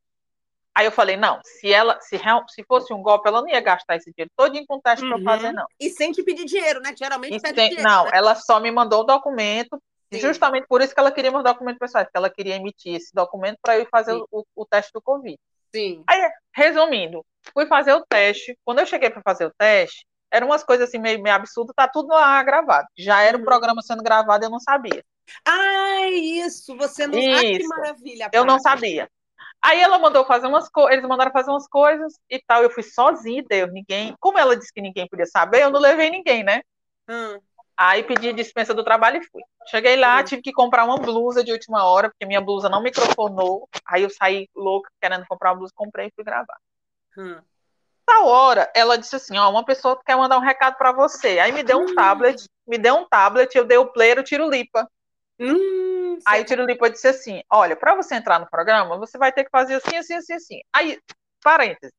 Aí 0.74 0.86
eu 0.86 0.92
falei, 0.92 1.18
não, 1.18 1.40
se 1.44 1.72
ela, 1.72 2.00
se, 2.00 2.18
se 2.50 2.64
fosse 2.64 2.94
um 2.94 3.02
golpe, 3.02 3.28
ela 3.28 3.42
não 3.42 3.50
ia 3.50 3.60
gastar 3.60 3.98
esse 3.98 4.12
dinheiro 4.12 4.32
todo 4.38 4.56
em 4.56 4.66
teste 4.82 5.06
uhum. 5.06 5.24
para 5.24 5.36
fazer, 5.36 5.52
não. 5.52 5.66
E 5.80 5.90
sem 5.90 6.12
te 6.12 6.24
pedir 6.24 6.46
dinheiro, 6.46 6.80
né? 6.80 6.94
Geralmente 6.98 7.42
pede 7.42 7.60
sem, 7.60 7.70
dinheiro. 7.70 7.84
Não, 7.84 8.06
né? 8.06 8.12
ela 8.14 8.36
só 8.36 8.60
me 8.60 8.72
mandou 8.72 9.02
o 9.02 9.04
documento, 9.04 9.82
Sim. 10.14 10.20
justamente 10.20 10.66
por 10.68 10.82
isso 10.82 10.94
que 10.94 11.00
ela 11.00 11.12
queria 11.12 11.30
meus 11.30 11.44
documentos 11.44 11.78
pessoais, 11.78 12.08
porque 12.08 12.18
ela 12.18 12.30
queria 12.30 12.56
emitir 12.56 12.96
esse 12.96 13.14
documento 13.14 13.58
para 13.62 13.78
eu 13.78 13.86
fazer 13.92 14.14
o, 14.32 14.46
o, 14.56 14.66
teste 14.66 14.92
do 14.94 15.02
Covid. 15.02 15.38
Sim. 15.76 16.04
Aí, 16.08 16.30
resumindo, 16.56 17.26
fui 17.54 17.66
fazer 17.66 17.94
o 17.94 18.06
teste. 18.06 18.58
Quando 18.64 18.80
eu 18.80 18.86
cheguei 18.86 19.10
para 19.10 19.22
fazer 19.22 19.46
o 19.46 19.54
teste, 19.58 20.06
eram 20.32 20.48
umas 20.48 20.64
coisas 20.64 20.88
assim 20.88 20.98
meio, 20.98 21.22
meio 21.22 21.36
absurdas, 21.36 21.76
tá 21.76 21.88
tudo 21.88 22.10
lá 22.10 22.42
gravado. 22.44 22.88
Já 22.98 23.22
era 23.22 23.38
uhum. 23.38 23.44
um 23.44 23.46
programa 23.46 23.82
sendo 23.82 24.02
gravado, 24.02 24.46
eu 24.46 24.50
não 24.50 24.60
sabia. 24.60 25.04
Ah, 25.46 26.10
isso, 26.10 26.76
você 26.78 27.06
não 27.06 27.18
isso. 27.18 27.38
Ah, 27.38 27.42
que 27.42 27.68
maravilha. 27.68 28.30
Eu 28.34 28.46
não 28.46 28.60
sabia. 28.60 29.10
Aí 29.62 29.80
ela 29.80 30.00
mandou 30.00 30.26
fazer 30.26 30.48
umas 30.48 30.68
coisas, 30.70 30.94
eles 30.94 31.08
mandaram 31.08 31.32
fazer 31.32 31.52
umas 31.52 31.68
coisas 31.68 32.20
e 32.30 32.40
tal. 32.40 32.64
Eu 32.64 32.70
fui 32.72 32.84
sozinha, 32.84 33.44
deu 33.48 33.68
ninguém. 33.68 34.16
Como 34.20 34.40
ela 34.40 34.56
disse 34.56 34.74
que 34.74 34.82
ninguém 34.82 35.08
podia 35.08 35.28
saber, 35.28 35.62
eu 35.62 35.70
não 35.70 35.80
levei 35.80 36.10
ninguém, 36.10 36.44
né? 36.44 36.62
Hum. 37.08 37.40
Aí 37.78 38.04
pedi 38.04 38.34
dispensa 38.34 38.74
do 38.74 38.84
trabalho 38.84 39.18
e 39.18 39.26
fui. 39.26 39.42
Cheguei 39.68 39.96
lá, 39.96 40.20
hum. 40.20 40.24
tive 40.24 40.42
que 40.42 40.52
comprar 40.52 40.84
uma 40.84 40.98
blusa 40.98 41.44
de 41.44 41.52
última 41.52 41.84
hora, 41.86 42.10
porque 42.10 42.26
minha 42.26 42.42
blusa 42.42 42.70
não 42.70 42.82
microfonou. 42.82 43.70
Aí 43.86 44.04
eu 44.04 44.10
saí 44.10 44.50
louca 44.56 44.90
querendo 45.00 45.26
comprar 45.28 45.52
uma 45.52 45.58
blusa, 45.58 45.74
comprei 45.76 46.08
e 46.08 46.12
fui 46.16 46.24
gravar. 46.24 46.58
Hum. 47.18 47.40
Tal 48.06 48.28
hora, 48.28 48.72
ela 48.76 48.98
disse 48.98 49.16
assim: 49.16 49.38
Ó, 49.38 49.50
uma 49.50 49.66
pessoa 49.66 50.00
quer 50.06 50.16
mandar 50.16 50.38
um 50.38 50.42
recado 50.42 50.78
para 50.78 50.92
você. 50.92 51.40
Aí 51.40 51.52
me 51.52 51.64
deu 51.64 51.80
um 51.80 51.86
hum. 51.86 51.96
tablet, 51.96 52.46
me 52.68 52.78
deu 52.78 52.96
um 52.96 53.08
tablet, 53.08 53.56
eu 53.56 53.66
dei 53.66 53.78
o 53.78 53.92
player, 53.92 54.20
o 54.20 54.24
tiro 54.24 54.50
lipa. 54.50 54.88
Hum, 55.44 56.20
aí 56.28 56.44
o 56.44 56.46
Tiro 56.46 56.66
Lipa 56.66 56.88
disse 56.88 57.08
assim: 57.08 57.42
olha, 57.50 57.76
para 57.76 57.96
você 57.96 58.14
entrar 58.14 58.40
no 58.40 58.48
programa, 58.48 59.00
você 59.00 59.18
vai 59.18 59.32
ter 59.32 59.44
que 59.44 59.50
fazer 59.50 59.74
assim, 59.76 59.98
assim, 59.98 60.14
assim, 60.14 60.34
assim. 60.34 60.62
Aí, 60.72 61.00
parênteses. 61.44 61.92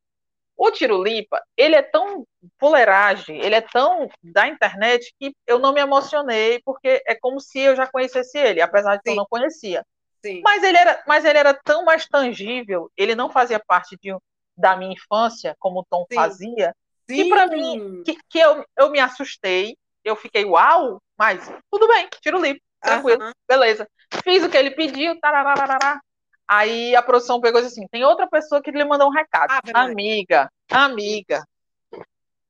O 0.57 0.71
Tiro 0.71 1.03
Lipa, 1.03 1.43
ele 1.57 1.75
é 1.75 1.83
tão 1.83 2.25
fuleiragem, 2.61 3.41
ele 3.41 3.57
é 3.57 3.61
tão 3.61 4.09
da 4.23 4.47
internet 4.47 5.13
que 5.19 5.35
eu 5.45 5.59
não 5.59 5.73
me 5.73 5.81
emocionei, 5.81 6.61
porque 6.65 7.03
é 7.05 7.17
como 7.17 7.41
se 7.41 7.59
eu 7.59 7.75
já 7.75 7.85
conhecesse 7.87 8.39
ele, 8.39 8.61
apesar 8.61 8.97
de 8.97 9.03
que 9.03 9.11
eu 9.11 9.17
não 9.17 9.27
conhecia. 9.29 9.85
Sim. 10.25 10.41
Mas 10.45 10.63
ele 10.63 10.79
era, 10.79 11.03
mas 11.05 11.25
ele 11.25 11.39
era 11.39 11.53
tão 11.53 11.85
mais 11.85 12.07
tangível, 12.07 12.93
ele 12.97 13.17
não 13.17 13.29
fazia 13.29 13.59
parte 13.59 13.99
de, 14.01 14.15
da 14.57 14.77
minha 14.77 14.93
infância, 14.93 15.57
como 15.59 15.81
o 15.81 15.87
Tom 15.89 16.05
Sim. 16.09 16.15
fazia, 16.15 16.75
Sim. 17.09 17.17
que 17.17 17.29
para 17.29 17.47
mim, 17.47 18.03
que, 18.05 18.19
que 18.29 18.39
eu, 18.39 18.65
eu 18.77 18.91
me 18.91 19.01
assustei, 19.01 19.77
eu 20.05 20.17
fiquei, 20.17 20.45
uau, 20.45 21.01
mas 21.19 21.51
tudo 21.71 21.87
bem, 21.89 22.09
tiro 22.21 22.41
limpo 22.41 22.61
tranquilo, 22.81 23.25
uhum. 23.25 23.33
beleza. 23.49 23.89
Fiz 24.25 24.45
o 24.45 24.51
que 24.51 24.57
ele 24.57 24.73
pediu, 24.73 25.19
tarararará. 25.21 26.01
Aí 26.47 26.95
a 26.95 27.03
produção 27.03 27.41
pegou 27.41 27.61
e 27.61 27.65
disse 27.65 27.79
assim: 27.79 27.89
tem 27.91 28.05
outra 28.05 28.29
pessoa 28.29 28.61
que 28.61 28.71
lhe 28.71 28.85
mandou 28.85 29.09
um 29.09 29.13
recado. 29.13 29.51
Ah, 29.51 29.83
amiga, 29.83 30.51
amiga. 30.71 31.47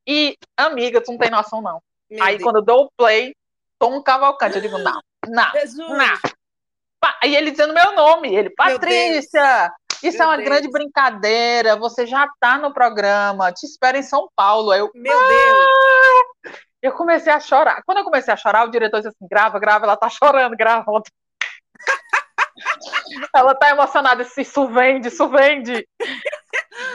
E, 0.07 0.36
amiga, 0.57 1.00
tu 1.00 1.12
não 1.12 1.18
tem 1.18 1.30
noção, 1.30 1.62
não. 1.62 1.80
Meu 2.11 2.22
Aí 2.24 2.36
Deus. 2.36 2.42
quando 2.42 2.57
eu 2.57 2.62
dou 2.62 2.84
o 2.86 2.90
play, 2.96 3.34
Tom 3.78 4.03
Cavalcante, 4.03 4.57
eu 4.57 4.62
digo, 4.62 4.78
não, 4.78 5.00
não, 5.28 5.50
Jesus. 5.53 5.88
não. 5.88 6.32
Aí 7.22 7.36
ele 7.36 7.50
dizendo 7.50 7.74
meu 7.74 7.94
nome, 7.94 8.34
ele, 8.34 8.50
Patrícia, 8.50 9.72
isso 10.09 10.18
meu 10.18 10.26
é 10.26 10.30
uma 10.30 10.36
Deus. 10.36 10.48
grande 10.48 10.70
brincadeira, 10.70 11.76
você 11.76 12.07
já 12.07 12.28
tá 12.40 12.59
no 12.59 12.72
programa, 12.72 13.53
te 13.53 13.66
espero 13.66 13.98
em 13.98 14.03
São 14.03 14.28
Paulo. 14.34 14.70
Aí 14.70 14.80
eu, 14.80 14.90
meu 14.94 15.18
ah! 15.18 15.28
Deus. 15.28 15.66
Eu 16.82 16.92
comecei 16.92 17.32
a 17.32 17.38
chorar. 17.38 17.82
Quando 17.86 17.98
eu 17.98 18.05
comecei 18.05 18.34
a 18.34 18.36
chorar, 18.36 18.66
o 18.66 18.70
diretor 18.70 18.98
disse 18.98 19.09
assim: 19.09 19.28
grava, 19.30 19.59
grava, 19.61 19.84
ela 19.84 19.96
tá 19.96 20.09
chorando, 20.09 20.57
grava. 20.57 20.84
ela 23.34 23.55
tá 23.55 23.70
emocionada, 23.70 24.24
disse, 24.24 24.42
isso 24.42 24.66
vende, 24.66 25.09
isso 25.09 25.28
vende. 25.28 25.88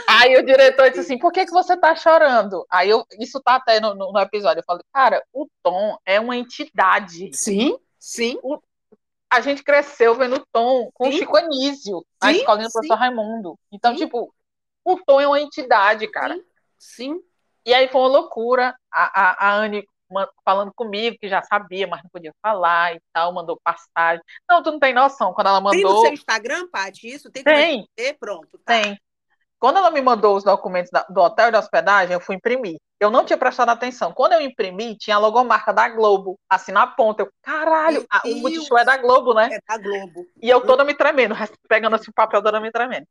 Aí 0.07 0.37
o 0.37 0.45
diretor 0.45 0.89
disse 0.89 1.01
assim: 1.01 1.17
por 1.17 1.31
que, 1.31 1.45
que 1.45 1.51
você 1.51 1.77
tá 1.77 1.95
chorando? 1.95 2.65
Aí 2.69 2.89
eu, 2.89 3.05
isso 3.19 3.41
tá 3.41 3.55
até 3.55 3.79
no, 3.79 3.95
no 3.95 4.19
episódio. 4.19 4.59
Eu 4.59 4.65
falei, 4.65 4.83
cara, 4.93 5.23
o 5.31 5.47
Tom 5.63 5.97
é 6.05 6.19
uma 6.19 6.35
entidade. 6.35 7.31
Sim, 7.33 7.77
sim. 7.97 8.37
O, 8.43 8.59
a 9.29 9.41
gente 9.41 9.63
cresceu 9.63 10.15
vendo 10.15 10.37
o 10.37 10.45
Tom 10.51 10.89
com 10.93 11.05
sim. 11.05 11.09
o 11.09 11.13
Chico 11.19 11.37
Anísio, 11.37 12.05
na 12.21 12.31
escolinha 12.31 12.67
do 12.67 12.71
professor 12.71 12.95
Raimundo. 12.95 13.59
Então, 13.71 13.91
sim. 13.91 14.05
tipo, 14.05 14.33
o 14.83 14.97
Tom 15.05 15.19
é 15.19 15.27
uma 15.27 15.41
entidade, 15.41 16.07
cara. 16.09 16.35
Sim. 16.35 16.43
sim. 17.15 17.21
E 17.65 17.73
aí 17.73 17.87
foi 17.89 18.01
uma 18.01 18.07
loucura. 18.07 18.75
A, 18.91 19.21
a, 19.21 19.49
a 19.49 19.55
Anne 19.55 19.85
falando 20.45 20.71
comigo, 20.73 21.17
que 21.19 21.27
já 21.27 21.43
sabia, 21.43 21.85
mas 21.85 22.01
não 22.01 22.09
podia 22.09 22.33
falar 22.41 22.95
e 22.95 23.01
tal, 23.11 23.33
mandou 23.33 23.59
passagem. 23.61 24.23
Não, 24.49 24.63
tu 24.63 24.71
não 24.71 24.79
tem 24.79 24.93
noção. 24.93 25.33
Quando 25.33 25.47
ela 25.47 25.59
mandou. 25.59 25.73
Tem 25.73 25.83
no 25.83 26.01
seu 26.01 26.13
Instagram, 26.13 26.67
Paty, 26.69 27.09
isso? 27.09 27.29
Tem. 27.29 27.43
Tem. 27.43 27.89
Ver? 27.97 28.13
Pronto. 28.17 28.57
Tá. 28.63 28.81
Tem. 28.81 28.97
Quando 29.59 29.77
ela 29.77 29.89
me 29.89 30.01
mandou 30.01 30.35
os 30.35 30.43
documentos 30.43 30.91
do 31.09 31.21
hotel 31.21 31.51
de 31.51 31.57
hospedagem, 31.57 32.13
eu 32.13 32.19
fui 32.19 32.35
imprimir. 32.35 32.77
Eu 32.99 33.09
não 33.09 33.25
tinha 33.25 33.37
prestado 33.37 33.69
atenção. 33.69 34.13
Quando 34.13 34.33
eu 34.33 34.41
imprimi, 34.41 34.95
tinha 34.95 35.15
a 35.15 35.19
logomarca 35.19 35.73
da 35.73 35.89
Globo, 35.89 36.39
assim 36.49 36.71
na 36.71 36.85
ponta. 36.85 37.23
Eu, 37.23 37.29
caralho, 37.41 38.05
a, 38.09 38.21
o 38.27 38.35
Multishow 38.35 38.77
é 38.77 38.85
da 38.85 38.97
Globo, 38.97 39.33
né? 39.33 39.49
É 39.51 39.59
da 39.67 39.77
Globo. 39.81 40.25
E 40.41 40.49
eu 40.49 40.61
toda 40.61 40.83
me 40.83 40.93
tremendo, 40.93 41.35
pegando 41.67 41.95
assim 41.95 42.11
o 42.11 42.13
papel, 42.13 42.41
toda 42.41 42.59
me 42.59 42.71
tremendo. 42.71 43.07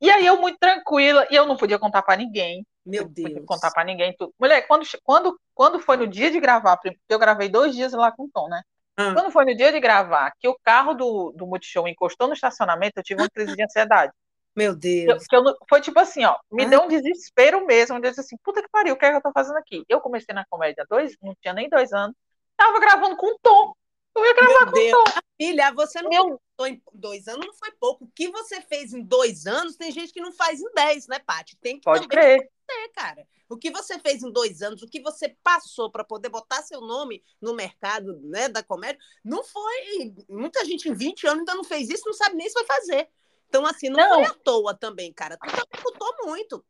E 0.00 0.10
aí 0.10 0.26
eu 0.26 0.40
muito 0.40 0.58
tranquila, 0.58 1.26
e 1.30 1.36
eu 1.36 1.46
não 1.46 1.56
podia 1.56 1.78
contar 1.78 2.02
para 2.02 2.16
ninguém. 2.16 2.66
Meu 2.84 3.08
Deus. 3.08 3.28
Não 3.28 3.34
podia 3.34 3.46
contar 3.46 3.70
para 3.70 3.84
ninguém 3.84 4.14
tudo. 4.18 4.34
Mulher, 4.38 4.66
quando, 4.66 4.84
quando, 5.02 5.40
quando 5.54 5.78
foi 5.78 5.96
no 5.96 6.06
dia 6.06 6.30
de 6.30 6.40
gravar, 6.40 6.76
porque 6.76 6.98
eu 7.08 7.18
gravei 7.18 7.48
dois 7.48 7.74
dias 7.74 7.92
lá 7.92 8.10
com 8.10 8.24
o 8.24 8.30
Tom, 8.32 8.48
né? 8.48 8.62
Ah. 8.96 9.12
Quando 9.14 9.30
foi 9.30 9.44
no 9.44 9.56
dia 9.56 9.72
de 9.72 9.80
gravar, 9.80 10.32
que 10.38 10.48
o 10.48 10.58
carro 10.62 10.92
do, 10.92 11.32
do 11.36 11.46
Multishow 11.46 11.88
encostou 11.88 12.26
no 12.26 12.34
estacionamento, 12.34 12.94
eu 12.96 13.02
tive 13.02 13.22
uma 13.22 13.30
crise 13.30 13.54
de 13.56 13.62
ansiedade. 13.62 14.12
Meu 14.54 14.74
Deus. 14.74 15.24
Eu, 15.32 15.44
eu, 15.44 15.56
foi 15.68 15.80
tipo 15.80 15.98
assim, 15.98 16.24
ó, 16.24 16.36
me 16.50 16.64
ah. 16.64 16.68
deu 16.68 16.82
um 16.82 16.88
desespero 16.88 17.64
mesmo. 17.66 17.96
Eu 17.96 18.00
disse 18.00 18.20
assim, 18.20 18.36
puta 18.44 18.62
que 18.62 18.68
pariu, 18.68 18.94
o 18.94 18.98
que 18.98 19.04
é 19.06 19.10
que 19.10 19.16
eu 19.16 19.22
tô 19.22 19.32
fazendo 19.32 19.56
aqui? 19.56 19.84
Eu 19.88 20.00
comecei 20.00 20.34
na 20.34 20.44
comédia 20.46 20.86
dois, 20.88 21.16
não 21.22 21.34
tinha 21.40 21.54
nem 21.54 21.68
dois 21.68 21.92
anos, 21.92 22.14
tava 22.56 22.78
gravando 22.78 23.16
com 23.16 23.36
Tom. 23.42 23.74
Eu 24.14 24.24
ia 24.26 24.34
gravar 24.34 24.58
Meu 24.58 24.66
com 24.66 24.72
Deus. 24.72 25.04
Tom. 25.04 25.20
Filha, 25.40 25.72
você 25.72 26.02
não 26.02 26.10
Meu... 26.10 26.40
em 26.66 26.82
dois 26.92 27.26
anos, 27.26 27.46
não 27.46 27.54
foi 27.54 27.72
pouco. 27.72 28.04
O 28.04 28.10
que 28.14 28.28
você 28.28 28.60
fez 28.60 28.92
em 28.92 29.02
dois 29.02 29.46
anos, 29.46 29.76
tem 29.76 29.90
gente 29.90 30.12
que 30.12 30.20
não 30.20 30.32
faz 30.32 30.60
em 30.60 30.72
dez, 30.74 31.08
né, 31.08 31.18
Paty? 31.18 31.56
Tem 31.56 31.76
que 31.76 31.84
Pode 31.84 32.06
crer. 32.06 32.38
Fazer, 32.66 32.88
cara. 32.94 33.26
O 33.48 33.56
que 33.56 33.70
você 33.70 33.98
fez 33.98 34.22
em 34.22 34.30
dois 34.30 34.62
anos, 34.62 34.82
o 34.82 34.88
que 34.88 35.00
você 35.00 35.34
passou 35.42 35.90
para 35.90 36.04
poder 36.04 36.28
botar 36.28 36.62
seu 36.62 36.80
nome 36.80 37.22
no 37.40 37.54
mercado 37.54 38.18
né, 38.22 38.48
da 38.48 38.62
comédia, 38.62 38.98
não 39.24 39.42
foi. 39.42 40.14
Muita 40.28 40.64
gente 40.64 40.88
em 40.88 40.94
20 40.94 41.26
anos 41.26 41.38
ainda 41.40 41.54
não 41.54 41.64
fez 41.64 41.88
isso, 41.90 42.04
não 42.06 42.14
sabe 42.14 42.36
nem 42.36 42.48
se 42.48 42.54
vai 42.54 42.64
fazer. 42.64 43.08
Então, 43.52 43.66
assim, 43.66 43.90
não, 43.90 43.98
não. 43.98 44.14
foi 44.14 44.24
à 44.24 44.34
toa 44.42 44.74
também, 44.74 45.12
cara. 45.12 45.36
Tu 45.36 45.46
também 45.46 45.84
lutou 45.84 46.14
muito. 46.24 46.64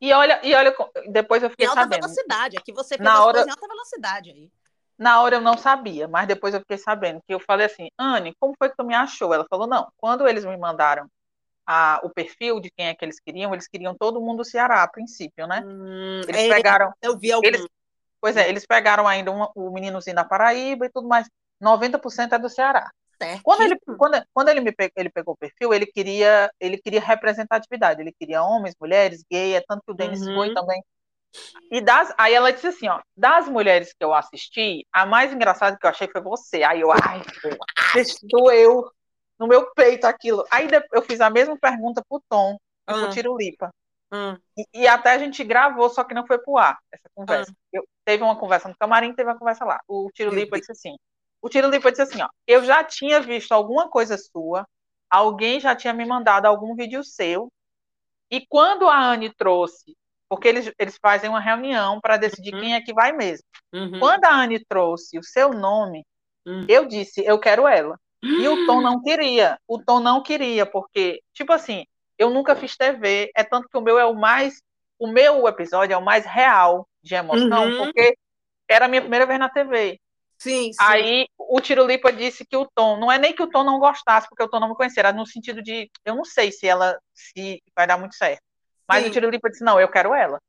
E 0.00 0.10
olha, 0.14 0.40
e 0.42 0.54
olha, 0.54 0.74
depois 1.08 1.42
eu 1.42 1.50
fiquei 1.50 1.66
em 1.66 1.68
alta 1.68 1.82
sabendo. 1.82 2.00
velocidade, 2.00 2.56
aqui 2.56 2.72
você 2.72 2.96
fez 2.96 3.06
na 3.06 3.22
hora... 3.22 3.44
em 3.44 3.50
alta 3.50 3.68
velocidade 3.68 4.30
aí. 4.30 4.50
Na 4.98 5.20
hora 5.20 5.36
eu 5.36 5.40
não 5.42 5.58
sabia, 5.58 6.08
mas 6.08 6.26
depois 6.26 6.54
eu 6.54 6.60
fiquei 6.60 6.78
sabendo 6.78 7.20
que 7.26 7.34
eu 7.34 7.38
falei 7.38 7.66
assim, 7.66 7.88
Anne, 7.98 8.34
como 8.40 8.54
foi 8.58 8.70
que 8.70 8.76
tu 8.76 8.84
me 8.84 8.94
achou? 8.94 9.34
Ela 9.34 9.46
falou, 9.48 9.66
não, 9.66 9.92
quando 9.98 10.26
eles 10.26 10.44
me 10.44 10.56
mandaram 10.56 11.06
a, 11.66 12.00
o 12.02 12.08
perfil 12.08 12.60
de 12.60 12.70
quem 12.70 12.86
é 12.86 12.94
que 12.94 13.04
eles 13.04 13.20
queriam, 13.20 13.52
eles 13.52 13.68
queriam 13.68 13.94
todo 13.94 14.20
mundo 14.20 14.38
do 14.38 14.44
Ceará 14.44 14.82
a 14.82 14.88
princípio, 14.88 15.46
né? 15.46 15.62
Hum, 15.64 16.22
eles 16.26 16.40
é, 16.40 16.48
pegaram. 16.48 16.92
Eu 17.02 17.18
vi 17.18 17.30
algum. 17.30 17.46
Eles, 17.46 17.66
pois 18.20 18.36
é, 18.38 18.48
eles 18.48 18.64
pegaram 18.66 19.06
ainda 19.06 19.30
um, 19.30 19.46
o 19.54 19.70
meninozinho 19.70 20.16
da 20.16 20.24
Paraíba 20.24 20.86
e 20.86 20.90
tudo 20.90 21.06
mais. 21.06 21.28
90% 21.60 22.32
é 22.32 22.38
do 22.38 22.48
Ceará. 22.48 22.90
Certo. 23.22 23.42
Quando 23.42 23.60
ele, 23.62 23.78
quando, 23.98 24.24
quando 24.32 24.48
ele, 24.48 24.60
me 24.60 24.74
ele 24.96 25.10
pegou 25.10 25.34
o 25.34 25.36
perfil, 25.36 25.72
ele 25.72 25.86
queria, 25.86 26.50
ele 26.60 26.78
queria 26.78 27.00
representatividade, 27.00 28.00
ele 28.00 28.12
queria 28.12 28.42
homens, 28.42 28.74
mulheres, 28.80 29.24
gay, 29.30 29.54
é 29.54 29.62
tanto 29.66 29.82
que 29.84 29.92
o 29.92 29.94
Denis 29.94 30.20
uhum. 30.26 30.34
foi 30.34 30.54
também. 30.54 30.82
E 31.70 31.80
das, 31.80 32.12
aí 32.18 32.34
ela 32.34 32.52
disse 32.52 32.66
assim, 32.66 32.88
ó, 32.88 33.00
das 33.16 33.48
mulheres 33.48 33.92
que 33.92 34.04
eu 34.04 34.12
assisti, 34.12 34.86
a 34.92 35.06
mais 35.06 35.32
engraçada 35.32 35.78
que 35.78 35.86
eu 35.86 35.90
achei 35.90 36.08
foi 36.08 36.20
você. 36.20 36.62
Aí 36.62 36.80
eu, 36.80 36.90
ai, 36.92 37.22
doeu 38.24 38.90
no 39.38 39.46
meu 39.46 39.70
peito 39.72 40.06
aquilo. 40.06 40.44
Aí 40.50 40.68
eu 40.92 41.02
fiz 41.02 41.20
a 41.20 41.30
mesma 41.30 41.56
pergunta 41.58 42.02
pro 42.06 42.22
Tom, 42.28 42.58
e 42.88 42.92
pro 42.92 43.10
Tiro 43.10 43.36
Lipa. 43.36 43.70
Hum. 44.12 44.36
E, 44.58 44.82
e, 44.82 44.86
até 44.86 45.12
a 45.12 45.18
gente 45.18 45.42
gravou, 45.42 45.88
só 45.88 46.04
que 46.04 46.12
não 46.12 46.26
foi 46.26 46.38
pro 46.38 46.58
ar, 46.58 46.78
essa 46.92 47.08
conversa. 47.14 47.50
Hum. 47.50 47.54
Eu, 47.72 47.84
teve 48.04 48.22
uma 48.22 48.36
conversa 48.36 48.68
no 48.68 48.76
camarim, 48.76 49.14
teve 49.14 49.30
uma 49.30 49.38
conversa 49.38 49.64
lá. 49.64 49.80
O 49.88 50.10
Tiro 50.12 50.34
Lipa 50.34 50.58
disse 50.58 50.72
assim, 50.72 50.96
o 51.42 51.48
Tiro 51.48 51.68
Lipa 51.68 51.90
disse 51.90 52.02
assim, 52.02 52.22
ó, 52.22 52.28
eu 52.46 52.64
já 52.64 52.84
tinha 52.84 53.20
visto 53.20 53.52
alguma 53.52 53.88
coisa 53.88 54.16
sua, 54.16 54.64
alguém 55.10 55.58
já 55.60 55.74
tinha 55.74 55.92
me 55.92 56.06
mandado 56.06 56.46
algum 56.46 56.74
vídeo 56.74 57.02
seu, 57.02 57.52
e 58.30 58.46
quando 58.48 58.88
a 58.88 58.98
Anne 58.98 59.28
trouxe, 59.34 59.94
porque 60.28 60.48
eles, 60.48 60.72
eles 60.78 60.96
fazem 61.02 61.28
uma 61.28 61.40
reunião 61.40 62.00
para 62.00 62.16
decidir 62.16 62.54
uhum. 62.54 62.60
quem 62.60 62.74
é 62.74 62.80
que 62.80 62.94
vai 62.94 63.12
mesmo. 63.12 63.44
Uhum. 63.74 63.98
Quando 63.98 64.24
a 64.24 64.34
Anne 64.34 64.64
trouxe 64.64 65.18
o 65.18 65.22
seu 65.22 65.50
nome, 65.50 66.06
uhum. 66.46 66.64
eu 66.66 66.86
disse, 66.86 67.22
eu 67.22 67.38
quero 67.38 67.68
ela. 67.68 67.98
E 68.22 68.48
o 68.48 68.64
Tom 68.64 68.80
não 68.80 69.02
queria. 69.02 69.58
O 69.68 69.78
Tom 69.82 70.00
não 70.00 70.22
queria, 70.22 70.64
porque, 70.64 71.20
tipo 71.34 71.52
assim, 71.52 71.84
eu 72.16 72.30
nunca 72.30 72.56
fiz 72.56 72.76
TV, 72.76 73.30
é 73.36 73.42
tanto 73.42 73.68
que 73.68 73.76
o 73.76 73.82
meu 73.82 73.98
é 73.98 74.06
o 74.06 74.14
mais. 74.14 74.62
O 74.98 75.08
meu 75.08 75.46
episódio 75.48 75.92
é 75.92 75.96
o 75.98 76.04
mais 76.04 76.24
real 76.24 76.88
de 77.02 77.14
emoção, 77.14 77.64
uhum. 77.64 77.78
porque 77.78 78.16
era 78.68 78.84
a 78.84 78.88
minha 78.88 79.02
primeira 79.02 79.26
vez 79.26 79.38
na 79.38 79.50
TV. 79.50 80.00
Sim, 80.42 80.72
sim. 80.72 80.78
Aí 80.80 81.26
o 81.38 81.60
Tirulipa 81.60 82.12
disse 82.12 82.44
que 82.44 82.56
o 82.56 82.66
Tom, 82.74 82.98
não 82.98 83.12
é 83.12 83.16
nem 83.16 83.32
que 83.32 83.42
o 83.42 83.46
Tom 83.46 83.62
não 83.62 83.78
gostasse, 83.78 84.26
porque 84.28 84.42
o 84.42 84.48
Tom 84.48 84.58
não 84.58 84.70
me 84.70 84.74
conhecia, 84.74 85.02
era 85.02 85.12
no 85.12 85.24
sentido 85.24 85.62
de, 85.62 85.88
eu 86.04 86.16
não 86.16 86.24
sei 86.24 86.50
se 86.50 86.66
ela 86.66 86.98
se 87.14 87.62
vai 87.76 87.86
dar 87.86 87.96
muito 87.96 88.16
certo. 88.16 88.42
Mas 88.88 89.04
sim. 89.04 89.10
o 89.10 89.12
Tirulipa 89.12 89.48
disse, 89.48 89.62
não, 89.62 89.80
eu 89.80 89.88
quero 89.88 90.12
ela. 90.12 90.40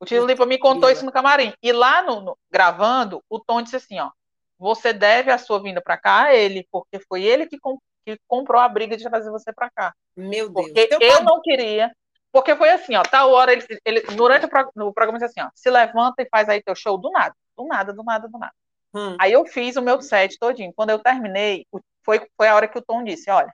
O 0.00 0.06
Tirulipa 0.06 0.46
me 0.46 0.58
contou 0.58 0.90
isso 0.90 1.04
no 1.04 1.12
camarim. 1.12 1.52
E 1.62 1.72
lá 1.72 2.00
no, 2.00 2.22
no, 2.22 2.38
gravando, 2.50 3.22
o 3.28 3.38
Tom 3.38 3.60
disse 3.60 3.76
assim, 3.76 4.00
ó, 4.00 4.10
você 4.58 4.94
deve 4.94 5.30
a 5.30 5.36
sua 5.36 5.60
vinda 5.60 5.82
para 5.82 5.98
cá 5.98 6.24
a 6.24 6.34
ele, 6.34 6.66
porque 6.70 6.98
foi 7.06 7.22
ele 7.22 7.46
que, 7.46 7.58
com, 7.58 7.76
que 8.06 8.18
comprou 8.26 8.62
a 8.62 8.68
briga 8.68 8.96
de 8.96 9.04
trazer 9.04 9.30
você 9.30 9.52
para 9.52 9.68
cá. 9.68 9.94
Meu 10.16 10.48
Deus. 10.48 10.68
Porque 10.68 10.88
eu, 10.90 11.00
eu 11.00 11.22
não 11.22 11.42
queria, 11.42 11.92
porque 12.32 12.56
foi 12.56 12.70
assim, 12.70 12.96
ó, 12.96 13.02
tal 13.02 13.30
hora 13.30 13.52
ele, 13.52 13.66
ele 13.84 14.00
durante 14.16 14.46
o, 14.46 14.48
pro, 14.48 14.70
no 14.74 14.94
programa 14.94 15.18
disse 15.18 15.38
assim, 15.38 15.46
ó, 15.46 15.50
se 15.54 15.68
levanta 15.68 16.22
e 16.22 16.28
faz 16.30 16.48
aí 16.48 16.62
teu 16.62 16.74
show 16.74 16.96
do 16.96 17.10
nada, 17.10 17.34
do 17.54 17.66
nada, 17.66 17.92
do 17.92 18.02
nada, 18.02 18.26
do 18.26 18.38
nada. 18.38 18.54
Hum. 18.94 19.16
Aí 19.20 19.32
eu 19.32 19.44
fiz 19.46 19.76
o 19.76 19.82
meu 19.82 20.00
set 20.00 20.38
todinho. 20.38 20.72
Quando 20.74 20.90
eu 20.90 20.98
terminei, 20.98 21.66
foi, 22.02 22.26
foi 22.36 22.48
a 22.48 22.54
hora 22.54 22.68
que 22.68 22.78
o 22.78 22.82
Tom 22.82 23.04
disse: 23.04 23.30
Olha, 23.30 23.52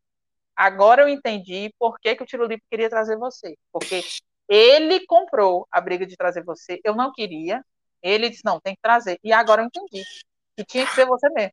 agora 0.54 1.02
eu 1.02 1.08
entendi 1.08 1.72
por 1.78 1.98
que, 1.98 2.14
que 2.14 2.22
o 2.22 2.26
Tiro 2.26 2.46
Livre 2.46 2.64
queria 2.70 2.88
trazer 2.88 3.16
você. 3.16 3.56
Porque 3.72 4.02
ele 4.48 5.04
comprou 5.06 5.66
a 5.70 5.80
briga 5.80 6.06
de 6.06 6.16
trazer 6.16 6.44
você, 6.44 6.80
eu 6.84 6.94
não 6.94 7.12
queria. 7.12 7.64
Ele 8.02 8.28
disse: 8.30 8.44
Não, 8.44 8.60
tem 8.60 8.74
que 8.74 8.82
trazer. 8.82 9.18
E 9.22 9.32
agora 9.32 9.62
eu 9.62 9.66
entendi. 9.66 10.04
Que 10.56 10.64
tinha 10.64 10.86
que 10.86 10.94
ser 10.94 11.06
você 11.06 11.28
mesmo. 11.30 11.52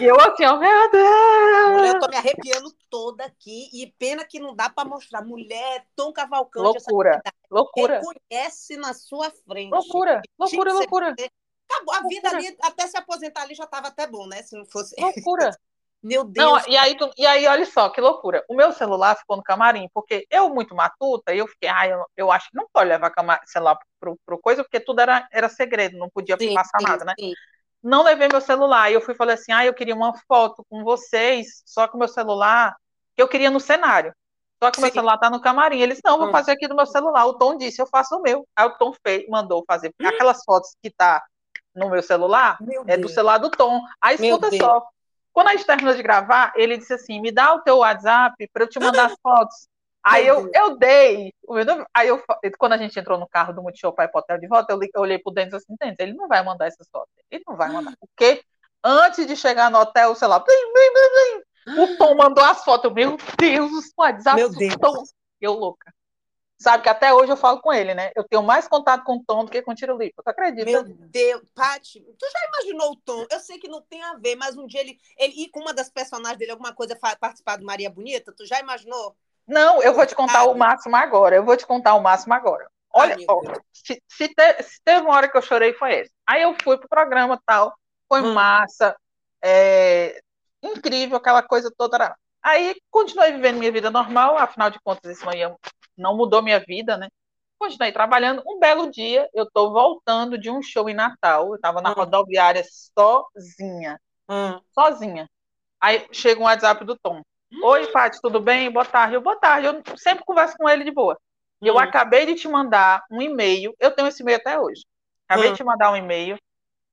E 0.00 0.04
eu 0.04 0.14
assim, 0.20 0.44
ó, 0.44 0.58
meu 0.58 0.90
Deus! 0.90 1.94
Eu 1.94 1.98
tô 1.98 2.08
me 2.08 2.16
arrepiando 2.16 2.72
toda 2.88 3.24
aqui. 3.24 3.68
E 3.72 3.92
pena 3.98 4.24
que 4.24 4.38
não 4.38 4.54
dá 4.54 4.70
para 4.70 4.88
mostrar. 4.88 5.24
Mulher, 5.24 5.86
Tom 5.96 6.12
Cavalcante. 6.12 6.64
Loucura. 6.64 7.22
Loucura. 7.50 8.00
Reconhece 8.00 8.76
na 8.76 8.94
sua 8.94 9.30
frente. 9.30 9.72
Loucura. 9.72 10.22
Loucura, 10.38 10.72
loucura. 10.72 11.16
Acabou. 11.70 11.94
A 11.94 12.00
vida 12.08 12.30
ali, 12.30 12.56
até 12.62 12.86
se 12.86 12.96
aposentar 12.96 13.42
ali 13.42 13.54
já 13.54 13.64
estava 13.64 13.88
até 13.88 14.06
bom, 14.06 14.26
né? 14.26 14.42
Se 14.42 14.56
não 14.56 14.64
fosse. 14.66 14.94
Loucura. 15.00 15.50
Meu 16.02 16.22
Deus. 16.24 16.46
Não, 16.46 16.72
e, 16.72 16.76
aí, 16.76 16.96
e 17.16 17.26
aí, 17.26 17.46
olha 17.46 17.66
só, 17.66 17.88
que 17.88 18.00
loucura. 18.00 18.44
O 18.48 18.54
meu 18.54 18.72
celular 18.72 19.16
ficou 19.16 19.36
no 19.36 19.42
camarim, 19.42 19.88
porque 19.92 20.24
eu, 20.30 20.48
muito 20.48 20.74
matuta, 20.74 21.34
eu 21.34 21.48
fiquei, 21.48 21.68
ah, 21.68 21.88
eu, 21.88 22.04
eu 22.16 22.30
acho 22.30 22.48
que 22.50 22.56
não 22.56 22.68
pode 22.72 22.88
levar 22.88 23.12
celular 23.44 23.76
pro, 23.98 24.16
pro 24.24 24.38
coisa, 24.38 24.62
porque 24.62 24.78
tudo 24.78 25.00
era, 25.00 25.26
era 25.32 25.48
segredo, 25.48 25.98
não 25.98 26.08
podia 26.08 26.36
sim, 26.38 26.54
passar 26.54 26.78
sim, 26.78 26.84
nada, 26.84 27.04
né? 27.04 27.14
Sim. 27.18 27.32
Não 27.82 28.04
levei 28.04 28.28
meu 28.30 28.40
celular. 28.40 28.90
E 28.90 28.94
eu 28.94 29.00
fui 29.00 29.14
e 29.14 29.16
falei 29.16 29.34
assim: 29.34 29.52
ah, 29.52 29.64
eu 29.64 29.74
queria 29.74 29.94
uma 29.94 30.12
foto 30.28 30.64
com 30.68 30.84
vocês, 30.84 31.62
só 31.64 31.88
que 31.88 31.96
o 31.96 31.98
meu 31.98 32.08
celular, 32.08 32.76
que 33.14 33.22
eu 33.22 33.28
queria 33.28 33.50
no 33.50 33.58
cenário. 33.58 34.14
Só 34.62 34.70
que 34.70 34.78
o 34.78 34.82
meu 34.82 34.92
celular 34.92 35.18
tá 35.18 35.28
no 35.28 35.40
camarim. 35.40 35.80
Eles, 35.80 36.00
não, 36.04 36.18
vou 36.18 36.28
hum. 36.28 36.32
fazer 36.32 36.52
aqui 36.52 36.66
do 36.66 36.74
meu 36.74 36.86
celular. 36.86 37.26
O 37.26 37.34
Tom 37.34 37.56
disse, 37.56 37.80
eu 37.80 37.86
faço 37.86 38.16
o 38.16 38.22
meu. 38.22 38.46
Aí 38.56 38.66
o 38.66 38.78
Tom 38.78 38.92
fez, 39.04 39.28
mandou 39.28 39.64
fazer. 39.66 39.92
Hum. 40.00 40.06
Aquelas 40.06 40.42
fotos 40.44 40.74
que 40.82 40.90
tá 40.90 41.22
no 41.76 41.90
meu 41.90 42.02
celular, 42.02 42.56
meu 42.60 42.84
é 42.86 42.96
do 42.96 43.08
celular 43.08 43.38
do 43.38 43.50
Tom. 43.50 43.80
Aí 44.00 44.16
escuta 44.16 44.50
só. 44.56 44.82
Quando 45.32 45.48
a 45.48 45.52
gente 45.52 45.66
terminou 45.66 45.94
de 45.94 46.02
gravar, 46.02 46.52
ele 46.56 46.78
disse 46.78 46.94
assim: 46.94 47.20
me 47.20 47.30
dá 47.30 47.54
o 47.54 47.60
teu 47.60 47.78
WhatsApp 47.78 48.48
para 48.52 48.64
eu 48.64 48.68
te 48.68 48.80
mandar 48.80 49.06
as 49.06 49.16
fotos. 49.22 49.68
Aí 50.02 50.26
eu, 50.26 50.48
eu 50.54 50.78
dei. 50.78 51.34
Aí 51.92 52.08
eu, 52.08 52.22
quando 52.58 52.72
a 52.74 52.78
gente 52.78 52.98
entrou 52.98 53.18
no 53.18 53.28
carro 53.28 53.52
do 53.52 53.62
Multishow 53.62 53.92
para 53.92 54.04
ir 54.04 54.08
para 54.08 54.18
o 54.18 54.22
hotel 54.22 54.38
de 54.38 54.46
volta, 54.46 54.72
eu, 54.72 54.78
eu 54.80 55.00
olhei 55.00 55.18
por 55.18 55.32
dentro 55.32 55.56
assim, 55.56 55.74
dentro, 55.80 55.96
ele 55.98 56.14
não 56.14 56.28
vai 56.28 56.44
mandar 56.44 56.66
essas 56.66 56.88
fotos. 56.88 57.12
Ele 57.30 57.42
não 57.46 57.56
vai 57.56 57.68
mandar. 57.68 57.92
Porque 58.00 58.40
antes 58.82 59.26
de 59.26 59.36
chegar 59.36 59.70
no 59.70 59.78
hotel, 59.78 60.14
sei 60.14 60.28
lá, 60.28 60.38
blim, 60.38 60.72
blim, 60.72 61.74
blim, 61.74 61.82
o 61.82 61.98
Tom 61.98 62.14
mandou 62.14 62.44
as 62.44 62.64
fotos. 62.64 62.92
Meu 62.92 63.16
Deus, 63.36 63.92
o 63.96 64.02
WhatsApp 64.02 64.36
Meu 64.36 64.48
Deus. 64.48 64.76
Tom. 64.76 65.02
Eu 65.40 65.52
louca. 65.54 65.92
Sabe 66.58 66.82
que 66.82 66.88
até 66.88 67.12
hoje 67.12 67.30
eu 67.30 67.36
falo 67.36 67.60
com 67.60 67.70
ele, 67.70 67.94
né? 67.94 68.10
Eu 68.16 68.24
tenho 68.24 68.42
mais 68.42 68.66
contato 68.66 69.04
com 69.04 69.16
o 69.16 69.24
Tom 69.24 69.44
do 69.44 69.50
que 69.50 69.60
com 69.60 69.72
o 69.72 69.74
Tiro 69.74 69.96
Lipa. 69.98 70.22
Tu 70.22 70.28
acredita? 70.28 70.64
Meu 70.64 70.84
Deus, 70.84 71.42
Paty, 71.54 72.00
tu 72.00 72.26
já 72.32 72.38
imaginou 72.48 72.92
o 72.92 72.96
Tom? 72.96 73.26
Eu 73.30 73.40
sei 73.40 73.58
que 73.58 73.68
não 73.68 73.82
tem 73.82 74.02
a 74.02 74.14
ver, 74.14 74.36
mas 74.36 74.56
um 74.56 74.66
dia 74.66 74.80
ele, 74.80 74.98
ele 75.18 75.34
ir 75.42 75.50
com 75.50 75.60
uma 75.60 75.74
das 75.74 75.90
personagens 75.90 76.38
dele, 76.38 76.52
alguma 76.52 76.74
coisa, 76.74 76.98
participar 77.20 77.56
do 77.56 77.66
Maria 77.66 77.90
Bonita, 77.90 78.32
tu 78.34 78.46
já 78.46 78.58
imaginou? 78.58 79.14
Não, 79.46 79.82
eu 79.82 79.92
vou 79.92 80.06
te 80.06 80.14
contar 80.14 80.44
o 80.44 80.54
máximo 80.54 80.96
agora. 80.96 81.36
Eu 81.36 81.44
vou 81.44 81.56
te 81.56 81.66
contar 81.66 81.94
o 81.94 82.02
máximo 82.02 82.32
agora. 82.32 82.66
Olha, 82.90 83.16
ó, 83.28 83.42
se, 83.72 84.02
se, 84.08 84.28
te, 84.28 84.62
se, 84.62 84.80
teve 84.82 85.02
uma 85.02 85.14
hora 85.14 85.28
que 85.28 85.36
eu 85.36 85.42
chorei, 85.42 85.74
foi 85.74 86.00
esse. 86.00 86.10
Aí 86.26 86.40
eu 86.40 86.56
fui 86.62 86.78
pro 86.78 86.88
programa 86.88 87.38
tal, 87.44 87.76
foi 88.08 88.22
hum. 88.22 88.32
massa, 88.32 88.96
é, 89.44 90.18
incrível, 90.62 91.18
aquela 91.18 91.42
coisa 91.42 91.70
toda. 91.76 92.16
Aí 92.42 92.74
continuei 92.90 93.32
vivendo 93.32 93.58
minha 93.58 93.70
vida 93.70 93.90
normal, 93.90 94.38
afinal 94.38 94.70
de 94.70 94.80
contas, 94.80 95.14
isso 95.14 95.26
não, 95.26 95.34
ia, 95.34 95.54
não 95.96 96.16
mudou 96.16 96.42
minha 96.42 96.60
vida, 96.60 96.96
né? 96.96 97.08
continuei 97.58 97.92
trabalhando. 97.92 98.42
Um 98.46 98.58
belo 98.58 98.90
dia, 98.90 99.28
eu 99.34 99.44
estou 99.44 99.72
voltando 99.72 100.38
de 100.38 100.50
um 100.50 100.62
show 100.62 100.88
em 100.88 100.94
Natal. 100.94 101.48
Eu 101.48 101.56
estava 101.56 101.80
na 101.80 101.90
hum. 101.90 101.94
rodoviária 101.94 102.64
sozinha. 102.64 104.00
Hum. 104.28 104.60
Sozinha. 104.72 105.28
Aí 105.80 106.06
chega 106.12 106.40
um 106.40 106.44
WhatsApp 106.44 106.84
do 106.84 106.96
Tom. 106.96 107.22
Oi, 107.62 107.86
Paty, 107.88 108.20
tudo 108.20 108.40
bem? 108.40 108.70
Boa 108.70 108.84
tarde. 108.84 109.14
Eu, 109.14 109.20
boa 109.20 109.36
tarde. 109.36 109.66
Eu 109.66 109.82
sempre 109.96 110.24
converso 110.24 110.56
com 110.56 110.68
ele 110.68 110.84
de 110.84 110.90
boa. 110.90 111.18
Hum. 111.60 111.66
Eu 111.66 111.78
acabei 111.78 112.26
de 112.26 112.34
te 112.34 112.48
mandar 112.48 113.02
um 113.10 113.20
e-mail. 113.20 113.74
Eu 113.78 113.90
tenho 113.90 114.08
esse 114.08 114.22
e-mail 114.22 114.38
até 114.38 114.58
hoje. 114.58 114.82
Acabei 115.28 115.48
hum. 115.48 115.52
de 115.52 115.58
te 115.58 115.64
mandar 115.64 115.92
um 115.92 115.96
e-mail 115.96 116.38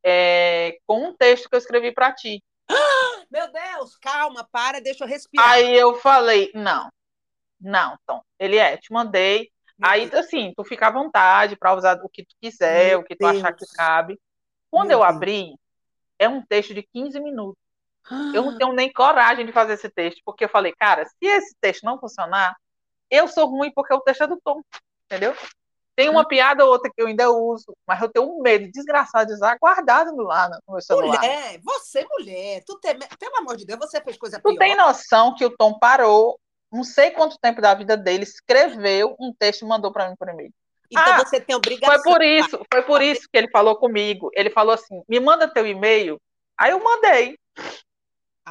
é, 0.03 0.77
com 0.85 1.07
um 1.07 1.15
texto 1.15 1.49
que 1.49 1.55
eu 1.55 1.59
escrevi 1.59 1.91
para 1.91 2.13
ti. 2.13 2.43
Meu 3.31 3.51
Deus, 3.51 3.97
calma, 3.97 4.47
para, 4.51 4.80
deixa 4.80 5.03
eu 5.03 5.07
respirar. 5.07 5.49
Aí 5.49 5.75
eu 5.75 5.95
falei, 5.95 6.51
não, 6.53 6.88
não, 7.64 7.98
Tom. 8.06 8.22
Ele 8.40 8.57
é, 8.57 8.77
te 8.77 8.91
mandei. 8.91 9.52
Aí, 9.81 10.10
assim, 10.14 10.53
tu 10.56 10.64
fica 10.64 10.88
à 10.88 10.91
vontade 10.91 11.56
para 11.56 11.76
usar 11.76 11.99
o 12.03 12.10
que 12.10 12.23
tu 12.23 12.35
quiser, 12.41 12.90
Meu 12.90 12.99
o 12.99 13.03
que 13.03 13.15
tu 13.15 13.26
Deus. 13.26 13.38
achar 13.38 13.53
que 13.53 13.65
cabe. 13.76 14.19
Quando 14.69 14.90
Meu 14.90 14.99
eu 14.99 15.03
Deus. 15.06 15.15
abri, 15.15 15.56
é 16.19 16.30
um 16.30 16.41
texto 16.41 16.73
de 16.73 16.84
15 16.84 17.19
minutos. 17.19 17.61
Eu 18.34 18.44
não 18.44 18.57
tenho 18.57 18.73
nem 18.73 18.91
coragem 18.91 19.45
de 19.45 19.52
fazer 19.52 19.73
esse 19.73 19.90
texto, 19.90 20.22
porque 20.26 20.44
eu 20.44 20.49
falei, 20.49 20.73
cara, 20.77 21.06
se 21.06 21.26
esse 21.26 21.56
texto 21.60 21.84
não 21.84 21.99
funcionar, 21.99 22.53
eu 23.10 23.27
sou 23.27 23.48
ruim 23.48 23.72
porque 23.73 23.94
o 23.94 24.02
texto 24.02 24.23
é 24.23 24.27
do 24.27 24.40
Tom, 24.44 24.61
entendeu? 25.06 25.34
Tem 25.95 26.10
uma 26.10 26.27
piada 26.27 26.65
ou 26.65 26.72
outra 26.72 26.91
que 26.94 27.02
eu 27.02 27.07
ainda 27.07 27.30
uso, 27.31 27.76
mas 27.88 28.02
eu 28.02 28.10
tenho 28.10 28.27
um 28.27 28.41
medo 28.41 28.69
desgraçado 28.72 29.27
de 29.27 29.34
usar 29.34 29.57
guardado 29.60 30.15
lá 30.18 30.49
no 30.49 30.73
meu 30.73 30.81
celular. 30.81 31.19
Mulher, 31.19 31.60
você 31.64 32.06
mulher, 32.10 32.64
tu 32.65 32.80
tem, 32.80 32.98
pelo 32.98 33.38
amor 33.38 33.56
de 33.56 33.65
Deus, 33.65 33.80
você 33.80 34.02
fez 34.02 34.18
coisa 34.18 34.41
pior. 34.41 34.53
Tu 34.53 34.57
tem 34.57 34.76
noção 34.76 35.35
que 35.35 35.45
o 35.45 35.56
Tom 35.56 35.77
parou, 35.77 36.40
não 36.73 36.83
sei 36.83 37.11
quanto 37.11 37.37
tempo 37.39 37.61
da 37.61 37.73
vida 37.73 37.95
dele, 37.95 38.23
escreveu 38.23 39.15
um 39.19 39.31
texto 39.31 39.61
e 39.61 39.67
mandou 39.67 39.91
para 39.91 40.09
mim 40.09 40.15
por 40.17 40.27
e-mail. 40.27 40.51
Então 40.89 41.13
ah, 41.13 41.23
você 41.23 41.39
tem 41.39 41.55
obrigação. 41.55 42.01
Foi 42.01 42.03
por 42.03 42.21
isso, 42.21 42.65
foi 42.71 42.81
por 42.83 43.01
isso 43.01 43.27
que 43.31 43.37
ele 43.37 43.49
falou 43.49 43.75
comigo. 43.75 44.29
Ele 44.33 44.49
falou 44.49 44.73
assim: 44.73 45.01
me 45.07 45.19
manda 45.19 45.47
teu 45.47 45.65
e-mail. 45.65 46.19
Aí 46.57 46.71
eu 46.71 46.83
mandei. 46.83 47.37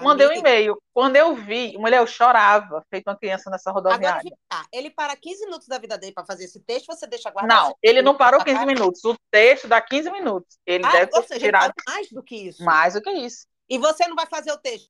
Mandei 0.01 0.27
um 0.27 0.33
e-mail. 0.33 0.81
Quando 0.95 1.17
eu 1.17 1.35
vi, 1.35 1.77
mulher, 1.77 1.99
eu 1.99 2.07
chorava, 2.07 2.83
feito 2.89 3.09
uma 3.09 3.17
criança 3.17 3.51
nessa 3.51 3.71
rodoviária. 3.71 4.23
Agora, 4.51 4.67
ele 4.73 4.91
para 4.91 5.15
15 5.15 5.45
minutos 5.45 5.69
da 5.69 5.79
vida 5.79 5.99
dele 5.99 6.13
para 6.13 6.25
fazer 6.25 6.45
esse 6.45 6.61
texto, 6.61 6.87
você 6.87 7.07
deixa 7.07 7.31
guardado? 7.31 7.67
Não, 7.67 7.77
ele 7.83 8.01
não 8.01 8.17
parou 8.17 8.43
15 8.43 8.65
minutos. 8.65 9.05
O 9.05 9.15
texto 9.31 9.69
dá 9.69 9.81
15 9.81 10.11
minutos. 10.11 10.59
Ele 10.67 10.85
ah, 10.87 10.93
deve 10.93 11.07
ter 11.09 11.23
seja, 11.25 11.41
tirado 11.41 11.75
mais 11.87 12.09
do 12.09 12.23
que 12.23 12.37
isso. 12.37 12.65
Mais 12.65 12.95
do 12.95 13.03
que 13.03 13.11
isso. 13.11 13.47
E 13.69 13.79
você 13.79 14.09
não 14.09 14.17
vai 14.17 14.27
fazer 14.27 14.51
o 14.51 14.59
texto? 14.59 14.89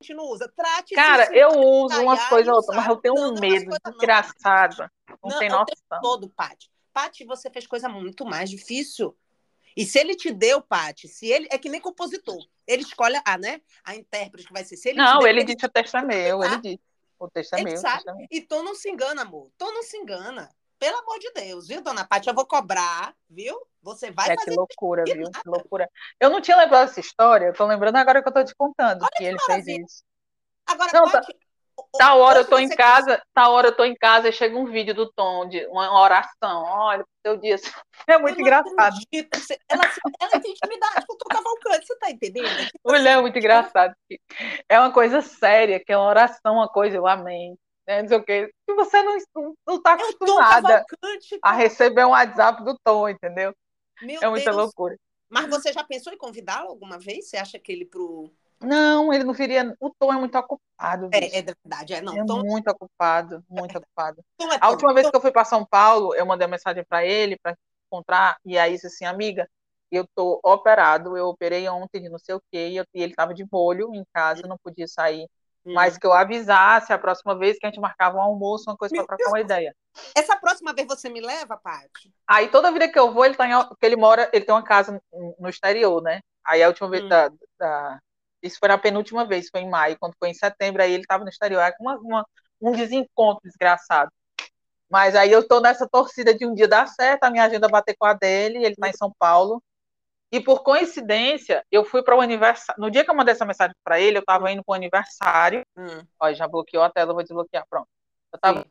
Gente 0.00 0.14
não 0.14 0.24
usa. 0.24 0.50
Trate 0.56 0.94
Cara, 0.94 1.28
eu 1.36 1.50
uso 1.50 2.00
umas 2.00 2.26
coisas 2.28 2.52
outras, 2.52 2.76
mas 2.76 2.88
eu 2.88 2.96
tenho 2.96 3.14
um 3.14 3.34
medo 3.38 3.76
desgraçado. 3.84 4.90
Não, 5.22 5.30
não 5.30 5.38
tem 5.38 5.48
noção. 5.48 6.00
Todo, 6.00 6.30
Paty. 6.30 6.70
Paty, 6.92 7.24
você 7.24 7.50
fez 7.50 7.66
coisa 7.66 7.88
muito 7.88 8.24
mais 8.24 8.48
difícil. 8.48 9.16
E 9.76 9.84
se 9.84 9.98
ele 9.98 10.16
te 10.16 10.32
deu, 10.32 10.60
Paty, 10.60 11.06
se 11.06 11.26
ele. 11.26 11.46
É 11.50 11.58
que 11.58 11.68
nem 11.68 11.80
compositor. 11.80 12.38
Ele 12.66 12.82
escolhe 12.82 13.20
a, 13.24 13.38
né? 13.38 13.60
A 13.84 13.94
intérprete 13.94 14.46
que 14.46 14.52
vai 14.52 14.64
ser. 14.64 14.76
Se 14.76 14.88
ele 14.88 14.98
não, 14.98 15.18
deu, 15.18 15.28
ele, 15.28 15.40
ele 15.40 15.54
disse 15.54 15.66
o 15.66 15.68
texto 15.68 15.96
é 15.96 16.02
meu, 16.02 16.42
ele 16.42 16.56
disse. 16.58 16.80
O 17.18 17.28
texto 17.28 17.54
é 17.54 17.60
ele 17.60 17.70
meu. 17.70 17.76
Sabe. 17.76 18.26
E 18.30 18.40
tu 18.40 18.62
não 18.62 18.74
se 18.74 18.90
engana, 18.90 19.22
amor. 19.22 19.50
Tu 19.58 19.64
não 19.66 19.82
se 19.82 19.96
engana. 19.96 20.50
Pelo 20.80 20.98
amor 20.98 21.18
de 21.18 21.30
Deus, 21.32 21.68
viu, 21.68 21.82
dona 21.82 22.06
Paty? 22.06 22.28
Eu 22.28 22.34
vou 22.34 22.46
cobrar, 22.46 23.14
viu? 23.28 23.54
Você 23.82 24.10
vai 24.10 24.30
é, 24.30 24.34
fazer. 24.34 24.50
Que 24.50 24.56
loucura, 24.56 25.04
viu? 25.04 25.30
Que 25.30 25.48
loucura. 25.48 25.88
Eu 26.18 26.30
não 26.30 26.40
tinha 26.40 26.56
lembrado 26.56 26.88
dessa 26.88 27.00
história, 27.00 27.46
eu 27.46 27.52
tô 27.52 27.66
lembrando 27.66 27.96
agora 27.96 28.22
que 28.22 28.28
eu 28.28 28.32
tô 28.32 28.42
te 28.42 28.54
contando 28.54 29.02
Olha 29.02 29.10
que, 29.12 29.18
que 29.18 29.24
ele 29.24 29.38
fez 29.40 29.66
isso. 29.66 30.02
Agora, 30.66 30.90
não, 30.94 31.10
Paty, 31.10 31.32
tá... 31.34 31.38
Tal 31.98 32.20
hora 32.20 32.40
eu 32.40 32.44
tô 32.46 32.58
em 32.58 32.68
casa, 32.68 33.22
tal 33.34 33.52
hora 33.52 33.68
eu 33.68 33.76
tô 33.76 33.84
em 33.84 33.94
casa 33.94 34.28
e 34.28 34.32
chega 34.32 34.56
um 34.56 34.66
vídeo 34.66 34.94
do 34.94 35.10
Tom 35.12 35.48
de 35.48 35.66
uma 35.66 36.00
oração. 36.00 36.62
Olha, 36.64 37.04
seu 37.24 37.36
dia 37.36 37.56
é 38.08 38.18
muito 38.18 38.40
engraçado. 38.40 38.96
Ela, 39.68 39.82
ela 40.20 40.40
tem 40.40 40.52
intimidade 40.52 41.06
com 41.06 41.14
o 41.14 41.18
Tom 41.18 41.28
Cavalcante, 41.28 41.86
você 41.86 41.98
tá 41.98 42.10
entendendo? 42.10 42.70
Mulher, 42.84 43.18
é 43.18 43.20
muito 43.20 43.38
engraçado. 43.38 43.94
É 44.68 44.78
uma 44.78 44.92
coisa 44.92 45.20
séria, 45.20 45.78
que 45.78 45.92
é 45.92 45.96
uma 45.96 46.08
oração, 46.08 46.54
uma 46.54 46.68
coisa, 46.68 46.96
eu 46.96 47.06
amém. 47.06 47.56
Né, 47.90 48.02
não 48.02 48.08
sei 48.08 48.18
o 48.18 48.22
quê. 48.22 48.54
E 48.68 48.74
você 48.74 49.02
não, 49.02 49.18
não 49.66 49.82
tá 49.82 49.94
acostumada 49.94 50.84
a 51.42 51.52
receber 51.52 52.04
um 52.04 52.10
WhatsApp 52.10 52.62
do 52.62 52.78
Tom, 52.84 53.08
entendeu? 53.08 53.52
Meu 54.00 54.22
é 54.22 54.28
muita 54.28 54.52
Deus. 54.52 54.56
loucura. 54.56 54.96
Mas 55.28 55.50
você 55.50 55.72
já 55.72 55.82
pensou 55.82 56.12
em 56.12 56.16
convidá-lo 56.16 56.68
alguma 56.68 56.98
vez? 57.00 57.28
Você 57.28 57.36
acha 57.36 57.58
que 57.58 57.72
ele 57.72 57.84
pro 57.84 58.32
não, 58.62 59.10
ele 59.10 59.24
não 59.24 59.32
viria. 59.32 59.74
O 59.80 59.90
Tom 59.98 60.12
é 60.12 60.18
muito 60.18 60.36
ocupado. 60.36 61.08
É, 61.14 61.38
é 61.38 61.42
verdade, 61.42 61.94
é 61.94 62.02
não. 62.02 62.14
É 62.14 62.24
Tom... 62.26 62.44
muito 62.44 62.68
ocupado, 62.68 63.42
muito 63.48 63.74
é. 63.74 63.78
ocupado. 63.78 64.22
É 64.38 64.58
a 64.60 64.68
última 64.68 64.92
vez 64.92 65.08
que 65.08 65.16
eu 65.16 65.20
fui 65.20 65.32
para 65.32 65.46
São 65.46 65.64
Paulo, 65.64 66.14
eu 66.14 66.26
mandei 66.26 66.46
uma 66.46 66.52
mensagem 66.52 66.84
para 66.86 67.04
ele 67.04 67.38
para 67.42 67.56
encontrar 67.86 68.36
e 68.44 68.58
aí 68.58 68.74
disse 68.74 68.86
assim, 68.88 69.06
amiga, 69.06 69.48
eu 69.90 70.06
tô 70.14 70.38
operado, 70.44 71.16
eu 71.16 71.26
operei 71.26 71.66
ontem 71.70 72.02
de 72.02 72.10
não 72.10 72.18
sei 72.18 72.34
o 72.34 72.42
quê, 72.52 72.68
e, 72.68 72.76
eu, 72.76 72.84
e 72.94 73.02
ele 73.02 73.12
estava 73.12 73.32
de 73.32 73.46
molho 73.50 73.94
em 73.94 74.04
casa, 74.12 74.46
não 74.46 74.58
podia 74.62 74.86
sair. 74.86 75.26
Hum. 75.64 75.74
Mas 75.74 75.98
que 75.98 76.06
eu 76.06 76.12
avisasse 76.12 76.92
a 76.92 76.98
próxima 76.98 77.36
vez 77.36 77.58
que 77.58 77.66
a 77.66 77.68
gente 77.70 77.80
marcava 77.80 78.16
um 78.16 78.22
almoço, 78.22 78.70
uma 78.70 78.76
coisa 78.76 78.94
para 78.94 79.04
trocar 79.04 79.28
uma 79.28 79.40
ideia. 79.40 79.74
Essa 80.16 80.36
próxima 80.36 80.72
vez 80.72 80.86
você 80.86 81.08
me 81.08 81.20
leva, 81.20 81.56
Paty? 81.56 82.12
Aí 82.26 82.48
toda 82.48 82.72
vida 82.72 82.88
que 82.88 82.98
eu 82.98 83.12
vou, 83.12 83.24
ele 83.24 83.34
tá 83.34 83.46
em, 83.46 83.52
ele 83.82 83.96
mora, 83.96 84.30
ele 84.32 84.44
tem 84.44 84.54
uma 84.54 84.64
casa 84.64 85.00
no 85.38 85.48
exterior, 85.48 86.02
né? 86.02 86.20
Aí 86.44 86.62
a 86.62 86.68
última 86.68 86.88
vez 86.88 87.04
hum. 87.04 87.08
da, 87.08 87.30
da 87.58 88.00
isso 88.42 88.58
foi 88.58 88.68
na 88.68 88.78
penúltima 88.78 89.26
vez, 89.26 89.48
foi 89.50 89.60
em 89.60 89.68
maio, 89.68 89.98
quando 89.98 90.14
foi 90.18 90.30
em 90.30 90.34
setembro, 90.34 90.82
aí 90.82 90.92
ele 90.92 91.02
estava 91.02 91.22
no 91.22 91.30
exterior, 91.30 91.60
é 91.60 91.74
uma, 91.78 91.96
uma, 91.98 92.26
um 92.60 92.72
desencontro 92.72 93.42
desgraçado. 93.44 94.10
Mas 94.90 95.14
aí 95.14 95.30
eu 95.30 95.40
estou 95.40 95.60
nessa 95.60 95.88
torcida 95.88 96.34
de 96.34 96.46
um 96.46 96.54
dia 96.54 96.66
dar 96.66 96.88
certo, 96.88 97.24
a 97.24 97.30
minha 97.30 97.44
agenda 97.44 97.68
bater 97.68 97.94
com 97.96 98.06
a 98.06 98.14
dele, 98.14 98.58
ele 98.58 98.68
está 98.68 98.88
em 98.88 98.96
São 98.96 99.12
Paulo. 99.18 99.62
E 100.32 100.40
por 100.40 100.62
coincidência, 100.62 101.64
eu 101.70 101.84
fui 101.84 102.02
para 102.02 102.16
o 102.16 102.20
aniversário. 102.20 102.80
No 102.80 102.90
dia 102.90 103.04
que 103.04 103.10
eu 103.10 103.14
mandei 103.14 103.32
essa 103.32 103.44
mensagem 103.44 103.74
para 103.82 104.00
ele, 104.00 104.18
eu 104.18 104.20
estava 104.20 104.50
indo 104.52 104.62
para 104.64 104.72
o 104.72 104.76
aniversário. 104.76 105.62
Hum. 105.76 106.02
Olha, 106.20 106.34
já 106.34 106.46
bloqueou 106.46 106.84
a 106.84 106.90
tela, 106.90 107.10
eu 107.10 107.14
vou 107.14 107.22
desbloquear. 107.22 107.64
Pronto. 107.68 107.88
Eu 108.32 108.36
estava. 108.36 108.66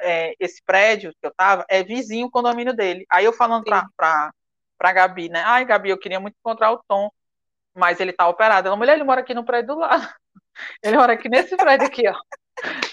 É, 0.00 0.34
esse 0.38 0.62
prédio 0.64 1.12
que 1.12 1.26
eu 1.26 1.30
estava 1.30 1.64
é 1.68 1.82
vizinho 1.82 2.26
o 2.26 2.30
condomínio 2.30 2.74
dele. 2.74 3.06
Aí 3.10 3.24
eu 3.24 3.32
falando 3.32 3.64
para 3.64 4.30
a 4.78 4.92
Gabi, 4.92 5.30
né? 5.30 5.42
Ai, 5.44 5.64
Gabi, 5.64 5.88
eu 5.88 5.98
queria 5.98 6.20
muito 6.20 6.36
encontrar 6.38 6.72
o 6.72 6.82
Tom 6.86 7.10
mas 7.74 7.98
ele 8.00 8.12
tá 8.12 8.28
operado. 8.28 8.68
Ela, 8.68 8.76
mulher, 8.76 8.94
ele 8.94 9.04
mora 9.04 9.20
aqui 9.20 9.34
no 9.34 9.44
prédio 9.44 9.74
do 9.74 9.80
lado. 9.80 10.08
Ele 10.80 10.96
mora 10.96 11.14
aqui 11.14 11.28
nesse 11.28 11.56
prédio 11.56 11.88
aqui, 11.88 12.08
ó. 12.08 12.14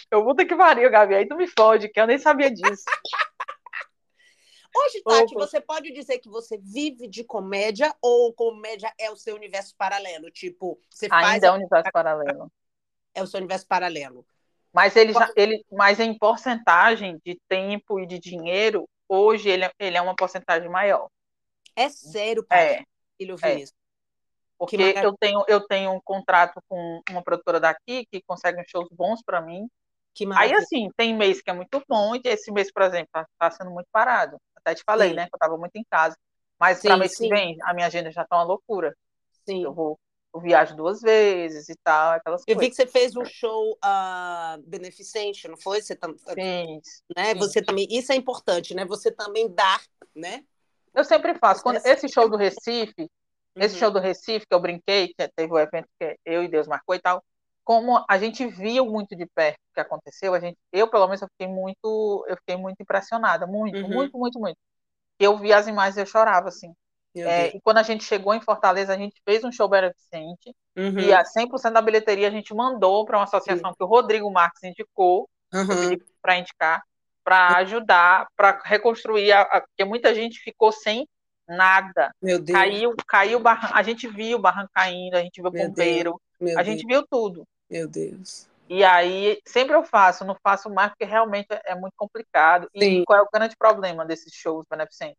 Eu 0.10 0.24
puta 0.24 0.44
que 0.44 0.56
pariu, 0.56 0.90
Gabi. 0.90 1.14
Aí 1.14 1.28
tu 1.28 1.36
me 1.36 1.46
fode, 1.48 1.90
que 1.90 2.00
eu 2.00 2.08
nem 2.08 2.18
sabia 2.18 2.52
disso. 2.52 2.84
Hoje, 4.76 5.02
Tati, 5.04 5.36
Opa. 5.36 5.46
você 5.46 5.60
pode 5.60 5.92
dizer 5.92 6.20
que 6.20 6.30
você 6.30 6.58
vive 6.58 7.08
de 7.08 7.24
comédia 7.24 7.94
ou 8.02 8.34
comédia 8.34 8.92
é 8.98 9.12
o 9.12 9.16
seu 9.16 9.36
universo 9.36 9.76
paralelo? 9.76 10.32
Tipo, 10.32 10.80
você 10.90 11.10
faz. 11.10 11.34
Ainda 11.34 11.48
é 11.48 11.52
o 11.52 11.56
universo 11.56 11.92
paralelo. 11.92 12.52
É 13.14 13.22
o 13.22 13.28
seu 13.28 13.40
universo 13.40 13.68
paralelo. 13.68 14.26
Mas 14.74 14.96
ele, 14.96 15.12
já, 15.12 15.30
ele, 15.36 15.66
mas 15.70 16.00
em 16.00 16.18
porcentagem 16.18 17.20
de 17.26 17.38
tempo 17.50 18.00
e 18.00 18.06
de 18.06 18.18
dinheiro, 18.18 18.88
hoje 19.08 19.50
ele, 19.50 19.66
é, 19.66 19.72
ele 19.78 19.98
é 19.98 20.02
uma 20.02 20.16
porcentagem 20.16 20.70
maior. 20.70 21.10
É 21.76 21.90
sério, 21.90 22.46
pai? 22.46 22.76
É. 22.76 22.84
Ele 23.20 23.34
ouviu 23.34 23.50
é. 23.50 23.60
isso. 23.60 23.74
Porque 24.58 24.78
eu 24.78 25.18
tenho, 25.18 25.44
eu 25.48 25.68
tenho 25.68 25.92
um 25.92 26.00
contrato 26.00 26.62
com 26.70 27.02
uma 27.10 27.24
produtora 27.24 27.60
daqui 27.60 28.06
que 28.06 28.22
consegue 28.22 28.64
shows 28.68 28.88
bons 28.92 29.22
para 29.24 29.42
mim. 29.42 29.68
Aí, 30.36 30.54
assim, 30.54 30.90
tem 30.96 31.16
mês 31.16 31.42
que 31.42 31.50
é 31.50 31.54
muito 31.54 31.82
bom, 31.88 32.16
e 32.16 32.22
esse 32.26 32.52
mês, 32.52 32.72
por 32.72 32.84
exemplo, 32.84 33.08
está 33.08 33.26
tá 33.40 33.50
sendo 33.50 33.72
muito 33.72 33.88
parado. 33.92 34.38
Até 34.64 34.76
te 34.76 34.84
falei, 34.84 35.10
sim. 35.10 35.16
né? 35.16 35.24
Que 35.24 35.36
eu 35.36 35.38
estava 35.38 35.58
muito 35.58 35.76
em 35.76 35.86
casa. 35.90 36.18
Mas 36.60 36.82
para 36.82 36.98
mês 36.98 37.16
sim. 37.16 37.24
que 37.24 37.30
vem, 37.30 37.58
a 37.64 37.74
minha 37.74 37.88
agenda 37.88 38.12
já 38.12 38.22
está 38.22 38.38
uma 38.38 38.44
loucura. 38.44 38.96
Sim. 39.46 39.64
Eu 39.64 39.74
vou 39.74 40.00
eu 40.34 40.40
viajo 40.40 40.76
duas 40.76 41.02
vezes 41.02 41.68
e 41.68 41.76
tal, 41.84 42.14
aquelas 42.14 42.42
eu 42.48 42.56
coisas. 42.56 42.62
vi 42.62 42.70
que 42.70 42.76
você 42.76 42.88
fez 42.88 43.16
um 43.18 43.26
show 43.26 43.74
uh, 43.74 44.62
beneficente, 44.66 45.48
não 45.48 45.58
foi? 45.58 45.82
Você 45.82 45.94
tam... 45.94 46.16
sim, 46.18 46.80
né? 47.16 47.34
Sim. 47.34 47.40
Você 47.40 47.62
também, 47.62 47.86
isso 47.90 48.14
é 48.14 48.16
importante, 48.16 48.74
né? 48.74 48.86
Você 48.86 49.12
também 49.12 49.54
dar, 49.54 49.82
né? 50.16 50.44
Eu 50.94 51.04
sempre 51.04 51.36
faço. 51.36 51.62
Quando 51.62 51.86
esse 51.86 52.08
show 52.08 52.30
do 52.30 52.38
Recife, 52.38 53.10
esse 53.56 53.76
uhum. 53.76 53.80
show 53.80 53.92
do 53.92 54.00
Recife 54.00 54.46
que 54.48 54.56
eu 54.56 54.60
brinquei, 54.60 55.10
que 55.10 55.28
teve 55.36 55.52
o 55.52 55.60
evento 55.60 55.88
que 56.00 56.18
eu 56.26 56.44
e 56.44 56.48
Deus 56.48 56.68
marcou 56.68 56.96
e 56.96 57.00
tal, 57.00 57.22
como 57.72 58.04
a 58.06 58.18
gente 58.18 58.46
viu 58.48 58.86
muito 58.86 59.16
de 59.16 59.26
perto 59.26 59.56
o 59.56 59.74
que 59.74 59.80
aconteceu, 59.80 60.34
a 60.34 60.42
gente, 60.42 60.58
eu 60.74 60.90
pelo 60.90 61.06
menos 61.06 61.22
eu 61.22 61.28
fiquei 61.30 61.48
muito, 61.48 62.26
eu 62.28 62.36
fiquei 62.36 62.58
muito 62.58 62.76
impressionada, 62.82 63.48
muito, 63.48 63.78
uhum. 63.78 63.88
muito, 63.88 64.18
muito, 64.18 64.38
muito. 64.38 64.58
Eu 65.18 65.38
vi 65.38 65.54
as 65.54 65.68
imagens 65.68 65.96
e 65.96 66.02
eu 66.02 66.06
chorava 66.06 66.50
assim. 66.50 66.74
É, 67.16 67.56
e 67.56 67.62
quando 67.62 67.78
a 67.78 67.84
gente 67.84 68.04
chegou 68.04 68.34
em 68.34 68.42
Fortaleza, 68.42 68.94
a 68.94 68.98
gente 68.98 69.22
fez 69.24 69.42
um 69.46 69.54
show 69.54 69.70
beneficente 69.70 70.54
uhum. 70.78 71.00
e 71.00 71.14
a 71.14 71.24
100% 71.24 71.72
da 71.72 71.82
bilheteria 71.82 72.28
a 72.28 72.32
gente 72.32 72.54
mandou 72.54 73.06
para 73.06 73.18
uma 73.18 73.24
associação 73.24 73.70
Sim. 73.70 73.76
que 73.78 73.84
o 73.86 73.88
Rodrigo 73.88 74.30
Marques 74.30 74.64
indicou, 74.64 75.30
uhum. 75.54 75.98
para 76.22 76.40
indicar, 76.40 76.84
para 77.24 77.56
ajudar, 77.60 78.28
para 78.36 78.62
reconstruir, 78.66 79.32
a, 79.32 79.44
a, 79.44 79.62
porque 79.62 79.86
muita 79.86 80.14
gente 80.14 80.42
ficou 80.42 80.74
sem 80.74 81.08
nada. 81.48 82.14
Meu 82.22 82.38
Deus. 82.38 82.52
Caiu, 82.58 82.96
caiu 83.08 83.42
a 83.46 83.82
gente 83.82 84.10
viu 84.10 84.38
o 84.38 84.42
barranco 84.42 84.72
caindo, 84.74 85.16
a 85.16 85.22
gente 85.22 85.42
viu 85.42 85.50
o 85.50 85.54
bombeiro, 85.54 86.22
a 86.58 86.64
gente 86.64 86.86
viu 86.86 87.06
tudo. 87.10 87.48
Meu 87.72 87.88
Deus. 87.88 88.50
E 88.68 88.84
aí, 88.84 89.42
sempre 89.48 89.76
eu 89.76 89.84
faço, 89.84 90.26
não 90.26 90.36
faço 90.44 90.70
mais 90.70 90.90
porque 90.90 91.06
realmente 91.06 91.48
é 91.66 91.74
muito 91.74 91.94
complicado. 91.96 92.70
Sim. 92.78 93.02
E 93.02 93.06
qual 93.06 93.20
é 93.20 93.22
o 93.22 93.30
grande 93.34 93.56
problema 93.58 94.06
desses 94.06 94.34
shows 94.34 94.66
beneficentes? 94.70 95.18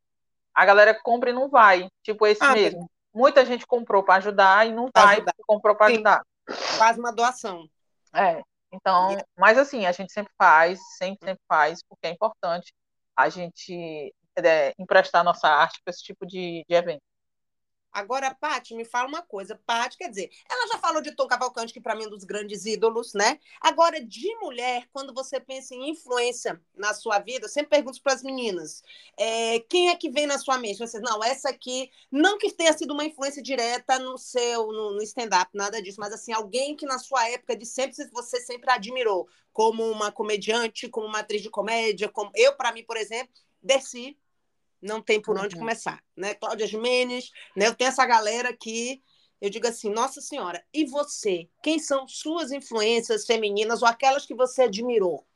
A 0.54 0.64
galera 0.66 0.98
compra 1.02 1.30
e 1.30 1.32
não 1.32 1.48
vai. 1.48 1.88
Tipo 2.02 2.26
esse 2.26 2.44
ah, 2.44 2.52
mesmo. 2.52 2.90
Muita 3.12 3.44
gente 3.44 3.66
comprou 3.66 4.02
para 4.02 4.16
ajudar 4.16 4.66
e 4.66 4.72
não 4.72 4.90
vai 4.94 5.16
ajudar. 5.16 5.34
comprou 5.46 5.74
para 5.74 5.86
ajudar. 5.86 6.22
Faz 6.78 6.98
uma 6.98 7.12
doação. 7.12 7.66
É. 8.14 8.42
Então, 8.72 9.16
mas 9.36 9.58
assim, 9.58 9.84
a 9.84 9.92
gente 9.92 10.12
sempre 10.12 10.32
faz, 10.38 10.78
sempre, 10.96 11.26
sempre 11.26 11.42
faz, 11.46 11.82
porque 11.86 12.06
é 12.06 12.10
importante 12.10 12.72
a 13.14 13.28
gente 13.28 14.14
é, 14.36 14.72
emprestar 14.78 15.22
nossa 15.22 15.48
arte 15.48 15.78
para 15.84 15.90
esse 15.90 16.02
tipo 16.02 16.26
de, 16.26 16.64
de 16.66 16.74
evento. 16.74 17.02
Agora, 17.92 18.34
Paty, 18.34 18.74
me 18.74 18.84
fala 18.84 19.06
uma 19.06 19.22
coisa. 19.22 19.60
Paty, 19.66 19.98
quer 19.98 20.08
dizer, 20.08 20.30
ela 20.48 20.66
já 20.68 20.78
falou 20.78 21.02
de 21.02 21.14
Tom 21.14 21.26
Cavalcante, 21.26 21.72
que 21.72 21.80
para 21.80 21.94
mim 21.94 22.04
é 22.04 22.06
um 22.06 22.10
dos 22.10 22.24
grandes 22.24 22.64
ídolos, 22.64 23.12
né? 23.12 23.38
Agora, 23.60 24.02
de 24.02 24.34
mulher, 24.36 24.88
quando 24.92 25.12
você 25.12 25.38
pensa 25.38 25.74
em 25.74 25.90
influência 25.90 26.60
na 26.74 26.94
sua 26.94 27.18
vida, 27.18 27.44
eu 27.44 27.50
sempre 27.50 27.70
pergunto 27.70 28.00
para 28.02 28.14
as 28.14 28.22
meninas: 28.22 28.82
é, 29.18 29.60
quem 29.60 29.90
é 29.90 29.96
que 29.96 30.10
vem 30.10 30.26
na 30.26 30.38
sua 30.38 30.58
mente? 30.58 30.78
Vocês, 30.78 31.02
não, 31.02 31.22
essa 31.22 31.50
aqui, 31.50 31.90
não 32.10 32.38
que 32.38 32.50
tenha 32.52 32.72
sido 32.72 32.94
uma 32.94 33.04
influência 33.04 33.42
direta 33.42 33.98
no 33.98 34.16
seu, 34.16 34.68
no, 34.68 34.92
no 34.92 35.02
stand-up, 35.02 35.50
nada 35.52 35.82
disso, 35.82 36.00
mas 36.00 36.12
assim, 36.14 36.32
alguém 36.32 36.74
que 36.74 36.86
na 36.86 36.98
sua 36.98 37.28
época 37.28 37.54
de 37.54 37.66
sempre 37.66 37.94
você 38.10 38.40
sempre 38.40 38.70
admirou, 38.70 39.28
como 39.52 39.84
uma 39.90 40.10
comediante, 40.10 40.88
como 40.88 41.06
uma 41.06 41.18
atriz 41.18 41.42
de 41.42 41.50
comédia, 41.50 42.08
como 42.08 42.30
eu, 42.34 42.56
para 42.56 42.72
mim, 42.72 42.84
por 42.84 42.96
exemplo, 42.96 43.32
Desci 43.62 44.16
não 44.82 45.00
tem 45.00 45.20
por 45.20 45.38
onde 45.38 45.54
uhum. 45.54 45.60
começar, 45.60 46.02
né? 46.16 46.34
Cláudia 46.34 46.66
Jimenez, 46.66 47.30
né? 47.56 47.68
Eu 47.68 47.74
tenho 47.74 47.88
essa 47.88 48.04
galera 48.04 48.54
que 48.54 49.00
eu 49.40 49.50
digo 49.50 49.66
assim, 49.66 49.90
nossa 49.90 50.20
senhora, 50.20 50.62
e 50.72 50.84
você? 50.84 51.48
Quem 51.62 51.78
são 51.78 52.06
suas 52.06 52.52
influências 52.52 53.24
femininas 53.24 53.82
ou 53.82 53.88
aquelas 53.88 54.24
que 54.24 54.34
você 54.34 54.62
admirou? 54.62 55.26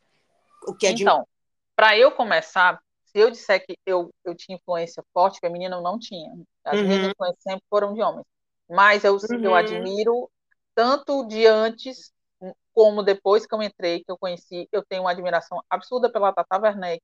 O 0.66 0.74
que 0.74 0.88
Então, 0.88 1.26
para 1.74 1.98
eu 1.98 2.12
começar, 2.12 2.80
se 3.04 3.18
eu 3.18 3.30
disser 3.30 3.64
que 3.66 3.76
eu, 3.84 4.12
eu 4.24 4.34
tinha 4.34 4.56
influência 4.56 5.02
forte 5.12 5.40
feminina, 5.40 5.76
eu 5.76 5.82
não 5.82 5.98
tinha. 5.98 6.32
As 6.64 6.78
uhum. 6.78 6.86
minhas 6.86 7.10
influências 7.10 7.42
sempre 7.42 7.64
foram 7.68 7.94
de 7.94 8.02
homens. 8.02 8.24
Mas 8.68 9.04
eu, 9.04 9.14
uhum. 9.14 9.42
eu 9.42 9.54
admiro 9.54 10.30
tanto 10.74 11.26
de 11.26 11.46
antes 11.46 12.12
como 12.72 13.02
depois 13.02 13.46
que 13.46 13.54
eu 13.54 13.62
entrei, 13.62 14.04
que 14.04 14.10
eu 14.12 14.18
conheci, 14.18 14.68
eu 14.70 14.84
tenho 14.84 15.02
uma 15.02 15.10
admiração 15.10 15.62
absurda 15.70 16.12
pela 16.12 16.32
Tata 16.32 16.60
Werneck, 16.60 17.02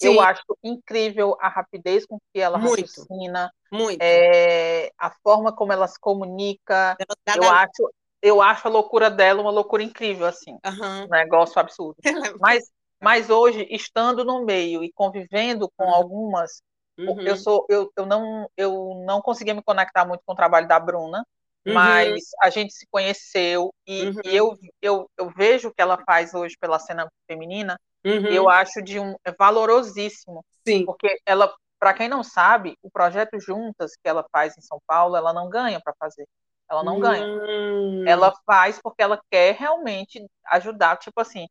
Sim. 0.00 0.14
Eu 0.14 0.20
acho 0.20 0.42
incrível 0.62 1.36
a 1.40 1.48
rapidez 1.48 2.06
com 2.06 2.18
que 2.32 2.40
ela 2.40 2.56
muito, 2.56 2.80
raciocina, 2.80 3.52
muito. 3.70 4.00
É, 4.00 4.90
a 4.98 5.10
forma 5.22 5.52
como 5.54 5.72
ela 5.72 5.86
se 5.86 6.00
comunica. 6.00 6.96
eu 7.36 7.50
acho, 7.50 7.92
eu 8.22 8.42
acho 8.42 8.66
a 8.66 8.70
loucura 8.70 9.10
dela 9.10 9.42
uma 9.42 9.50
loucura 9.50 9.82
incrível, 9.82 10.26
assim, 10.26 10.52
uhum. 10.64 11.04
um 11.04 11.08
negócio 11.08 11.60
absurdo. 11.60 11.96
mas, 12.40 12.64
mas 13.00 13.28
hoje, 13.28 13.66
estando 13.70 14.24
no 14.24 14.44
meio 14.44 14.82
e 14.82 14.90
convivendo 14.90 15.70
com 15.76 15.84
uhum. 15.84 15.94
algumas, 15.94 16.62
uhum. 16.98 17.20
eu 17.20 17.36
sou, 17.36 17.66
eu, 17.68 17.92
eu 17.94 18.06
não, 18.06 18.48
eu 18.56 19.02
não 19.06 19.20
conseguia 19.20 19.54
me 19.54 19.62
conectar 19.62 20.06
muito 20.06 20.22
com 20.24 20.32
o 20.32 20.36
trabalho 20.36 20.66
da 20.66 20.80
Bruna. 20.80 21.22
Uhum. 21.66 21.74
Mas 21.74 22.22
a 22.42 22.48
gente 22.48 22.72
se 22.72 22.86
conheceu 22.90 23.70
e, 23.86 24.10
e 24.24 24.34
eu, 24.34 24.48
uhum. 24.48 24.56
eu, 24.80 25.10
eu 25.18 25.30
vejo 25.36 25.68
o 25.68 25.74
que 25.74 25.82
ela 25.82 26.02
faz 26.06 26.32
hoje 26.32 26.56
pela 26.58 26.78
cena 26.78 27.06
feminina 27.26 27.78
Uhum. 28.04 28.26
Eu 28.26 28.48
acho 28.48 28.82
de 28.82 28.98
um 28.98 29.14
é 29.24 29.32
valorosíssimo. 29.32 30.44
Sim. 30.66 30.84
Porque 30.84 31.20
ela, 31.26 31.52
para 31.78 31.94
quem 31.94 32.08
não 32.08 32.22
sabe, 32.22 32.76
o 32.82 32.90
projeto 32.90 33.38
Juntas 33.40 33.92
que 33.92 34.08
ela 34.08 34.24
faz 34.32 34.56
em 34.56 34.60
São 34.60 34.78
Paulo, 34.86 35.16
ela 35.16 35.32
não 35.32 35.48
ganha 35.48 35.80
para 35.80 35.94
fazer. 35.98 36.26
Ela 36.70 36.84
não 36.84 37.00
ganha. 37.00 37.26
Hum. 37.26 38.04
Ela 38.06 38.32
faz 38.46 38.80
porque 38.80 39.02
ela 39.02 39.20
quer 39.30 39.56
realmente 39.56 40.24
ajudar. 40.46 40.96
Tipo 40.98 41.20
assim, 41.20 41.46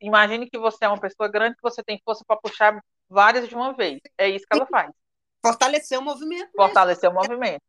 imagine 0.00 0.48
que 0.48 0.58
você 0.58 0.84
é 0.84 0.88
uma 0.88 1.00
pessoa 1.00 1.28
grande 1.28 1.56
que 1.56 1.62
você 1.62 1.82
tem 1.82 2.00
força 2.04 2.24
para 2.26 2.40
puxar 2.40 2.80
várias 3.08 3.48
de 3.48 3.54
uma 3.54 3.74
vez. 3.74 4.00
É 4.16 4.28
isso 4.28 4.46
que 4.50 4.56
ela 4.56 4.66
faz. 4.66 4.90
Fortalecer 5.44 5.98
o 5.98 6.02
movimento. 6.02 6.50
Fortalecer 6.56 7.10
mesmo. 7.10 7.20
o 7.20 7.22
movimento. 7.22 7.62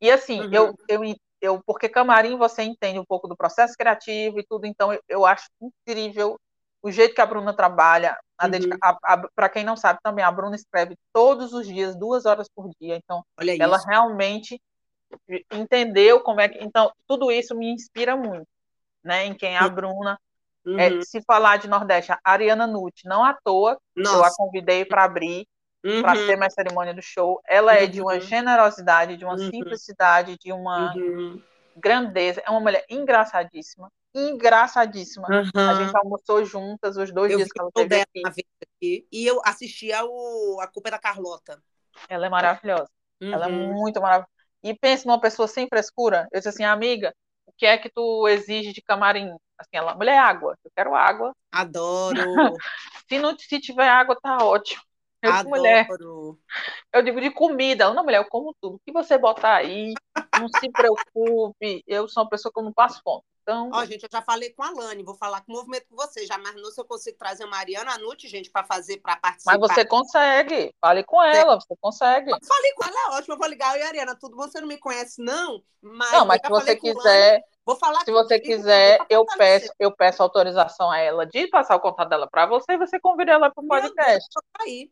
E 0.00 0.10
assim, 0.10 0.40
uhum. 0.40 0.52
eu, 0.52 0.74
eu, 0.88 1.00
eu, 1.40 1.62
porque 1.66 1.88
camarim 1.88 2.36
você 2.36 2.62
entende 2.62 2.98
um 2.98 3.04
pouco 3.04 3.28
do 3.28 3.36
processo 3.36 3.74
criativo 3.76 4.38
e 4.38 4.46
tudo, 4.46 4.66
então 4.66 4.92
eu, 4.92 5.02
eu 5.08 5.26
acho 5.26 5.48
incrível 5.60 6.38
o 6.82 6.90
jeito 6.90 7.14
que 7.14 7.20
a 7.20 7.26
Bruna 7.26 7.52
trabalha, 7.52 8.16
uhum. 8.42 9.28
para 9.34 9.48
quem 9.48 9.64
não 9.64 9.76
sabe 9.76 9.98
também, 10.02 10.24
a 10.24 10.30
Bruna 10.30 10.54
escreve 10.54 10.96
todos 11.12 11.52
os 11.52 11.66
dias, 11.66 11.96
duas 11.96 12.24
horas 12.24 12.48
por 12.48 12.70
dia. 12.80 12.96
Então, 12.96 13.24
ela 13.58 13.78
realmente 13.86 14.60
entendeu 15.52 16.20
como 16.20 16.40
é 16.40 16.48
que. 16.48 16.62
Então, 16.62 16.92
tudo 17.06 17.32
isso 17.32 17.54
me 17.54 17.70
inspira 17.70 18.16
muito, 18.16 18.46
né? 19.02 19.26
Em 19.26 19.34
quem 19.34 19.54
é 19.54 19.58
a 19.58 19.68
Bruna. 19.68 20.18
É, 20.66 20.70
uhum. 20.70 20.78
É, 20.78 21.02
se 21.02 21.22
falar 21.22 21.56
de 21.56 21.68
Nordeste, 21.68 22.12
a 22.12 22.18
Ariana 22.22 22.66
Nutt, 22.66 23.06
não 23.06 23.24
à 23.24 23.32
toa, 23.32 23.78
Nossa. 23.96 24.16
eu 24.16 24.24
a 24.24 24.34
convidei 24.36 24.84
para 24.84 25.04
abrir, 25.04 25.46
uhum. 25.84 26.02
para 26.02 26.14
ser 26.14 26.36
minha 26.36 26.50
cerimônia 26.50 26.92
do 26.92 27.02
show. 27.02 27.40
Ela 27.46 27.74
é 27.74 27.86
de 27.86 28.00
uma 28.00 28.14
uhum. 28.14 28.20
generosidade, 28.20 29.16
de 29.16 29.24
uma 29.24 29.34
uhum. 29.34 29.50
simplicidade, 29.50 30.36
de 30.38 30.52
uma 30.52 30.94
uhum. 30.94 31.42
grandeza. 31.76 32.42
É 32.46 32.50
uma 32.50 32.60
mulher 32.60 32.84
engraçadíssima 32.88 33.90
engraçadíssima. 34.14 35.28
Uhum. 35.28 35.68
A 35.68 35.74
gente 35.74 35.96
almoçou 35.96 36.44
juntas 36.44 36.96
os 36.96 37.12
dois 37.12 37.32
eu 37.32 37.38
dias 37.38 37.50
que 37.50 37.60
ela 37.60 37.70
teve 37.72 38.00
aqui. 38.00 38.22
aqui. 38.24 39.08
E 39.12 39.26
eu 39.26 39.40
assisti 39.44 39.92
ao 39.92 40.08
A 40.60 40.66
Culpa 40.66 40.88
é 40.88 40.92
da 40.92 40.98
Carlota. 40.98 41.62
Ela 42.08 42.26
é 42.26 42.28
maravilhosa. 42.28 42.90
Uhum. 43.20 43.32
Ela 43.32 43.46
é 43.46 43.48
uhum. 43.48 43.72
muito 43.74 44.00
maravilhosa. 44.00 44.30
E 44.62 44.74
pense 44.74 45.06
numa 45.06 45.20
pessoa 45.20 45.46
sem 45.46 45.68
frescura. 45.68 46.26
Eu 46.32 46.40
disse 46.40 46.48
assim, 46.48 46.64
amiga, 46.64 47.14
o 47.46 47.52
que 47.56 47.66
é 47.66 47.78
que 47.78 47.88
tu 47.88 48.26
exige 48.28 48.72
de 48.72 48.82
camarim? 48.82 49.34
Assim, 49.56 49.70
ela, 49.72 49.94
mulher, 49.94 50.18
água. 50.18 50.56
Eu 50.64 50.70
quero 50.74 50.94
água. 50.94 51.34
Adoro. 51.50 52.16
se, 53.08 53.18
não, 53.18 53.36
se 53.38 53.60
tiver 53.60 53.88
água, 53.88 54.16
tá 54.20 54.38
ótimo. 54.38 54.82
Eu 55.20 55.32
Adoro. 55.32 55.48
mulher. 55.48 55.86
Eu 56.92 57.02
digo 57.02 57.20
de 57.20 57.30
comida. 57.30 57.84
Ela, 57.84 57.94
não, 57.94 58.04
mulher, 58.04 58.18
eu 58.18 58.28
como 58.28 58.54
tudo. 58.60 58.76
O 58.76 58.80
que 58.84 58.92
você 58.92 59.18
botar 59.18 59.56
aí, 59.56 59.92
não 60.38 60.48
se 60.48 60.70
preocupe. 60.70 61.82
Eu 61.86 62.08
sou 62.08 62.22
uma 62.22 62.30
pessoa 62.30 62.52
que 62.52 62.58
eu 62.58 62.64
não 62.64 62.72
passo 62.72 63.00
fome. 63.02 63.22
Então... 63.48 63.70
Ó, 63.72 63.82
gente, 63.86 64.02
eu 64.02 64.10
já 64.12 64.20
falei 64.20 64.50
com 64.50 64.62
a 64.62 64.70
Lani, 64.70 65.02
vou 65.02 65.14
falar 65.14 65.40
com 65.40 65.50
o 65.50 65.56
movimento 65.56 65.86
com 65.88 65.96
você. 65.96 66.26
Já 66.26 66.36
imaginou 66.36 66.70
se 66.70 66.78
eu 66.78 66.84
consigo 66.84 67.16
trazer 67.16 67.44
a 67.44 67.46
Mariana 67.46 67.94
Anuti, 67.94 68.28
gente, 68.28 68.50
para 68.50 68.62
fazer, 68.62 68.98
para 68.98 69.16
participar? 69.16 69.58
Mas 69.58 69.70
você 69.70 69.86
consegue. 69.86 70.74
Fale 70.78 71.02
com 71.02 71.22
ela, 71.22 71.58
você 71.58 71.74
consegue. 71.80 72.30
Eu 72.30 72.38
falei 72.46 72.72
com 72.74 72.84
ela, 72.84 72.98
é 72.98 73.16
ótimo. 73.16 73.32
Eu 73.32 73.38
vou 73.38 73.48
ligar. 73.48 73.72
Oi, 73.72 73.82
Ariana, 73.82 74.14
tudo 74.14 74.36
bom? 74.36 74.42
Você 74.42 74.60
não 74.60 74.68
me 74.68 74.76
conhece, 74.76 75.22
não? 75.22 75.62
Mas 75.80 76.12
não, 76.12 76.26
mas 76.26 76.42
se 76.42 76.48
você 76.50 76.76
quiser. 76.76 77.42
Vou 77.64 77.76
falar 77.76 78.04
se 78.04 78.12
você 78.12 78.38
quiser, 78.38 78.98
eu 79.10 79.26
peço, 79.36 79.70
eu 79.78 79.92
peço 79.92 80.22
autorização 80.22 80.90
a 80.90 80.98
ela 80.98 81.26
de 81.26 81.46
passar 81.48 81.76
o 81.76 81.80
contato 81.80 82.08
dela 82.08 82.26
para 82.26 82.46
você 82.46 82.72
e 82.72 82.78
você 82.78 82.98
convida 82.98 83.32
ela 83.32 83.50
para 83.50 83.62
o 83.62 83.66
podcast. 83.66 84.26
Deus, 84.34 84.44
aí. 84.60 84.90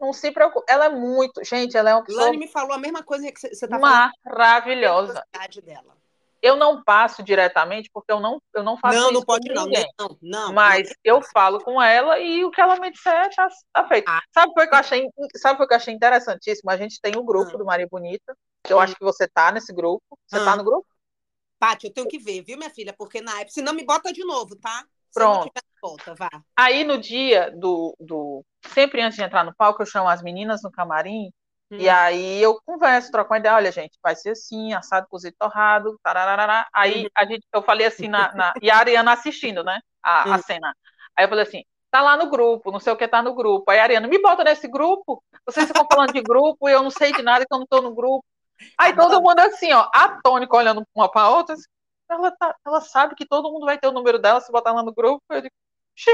Não 0.00 0.12
se 0.12 0.30
preocupe. 0.30 0.64
Ela 0.70 0.86
é 0.86 0.88
muito. 0.90 1.42
Gente, 1.42 1.76
ela 1.76 1.90
é 1.90 1.94
uma 1.94 2.04
pessoa. 2.04 2.24
Lani 2.24 2.36
me 2.36 2.48
falou 2.48 2.72
a 2.72 2.78
mesma 2.78 3.02
coisa 3.02 3.30
que 3.32 3.40
você 3.40 3.48
está 3.48 3.78
falando. 3.78 4.12
Maravilhosa. 4.24 5.24
dela. 5.62 5.97
Eu 6.40 6.56
não 6.56 6.82
passo 6.82 7.22
diretamente 7.22 7.90
porque 7.92 8.12
eu 8.12 8.20
não, 8.20 8.40
eu 8.54 8.62
não 8.62 8.76
faço 8.76 8.96
não, 8.96 9.04
isso 9.04 9.12
não 9.14 9.22
pode 9.22 9.52
com 9.52 9.60
ninguém. 9.60 9.86
Não, 9.98 10.18
não, 10.22 10.52
mas 10.52 10.88
não. 10.88 10.94
eu 11.02 11.22
falo 11.22 11.60
com 11.60 11.82
ela 11.82 12.18
e 12.18 12.44
o 12.44 12.50
que 12.50 12.60
ela 12.60 12.78
me 12.78 12.90
disser 12.90 13.28
tá, 13.34 13.48
tá 13.72 13.88
feito. 13.88 14.08
Ah. 14.08 14.22
Sabe 14.32 14.52
o 14.52 14.54
que 14.54 14.60
eu 14.60 14.78
achei, 14.78 15.08
sabe 15.36 15.62
o 15.62 15.66
que 15.66 15.72
eu 15.72 15.76
achei 15.76 15.94
interessantíssimo? 15.94 16.70
A 16.70 16.76
gente 16.76 17.00
tem 17.00 17.16
o 17.16 17.20
um 17.20 17.24
grupo 17.24 17.52
ah. 17.54 17.58
do 17.58 17.64
Maria 17.64 17.88
Bonita. 17.90 18.36
Eu 18.68 18.78
ah. 18.78 18.84
acho 18.84 18.94
que 18.94 19.04
você 19.04 19.26
tá 19.26 19.50
nesse 19.50 19.72
grupo. 19.72 20.02
Você 20.26 20.44
tá 20.44 20.52
ah. 20.52 20.56
no 20.56 20.64
grupo? 20.64 20.86
Paty, 21.58 21.88
eu 21.88 21.92
tenho 21.92 22.06
que 22.06 22.18
ver, 22.18 22.42
viu, 22.42 22.56
minha 22.56 22.70
filha? 22.70 22.94
Porque 22.96 23.20
na 23.20 23.32
época, 23.32 23.50
se 23.50 23.62
não 23.62 23.72
me 23.72 23.84
bota 23.84 24.12
de 24.12 24.24
novo, 24.24 24.54
tá? 24.56 24.84
Se 25.10 25.14
Pronto. 25.14 25.50
Volta, 25.82 26.14
vá. 26.14 26.28
Aí 26.56 26.84
no 26.84 26.98
dia 26.98 27.50
do, 27.56 27.96
do. 27.98 28.44
Sempre 28.74 29.00
antes 29.00 29.16
de 29.16 29.24
entrar 29.24 29.44
no 29.44 29.54
palco, 29.54 29.82
eu 29.82 29.86
chamo 29.86 30.08
as 30.08 30.22
meninas 30.22 30.62
no 30.62 30.70
camarim 30.70 31.30
Hum. 31.70 31.76
E 31.78 31.88
aí 31.88 32.42
eu 32.42 32.58
converso, 32.64 33.10
troco 33.10 33.32
uma 33.32 33.38
ideia, 33.38 33.54
olha, 33.54 33.70
gente, 33.70 33.98
vai 34.02 34.16
ser 34.16 34.30
assim, 34.30 34.72
assado, 34.72 35.06
cozido, 35.08 35.36
torrado, 35.38 35.98
tararará. 36.02 36.66
Aí 36.72 37.04
uhum. 37.04 37.10
a 37.14 37.24
gente, 37.26 37.46
eu 37.52 37.62
falei 37.62 37.86
assim, 37.86 38.08
na, 38.08 38.34
na, 38.34 38.54
e 38.62 38.70
a 38.70 38.78
Ariana 38.78 39.12
assistindo, 39.12 39.62
né, 39.62 39.80
a, 40.02 40.34
a 40.34 40.38
cena. 40.38 40.74
Aí 41.16 41.24
eu 41.24 41.28
falei 41.28 41.44
assim, 41.44 41.64
tá 41.90 42.00
lá 42.00 42.16
no 42.16 42.30
grupo, 42.30 42.70
não 42.70 42.80
sei 42.80 42.92
o 42.92 42.96
que 42.96 43.06
tá 43.06 43.22
no 43.22 43.34
grupo. 43.34 43.70
Aí 43.70 43.78
a 43.78 43.82
Ariana, 43.82 44.08
me 44.08 44.20
bota 44.20 44.44
nesse 44.44 44.66
grupo, 44.66 45.22
vocês 45.44 45.66
estão 45.66 45.86
falando 45.90 46.12
de 46.12 46.22
grupo 46.22 46.68
e 46.68 46.72
eu 46.72 46.82
não 46.82 46.90
sei 46.90 47.12
de 47.12 47.22
nada 47.22 47.44
que 47.44 47.54
eu 47.54 47.58
não 47.58 47.66
tô 47.66 47.82
no 47.82 47.94
grupo. 47.94 48.24
Aí 48.76 48.94
todo 48.94 49.20
mundo 49.20 49.38
assim, 49.40 49.72
ó, 49.72 49.88
atônico, 49.92 50.56
olhando 50.56 50.82
uma 50.94 51.10
pra 51.10 51.28
outra, 51.28 51.54
assim, 51.54 51.66
ela, 52.10 52.30
tá, 52.30 52.56
ela 52.66 52.80
sabe 52.80 53.14
que 53.14 53.26
todo 53.26 53.52
mundo 53.52 53.66
vai 53.66 53.78
ter 53.78 53.86
o 53.86 53.92
número 53.92 54.18
dela 54.18 54.40
se 54.40 54.50
botar 54.50 54.72
lá 54.72 54.82
no 54.82 54.92
grupo. 54.94 55.22
Eu 55.30 55.42
digo, 55.42 55.54
Xi. 55.94 56.10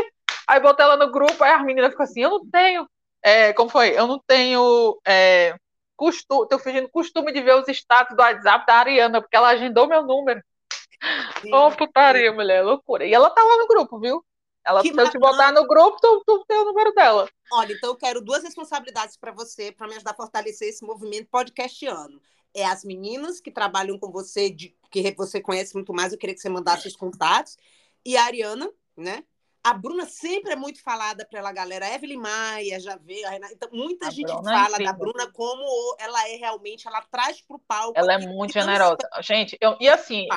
Aí 0.47 0.61
botei 0.61 0.85
ela 0.85 0.97
no 0.97 1.11
grupo, 1.11 1.43
aí 1.43 1.53
a 1.53 1.63
menina 1.63 1.91
ficou 1.91 2.05
assim, 2.05 2.21
eu 2.21 2.31
não 2.31 2.51
tenho 2.51 2.87
é, 3.25 3.55
como 3.55 3.71
foi? 3.71 3.99
Eu 3.99 4.07
não 4.07 4.21
tenho 4.27 5.01
é, 5.07 5.57
costume, 5.97 6.47
tô 6.47 6.59
fingindo 6.59 6.91
costume 6.91 7.33
de 7.33 7.41
ver 7.41 7.55
os 7.55 7.67
status 7.69 8.15
do 8.15 8.21
WhatsApp 8.21 8.67
da 8.67 8.75
Ariana, 8.75 9.23
porque 9.23 9.35
ela 9.35 9.49
agendou 9.49 9.89
meu 9.89 10.03
número. 10.03 10.43
Ô, 11.51 11.69
oh, 11.69 11.71
putaria, 11.71 12.31
mulher, 12.33 12.63
loucura. 12.63 13.07
E 13.07 13.15
ela 13.15 13.31
tá 13.31 13.43
lá 13.43 13.57
no 13.57 13.67
grupo, 13.67 13.99
viu? 13.99 14.23
Ela, 14.63 14.83
que 14.83 14.93
se 14.93 15.01
eu 15.01 15.11
te 15.11 15.19
botar 15.19 15.53
no 15.53 15.67
grupo, 15.67 15.99
tu, 16.01 16.23
tu 16.27 16.45
tem 16.47 16.59
o 16.59 16.65
número 16.67 16.93
dela. 16.93 17.27
Olha, 17.53 17.73
então 17.73 17.91
eu 17.91 17.97
quero 17.97 18.21
duas 18.21 18.43
responsabilidades 18.43 19.17
para 19.17 19.33
você, 19.33 19.73
para 19.73 19.87
me 19.87 19.95
ajudar 19.95 20.11
a 20.11 20.17
fortalecer 20.17 20.69
esse 20.69 20.85
movimento 20.85 21.29
podcastiano. 21.31 22.21
É 22.55 22.65
as 22.65 22.85
meninas 22.85 23.41
que 23.41 23.51
trabalham 23.51 23.99
com 23.99 24.11
você, 24.11 24.51
de, 24.51 24.77
que 24.91 25.15
você 25.17 25.41
conhece 25.41 25.75
muito 25.75 25.95
mais, 25.95 26.13
eu 26.13 26.19
queria 26.19 26.35
que 26.35 26.41
você 26.41 26.49
mandasse 26.51 26.87
os 26.87 26.97
contatos. 26.97 27.57
e 28.05 28.19
a 28.19 28.25
Ariana, 28.25 28.71
né? 28.97 29.25
A 29.65 29.73
Bruna 29.73 30.05
sempre 30.05 30.53
é 30.53 30.57
muito 30.57 30.83
falada 30.83 31.27
pela 31.31 31.51
galera. 31.51 31.87
A 31.87 31.95
Evelyn 31.95 32.19
Maia 32.19 32.79
já 32.79 32.97
veio, 32.97 33.27
a 33.27 33.31
Renata. 33.31 33.55
Então, 33.55 33.71
muita 33.73 34.09
a 34.09 34.11
gente 34.11 34.27
Bruna 34.27 34.53
é 34.53 34.63
fala 34.63 34.77
é 34.77 34.85
da 34.85 34.93
Bruna 34.93 35.33
como 35.33 35.97
ela 35.99 36.29
é 36.29 36.37
realmente, 36.37 36.87
ela 36.87 37.01
traz 37.11 37.41
para 37.41 37.57
o 37.57 37.61
palco. 37.61 37.99
Ela 37.99 38.13
é 38.13 38.19
muito 38.19 38.53
generosa. 38.53 38.99
Gente, 39.23 39.57
eu, 39.59 39.75
e 39.81 39.89
assim, 39.89 40.29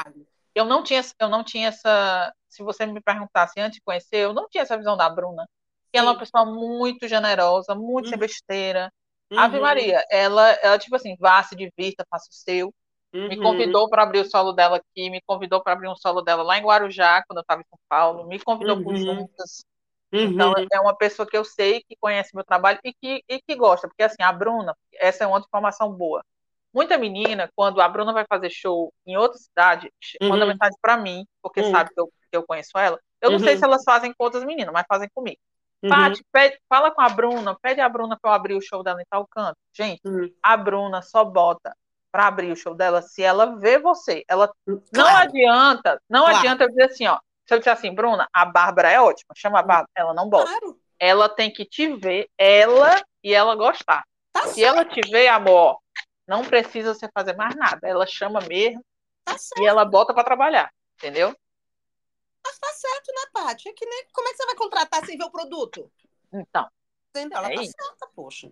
eu 0.55 0.63
não 0.63 0.81
tinha, 0.81 1.01
eu 1.19 1.27
não 1.27 1.43
tinha 1.43 1.67
essa. 1.67 2.33
Se 2.47 2.63
você 2.63 2.85
me 2.85 3.01
perguntasse 3.01 3.59
antes 3.59 3.75
de 3.75 3.83
conhecer, 3.83 4.19
eu 4.19 4.33
não 4.33 4.47
tinha 4.47 4.61
essa 4.61 4.77
visão 4.77 4.95
da 4.95 5.09
Bruna. 5.09 5.45
Que 5.91 5.97
ela 5.97 6.11
é 6.11 6.13
uma 6.13 6.19
pessoa 6.19 6.45
muito 6.45 7.05
generosa, 7.05 7.75
muito 7.75 8.05
uhum. 8.05 8.11
sem 8.11 8.17
besteira. 8.17 8.89
Uhum. 9.29 9.39
Ave 9.39 9.59
Maria, 9.59 10.05
ela, 10.09 10.51
ela, 10.61 10.79
tipo 10.79 10.95
assim, 10.95 11.17
vá, 11.19 11.43
se 11.43 11.53
divirta, 11.53 12.07
faça 12.09 12.29
o 12.29 12.33
seu. 12.33 12.73
Uhum. 13.17 13.27
Me 13.29 13.37
convidou 13.37 13.89
para 13.89 14.03
abrir 14.03 14.19
o 14.19 14.29
solo 14.29 14.53
dela 14.53 14.77
aqui, 14.77 15.09
me 15.09 15.19
convidou 15.25 15.61
para 15.63 15.73
abrir 15.73 15.87
um 15.87 15.95
solo 15.95 16.21
dela 16.21 16.43
lá 16.43 16.59
em 16.59 16.63
Guarujá, 16.63 17.23
quando 17.27 17.39
eu 17.39 17.41
estava 17.41 17.61
em 17.61 17.65
São 17.67 17.79
Paulo, 17.89 18.27
me 18.27 18.39
convidou 18.39 18.77
uhum. 18.77 18.83
por 18.83 18.95
juntas. 18.95 19.65
Então, 20.11 20.53
uhum. 20.53 20.67
é 20.71 20.79
uma 20.79 20.95
pessoa 20.95 21.27
que 21.27 21.35
eu 21.35 21.43
sei 21.43 21.81
que 21.81 21.97
conhece 21.99 22.35
meu 22.35 22.45
trabalho 22.45 22.79
e 22.83 22.93
que, 22.93 23.23
e 23.27 23.41
que 23.41 23.55
gosta, 23.55 23.87
porque 23.87 24.03
assim, 24.03 24.21
a 24.21 24.31
Bruna, 24.31 24.75
essa 24.93 25.23
é 25.23 25.27
uma 25.27 25.39
informação 25.39 25.91
boa. 25.91 26.23
Muita 26.71 26.97
menina, 26.97 27.49
quando 27.55 27.81
a 27.81 27.89
Bruna 27.89 28.13
vai 28.13 28.23
fazer 28.29 28.51
show 28.51 28.93
em 29.05 29.17
outra 29.17 29.39
cidade, 29.39 29.91
uhum. 30.21 30.29
manda 30.29 30.45
mensagem 30.45 30.77
para 30.79 30.95
mim, 30.95 31.25
porque 31.41 31.61
uhum. 31.61 31.71
sabe 31.71 31.89
que 31.91 31.99
eu, 31.99 32.05
que 32.05 32.37
eu 32.37 32.43
conheço 32.45 32.77
ela. 32.77 32.99
Eu 33.19 33.31
não 33.31 33.39
sei 33.39 33.53
uhum. 33.53 33.59
se 33.59 33.65
elas 33.65 33.83
fazem 33.83 34.13
com 34.13 34.23
outras 34.23 34.43
meninas, 34.43 34.71
mas 34.71 34.85
fazem 34.87 35.09
comigo. 35.13 35.39
Uhum. 35.81 35.89
Paty, 35.89 36.23
pede, 36.31 36.59
fala 36.69 36.91
com 36.91 37.01
a 37.01 37.09
Bruna, 37.09 37.57
pede 37.59 37.81
a 37.81 37.89
Bruna 37.89 38.17
para 38.21 38.31
eu 38.31 38.35
abrir 38.35 38.55
o 38.55 38.61
show 38.61 38.83
dela 38.83 39.01
em 39.01 39.05
tal 39.09 39.27
canto. 39.27 39.57
Gente, 39.73 40.01
uhum. 40.05 40.31
a 40.43 40.55
Bruna 40.55 41.01
só 41.01 41.25
bota 41.25 41.75
para 42.17 42.29
abrir 42.29 42.51
o 42.51 42.55
show 42.55 42.73
dela 42.73 42.99
se 43.03 43.21
ela 43.21 43.57
vê 43.57 43.77
você. 43.77 44.25
Ela 44.27 44.51
claro. 44.65 44.81
não 44.91 45.17
adianta, 45.17 46.01
não 46.09 46.21
claro. 46.21 46.37
adianta 46.37 46.63
eu 46.63 46.69
dizer 46.69 46.85
assim, 46.85 47.05
ó. 47.05 47.19
Se 47.45 47.53
eu 47.53 47.59
disser 47.59 47.73
assim, 47.73 47.93
Bruna, 47.93 48.27
a 48.33 48.43
Bárbara 48.43 48.89
é 48.89 48.99
ótima, 48.99 49.35
chama 49.35 49.59
a 49.59 49.63
hum. 49.63 49.67
Bárbara, 49.67 49.91
ela 49.95 50.13
não 50.15 50.27
bota. 50.27 50.47
Claro. 50.47 50.81
Ela 50.97 51.29
tem 51.29 51.53
que 51.53 51.63
te 51.63 51.93
ver, 51.95 52.27
ela 52.35 52.99
e 53.23 53.35
ela 53.35 53.55
gostar. 53.55 54.03
Tá 54.33 54.47
se 54.47 54.55
certo. 54.55 54.65
ela 54.65 54.83
te 54.83 54.99
ver, 55.11 55.27
amor, 55.27 55.79
não 56.27 56.43
precisa 56.43 56.95
você 56.95 57.07
fazer 57.13 57.35
mais 57.35 57.55
nada. 57.55 57.87
Ela 57.87 58.07
chama 58.07 58.39
mesmo 58.49 58.83
tá 59.23 59.35
e 59.59 59.67
ela 59.67 59.85
bota 59.85 60.11
para 60.11 60.23
trabalhar, 60.23 60.73
entendeu? 60.95 61.35
Mas 62.43 62.57
tá 62.57 62.67
certo, 62.69 63.13
né, 63.13 63.29
Paty? 63.31 63.69
É 63.69 63.73
que 63.73 63.85
nem 63.85 64.07
como 64.11 64.27
é 64.27 64.31
que 64.31 64.37
você 64.37 64.45
vai 64.47 64.55
contratar 64.55 65.05
sem 65.05 65.15
ver 65.15 65.25
o 65.25 65.31
produto? 65.31 65.91
Então. 66.33 66.67
Entendeu? 67.11 67.37
Ela 67.37 67.51
é 67.51 67.55
tá 67.57 67.61
isso. 67.61 67.73
certa, 67.79 68.09
poxa. 68.15 68.51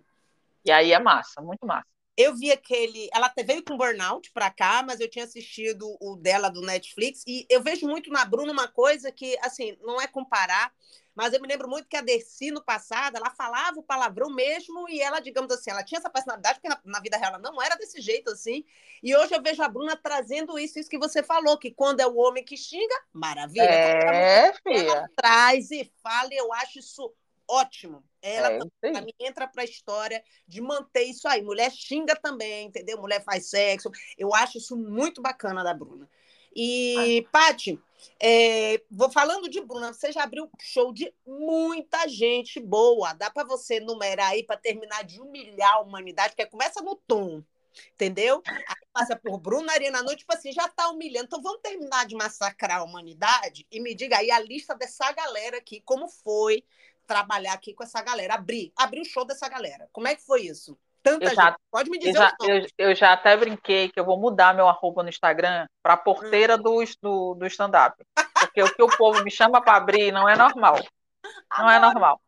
E 0.64 0.70
aí 0.70 0.92
é 0.92 1.00
massa, 1.00 1.42
muito 1.42 1.66
massa. 1.66 1.95
Eu 2.16 2.34
vi 2.34 2.50
aquele. 2.50 3.08
Ela 3.12 3.32
veio 3.44 3.62
com 3.64 3.76
burnout 3.76 4.30
para 4.32 4.50
cá, 4.50 4.82
mas 4.82 5.00
eu 5.00 5.08
tinha 5.08 5.24
assistido 5.24 5.96
o 6.00 6.16
dela 6.16 6.48
do 6.48 6.62
Netflix. 6.62 7.22
E 7.26 7.46
eu 7.50 7.62
vejo 7.62 7.86
muito 7.86 8.10
na 8.10 8.24
Bruna 8.24 8.52
uma 8.52 8.68
coisa 8.68 9.12
que, 9.12 9.38
assim, 9.42 9.76
não 9.82 10.00
é 10.00 10.06
comparar, 10.06 10.72
mas 11.16 11.32
eu 11.32 11.40
me 11.40 11.48
lembro 11.48 11.66
muito 11.66 11.88
que 11.88 11.96
a 11.96 12.02
Dercy, 12.02 12.50
no 12.50 12.62
passado, 12.62 13.16
ela 13.16 13.30
falava 13.30 13.78
o 13.78 13.82
palavrão 13.82 14.28
mesmo 14.28 14.86
e 14.86 15.00
ela, 15.00 15.18
digamos 15.18 15.50
assim, 15.50 15.70
ela 15.70 15.82
tinha 15.82 15.98
essa 15.98 16.10
personalidade, 16.10 16.60
porque 16.60 16.68
na, 16.68 16.78
na, 16.84 17.00
vida 17.00 17.16
real 17.16 17.30
ela 17.30 17.38
não 17.38 17.60
era 17.62 17.74
desse 17.74 18.02
jeito 18.02 18.30
assim. 18.30 18.62
E 19.02 19.16
hoje 19.16 19.34
eu 19.34 19.42
vejo 19.42 19.62
a 19.62 19.68
Bruna 19.68 19.96
trazendo 19.96 20.58
isso, 20.58 20.78
isso 20.78 20.90
que 20.90 20.98
você 20.98 21.22
falou, 21.22 21.56
que 21.56 21.70
quando 21.70 22.00
é 22.00 22.06
o 22.06 22.16
homem 22.16 22.44
que 22.44 22.54
xinga, 22.54 22.94
maravilha. 23.14 23.64
É, 23.64 24.52
ela 24.66 25.08
traz 25.16 25.70
e 25.70 25.90
fala, 26.02 26.28
e 26.34 26.36
eu 26.36 26.52
acho 26.52 26.80
isso 26.80 27.10
ótimo. 27.48 28.02
Ela 28.20 28.52
é, 28.52 28.58
também 28.80 29.14
entra 29.20 29.46
para 29.46 29.62
a 29.62 29.64
história 29.64 30.22
de 30.46 30.60
manter 30.60 31.04
isso 31.04 31.28
aí. 31.28 31.42
Mulher 31.42 31.70
xinga 31.70 32.16
também, 32.16 32.66
entendeu? 32.66 33.00
Mulher 33.00 33.22
faz 33.22 33.48
sexo. 33.48 33.90
Eu 34.18 34.34
acho 34.34 34.58
isso 34.58 34.76
muito 34.76 35.22
bacana 35.22 35.62
da 35.62 35.72
Bruna. 35.72 36.08
E, 36.54 37.22
ah. 37.26 37.28
Pati, 37.30 37.78
é, 38.18 38.80
vou 38.90 39.10
falando 39.10 39.48
de 39.48 39.60
Bruna, 39.60 39.92
você 39.92 40.10
já 40.10 40.22
abriu 40.22 40.50
show 40.60 40.92
de 40.92 41.12
muita 41.26 42.08
gente 42.08 42.58
boa. 42.58 43.12
Dá 43.12 43.30
para 43.30 43.46
você 43.46 43.78
numerar 43.78 44.30
aí 44.30 44.42
para 44.42 44.56
terminar 44.56 45.04
de 45.04 45.20
humilhar 45.20 45.74
a 45.74 45.80
humanidade, 45.80 46.30
porque 46.30 46.46
começa 46.46 46.80
no 46.80 46.96
tom, 46.96 47.42
entendeu? 47.92 48.42
Aí 48.46 48.86
passa 48.92 49.14
por 49.14 49.38
Bruna 49.38 49.72
Arena 49.72 50.02
Noite, 50.02 50.20
tipo 50.20 50.32
assim, 50.34 50.50
já 50.50 50.66
tá 50.66 50.88
humilhando. 50.88 51.26
Então 51.26 51.42
vamos 51.42 51.60
terminar 51.60 52.06
de 52.06 52.16
massacrar 52.16 52.78
a 52.78 52.84
humanidade 52.84 53.66
e 53.70 53.78
me 53.78 53.94
diga 53.94 54.16
aí 54.16 54.30
a 54.30 54.40
lista 54.40 54.74
dessa 54.74 55.12
galera 55.12 55.58
aqui, 55.58 55.82
como 55.82 56.08
foi 56.08 56.64
trabalhar 57.06 57.52
aqui 57.52 57.74
com 57.74 57.84
essa 57.84 58.02
galera, 58.02 58.34
abrir, 58.34 58.72
abrir 58.76 59.00
o 59.00 59.04
show 59.04 59.24
dessa 59.24 59.48
galera. 59.48 59.88
Como 59.92 60.08
é 60.08 60.14
que 60.14 60.24
foi 60.24 60.42
isso? 60.42 60.78
Tanta 61.02 61.32
já, 61.32 61.50
gente. 61.50 61.58
Pode 61.70 61.88
me 61.88 61.98
dizer 61.98 62.10
eu 62.10 62.14
já, 62.14 62.36
eu, 62.40 62.66
eu, 62.78 62.94
já 62.94 63.12
até 63.12 63.36
brinquei 63.36 63.88
que 63.88 64.00
eu 64.00 64.04
vou 64.04 64.18
mudar 64.18 64.52
meu 64.52 64.66
arroba 64.66 65.04
no 65.04 65.08
Instagram 65.08 65.66
para 65.80 65.96
porteira 65.96 66.56
hum. 66.56 66.62
do, 66.62 66.84
do, 67.00 67.34
do 67.34 67.46
stand-up. 67.46 68.04
Porque 68.40 68.62
o 68.62 68.74
que 68.74 68.82
o 68.82 68.96
povo 68.96 69.22
me 69.22 69.30
chama 69.30 69.62
para 69.62 69.76
abrir 69.76 70.10
não 70.10 70.28
é 70.28 70.36
normal. 70.36 70.80
Não 71.56 71.70
é 71.70 71.78
normal. 71.78 72.20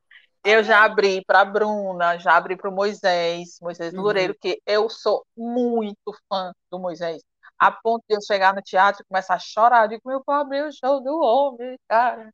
Eu 0.44 0.62
já 0.62 0.84
abri 0.84 1.24
para 1.26 1.44
Bruna, 1.44 2.18
já 2.18 2.36
abri 2.36 2.56
para 2.56 2.70
o 2.70 2.72
Moisés, 2.72 3.58
Moisés 3.60 3.92
uhum. 3.92 4.00
Loureiro, 4.00 4.36
que 4.40 4.62
eu 4.64 4.88
sou 4.88 5.26
muito 5.36 6.14
fã 6.28 6.52
do 6.70 6.78
Moisés. 6.78 7.20
A 7.58 7.72
ponto 7.72 8.04
de 8.08 8.14
eu 8.14 8.22
chegar 8.22 8.54
no 8.54 8.62
teatro 8.62 9.02
e 9.02 9.08
começar 9.08 9.34
a 9.34 9.38
chorar. 9.40 9.88
Digo, 9.88 10.02
meu 10.06 10.22
abriu 10.28 10.68
o 10.68 10.72
show 10.72 11.02
do 11.02 11.18
homem, 11.20 11.76
cara. 11.88 12.32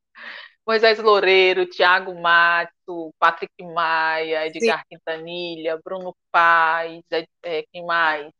Moisés 0.67 0.99
Loureiro, 0.99 1.67
Tiago 1.67 2.15
Mato, 2.21 3.15
Patrick 3.19 3.53
Maia, 3.63 4.47
Edgar 4.47 4.79
Sim. 4.79 4.85
Quintanilha, 4.91 5.79
Bruno 5.85 6.17
Paz, 6.31 7.03
é, 7.11 7.27
é, 7.43 7.65
quem 7.71 7.85
mais? 7.85 8.33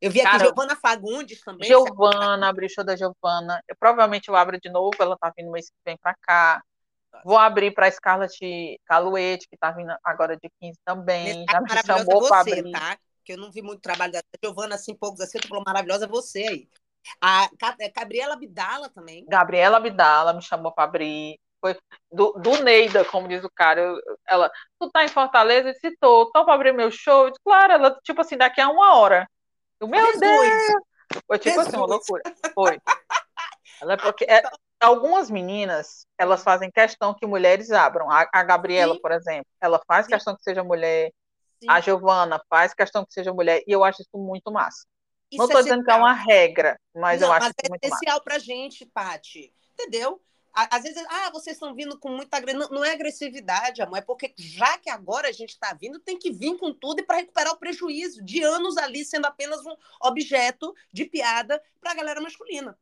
Eu 0.00 0.10
vi 0.10 0.20
aqui 0.20 0.30
Cara, 0.30 0.44
Giovana 0.44 0.76
Fagundes 0.76 1.40
também. 1.40 1.68
Giovana, 1.68 2.48
abri 2.48 2.68
show 2.68 2.84
da 2.84 2.96
Giovana. 2.96 3.60
Eu, 3.68 3.76
provavelmente 3.78 4.28
eu 4.28 4.36
abro 4.36 4.58
de 4.58 4.70
novo, 4.70 4.96
ela 4.98 5.16
tá 5.18 5.32
vindo 5.36 5.50
mês 5.50 5.68
que 5.68 5.76
vem 5.84 5.96
para 5.98 6.14
cá. 6.22 6.62
Vou 7.24 7.36
abrir 7.36 7.72
para 7.72 7.90
Scarlett 7.90 8.80
Caluete, 8.84 9.48
que 9.48 9.56
tá 9.56 9.72
vindo 9.72 9.92
agora 10.04 10.36
de 10.36 10.48
15 10.60 10.78
também. 10.84 11.44
Já 11.50 11.60
me 11.60 11.68
chamou 11.84 12.28
para 12.28 12.40
abrir. 12.40 12.70
Tá? 12.70 12.96
Que 13.24 13.32
eu 13.32 13.36
não 13.36 13.50
vi 13.50 13.60
muito 13.60 13.80
trabalho 13.80 14.12
da 14.12 14.22
Giovana, 14.42 14.76
assim, 14.76 14.94
poucos 14.94 15.20
assim, 15.20 15.38
tu 15.38 15.48
falou 15.48 15.64
maravilhosa 15.66 16.06
você 16.06 16.44
aí. 16.44 16.68
A 17.20 17.48
Gabriela 17.94 18.34
Abdala 18.34 18.88
também. 18.90 19.24
Gabriela 19.26 19.78
Abdala 19.78 20.32
me 20.32 20.42
chamou 20.42 20.72
para 20.72 20.84
abrir. 20.84 21.38
Foi 21.60 21.76
do, 22.10 22.32
do 22.32 22.62
Neida, 22.62 23.04
como 23.04 23.28
diz 23.28 23.42
o 23.44 23.50
cara. 23.50 23.80
Eu, 23.80 23.96
ela, 24.28 24.50
tu 24.78 24.90
tá 24.90 25.04
em 25.04 25.08
Fortaleza? 25.08 25.68
Eu 25.68 25.72
disse, 25.72 25.96
tô. 26.00 26.30
Pra 26.30 26.54
abrir 26.54 26.72
meu 26.72 26.90
show? 26.90 27.24
Eu 27.24 27.30
disse, 27.30 27.42
claro, 27.44 27.72
ela, 27.72 27.98
tipo 28.02 28.20
assim, 28.20 28.36
daqui 28.36 28.60
a 28.60 28.68
uma 28.68 28.96
hora. 28.96 29.28
Eu, 29.80 29.88
meu 29.88 30.04
Jesus. 30.06 30.20
Deus! 30.20 31.22
Foi 31.26 31.38
tipo 31.38 31.50
Jesus. 31.50 31.68
assim, 31.68 31.76
uma 31.76 31.86
loucura. 31.86 32.22
Foi. 32.54 32.78
Ela 33.80 33.92
é 33.94 33.96
porque 33.96 34.24
é, 34.24 34.42
algumas 34.80 35.30
meninas, 35.30 36.06
elas 36.16 36.42
fazem 36.42 36.70
questão 36.70 37.14
que 37.14 37.26
mulheres 37.26 37.70
abram. 37.70 38.10
A, 38.10 38.28
a 38.32 38.42
Gabriela, 38.42 38.94
Sim. 38.94 39.00
por 39.00 39.12
exemplo, 39.12 39.46
ela 39.60 39.80
faz 39.86 40.06
Sim. 40.06 40.12
questão 40.12 40.36
que 40.36 40.42
seja 40.42 40.62
mulher. 40.62 41.10
Sim. 41.60 41.68
A 41.68 41.80
Giovana 41.80 42.40
faz 42.48 42.72
questão 42.72 43.04
que 43.04 43.12
seja 43.12 43.32
mulher. 43.32 43.62
E 43.66 43.72
eu 43.72 43.82
acho 43.82 44.02
isso 44.02 44.16
muito 44.16 44.50
massa. 44.52 44.84
Isso 45.30 45.38
não 45.38 45.46
estou 45.46 45.60
é 45.60 45.62
dizendo 45.64 45.84
que 45.84 45.90
é 45.90 45.94
uma 45.94 46.12
regra, 46.12 46.78
mas 46.94 47.20
não, 47.20 47.28
eu 47.28 47.32
acho 47.32 47.46
mas 47.46 47.54
é 47.62 47.68
muito 47.68 47.84
especial 47.84 48.22
para 48.22 48.38
gente, 48.38 48.86
Pati. 48.86 49.52
Entendeu? 49.74 50.20
Às 50.52 50.82
vezes, 50.82 51.04
ah, 51.08 51.30
vocês 51.30 51.56
estão 51.56 51.74
vindo 51.74 51.98
com 51.98 52.08
muita 52.08 52.36
agressividade. 52.36 52.70
Não, 52.70 52.80
não 52.80 52.84
é 52.84 52.92
agressividade, 52.92 53.82
amor, 53.82 53.98
é 53.98 54.02
porque 54.02 54.34
já 54.36 54.78
que 54.78 54.90
agora 54.90 55.28
a 55.28 55.32
gente 55.32 55.50
está 55.50 55.72
vindo, 55.72 56.00
tem 56.00 56.18
que 56.18 56.30
vir 56.30 56.56
com 56.58 56.72
tudo 56.72 57.00
e 57.00 57.02
para 57.04 57.18
recuperar 57.18 57.52
o 57.52 57.58
prejuízo 57.58 58.22
de 58.22 58.42
anos 58.42 58.76
ali 58.76 59.04
sendo 59.04 59.26
apenas 59.26 59.64
um 59.64 59.74
objeto 60.02 60.74
de 60.92 61.04
piada 61.04 61.62
para 61.80 61.92
a 61.92 61.94
galera 61.94 62.20
masculina. 62.20 62.78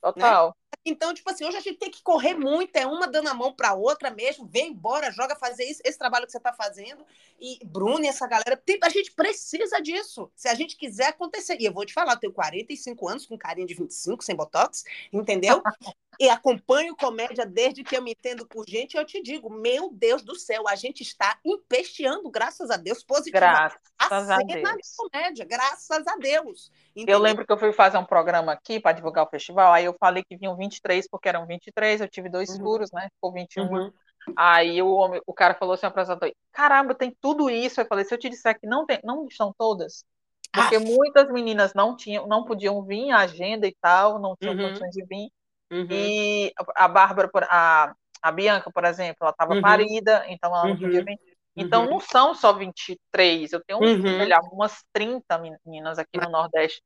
Total. 0.00 0.48
Né? 0.48 0.54
Então, 0.84 1.12
tipo 1.12 1.28
assim, 1.30 1.44
hoje 1.44 1.56
a 1.56 1.60
gente 1.60 1.78
tem 1.78 1.90
que 1.90 2.02
correr 2.02 2.34
muito, 2.34 2.76
é 2.76 2.86
uma 2.86 3.06
dando 3.06 3.28
a 3.28 3.34
mão 3.34 3.52
para 3.52 3.74
outra 3.74 4.10
mesmo, 4.10 4.46
vem 4.46 4.68
embora, 4.68 5.10
joga 5.10 5.34
fazer 5.34 5.64
isso, 5.64 5.80
esse 5.84 5.98
trabalho 5.98 6.26
que 6.26 6.32
você 6.32 6.38
está 6.38 6.52
fazendo. 6.52 7.04
E 7.40 7.58
Bruno 7.64 8.04
e 8.04 8.08
essa 8.08 8.26
galera, 8.26 8.56
tem, 8.56 8.78
a 8.82 8.88
gente 8.88 9.12
precisa 9.12 9.80
disso, 9.80 10.30
se 10.34 10.48
a 10.48 10.54
gente 10.54 10.76
quiser 10.76 11.08
acontecer. 11.08 11.56
E 11.60 11.64
eu 11.64 11.72
vou 11.72 11.84
te 11.84 11.92
falar, 11.92 12.12
eu 12.12 12.20
tenho 12.20 12.32
45 12.32 13.08
anos, 13.08 13.26
com 13.26 13.36
carinha 13.36 13.66
de 13.66 13.74
25, 13.74 14.22
sem 14.22 14.34
botox, 14.34 14.84
entendeu? 15.12 15.62
e 16.18 16.28
acompanho 16.28 16.96
comédia 16.96 17.44
desde 17.44 17.84
que 17.84 17.96
eu 17.96 18.02
me 18.02 18.12
entendo 18.12 18.46
por 18.46 18.64
gente, 18.66 18.96
eu 18.96 19.04
te 19.04 19.22
digo, 19.22 19.50
meu 19.50 19.90
Deus 19.92 20.22
do 20.22 20.34
céu, 20.34 20.66
a 20.66 20.74
gente 20.74 21.02
está 21.02 21.38
empesteando, 21.44 22.30
graças 22.30 22.70
a 22.70 22.76
Deus, 22.76 23.02
positivamente. 23.02 23.76
Graças 23.98 24.30
a, 24.30 24.36
a 24.36 24.38
Deus. 24.38 24.96
comédia, 24.96 25.44
graças 25.44 26.06
a 26.06 26.16
Deus. 26.16 26.70
Entendeu? 26.94 27.16
Eu 27.16 27.22
lembro 27.22 27.44
que 27.44 27.52
eu 27.52 27.58
fui 27.58 27.72
fazer 27.72 27.98
um 27.98 28.04
programa 28.04 28.52
aqui 28.52 28.80
para 28.80 28.92
divulgar 28.92 29.24
o 29.24 29.30
festival, 29.30 29.72
aí 29.72 29.84
eu 29.84 29.94
falei 29.98 30.24
que 30.24 30.36
vinham 30.36 30.56
23, 30.66 31.08
porque 31.08 31.28
eram 31.28 31.46
23, 31.46 32.00
eu 32.00 32.08
tive 32.08 32.28
dois 32.28 32.50
uhum. 32.50 32.58
furos, 32.58 32.92
né? 32.92 33.08
Ficou 33.14 33.32
21. 33.32 33.64
Uhum. 33.64 33.92
Aí 34.36 34.82
o, 34.82 34.92
homem, 34.92 35.20
o 35.26 35.32
cara 35.32 35.54
falou 35.54 35.74
assim, 35.74 35.86
o 35.86 35.88
apresentador, 35.88 36.32
caramba, 36.52 36.94
tem 36.94 37.16
tudo 37.20 37.48
isso. 37.48 37.80
Eu 37.80 37.86
falei, 37.86 38.04
se 38.04 38.12
eu 38.12 38.18
te 38.18 38.28
disser 38.28 38.58
que 38.58 38.66
não 38.66 38.84
tem, 38.84 38.98
não 39.04 39.26
estão 39.26 39.54
todas, 39.56 40.04
porque 40.52 40.76
ah. 40.76 40.80
muitas 40.80 41.30
meninas 41.30 41.74
não 41.74 41.96
tinham, 41.96 42.26
não 42.26 42.44
podiam 42.44 42.82
vir 42.82 43.10
a 43.10 43.18
agenda 43.18 43.66
e 43.66 43.76
tal, 43.80 44.18
não 44.18 44.34
tinham 44.36 44.54
uhum. 44.54 44.68
condições 44.68 44.90
de 44.90 45.04
vir. 45.04 45.30
Uhum. 45.70 45.86
E 45.90 46.52
a 46.74 46.88
Bárbara, 46.88 47.30
a, 47.48 47.94
a 48.22 48.32
Bianca, 48.32 48.70
por 48.70 48.84
exemplo, 48.84 49.18
ela 49.20 49.30
estava 49.30 49.54
uhum. 49.54 49.62
parida, 49.62 50.24
então 50.28 50.50
ela 50.50 50.68
não 50.68 50.76
podia 50.76 51.00
uhum. 51.00 51.04
vir. 51.04 51.18
Então 51.56 51.84
uhum. 51.84 51.90
não 51.92 52.00
são 52.00 52.34
só 52.34 52.52
23, 52.52 53.52
eu 53.52 53.64
tenho 53.64 53.80
uhum. 53.80 54.28
lá, 54.28 54.40
umas 54.52 54.84
30 54.92 55.38
meninas 55.38 55.98
aqui 55.98 56.18
no 56.20 56.28
Nordeste 56.28 56.82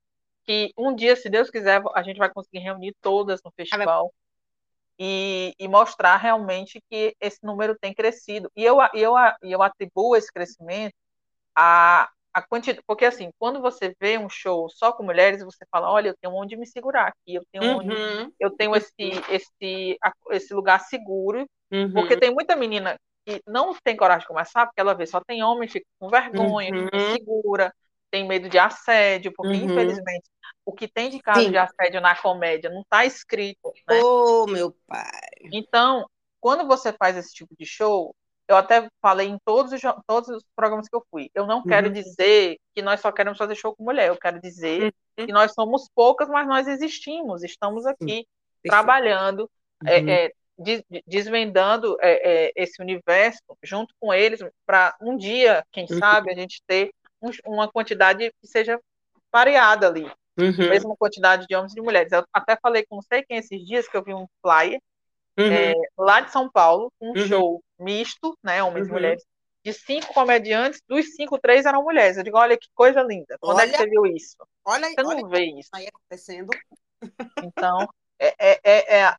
que 0.50 0.72
um 0.76 0.92
dia, 0.92 1.14
se 1.14 1.30
Deus 1.30 1.48
quiser, 1.48 1.80
a 1.94 2.02
gente 2.02 2.18
vai 2.18 2.28
conseguir 2.28 2.58
reunir 2.58 2.92
todas 3.00 3.40
no 3.44 3.52
festival. 3.52 4.12
e, 4.98 5.54
e, 5.58 5.68
mostrar 5.68 6.16
realmente 6.16 6.82
que 6.90 7.16
esse 7.20 7.38
número 7.42 7.78
tem 7.78 7.94
crescido. 7.94 8.50
E 8.56 8.64
eu, 8.64 8.78
eu, 8.92 9.14
eu 9.42 9.62
atribuo 9.62 10.16
esse 10.16 10.30
crescimento 10.30 10.92
a, 11.56 12.10
a 12.34 12.42
quantidade, 12.42 12.82
porque 12.86 13.04
assim, 13.04 13.30
quando 13.38 13.60
você 13.62 13.94
vê 14.00 14.18
um 14.18 14.28
show 14.28 14.68
só 14.68 14.92
com 14.92 15.04
mulheres, 15.04 15.42
você 15.44 15.64
fala, 15.70 15.90
olha, 15.90 16.08
eu 16.08 16.16
tenho 16.20 16.34
onde 16.34 16.56
me 16.56 16.66
segurar 16.66 17.08
aqui, 17.08 17.36
eu 17.36 17.44
tenho 17.52 17.64
onde, 17.64 17.88
Uhum, 17.88 18.32
eu 18.40 18.50
tenho 18.50 18.74
esse, 18.76 18.92
esse, 19.30 19.98
esse 20.32 20.52
lugar 20.52 20.80
seguro, 20.80 21.46
uhum, 21.72 21.92
porque 21.94 22.16
tem 22.16 22.32
muita 22.32 22.56
menina 22.56 22.96
que 23.24 23.40
não 23.46 23.74
tem 23.84 23.96
coragem 23.96 24.22
de 24.22 24.28
começar, 24.28 24.66
porque 24.66 24.80
ela 24.80 24.94
vê 24.94 25.06
só 25.06 25.20
tem 25.20 25.42
homem, 25.42 25.68
fica 25.68 25.86
com 25.98 26.08
vergonha, 26.10 26.74
fica 26.74 26.96
uhum, 26.96 27.14
insegura, 27.14 27.72
tem 28.10 28.26
medo 28.26 28.48
de 28.48 28.58
assédio, 28.58 29.32
porque 29.36 29.56
uhum. 29.56 29.64
infelizmente 29.64 30.24
o 30.64 30.72
que 30.72 30.86
tem 30.88 31.10
de 31.10 31.20
caso 31.20 31.44
Sim. 31.44 31.50
de 31.50 31.58
assédio 31.58 32.00
na 32.00 32.14
comédia 32.14 32.70
não 32.70 32.82
está 32.82 33.04
escrito, 33.04 33.72
né? 33.88 34.00
Oh, 34.02 34.46
meu 34.46 34.74
pai. 34.86 35.20
Então, 35.52 36.06
quando 36.40 36.66
você 36.66 36.92
faz 36.92 37.16
esse 37.16 37.32
tipo 37.32 37.54
de 37.58 37.66
show, 37.66 38.14
eu 38.48 38.56
até 38.56 38.88
falei 39.00 39.28
em 39.28 39.38
todos 39.44 39.72
os, 39.72 39.80
todos 40.06 40.28
os 40.28 40.42
programas 40.56 40.88
que 40.88 40.96
eu 40.96 41.04
fui, 41.10 41.30
eu 41.34 41.46
não 41.46 41.62
quero 41.62 41.86
Uhum. 41.86 41.92
dizer 41.92 42.58
que 42.74 42.82
nós 42.82 43.00
só 43.00 43.12
queremos 43.12 43.38
fazer 43.38 43.54
show 43.54 43.74
com 43.74 43.84
mulher, 43.84 44.08
eu 44.08 44.16
quero 44.18 44.40
dizer 44.40 44.92
Uhum. 45.18 45.26
que 45.26 45.32
nós 45.32 45.52
somos 45.52 45.88
poucas, 45.94 46.28
mas 46.28 46.46
nós 46.46 46.66
existimos, 46.66 47.42
estamos 47.44 47.86
aqui 47.86 48.26
Perfeito. 48.62 48.68
trabalhando, 48.68 49.50
Uhum. 49.82 49.88
é, 49.88 50.24
é, 50.26 50.32
des- 50.58 50.84
desvendando 51.06 51.96
é, 52.00 52.46
é, 52.48 52.52
esse 52.56 52.82
universo 52.82 53.40
junto 53.62 53.94
com 54.00 54.12
eles, 54.12 54.40
para 54.66 54.96
um 55.00 55.16
dia, 55.16 55.64
quem 55.72 55.86
Uhum. 55.90 55.98
sabe, 55.98 56.30
a 56.30 56.34
gente 56.34 56.62
ter 56.66 56.90
uma 57.44 57.70
quantidade 57.70 58.30
que 58.40 58.46
seja 58.46 58.78
variada 59.32 59.86
ali, 59.86 60.10
Uhum. 60.38 60.68
mesma 60.68 60.96
quantidade 60.96 61.46
de 61.46 61.54
homens 61.54 61.72
e 61.72 61.76
de 61.76 61.82
mulheres. 61.82 62.12
Eu 62.12 62.24
até 62.32 62.56
falei 62.56 62.84
com 62.86 62.96
não 62.96 63.02
sei 63.02 63.22
quem 63.24 63.38
esses 63.38 63.64
dias 63.64 63.88
que 63.88 63.96
eu 63.96 64.02
vi 64.04 64.14
um 64.14 64.26
flyer 64.42 64.80
Uhum. 65.38 65.72
lá 65.98 66.20
de 66.20 66.30
São 66.32 66.50
Paulo, 66.50 66.92
um 67.00 67.10
Uhum. 67.10 67.26
show 67.28 67.62
misto, 67.78 68.36
né, 68.42 68.62
homens 68.62 68.86
e 68.86 68.90
Uhum. 68.90 68.94
mulheres, 68.96 69.24
de 69.64 69.72
cinco 69.72 70.12
comediantes, 70.14 70.80
dos 70.88 71.14
cinco, 71.14 71.38
três 71.38 71.66
eram 71.66 71.82
mulheres. 71.82 72.16
Eu 72.16 72.22
digo, 72.24 72.36
olha 72.38 72.56
que 72.58 72.68
coisa 72.74 73.02
linda. 73.02 73.36
Quando 73.40 73.60
é 73.60 73.64
que 73.64 73.68
Olha- 73.70 73.78
você 73.78 73.86
viu 73.90 74.06
isso? 74.06 74.36
Olha 74.64 74.86
aí, 74.86 74.94
Você 74.94 75.02
olha 75.02 75.20
não 75.20 75.28
vê 75.28 75.44
isso. 75.58 75.70
aí 75.72 75.86
acontecendo. 75.86 76.48
Então, 77.42 77.88
é, 78.18 78.34
é, 78.38 78.60
é, 78.64 79.00
é- 79.02 79.16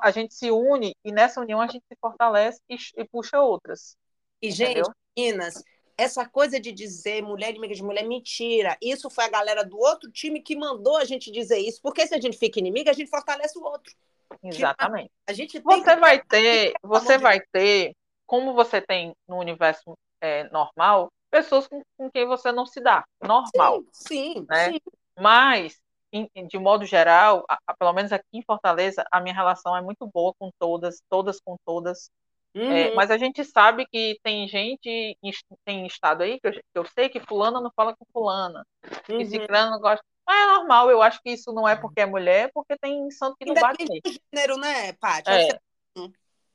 a 0.00 0.10
gente 0.10 0.34
se 0.34 0.50
une 0.50 0.94
e 1.04 1.12
nessa 1.12 1.40
união 1.40 1.60
a 1.60 1.66
gente 1.66 1.84
se 1.88 1.96
fortalece 2.00 2.60
e, 2.68 2.76
e 2.96 3.04
puxa 3.04 3.40
outras. 3.40 3.96
E, 4.40 4.50
gente, 4.50 4.72
Entendeu? 4.72 4.92
meninas, 5.16 5.62
essa 5.96 6.28
coisa 6.28 6.58
de 6.58 6.72
dizer 6.72 7.22
mulher 7.22 7.50
inimiga 7.50 7.74
de 7.74 7.82
mulher, 7.82 8.06
mentira. 8.06 8.76
Isso 8.80 9.10
foi 9.10 9.24
a 9.24 9.30
galera 9.30 9.64
do 9.64 9.78
outro 9.78 10.10
time 10.10 10.40
que 10.40 10.56
mandou 10.56 10.96
a 10.96 11.04
gente 11.04 11.30
dizer 11.30 11.58
isso. 11.58 11.80
Porque 11.82 12.06
se 12.06 12.14
a 12.14 12.20
gente 12.20 12.36
fica 12.36 12.58
inimiga, 12.58 12.90
a 12.90 12.94
gente 12.94 13.10
fortalece 13.10 13.58
o 13.58 13.62
outro. 13.64 13.94
Exatamente. 14.42 15.10
A 15.26 15.32
gente 15.32 15.60
Você 15.60 15.94
que... 15.94 16.00
vai 16.00 16.22
ter, 16.24 16.72
você 16.82 17.18
vai 17.18 17.40
ter, 17.52 17.94
como 18.26 18.54
você 18.54 18.80
tem 18.80 19.14
no 19.28 19.36
universo 19.38 19.94
é, 20.20 20.44
normal, 20.50 21.08
pessoas 21.30 21.66
com, 21.66 21.82
com 21.96 22.10
quem 22.10 22.26
você 22.26 22.50
não 22.52 22.66
se 22.66 22.80
dá. 22.80 23.04
Normal. 23.22 23.82
Sim, 23.92 24.34
sim, 24.34 24.46
né? 24.48 24.72
sim. 24.72 24.80
Mas, 25.18 25.78
em- 26.12 26.28
de 26.46 26.58
modo 26.58 26.84
geral, 26.84 27.44
a- 27.48 27.58
a- 27.66 27.74
pelo 27.76 27.92
menos 27.92 28.12
aqui 28.12 28.24
em 28.32 28.42
Fortaleza, 28.42 29.04
a 29.10 29.20
minha 29.20 29.34
relação 29.34 29.76
é 29.76 29.82
muito 29.82 30.06
boa 30.06 30.32
com 30.38 30.50
todas, 30.58 31.02
todas 31.10 31.40
com 31.40 31.56
todas. 31.64 32.10
É, 32.54 32.88
Uhum. 32.90 32.94
mas 32.94 33.10
a 33.10 33.16
gente 33.16 33.42
sabe 33.44 33.86
que 33.86 34.18
tem 34.22 34.46
gente, 34.46 34.88
em- 35.22 35.32
tem 35.64 35.86
estado 35.86 36.22
aí, 36.22 36.38
que 36.38 36.48
eu, 36.48 36.52
que 36.52 36.62
eu 36.74 36.84
sei 36.84 37.08
que 37.08 37.18
fulana 37.20 37.60
não 37.60 37.70
fala 37.74 37.96
com 37.96 38.04
fulana, 38.12 38.66
que 39.06 39.14
Uhum. 39.14 39.24
ciclano 39.26 39.70
não 39.72 39.80
gosta. 39.80 40.04
Mas 40.26 40.36
é 40.36 40.46
normal, 40.52 40.90
eu 40.90 41.02
acho 41.02 41.20
que 41.22 41.30
isso 41.30 41.52
não 41.52 41.66
é 41.66 41.74
porque 41.74 42.00
é 42.00 42.06
mulher, 42.06 42.50
porque 42.54 42.76
tem 42.76 43.10
santo 43.10 43.36
que 43.36 43.44
não 43.46 43.54
bate 43.54 43.84
mesmo. 43.84 44.20
gênero, 44.32 44.56
né, 44.58 44.92
Paty? 44.94 45.30
É. 45.30 45.46
Você- 45.46 45.58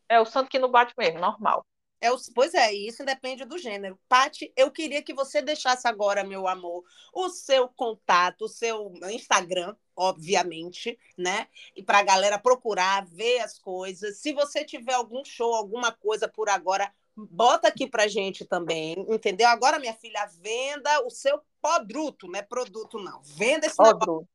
É 0.10 0.22
o 0.22 0.26
santo 0.26 0.50
que 0.50 0.58
não 0.60 0.70
bate 0.72 0.94
mesmo, 0.98 1.20
normal. 1.20 1.66
É 2.00 2.12
o, 2.12 2.18
pois 2.34 2.54
é, 2.54 2.72
isso 2.72 3.04
depende 3.04 3.44
do 3.44 3.58
gênero. 3.58 4.00
Pati, 4.08 4.54
eu 4.56 4.72
queria 4.72 5.02
que 5.02 5.14
você 5.14 5.42
deixasse 5.42 5.88
agora, 5.88 6.24
meu 6.24 6.48
amor, 6.48 6.84
o 7.12 7.28
seu 7.28 7.68
contato, 7.68 8.44
o 8.44 8.48
seu 8.48 8.94
Instagram, 9.10 9.76
obviamente, 9.98 10.98
né? 11.18 11.48
E 11.76 11.82
para 11.82 11.98
a 11.98 12.04
galera 12.04 12.38
procurar, 12.38 13.04
ver 13.08 13.40
as 13.40 13.58
coisas. 13.58 14.20
Se 14.20 14.32
você 14.32 14.64
tiver 14.64 14.94
algum 14.94 15.26
show, 15.26 15.56
alguma 15.56 15.92
coisa 15.92 16.28
por 16.28 16.48
agora, 16.48 16.94
bota 17.16 17.68
aqui 17.68 17.90
pra 17.90 18.08
gente 18.08 18.46
também, 18.46 18.96
entendeu? 19.10 19.48
Agora, 19.48 19.80
minha 19.80 19.96
filha, 19.96 20.30
venda 20.40 21.04
o 21.06 21.10
seu 21.10 21.42
produto, 21.60 22.28
não 22.28 22.40
é 22.40 22.44
produto, 22.44 23.00
não. 23.00 23.22
Venda 23.24 23.66
esse 23.66 23.76
Bru. 23.76 24.28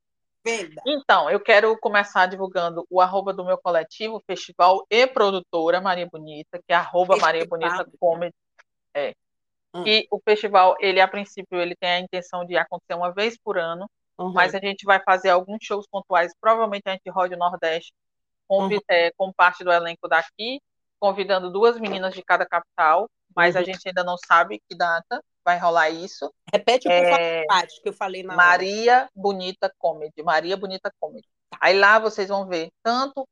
venda. 0.45 0.83
Então, 0.85 1.31
eu 1.31 1.39
quero 1.39 1.79
começar 1.79 2.27
divulgando 2.27 2.85
o 2.91 3.01
arroba 3.01 3.33
do 3.33 3.45
meu 3.45 3.57
coletivo, 3.57 4.23
festival 4.27 4.85
e 4.91 5.07
produtora 5.07 5.81
Maria 5.81 6.09
Bonita, 6.11 6.59
que 6.59 6.73
é 6.73 6.75
arroba 6.75 7.17
Maria 7.17 7.47
Bonita 7.47 7.89
Comedy. 8.01 8.35
É. 8.93 9.15
Hum. 9.75 9.85
E 9.87 10.07
o 10.11 10.21
festival, 10.21 10.77
ele 10.81 11.01
a 11.01 11.09
princípio, 11.09 11.59
ele 11.59 11.77
tem 11.77 11.89
a 11.89 12.01
intenção 12.01 12.45
de 12.45 12.57
acontecer 12.57 12.95
uma 12.95 13.13
vez 13.13 13.39
por 13.39 13.57
ano, 13.57 13.89
Uhum. 14.19 14.33
mas 14.33 14.55
a 14.55 14.59
gente 14.59 14.85
vai 14.85 15.01
fazer 15.03 15.31
alguns 15.31 15.59
shows 15.63 15.87
pontuais, 15.91 16.33
provavelmente 16.41 16.83
a 16.87 16.93
gente 16.93 17.09
roda 17.11 17.35
o 17.35 17.39
Nordeste, 17.39 17.93
convi- 18.47 18.77
Uhum. 18.77 18.81
é, 18.89 19.11
com 19.17 19.33
parte 19.33 19.65
do 19.65 19.73
elenco 19.73 20.07
daqui, 20.09 20.61
convidando 21.01 21.51
duas 21.51 21.79
meninas 21.81 22.15
de 22.15 22.23
cada 22.23 22.47
capital, 22.47 23.09
mas 23.35 23.57
a 23.57 23.61
Uhum. 23.61 23.65
gente 23.67 23.89
ainda 23.89 24.05
não 24.05 24.17
sabe 24.27 24.61
que 24.69 24.77
data 24.77 25.23
vai 25.45 25.59
rolar 25.59 25.91
isso. 25.91 26.33
Repete 26.53 26.85
por 26.89 26.93
É, 26.95 27.45
favor, 27.49 27.67
que 27.83 27.89
eu 27.89 27.93
falei 27.93 28.23
na. 28.23 28.37
Maria 28.37 29.09
Bonita 29.15 29.73
Comedy, 29.79 30.23
Maria 30.23 30.57
Bonita 30.57 30.93
Comedy. 31.01 31.27
Aí 31.61 31.77
lá 31.79 31.99
vocês 31.99 32.29
vão 32.29 32.47
ver 32.47 32.71
tanto 32.83 33.27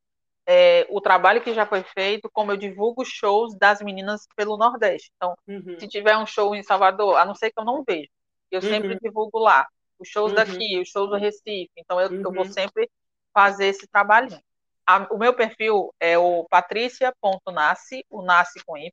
é, 0.46 0.84
o 0.90 1.00
trabalho 1.00 1.40
que 1.42 1.54
já 1.54 1.64
foi 1.64 1.84
feito, 1.84 2.28
como 2.32 2.50
eu 2.50 2.56
divulgo 2.56 3.04
shows 3.04 3.54
das 3.56 3.80
meninas 3.80 4.26
pelo 4.34 4.56
Nordeste. 4.56 5.12
Então, 5.16 5.36
Uhum. 5.46 5.78
se 5.78 5.86
tiver 5.86 6.16
um 6.16 6.26
show 6.26 6.56
em 6.56 6.62
Salvador, 6.62 7.16
a 7.18 7.24
não 7.24 7.34
ser 7.36 7.52
que 7.52 7.60
eu 7.60 7.64
não 7.64 7.84
veja, 7.86 8.08
eu 8.50 8.60
sempre 8.60 8.94
Uhum. 8.94 8.98
divulgo 9.00 9.38
lá. 9.38 9.68
Os 10.00 10.08
shows 10.08 10.30
Uhum. 10.30 10.36
daqui, 10.36 10.78
os 10.80 10.88
shows 10.88 11.10
do 11.10 11.16
Recife. 11.16 11.70
Então, 11.76 12.00
eu, 12.00 12.10
eu 12.12 12.32
vou 12.32 12.44
Uhum. 12.44 12.52
sempre 12.52 12.90
fazer 13.34 13.66
esse 13.66 13.86
trabalhinho. 13.86 14.40
A- 14.86 15.06
o 15.10 15.18
meu 15.18 15.34
perfil 15.34 15.94
é 16.00 16.16
o 16.18 16.44
patricia.nasce, 16.50 18.04
o 18.10 18.22
nasce 18.22 18.62
com 18.64 18.76
Y. 18.76 18.90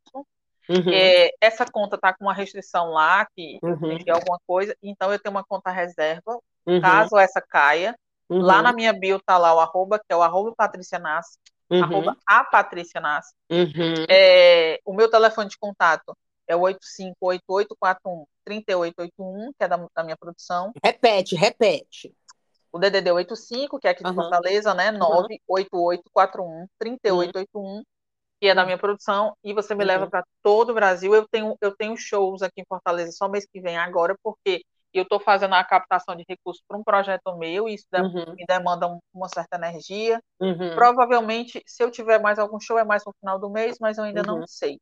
Uhum. 0.70 0.92
É, 0.94 1.32
essa 1.40 1.66
conta 1.66 1.98
tá 1.98 2.14
com 2.14 2.26
uma 2.26 2.34
restrição 2.34 2.90
lá, 2.92 3.26
que 3.36 3.58
Uhum. 3.64 3.98
tem 4.04 4.14
alguma 4.14 4.38
coisa, 4.46 4.76
então 4.84 5.12
eu 5.14 5.18
tenho 5.20 5.34
uma 5.34 5.44
conta 5.44 5.72
reserva, 5.72 6.38
Uhum. 6.66 6.82
caso 6.82 7.18
essa 7.18 7.42
caia. 7.42 7.96
Uhum. 8.30 8.42
Lá 8.42 8.62
na 8.62 8.74
minha 8.74 8.92
bio 8.92 9.20
tá 9.26 9.38
lá 9.38 9.56
o 9.56 9.60
arroba, 9.60 9.98
que 9.98 10.06
é 10.10 10.16
o 10.16 10.22
arroba 10.22 10.54
Patrícia 10.58 11.00
Nasce, 11.00 11.38
Uhum. 11.70 11.84
arroba 11.84 12.18
a 12.26 12.44
Patrícia 12.44 13.00
Nasce. 13.00 13.34
Uhum. 13.50 14.06
É, 14.10 14.78
o 14.84 14.94
meu 14.94 15.10
telefone 15.10 15.48
de 15.50 15.58
contato 15.58 16.14
é 16.48 16.56
o 16.56 16.62
858841-3881, 16.62 19.52
que 19.58 19.64
é 19.64 19.68
da, 19.68 19.86
da 19.96 20.04
minha 20.04 20.18
produção. 20.18 20.72
Repete, 20.84 21.36
repete. 21.36 22.14
O 22.72 22.80
DDD 22.80 23.12
85, 23.12 23.80
que 23.80 23.88
é 23.88 23.92
aqui 23.92 24.04
de 24.04 24.10
Aham. 24.10 24.16
Fortaleza, 24.16 24.74
né? 24.74 24.92
98841-3881, 24.92 27.82
que 28.40 28.48
é 28.48 28.54
da 28.56 28.66
minha 28.66 28.78
produção. 28.78 29.36
E 29.44 29.54
você 29.54 29.74
me 29.74 29.82
Uhum. 29.84 29.88
leva 29.88 30.08
para 30.10 30.24
todo 30.44 30.72
o 30.72 30.74
Brasil. 30.74 31.14
Eu 31.16 31.28
tenho, 31.28 31.56
eu 31.62 31.76
tenho 31.76 31.96
shows 31.98 32.42
aqui 32.42 32.62
em 32.62 32.66
Fortaleza 32.68 33.12
só 33.12 33.28
mês 33.28 33.46
que 33.52 33.60
vem 33.62 33.78
agora, 33.78 34.16
porque 34.24 34.64
eu 34.94 35.04
estou 35.04 35.20
fazendo 35.20 35.54
a 35.54 35.64
captação 35.64 36.16
de 36.16 36.24
recursos 36.28 36.64
para 36.68 36.78
um 36.78 36.84
projeto 36.84 37.36
meu, 37.38 37.68
e 37.70 37.76
isso 37.76 37.86
Uhum. 37.94 38.34
me 38.36 38.46
demanda 38.48 38.88
um- 38.88 39.00
uma 39.14 39.28
certa 39.30 39.56
energia. 39.58 40.20
Uhum. 40.40 40.74
Provavelmente, 40.76 41.62
se 41.68 41.84
eu 41.84 41.92
tiver 41.92 42.20
mais 42.20 42.40
algum 42.40 42.60
show, 42.60 42.80
é 42.80 42.84
mais 42.84 43.04
no 43.06 43.14
final 43.20 43.38
do 43.38 43.50
mês, 43.50 43.78
mas 43.80 43.98
eu 43.98 44.06
ainda 44.06 44.22
Uhum. 44.22 44.40
não 44.40 44.48
sei. 44.48 44.80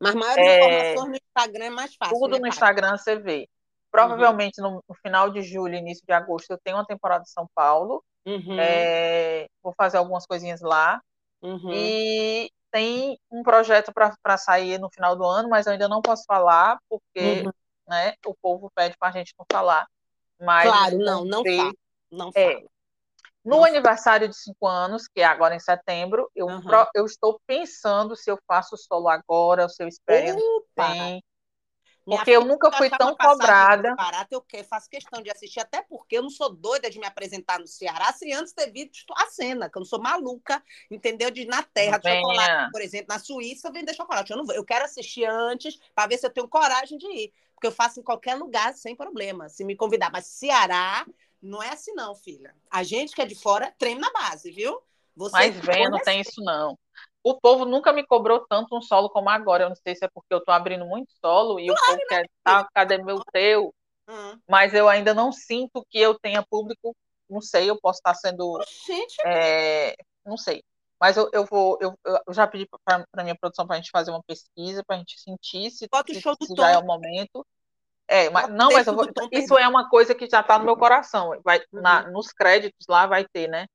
Mas 0.00 0.14
maiores 0.14 0.44
É, 0.46 0.92
informações 0.92 1.10
no 1.10 1.16
Instagram 1.16 1.64
é 1.64 1.70
mais 1.70 1.94
fácil. 1.94 2.18
Tudo 2.18 2.32
né, 2.34 2.38
no? 2.40 2.46
Instagram 2.48 2.96
você 2.96 3.16
vê. 3.16 3.48
Provavelmente 3.90 4.60
no, 4.60 4.82
no 4.88 4.94
final 5.02 5.30
de 5.30 5.42
julho, 5.42 5.74
início 5.74 6.04
de 6.06 6.12
agosto, 6.12 6.50
eu 6.50 6.58
tenho 6.62 6.76
uma 6.76 6.86
temporada 6.86 7.22
em 7.22 7.30
São 7.32 7.48
Paulo. 7.54 8.04
Uhum. 8.26 8.58
É, 8.60 9.46
vou 9.62 9.72
fazer 9.76 9.96
algumas 9.96 10.26
coisinhas 10.26 10.60
lá. 10.60 11.00
Uhum. 11.40 11.72
E 11.72 12.50
tem 12.70 13.18
um 13.30 13.42
projeto 13.42 13.92
para 13.92 14.36
sair 14.36 14.78
no 14.78 14.90
final 14.90 15.16
do 15.16 15.24
ano, 15.24 15.48
mas 15.48 15.66
eu 15.66 15.72
ainda 15.72 15.88
não 15.88 16.02
posso 16.02 16.24
falar, 16.26 16.78
porque 16.88 17.42
Uhum. 17.44 17.52
né, 17.88 18.14
o 18.26 18.34
povo 18.34 18.70
pede 18.74 18.94
para 18.98 19.08
a 19.08 19.12
gente 19.12 19.32
não 19.38 19.46
falar. 19.50 19.86
Mas 20.40 20.68
Claro, 20.68 20.98
não, 20.98 21.24
não 21.24 21.42
ver. 21.42 21.56
fala. 21.56 21.72
Não 22.10 22.30
É. 22.34 22.62
No 23.50 23.64
Não 23.64 23.64
aniversário 23.64 24.28
de 24.28 24.36
cinco 24.36 24.66
anos, 24.66 25.08
que 25.08 25.20
é 25.20 25.24
agora 25.24 25.54
em 25.54 25.60
setembro, 25.60 26.30
eu, 26.34 26.54
Uhum. 26.54 26.64
pro- 26.66 26.88
eu 26.94 27.06
estou 27.06 27.40
pensando 27.46 28.14
se 28.16 28.30
eu 28.30 28.38
faço 28.46 28.76
solo 28.76 29.08
agora, 29.08 29.62
ou 29.64 29.68
se 29.68 29.82
eu 29.82 29.88
espero 29.88 30.42
que. 30.76 31.22
Minha 32.06 32.24
Porque 32.24 32.30
eu 32.32 32.44
nunca 32.44 32.70
fui 32.72 32.90
tão 32.90 33.16
cobrada. 33.16 33.94
mais 33.94 33.94
barata, 33.96 34.34
eu 34.34 34.40
quero, 34.42 34.66
faço 34.66 34.88
questão 34.88 35.20
de 35.22 35.30
assistir, 35.30 35.60
até 35.60 35.82
porque 35.82 36.16
eu 36.16 36.22
não 36.22 36.30
sou 36.30 36.54
doida 36.54 36.88
de 36.90 36.98
me 36.98 37.06
apresentar 37.06 37.58
no 37.58 37.66
Ceará 37.66 38.12
sem 38.12 38.32
antes 38.32 38.52
ter 38.52 38.70
visto 38.72 39.12
a 39.16 39.26
cena, 39.26 39.68
que 39.68 39.76
eu 39.76 39.80
não 39.80 39.86
sou 39.86 40.00
maluca, 40.00 40.62
entendeu? 40.90 41.30
De 41.30 41.42
ir 41.42 41.46
na 41.46 41.62
terra 41.62 41.98
de 41.98 42.06
chocolate, 42.06 42.54
por 42.70 42.80
exemplo, 42.80 43.06
na 43.08 43.18
Suíça 43.18 43.70
vender 43.72 43.94
chocolate. 43.94 44.30
Eu, 44.32 44.38
não 44.38 44.54
eu 44.54 44.64
quero 44.64 44.84
assistir 44.84 45.24
antes 45.26 45.76
para 45.94 46.08
ver 46.08 46.18
se 46.18 46.26
eu 46.26 46.30
tenho 46.30 46.48
coragem 46.48 46.96
de 46.98 47.06
ir, 47.08 47.32
porque 47.54 47.66
eu 47.66 47.72
faço 47.72 48.00
em 48.00 48.02
qualquer 48.02 48.36
lugar 48.36 48.72
sem 48.74 48.94
problema, 48.96 49.48
se 49.48 49.64
me 49.64 49.76
convidar. 49.76 50.10
Mas 50.12 50.26
Ceará 50.26 51.06
não 51.40 51.62
é 51.62 51.70
assim 51.70 51.92
não, 51.94 52.14
filha. 52.14 52.54
A 52.70 52.82
gente 52.82 53.14
que 53.14 53.22
é 53.22 53.26
de 53.26 53.34
fora 53.34 53.72
treme 53.78 54.00
na 54.00 54.10
base, 54.12 54.50
viu? 54.50 54.80
Você 55.16 55.32
Mas 55.32 55.56
vem, 55.58 55.90
não 55.90 55.98
tem 55.98 56.20
isso 56.20 56.40
não. 56.42 56.78
O 57.22 57.40
povo 57.40 57.64
nunca 57.64 57.92
me 57.92 58.06
cobrou 58.06 58.46
tanto 58.48 58.76
um 58.76 58.80
solo 58.80 59.10
como 59.10 59.28
agora. 59.28 59.64
Eu 59.64 59.68
não 59.68 59.76
sei 59.76 59.94
se 59.96 60.04
é 60.04 60.08
porque 60.08 60.32
eu 60.32 60.38
estou 60.38 60.54
abrindo 60.54 60.86
muito 60.86 61.12
solo 61.20 61.58
e 61.58 61.66
claro, 61.66 61.82
o 61.82 61.86
povo 61.86 62.08
quer, 62.08 62.30
tá, 62.44 62.68
cadê 62.72 62.98
meu 62.98 63.20
teu? 63.32 63.74
Hum. 64.08 64.38
Mas 64.48 64.72
eu 64.72 64.88
ainda 64.88 65.12
não 65.12 65.32
sinto 65.32 65.84
que 65.90 65.98
eu 65.98 66.18
tenha 66.18 66.44
público. 66.48 66.96
Não 67.28 67.40
sei, 67.40 67.68
eu 67.68 67.78
posso 67.78 67.98
estar 67.98 68.14
sendo. 68.14 68.58
Gente, 68.86 69.16
é, 69.26 69.94
não 70.24 70.36
sei. 70.36 70.62
Mas 71.00 71.16
eu, 71.16 71.28
eu 71.32 71.44
vou, 71.44 71.78
eu, 71.80 71.94
eu 72.04 72.34
já 72.34 72.46
pedi 72.46 72.66
para 72.84 73.04
a 73.12 73.22
minha 73.22 73.36
produção 73.36 73.66
para 73.66 73.76
a 73.76 73.78
gente 73.78 73.90
fazer 73.90 74.10
uma 74.10 74.22
pesquisa, 74.22 74.82
para 74.84 74.96
a 74.96 74.98
gente 74.98 75.20
sentir 75.20 75.70
se, 75.70 75.86
Bota 75.88 76.12
se, 76.12 76.20
se 76.20 76.54
já 76.56 76.70
é 76.70 76.78
o 76.78 76.84
momento. 76.84 77.46
É, 78.08 78.30
mas, 78.30 78.48
não, 78.48 78.70
mas 78.72 78.86
vou, 78.86 79.06
isso 79.30 79.58
é 79.58 79.68
uma 79.68 79.88
coisa 79.90 80.14
que 80.14 80.28
já 80.28 80.40
está 80.40 80.58
no 80.58 80.64
meu 80.64 80.76
coração. 80.76 81.38
Vai, 81.44 81.58
uhum. 81.70 81.82
na, 81.82 82.10
nos 82.10 82.32
créditos 82.32 82.86
lá 82.88 83.06
vai 83.06 83.26
ter, 83.26 83.46
né? 83.48 83.66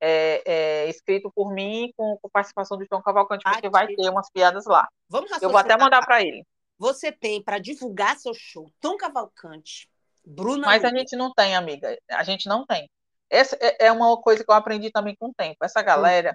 É, 0.00 0.42
é, 0.46 0.88
escrito 0.88 1.30
por 1.34 1.52
mim 1.52 1.92
com, 1.96 2.16
com 2.22 2.30
participação 2.30 2.78
do 2.78 2.86
João 2.88 3.02
Cavalcante, 3.02 3.42
porque 3.44 3.68
vai 3.68 3.88
ter 3.88 4.08
umas 4.08 4.30
piadas 4.30 4.64
lá. 4.64 4.88
Vamos 5.08 5.30
Eu 5.42 5.50
vou 5.50 5.58
até 5.58 5.76
mandar 5.76 6.06
para 6.06 6.22
ele. 6.22 6.42
Você 6.78 7.12
tem 7.12 7.42
para 7.42 7.58
divulgar 7.58 8.16
seu 8.16 8.32
show 8.32 8.70
Tom 8.80 8.96
Cavalcante, 8.96 9.86
Bruna. 10.24 10.68
Mas 10.68 10.84
a 10.84 10.88
gente 10.88 11.16
não 11.16 11.32
tem, 11.34 11.54
amiga. 11.54 11.98
A 12.10 12.22
gente 12.22 12.48
não 12.48 12.64
tem. 12.64 12.88
Essa 13.28 13.58
é, 13.60 13.86
é 13.86 13.92
uma 13.92 14.16
coisa 14.22 14.42
que 14.44 14.50
eu 14.50 14.54
aprendi 14.54 14.90
também 14.90 15.14
com 15.18 15.28
o 15.28 15.34
tempo. 15.34 15.56
Essa 15.62 15.82
galera, 15.82 16.34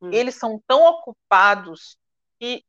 hum. 0.00 0.10
eles 0.12 0.34
são 0.34 0.60
tão 0.66 0.84
ocupados 0.84 1.96
que 2.38 2.62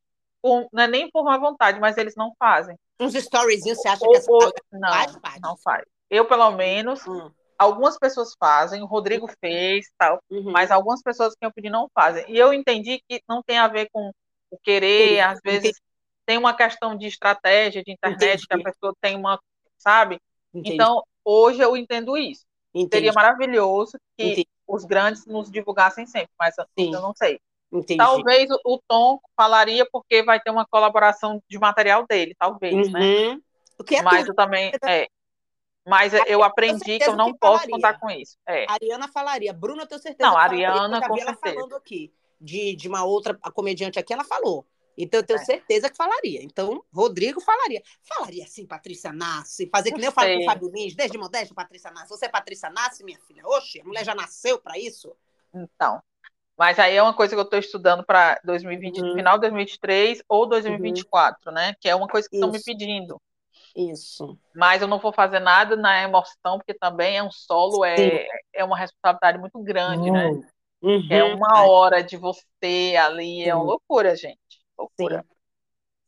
por, 0.47 0.69
não 0.71 0.83
é 0.83 0.87
nem 0.87 1.11
por 1.11 1.25
má 1.25 1.37
vontade, 1.37 1.79
mas 1.79 1.97
eles 1.97 2.15
não 2.15 2.33
fazem. 2.39 2.77
Uns 2.99 3.13
storyzinhos, 3.13 3.79
você 3.79 3.89
acha 3.89 4.05
ou, 4.05 4.11
que 4.11 4.17
essa 4.17 4.31
ou, 4.31 4.53
não, 4.71 4.89
faz, 4.89 5.17
faz? 5.21 5.41
Não 5.41 5.57
faz. 5.57 5.83
Eu, 6.09 6.25
pelo 6.25 6.51
menos, 6.51 7.05
hum. 7.05 7.29
algumas 7.57 7.97
pessoas 7.99 8.33
fazem, 8.39 8.81
o 8.81 8.85
Rodrigo 8.85 9.27
fez, 9.41 9.87
tal, 9.97 10.19
uhum. 10.29 10.51
mas 10.51 10.71
algumas 10.71 11.01
pessoas 11.01 11.35
que 11.35 11.45
eu 11.45 11.51
pedi 11.51 11.69
não 11.69 11.89
fazem. 11.93 12.23
E 12.29 12.37
eu 12.37 12.53
entendi 12.53 13.01
que 13.07 13.21
não 13.27 13.43
tem 13.43 13.57
a 13.57 13.67
ver 13.67 13.89
com 13.91 14.11
o 14.49 14.57
querer, 14.63 15.19
às 15.19 15.39
vezes 15.43 15.71
Entendi. 15.71 15.81
tem 16.25 16.37
uma 16.37 16.53
questão 16.53 16.95
de 16.95 17.07
estratégia 17.07 17.83
de 17.83 17.91
internet, 17.91 18.45
Entendi. 18.45 18.47
que 18.47 18.53
a 18.53 18.71
pessoa 18.71 18.93
tem 19.01 19.17
uma, 19.17 19.37
sabe? 19.77 20.17
Entendi. 20.53 20.75
Então, 20.75 21.03
hoje 21.25 21.59
eu 21.59 21.75
entendo 21.75 22.15
isso. 22.17 22.45
Seria 22.91 23.11
maravilhoso 23.11 23.97
que 24.17 24.47
os 24.67 24.85
grandes 24.85 25.25
nos 25.25 25.49
divulgassem 25.49 26.05
sempre, 26.05 26.31
mas 26.39 26.55
Sim. 26.77 26.93
eu 26.93 27.01
não 27.01 27.13
sei. 27.15 27.39
Entendi. 27.71 27.97
Talvez 27.97 28.49
o, 28.65 28.81
Tom 28.87 29.19
falaria 29.35 29.85
porque 29.91 30.23
vai 30.23 30.39
ter 30.39 30.51
uma 30.51 30.65
colaboração 30.65 31.41
de 31.49 31.59
material 31.59 32.05
dele, 32.07 32.33
talvez, 32.37 32.91
né? 32.91 32.99
uhum. 32.99 33.35
né? 33.35 33.41
É 33.91 34.01
mas 34.01 34.19
tudo. 34.19 34.31
eu 34.31 34.35
também. 34.35 34.71
É. 34.85 35.07
Mas 35.85 36.11
eu 36.27 36.43
aprendi 36.43 36.99
que 36.99 37.09
eu 37.09 37.15
não 37.15 37.31
que 37.31 37.39
posso 37.39 37.59
falaria. 37.59 37.75
contar 37.75 37.99
com 37.99 38.09
isso. 38.09 38.37
É. 38.47 38.65
Ariana 38.69 39.07
falaria. 39.07 39.53
Bruna, 39.53 39.83
eu 39.83 39.87
tenho 39.87 40.01
certeza. 40.01 40.29
Não, 40.29 40.37
Ariana, 40.37 41.07
com 41.07 41.17
ela 41.17 41.35
falando 41.35 41.75
aqui. 41.75 42.13
De, 42.39 42.75
de 42.75 42.87
uma 42.87 43.03
outra 43.03 43.33
comediante 43.33 43.97
aqui, 43.97 44.13
ela 44.13 44.23
falou. 44.23 44.65
Então, 44.97 45.19
eu 45.19 45.25
tenho 45.25 45.39
é. 45.39 45.45
certeza 45.45 45.89
que 45.89 45.95
falaria. 45.95 46.43
Então, 46.43 46.83
Rodrigo 46.93 47.39
falaria. 47.39 47.81
Falaria 48.03 48.43
assim, 48.43 48.65
Patrícia 48.65 49.13
Nasce, 49.13 49.69
fazer 49.71 49.91
que 49.91 49.97
nem 49.97 50.07
eu 50.07 50.11
falo 50.11 50.33
com 50.33 50.41
o 50.41 50.45
Fábio 50.45 50.71
Lins, 50.73 50.95
desde 50.95 51.17
modesto, 51.17 51.53
Patrícia 51.55 51.91
Nasce. 51.91 52.09
Você 52.09 52.25
é 52.25 52.29
Patrícia 52.29 52.69
Nasce, 52.69 53.03
minha 53.03 53.19
filha? 53.19 53.43
Oxe, 53.45 53.79
a 53.79 53.83
mulher 53.83 54.03
já 54.03 54.13
nasceu 54.13 54.59
para 54.59 54.77
isso? 54.77 55.15
Então, 55.53 56.01
mas 56.57 56.79
aí 56.79 56.95
é 56.95 57.03
uma 57.03 57.13
coisa 57.13 57.35
que 57.35 57.39
eu 57.39 57.43
estou 57.43 57.59
estudando 57.59 58.03
para 58.03 58.41
2020, 58.43 58.99
uhum. 58.99 59.13
final 59.13 59.35
de 59.35 59.41
2023 59.41 60.23
ou 60.27 60.47
2024, 60.47 61.39
uhum. 61.45 61.53
né? 61.53 61.75
Que 61.79 61.87
é 61.87 61.95
uma 61.95 62.07
coisa 62.07 62.27
que 62.27 62.35
estão 62.35 62.51
me 62.51 62.61
pedindo. 62.61 63.21
Isso. 63.75 64.35
Mas 64.55 64.81
eu 64.81 64.87
não 64.87 64.97
vou 64.97 65.13
fazer 65.13 65.39
nada 65.39 65.75
na 65.75 66.01
emoção, 66.01 66.57
porque 66.57 66.73
também 66.73 67.17
é 67.17 67.23
um 67.23 67.29
solo, 67.29 67.85
é, 67.85 68.27
é 68.51 68.63
uma 68.63 68.75
responsabilidade 68.75 69.37
muito 69.37 69.59
grande, 69.61 70.09
né? 70.09 70.25
uhum. 70.25 70.39
né? 70.39 70.47
Uhum. 70.81 71.07
É 71.11 71.23
uma 71.23 71.67
hora 71.67 72.03
de 72.03 72.17
você 72.17 72.95
ali, 72.99 73.43
é 73.43 73.53
uma 73.53 73.63
loucura, 73.63 74.15
gente. 74.15 74.39
Loucura. 74.77 75.21
Sim. 75.21 75.37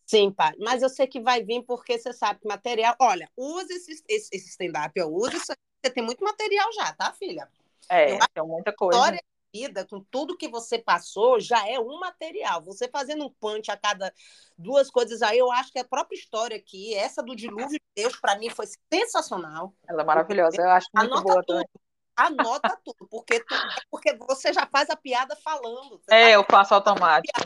Sim, 0.05 0.31
pai. 0.31 0.53
Mas 0.57 0.81
eu 0.81 0.89
sei 0.89 1.05
que 1.05 1.21
vai 1.21 1.43
vir 1.43 1.61
porque 1.63 1.97
você 1.97 2.11
sabe 2.11 2.39
que 2.39 2.47
material. 2.47 2.95
Olha, 2.99 3.29
use 3.37 3.71
esse, 3.71 4.03
esse, 4.09 4.35
esse 4.35 4.49
stand-up, 4.49 4.91
eu 4.95 5.13
uso 5.13 5.37
isso. 5.37 5.53
Você 5.83 5.91
tem 5.91 6.03
muito 6.03 6.23
material 6.23 6.73
já, 6.73 6.91
tá, 6.93 7.13
filha? 7.13 7.47
É, 7.87 8.15
eu 8.15 8.19
tem 8.33 8.43
muita 8.43 8.73
coisa. 8.73 8.97
História 8.97 9.19
vida, 9.53 9.85
com 9.85 9.99
tudo 9.99 10.37
que 10.37 10.47
você 10.47 10.77
passou, 10.79 11.39
já 11.39 11.67
é 11.67 11.79
um 11.79 11.99
material. 11.99 12.61
Você 12.63 12.87
fazendo 12.87 13.25
um 13.25 13.29
punch 13.29 13.69
a 13.71 13.77
cada 13.77 14.13
duas 14.57 14.89
coisas 14.89 15.21
aí, 15.21 15.37
eu 15.37 15.51
acho 15.51 15.71
que 15.71 15.79
a 15.79 15.85
própria 15.85 16.17
história 16.17 16.57
aqui, 16.57 16.93
essa 16.95 17.23
do 17.23 17.35
dilúvio 17.35 17.69
de 17.69 17.81
Deus, 17.95 18.15
para 18.19 18.37
mim 18.37 18.49
foi 18.49 18.65
sensacional. 18.91 19.73
Ela 19.87 20.01
é 20.01 20.05
maravilhosa, 20.05 20.61
eu 20.61 20.69
acho 20.69 20.87
muito 20.93 21.11
Anota 21.11 21.23
boa 21.23 21.43
tudo. 21.43 21.45
também. 21.45 21.67
Anota 22.15 22.79
tudo, 22.83 23.07
porque, 23.09 23.39
tu, 23.39 23.53
é 23.79 23.81
porque 23.89 24.15
você 24.17 24.51
já 24.51 24.65
faz 24.65 24.89
a 24.89 24.95
piada 24.95 25.35
falando. 25.37 26.01
É, 26.09 26.31
eu 26.31 26.43
faço 26.43 26.73
automático. 26.73 27.39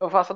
Eu 0.00 0.10
faço. 0.10 0.32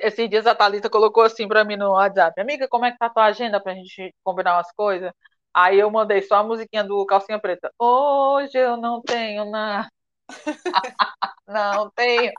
Esses 0.00 0.28
dias 0.28 0.46
a 0.48 0.54
Thalita 0.54 0.90
colocou 0.90 1.22
assim 1.22 1.46
para 1.46 1.64
mim 1.64 1.76
no 1.76 1.92
WhatsApp: 1.92 2.40
Amiga, 2.40 2.66
como 2.66 2.86
é 2.86 2.90
que 2.90 2.98
tá 2.98 3.06
a 3.06 3.10
tua 3.10 3.26
agenda 3.26 3.60
pra 3.60 3.74
gente 3.74 4.12
combinar 4.24 4.56
umas 4.56 4.72
coisas? 4.72 5.12
Aí 5.56 5.80
eu 5.80 5.90
mandei 5.90 6.20
só 6.20 6.34
a 6.34 6.42
musiquinha 6.42 6.84
do 6.84 7.06
Calcinha 7.06 7.40
Preta. 7.40 7.72
Hoje 7.78 8.58
eu 8.58 8.76
não 8.76 9.00
tenho 9.00 9.50
nada. 9.50 9.88
não 11.48 11.90
tenho. 11.92 12.30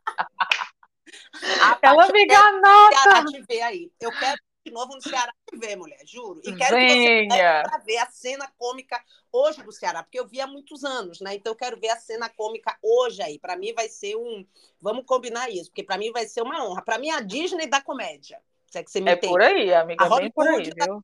Ela 1.82 2.08
me 2.10 2.24
enganota. 2.24 3.26
te 3.26 3.42
ver 3.50 3.62
aí. 3.62 3.92
Eu 4.00 4.12
quero 4.12 4.38
de 4.64 4.72
novo 4.72 4.94
no 4.94 5.02
Ceará 5.02 5.34
te 5.50 5.58
ver, 5.58 5.76
mulher, 5.76 5.98
juro. 6.06 6.40
E 6.44 6.56
quero 6.56 6.76
Venha. 6.76 7.28
que 7.28 7.34
você 7.34 7.68
para 7.68 7.78
ver 7.80 7.98
a 7.98 8.06
cena 8.06 8.48
cômica 8.56 9.04
hoje 9.32 9.64
do 9.64 9.72
Ceará, 9.72 10.04
porque 10.04 10.20
eu 10.20 10.28
vi 10.28 10.40
há 10.40 10.46
muitos 10.46 10.84
anos, 10.84 11.20
né? 11.20 11.34
Então 11.34 11.54
eu 11.54 11.58
quero 11.58 11.80
ver 11.80 11.90
a 11.90 11.98
cena 11.98 12.30
cômica 12.30 12.78
hoje 12.84 13.24
aí. 13.24 13.40
Para 13.40 13.56
mim 13.56 13.74
vai 13.74 13.90
ser 13.90 14.16
um, 14.16 14.46
vamos 14.80 15.06
combinar 15.08 15.50
isso, 15.50 15.72
porque 15.72 15.84
para 15.84 15.98
mim 15.98 16.12
vai 16.12 16.28
ser 16.28 16.44
uma 16.44 16.64
honra. 16.64 16.84
Para 16.84 17.00
mim 17.00 17.10
a 17.10 17.20
Disney 17.22 17.66
da 17.66 17.82
comédia. 17.82 18.40
Se 18.68 18.78
é 18.78 18.84
que 18.84 18.92
você 18.92 19.02
me 19.02 19.10
é 19.10 19.16
por 19.16 19.42
aí, 19.42 19.74
amiga, 19.74 20.06
a 20.06 20.10
bem 20.20 20.30
por 20.30 20.48
aí, 20.48 20.70
viu? 20.76 21.04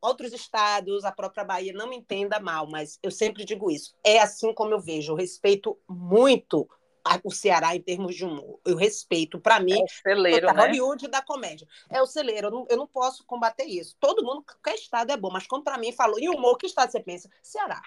Outros 0.00 0.32
estados, 0.32 1.04
a 1.04 1.12
própria 1.12 1.44
Bahia, 1.44 1.72
não 1.72 1.88
me 1.88 1.96
entenda 1.96 2.38
mal, 2.40 2.66
mas 2.68 2.98
eu 3.02 3.10
sempre 3.10 3.44
digo 3.44 3.70
isso. 3.70 3.94
É 4.04 4.18
assim 4.18 4.52
como 4.54 4.72
eu 4.72 4.80
vejo. 4.80 5.12
Eu 5.12 5.16
respeito 5.16 5.78
muito 5.88 6.68
o 7.24 7.30
Ceará 7.30 7.74
em 7.74 7.80
termos 7.80 8.14
de 8.14 8.24
humor. 8.24 8.60
Eu 8.64 8.76
respeito, 8.76 9.40
para 9.40 9.60
mim, 9.60 9.80
é 9.80 9.84
o 9.84 9.88
celeiro, 9.88 10.46
né? 10.52 10.66
Hollywood 10.66 11.08
da 11.08 11.22
comédia. 11.22 11.66
É 11.88 12.02
o 12.02 12.06
celeiro, 12.06 12.48
eu 12.48 12.50
não, 12.50 12.66
eu 12.68 12.76
não, 12.76 12.86
posso 12.86 13.24
combater 13.24 13.64
isso. 13.64 13.96
Todo 13.98 14.24
mundo, 14.24 14.42
qualquer 14.42 14.74
estado 14.74 15.10
é 15.10 15.16
bom, 15.16 15.30
mas 15.32 15.46
como 15.46 15.64
para 15.64 15.78
mim 15.78 15.92
falou, 15.92 16.18
em 16.18 16.28
humor, 16.28 16.58
que 16.58 16.66
estado 16.66 16.90
você 16.90 17.00
pensa? 17.00 17.28
Ceará. 17.42 17.80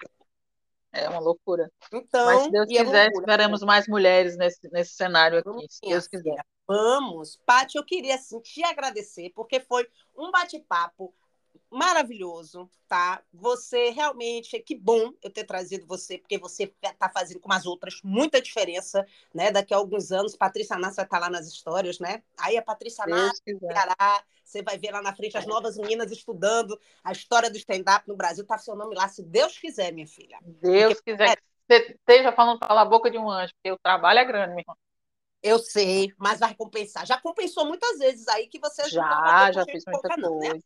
É 0.92 1.08
uma 1.08 1.20
loucura. 1.20 1.70
Então, 1.92 2.26
mas 2.26 2.42
se 2.42 2.50
Deus 2.50 2.68
é 2.70 2.84
quiser, 2.84 3.06
é 3.06 3.20
veremos 3.24 3.62
mais 3.62 3.88
mulheres 3.88 4.36
nesse, 4.36 4.68
nesse 4.70 4.94
cenário 4.94 5.38
aqui, 5.38 5.66
se 5.70 5.80
Deus 5.80 6.06
quiser. 6.06 6.44
Vamos. 6.66 7.40
Paty, 7.46 7.78
eu 7.78 7.84
queria 7.84 8.14
assim, 8.14 8.40
te 8.40 8.62
agradecer, 8.62 9.30
porque 9.34 9.60
foi 9.60 9.86
um 10.16 10.30
bate-papo 10.30 11.14
maravilhoso, 11.70 12.70
tá? 12.86 13.22
Você 13.32 13.90
realmente, 13.90 14.58
que 14.60 14.74
bom 14.74 15.12
eu 15.22 15.30
ter 15.30 15.44
trazido 15.44 15.86
você, 15.86 16.18
porque 16.18 16.38
você 16.38 16.72
está 16.82 17.08
fazendo 17.08 17.40
com 17.40 17.52
as 17.52 17.64
outras 17.64 18.00
muita 18.04 18.40
diferença, 18.40 19.06
né? 19.32 19.50
Daqui 19.50 19.72
a 19.72 19.76
alguns 19.78 20.12
anos, 20.12 20.36
Patrícia 20.36 20.76
Nassi 20.76 20.96
vai 20.96 21.04
estar 21.04 21.18
tá 21.18 21.26
lá 21.26 21.30
nas 21.30 21.46
histórias, 21.46 21.98
né? 21.98 22.22
Aí 22.38 22.56
a 22.56 22.62
Patrícia 22.62 23.06
Nassi, 23.06 23.58
você 24.44 24.62
vai 24.62 24.76
ver 24.78 24.90
lá 24.90 25.00
na 25.00 25.14
frente 25.14 25.36
as 25.36 25.46
novas 25.46 25.78
meninas 25.78 26.12
estudando 26.12 26.78
a 27.02 27.12
história 27.12 27.50
do 27.50 27.56
stand-up 27.56 28.06
no 28.06 28.16
Brasil, 28.16 28.44
tá 28.44 28.58
seu 28.58 28.76
nome 28.76 28.94
lá, 28.94 29.08
se 29.08 29.22
Deus 29.22 29.58
quiser, 29.58 29.92
minha 29.92 30.06
filha. 30.06 30.38
Deus 30.42 30.94
porque, 30.94 31.12
quiser 31.12 31.30
é, 31.30 31.36
que 31.36 31.42
você 31.66 31.92
esteja 31.92 32.32
falando 32.32 32.60
pela 32.60 32.84
boca 32.84 33.10
de 33.10 33.18
um 33.18 33.30
anjo, 33.30 33.52
porque 33.54 33.72
o 33.72 33.78
trabalho 33.78 34.18
é 34.18 34.24
grande, 34.24 34.50
minha 34.50 34.62
irmã. 34.62 34.74
Eu 35.42 35.58
sei, 35.58 36.12
mas 36.16 36.38
vai 36.38 36.54
compensar. 36.54 37.04
Já 37.04 37.20
compensou 37.20 37.66
muitas 37.66 37.98
vezes 37.98 38.28
aí 38.28 38.46
que 38.46 38.60
você 38.60 38.88
já 38.88 39.50
já 39.50 39.64
fiz 39.64 39.84
muita 39.86 40.08
coisa. 40.08 40.20
Não, 40.20 40.38
né? 40.38 40.60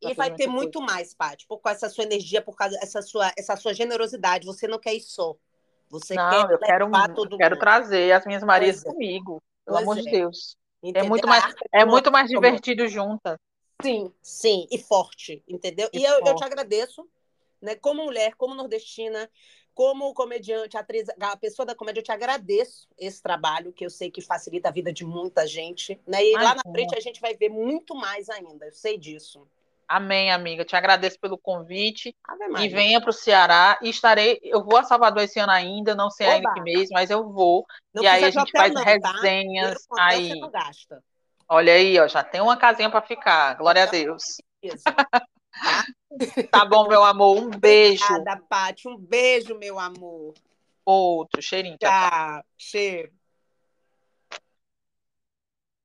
E 0.00 0.14
vai 0.14 0.32
ter 0.34 0.46
muito 0.46 0.80
mais, 0.80 1.12
Paty, 1.12 1.46
por 1.46 1.58
com 1.58 1.68
essa 1.68 1.88
sua 1.88 2.04
energia, 2.04 2.40
por 2.40 2.56
causa 2.56 2.78
dessa 2.78 3.02
sua, 3.02 3.32
essa 3.36 3.56
sua 3.56 3.74
generosidade. 3.74 4.46
Você 4.46 4.68
não 4.68 4.78
quer 4.78 4.94
ir 4.94 5.00
só. 5.00 5.36
Você 5.90 6.14
não, 6.14 6.30
quer 6.30 6.54
eu 6.54 6.58
quero, 6.58 6.90
todo 7.14 7.36
quero 7.36 7.56
mundo. 7.56 7.60
trazer 7.60 8.12
as 8.12 8.24
minhas 8.26 8.42
Marias 8.42 8.84
é. 8.84 8.88
comigo, 8.88 9.42
pelo 9.64 9.76
pois 9.76 9.82
amor 9.82 9.98
é. 9.98 10.02
de 10.02 10.10
Deus. 10.10 10.56
É 10.82 10.88
entendeu? 10.88 11.04
É 11.04 11.08
muito 11.08 11.26
mais, 11.26 11.54
é 11.72 11.84
muito 11.84 12.12
mais 12.12 12.28
divertido 12.28 12.86
junta. 12.86 13.36
Sim, 13.82 14.12
sim, 14.22 14.66
e 14.70 14.78
forte, 14.78 15.42
entendeu? 15.48 15.88
E, 15.92 16.00
e 16.00 16.04
eu, 16.04 16.20
eu 16.24 16.34
te 16.34 16.44
agradeço, 16.44 17.08
né? 17.60 17.74
Como 17.76 18.04
mulher, 18.04 18.34
como 18.34 18.54
nordestina, 18.54 19.30
como 19.72 20.12
comediante, 20.12 20.76
atriz, 20.76 21.06
a 21.20 21.36
pessoa 21.36 21.64
da 21.64 21.74
comédia, 21.74 22.00
eu 22.00 22.04
te 22.04 22.10
agradeço 22.10 22.88
esse 22.98 23.22
trabalho, 23.22 23.72
que 23.72 23.86
eu 23.86 23.90
sei 23.90 24.10
que 24.10 24.20
facilita 24.20 24.68
a 24.68 24.72
vida 24.72 24.92
de 24.92 25.04
muita 25.04 25.46
gente, 25.46 26.00
né? 26.06 26.24
E 26.24 26.34
Ai, 26.34 26.44
lá 26.44 26.54
na 26.56 26.72
frente 26.72 26.96
a 26.96 27.00
gente 27.00 27.20
vai 27.20 27.34
ver 27.36 27.48
muito 27.48 27.94
mais 27.94 28.28
ainda, 28.28 28.66
eu 28.66 28.72
sei 28.72 28.98
disso. 28.98 29.46
Amém, 29.88 30.30
amiga. 30.30 30.66
Te 30.66 30.76
agradeço 30.76 31.18
pelo 31.18 31.38
convite. 31.38 32.14
E 32.58 32.68
venha 32.68 33.00
para 33.00 33.08
o 33.08 33.12
Ceará. 33.12 33.78
E 33.80 33.88
estarei. 33.88 34.38
Eu 34.42 34.62
vou 34.62 34.76
a 34.76 34.84
Salvador 34.84 35.22
esse 35.22 35.40
ano 35.40 35.50
ainda, 35.50 35.94
não 35.94 36.10
sei 36.10 36.26
Oba. 36.26 36.36
ainda 36.36 36.52
que 36.52 36.60
mês, 36.60 36.90
mas 36.90 37.08
eu 37.08 37.26
vou. 37.26 37.64
Não 37.94 38.02
e 38.02 38.06
aí 38.06 38.22
a 38.24 38.30
gente 38.30 38.52
faz 38.52 38.74
não, 38.74 38.84
tá? 38.84 38.90
resenhas. 38.90 39.86
Tá? 39.86 40.04
Aí. 40.04 40.32
Olha 41.48 41.72
aí, 41.72 41.98
ó, 41.98 42.06
já 42.06 42.22
tem 42.22 42.42
uma 42.42 42.58
casinha 42.58 42.90
para 42.90 43.00
ficar. 43.00 43.54
Glória 43.54 43.84
a 43.84 43.86
Deus. 43.86 44.22
Tá? 46.52 46.64
bom, 46.64 46.86
meu 46.86 47.02
amor. 47.02 47.36
Um 47.36 47.50
beijo. 47.50 48.04
Obrigada, 48.04 48.40
Paty. 48.48 48.86
Um 48.86 48.96
beijo, 48.96 49.58
meu 49.58 49.76
amor. 49.76 50.34
Outro, 50.84 51.42
cheirinho. 51.42 51.76
Tchau. 51.78 52.44
Cheiro. 52.56 53.17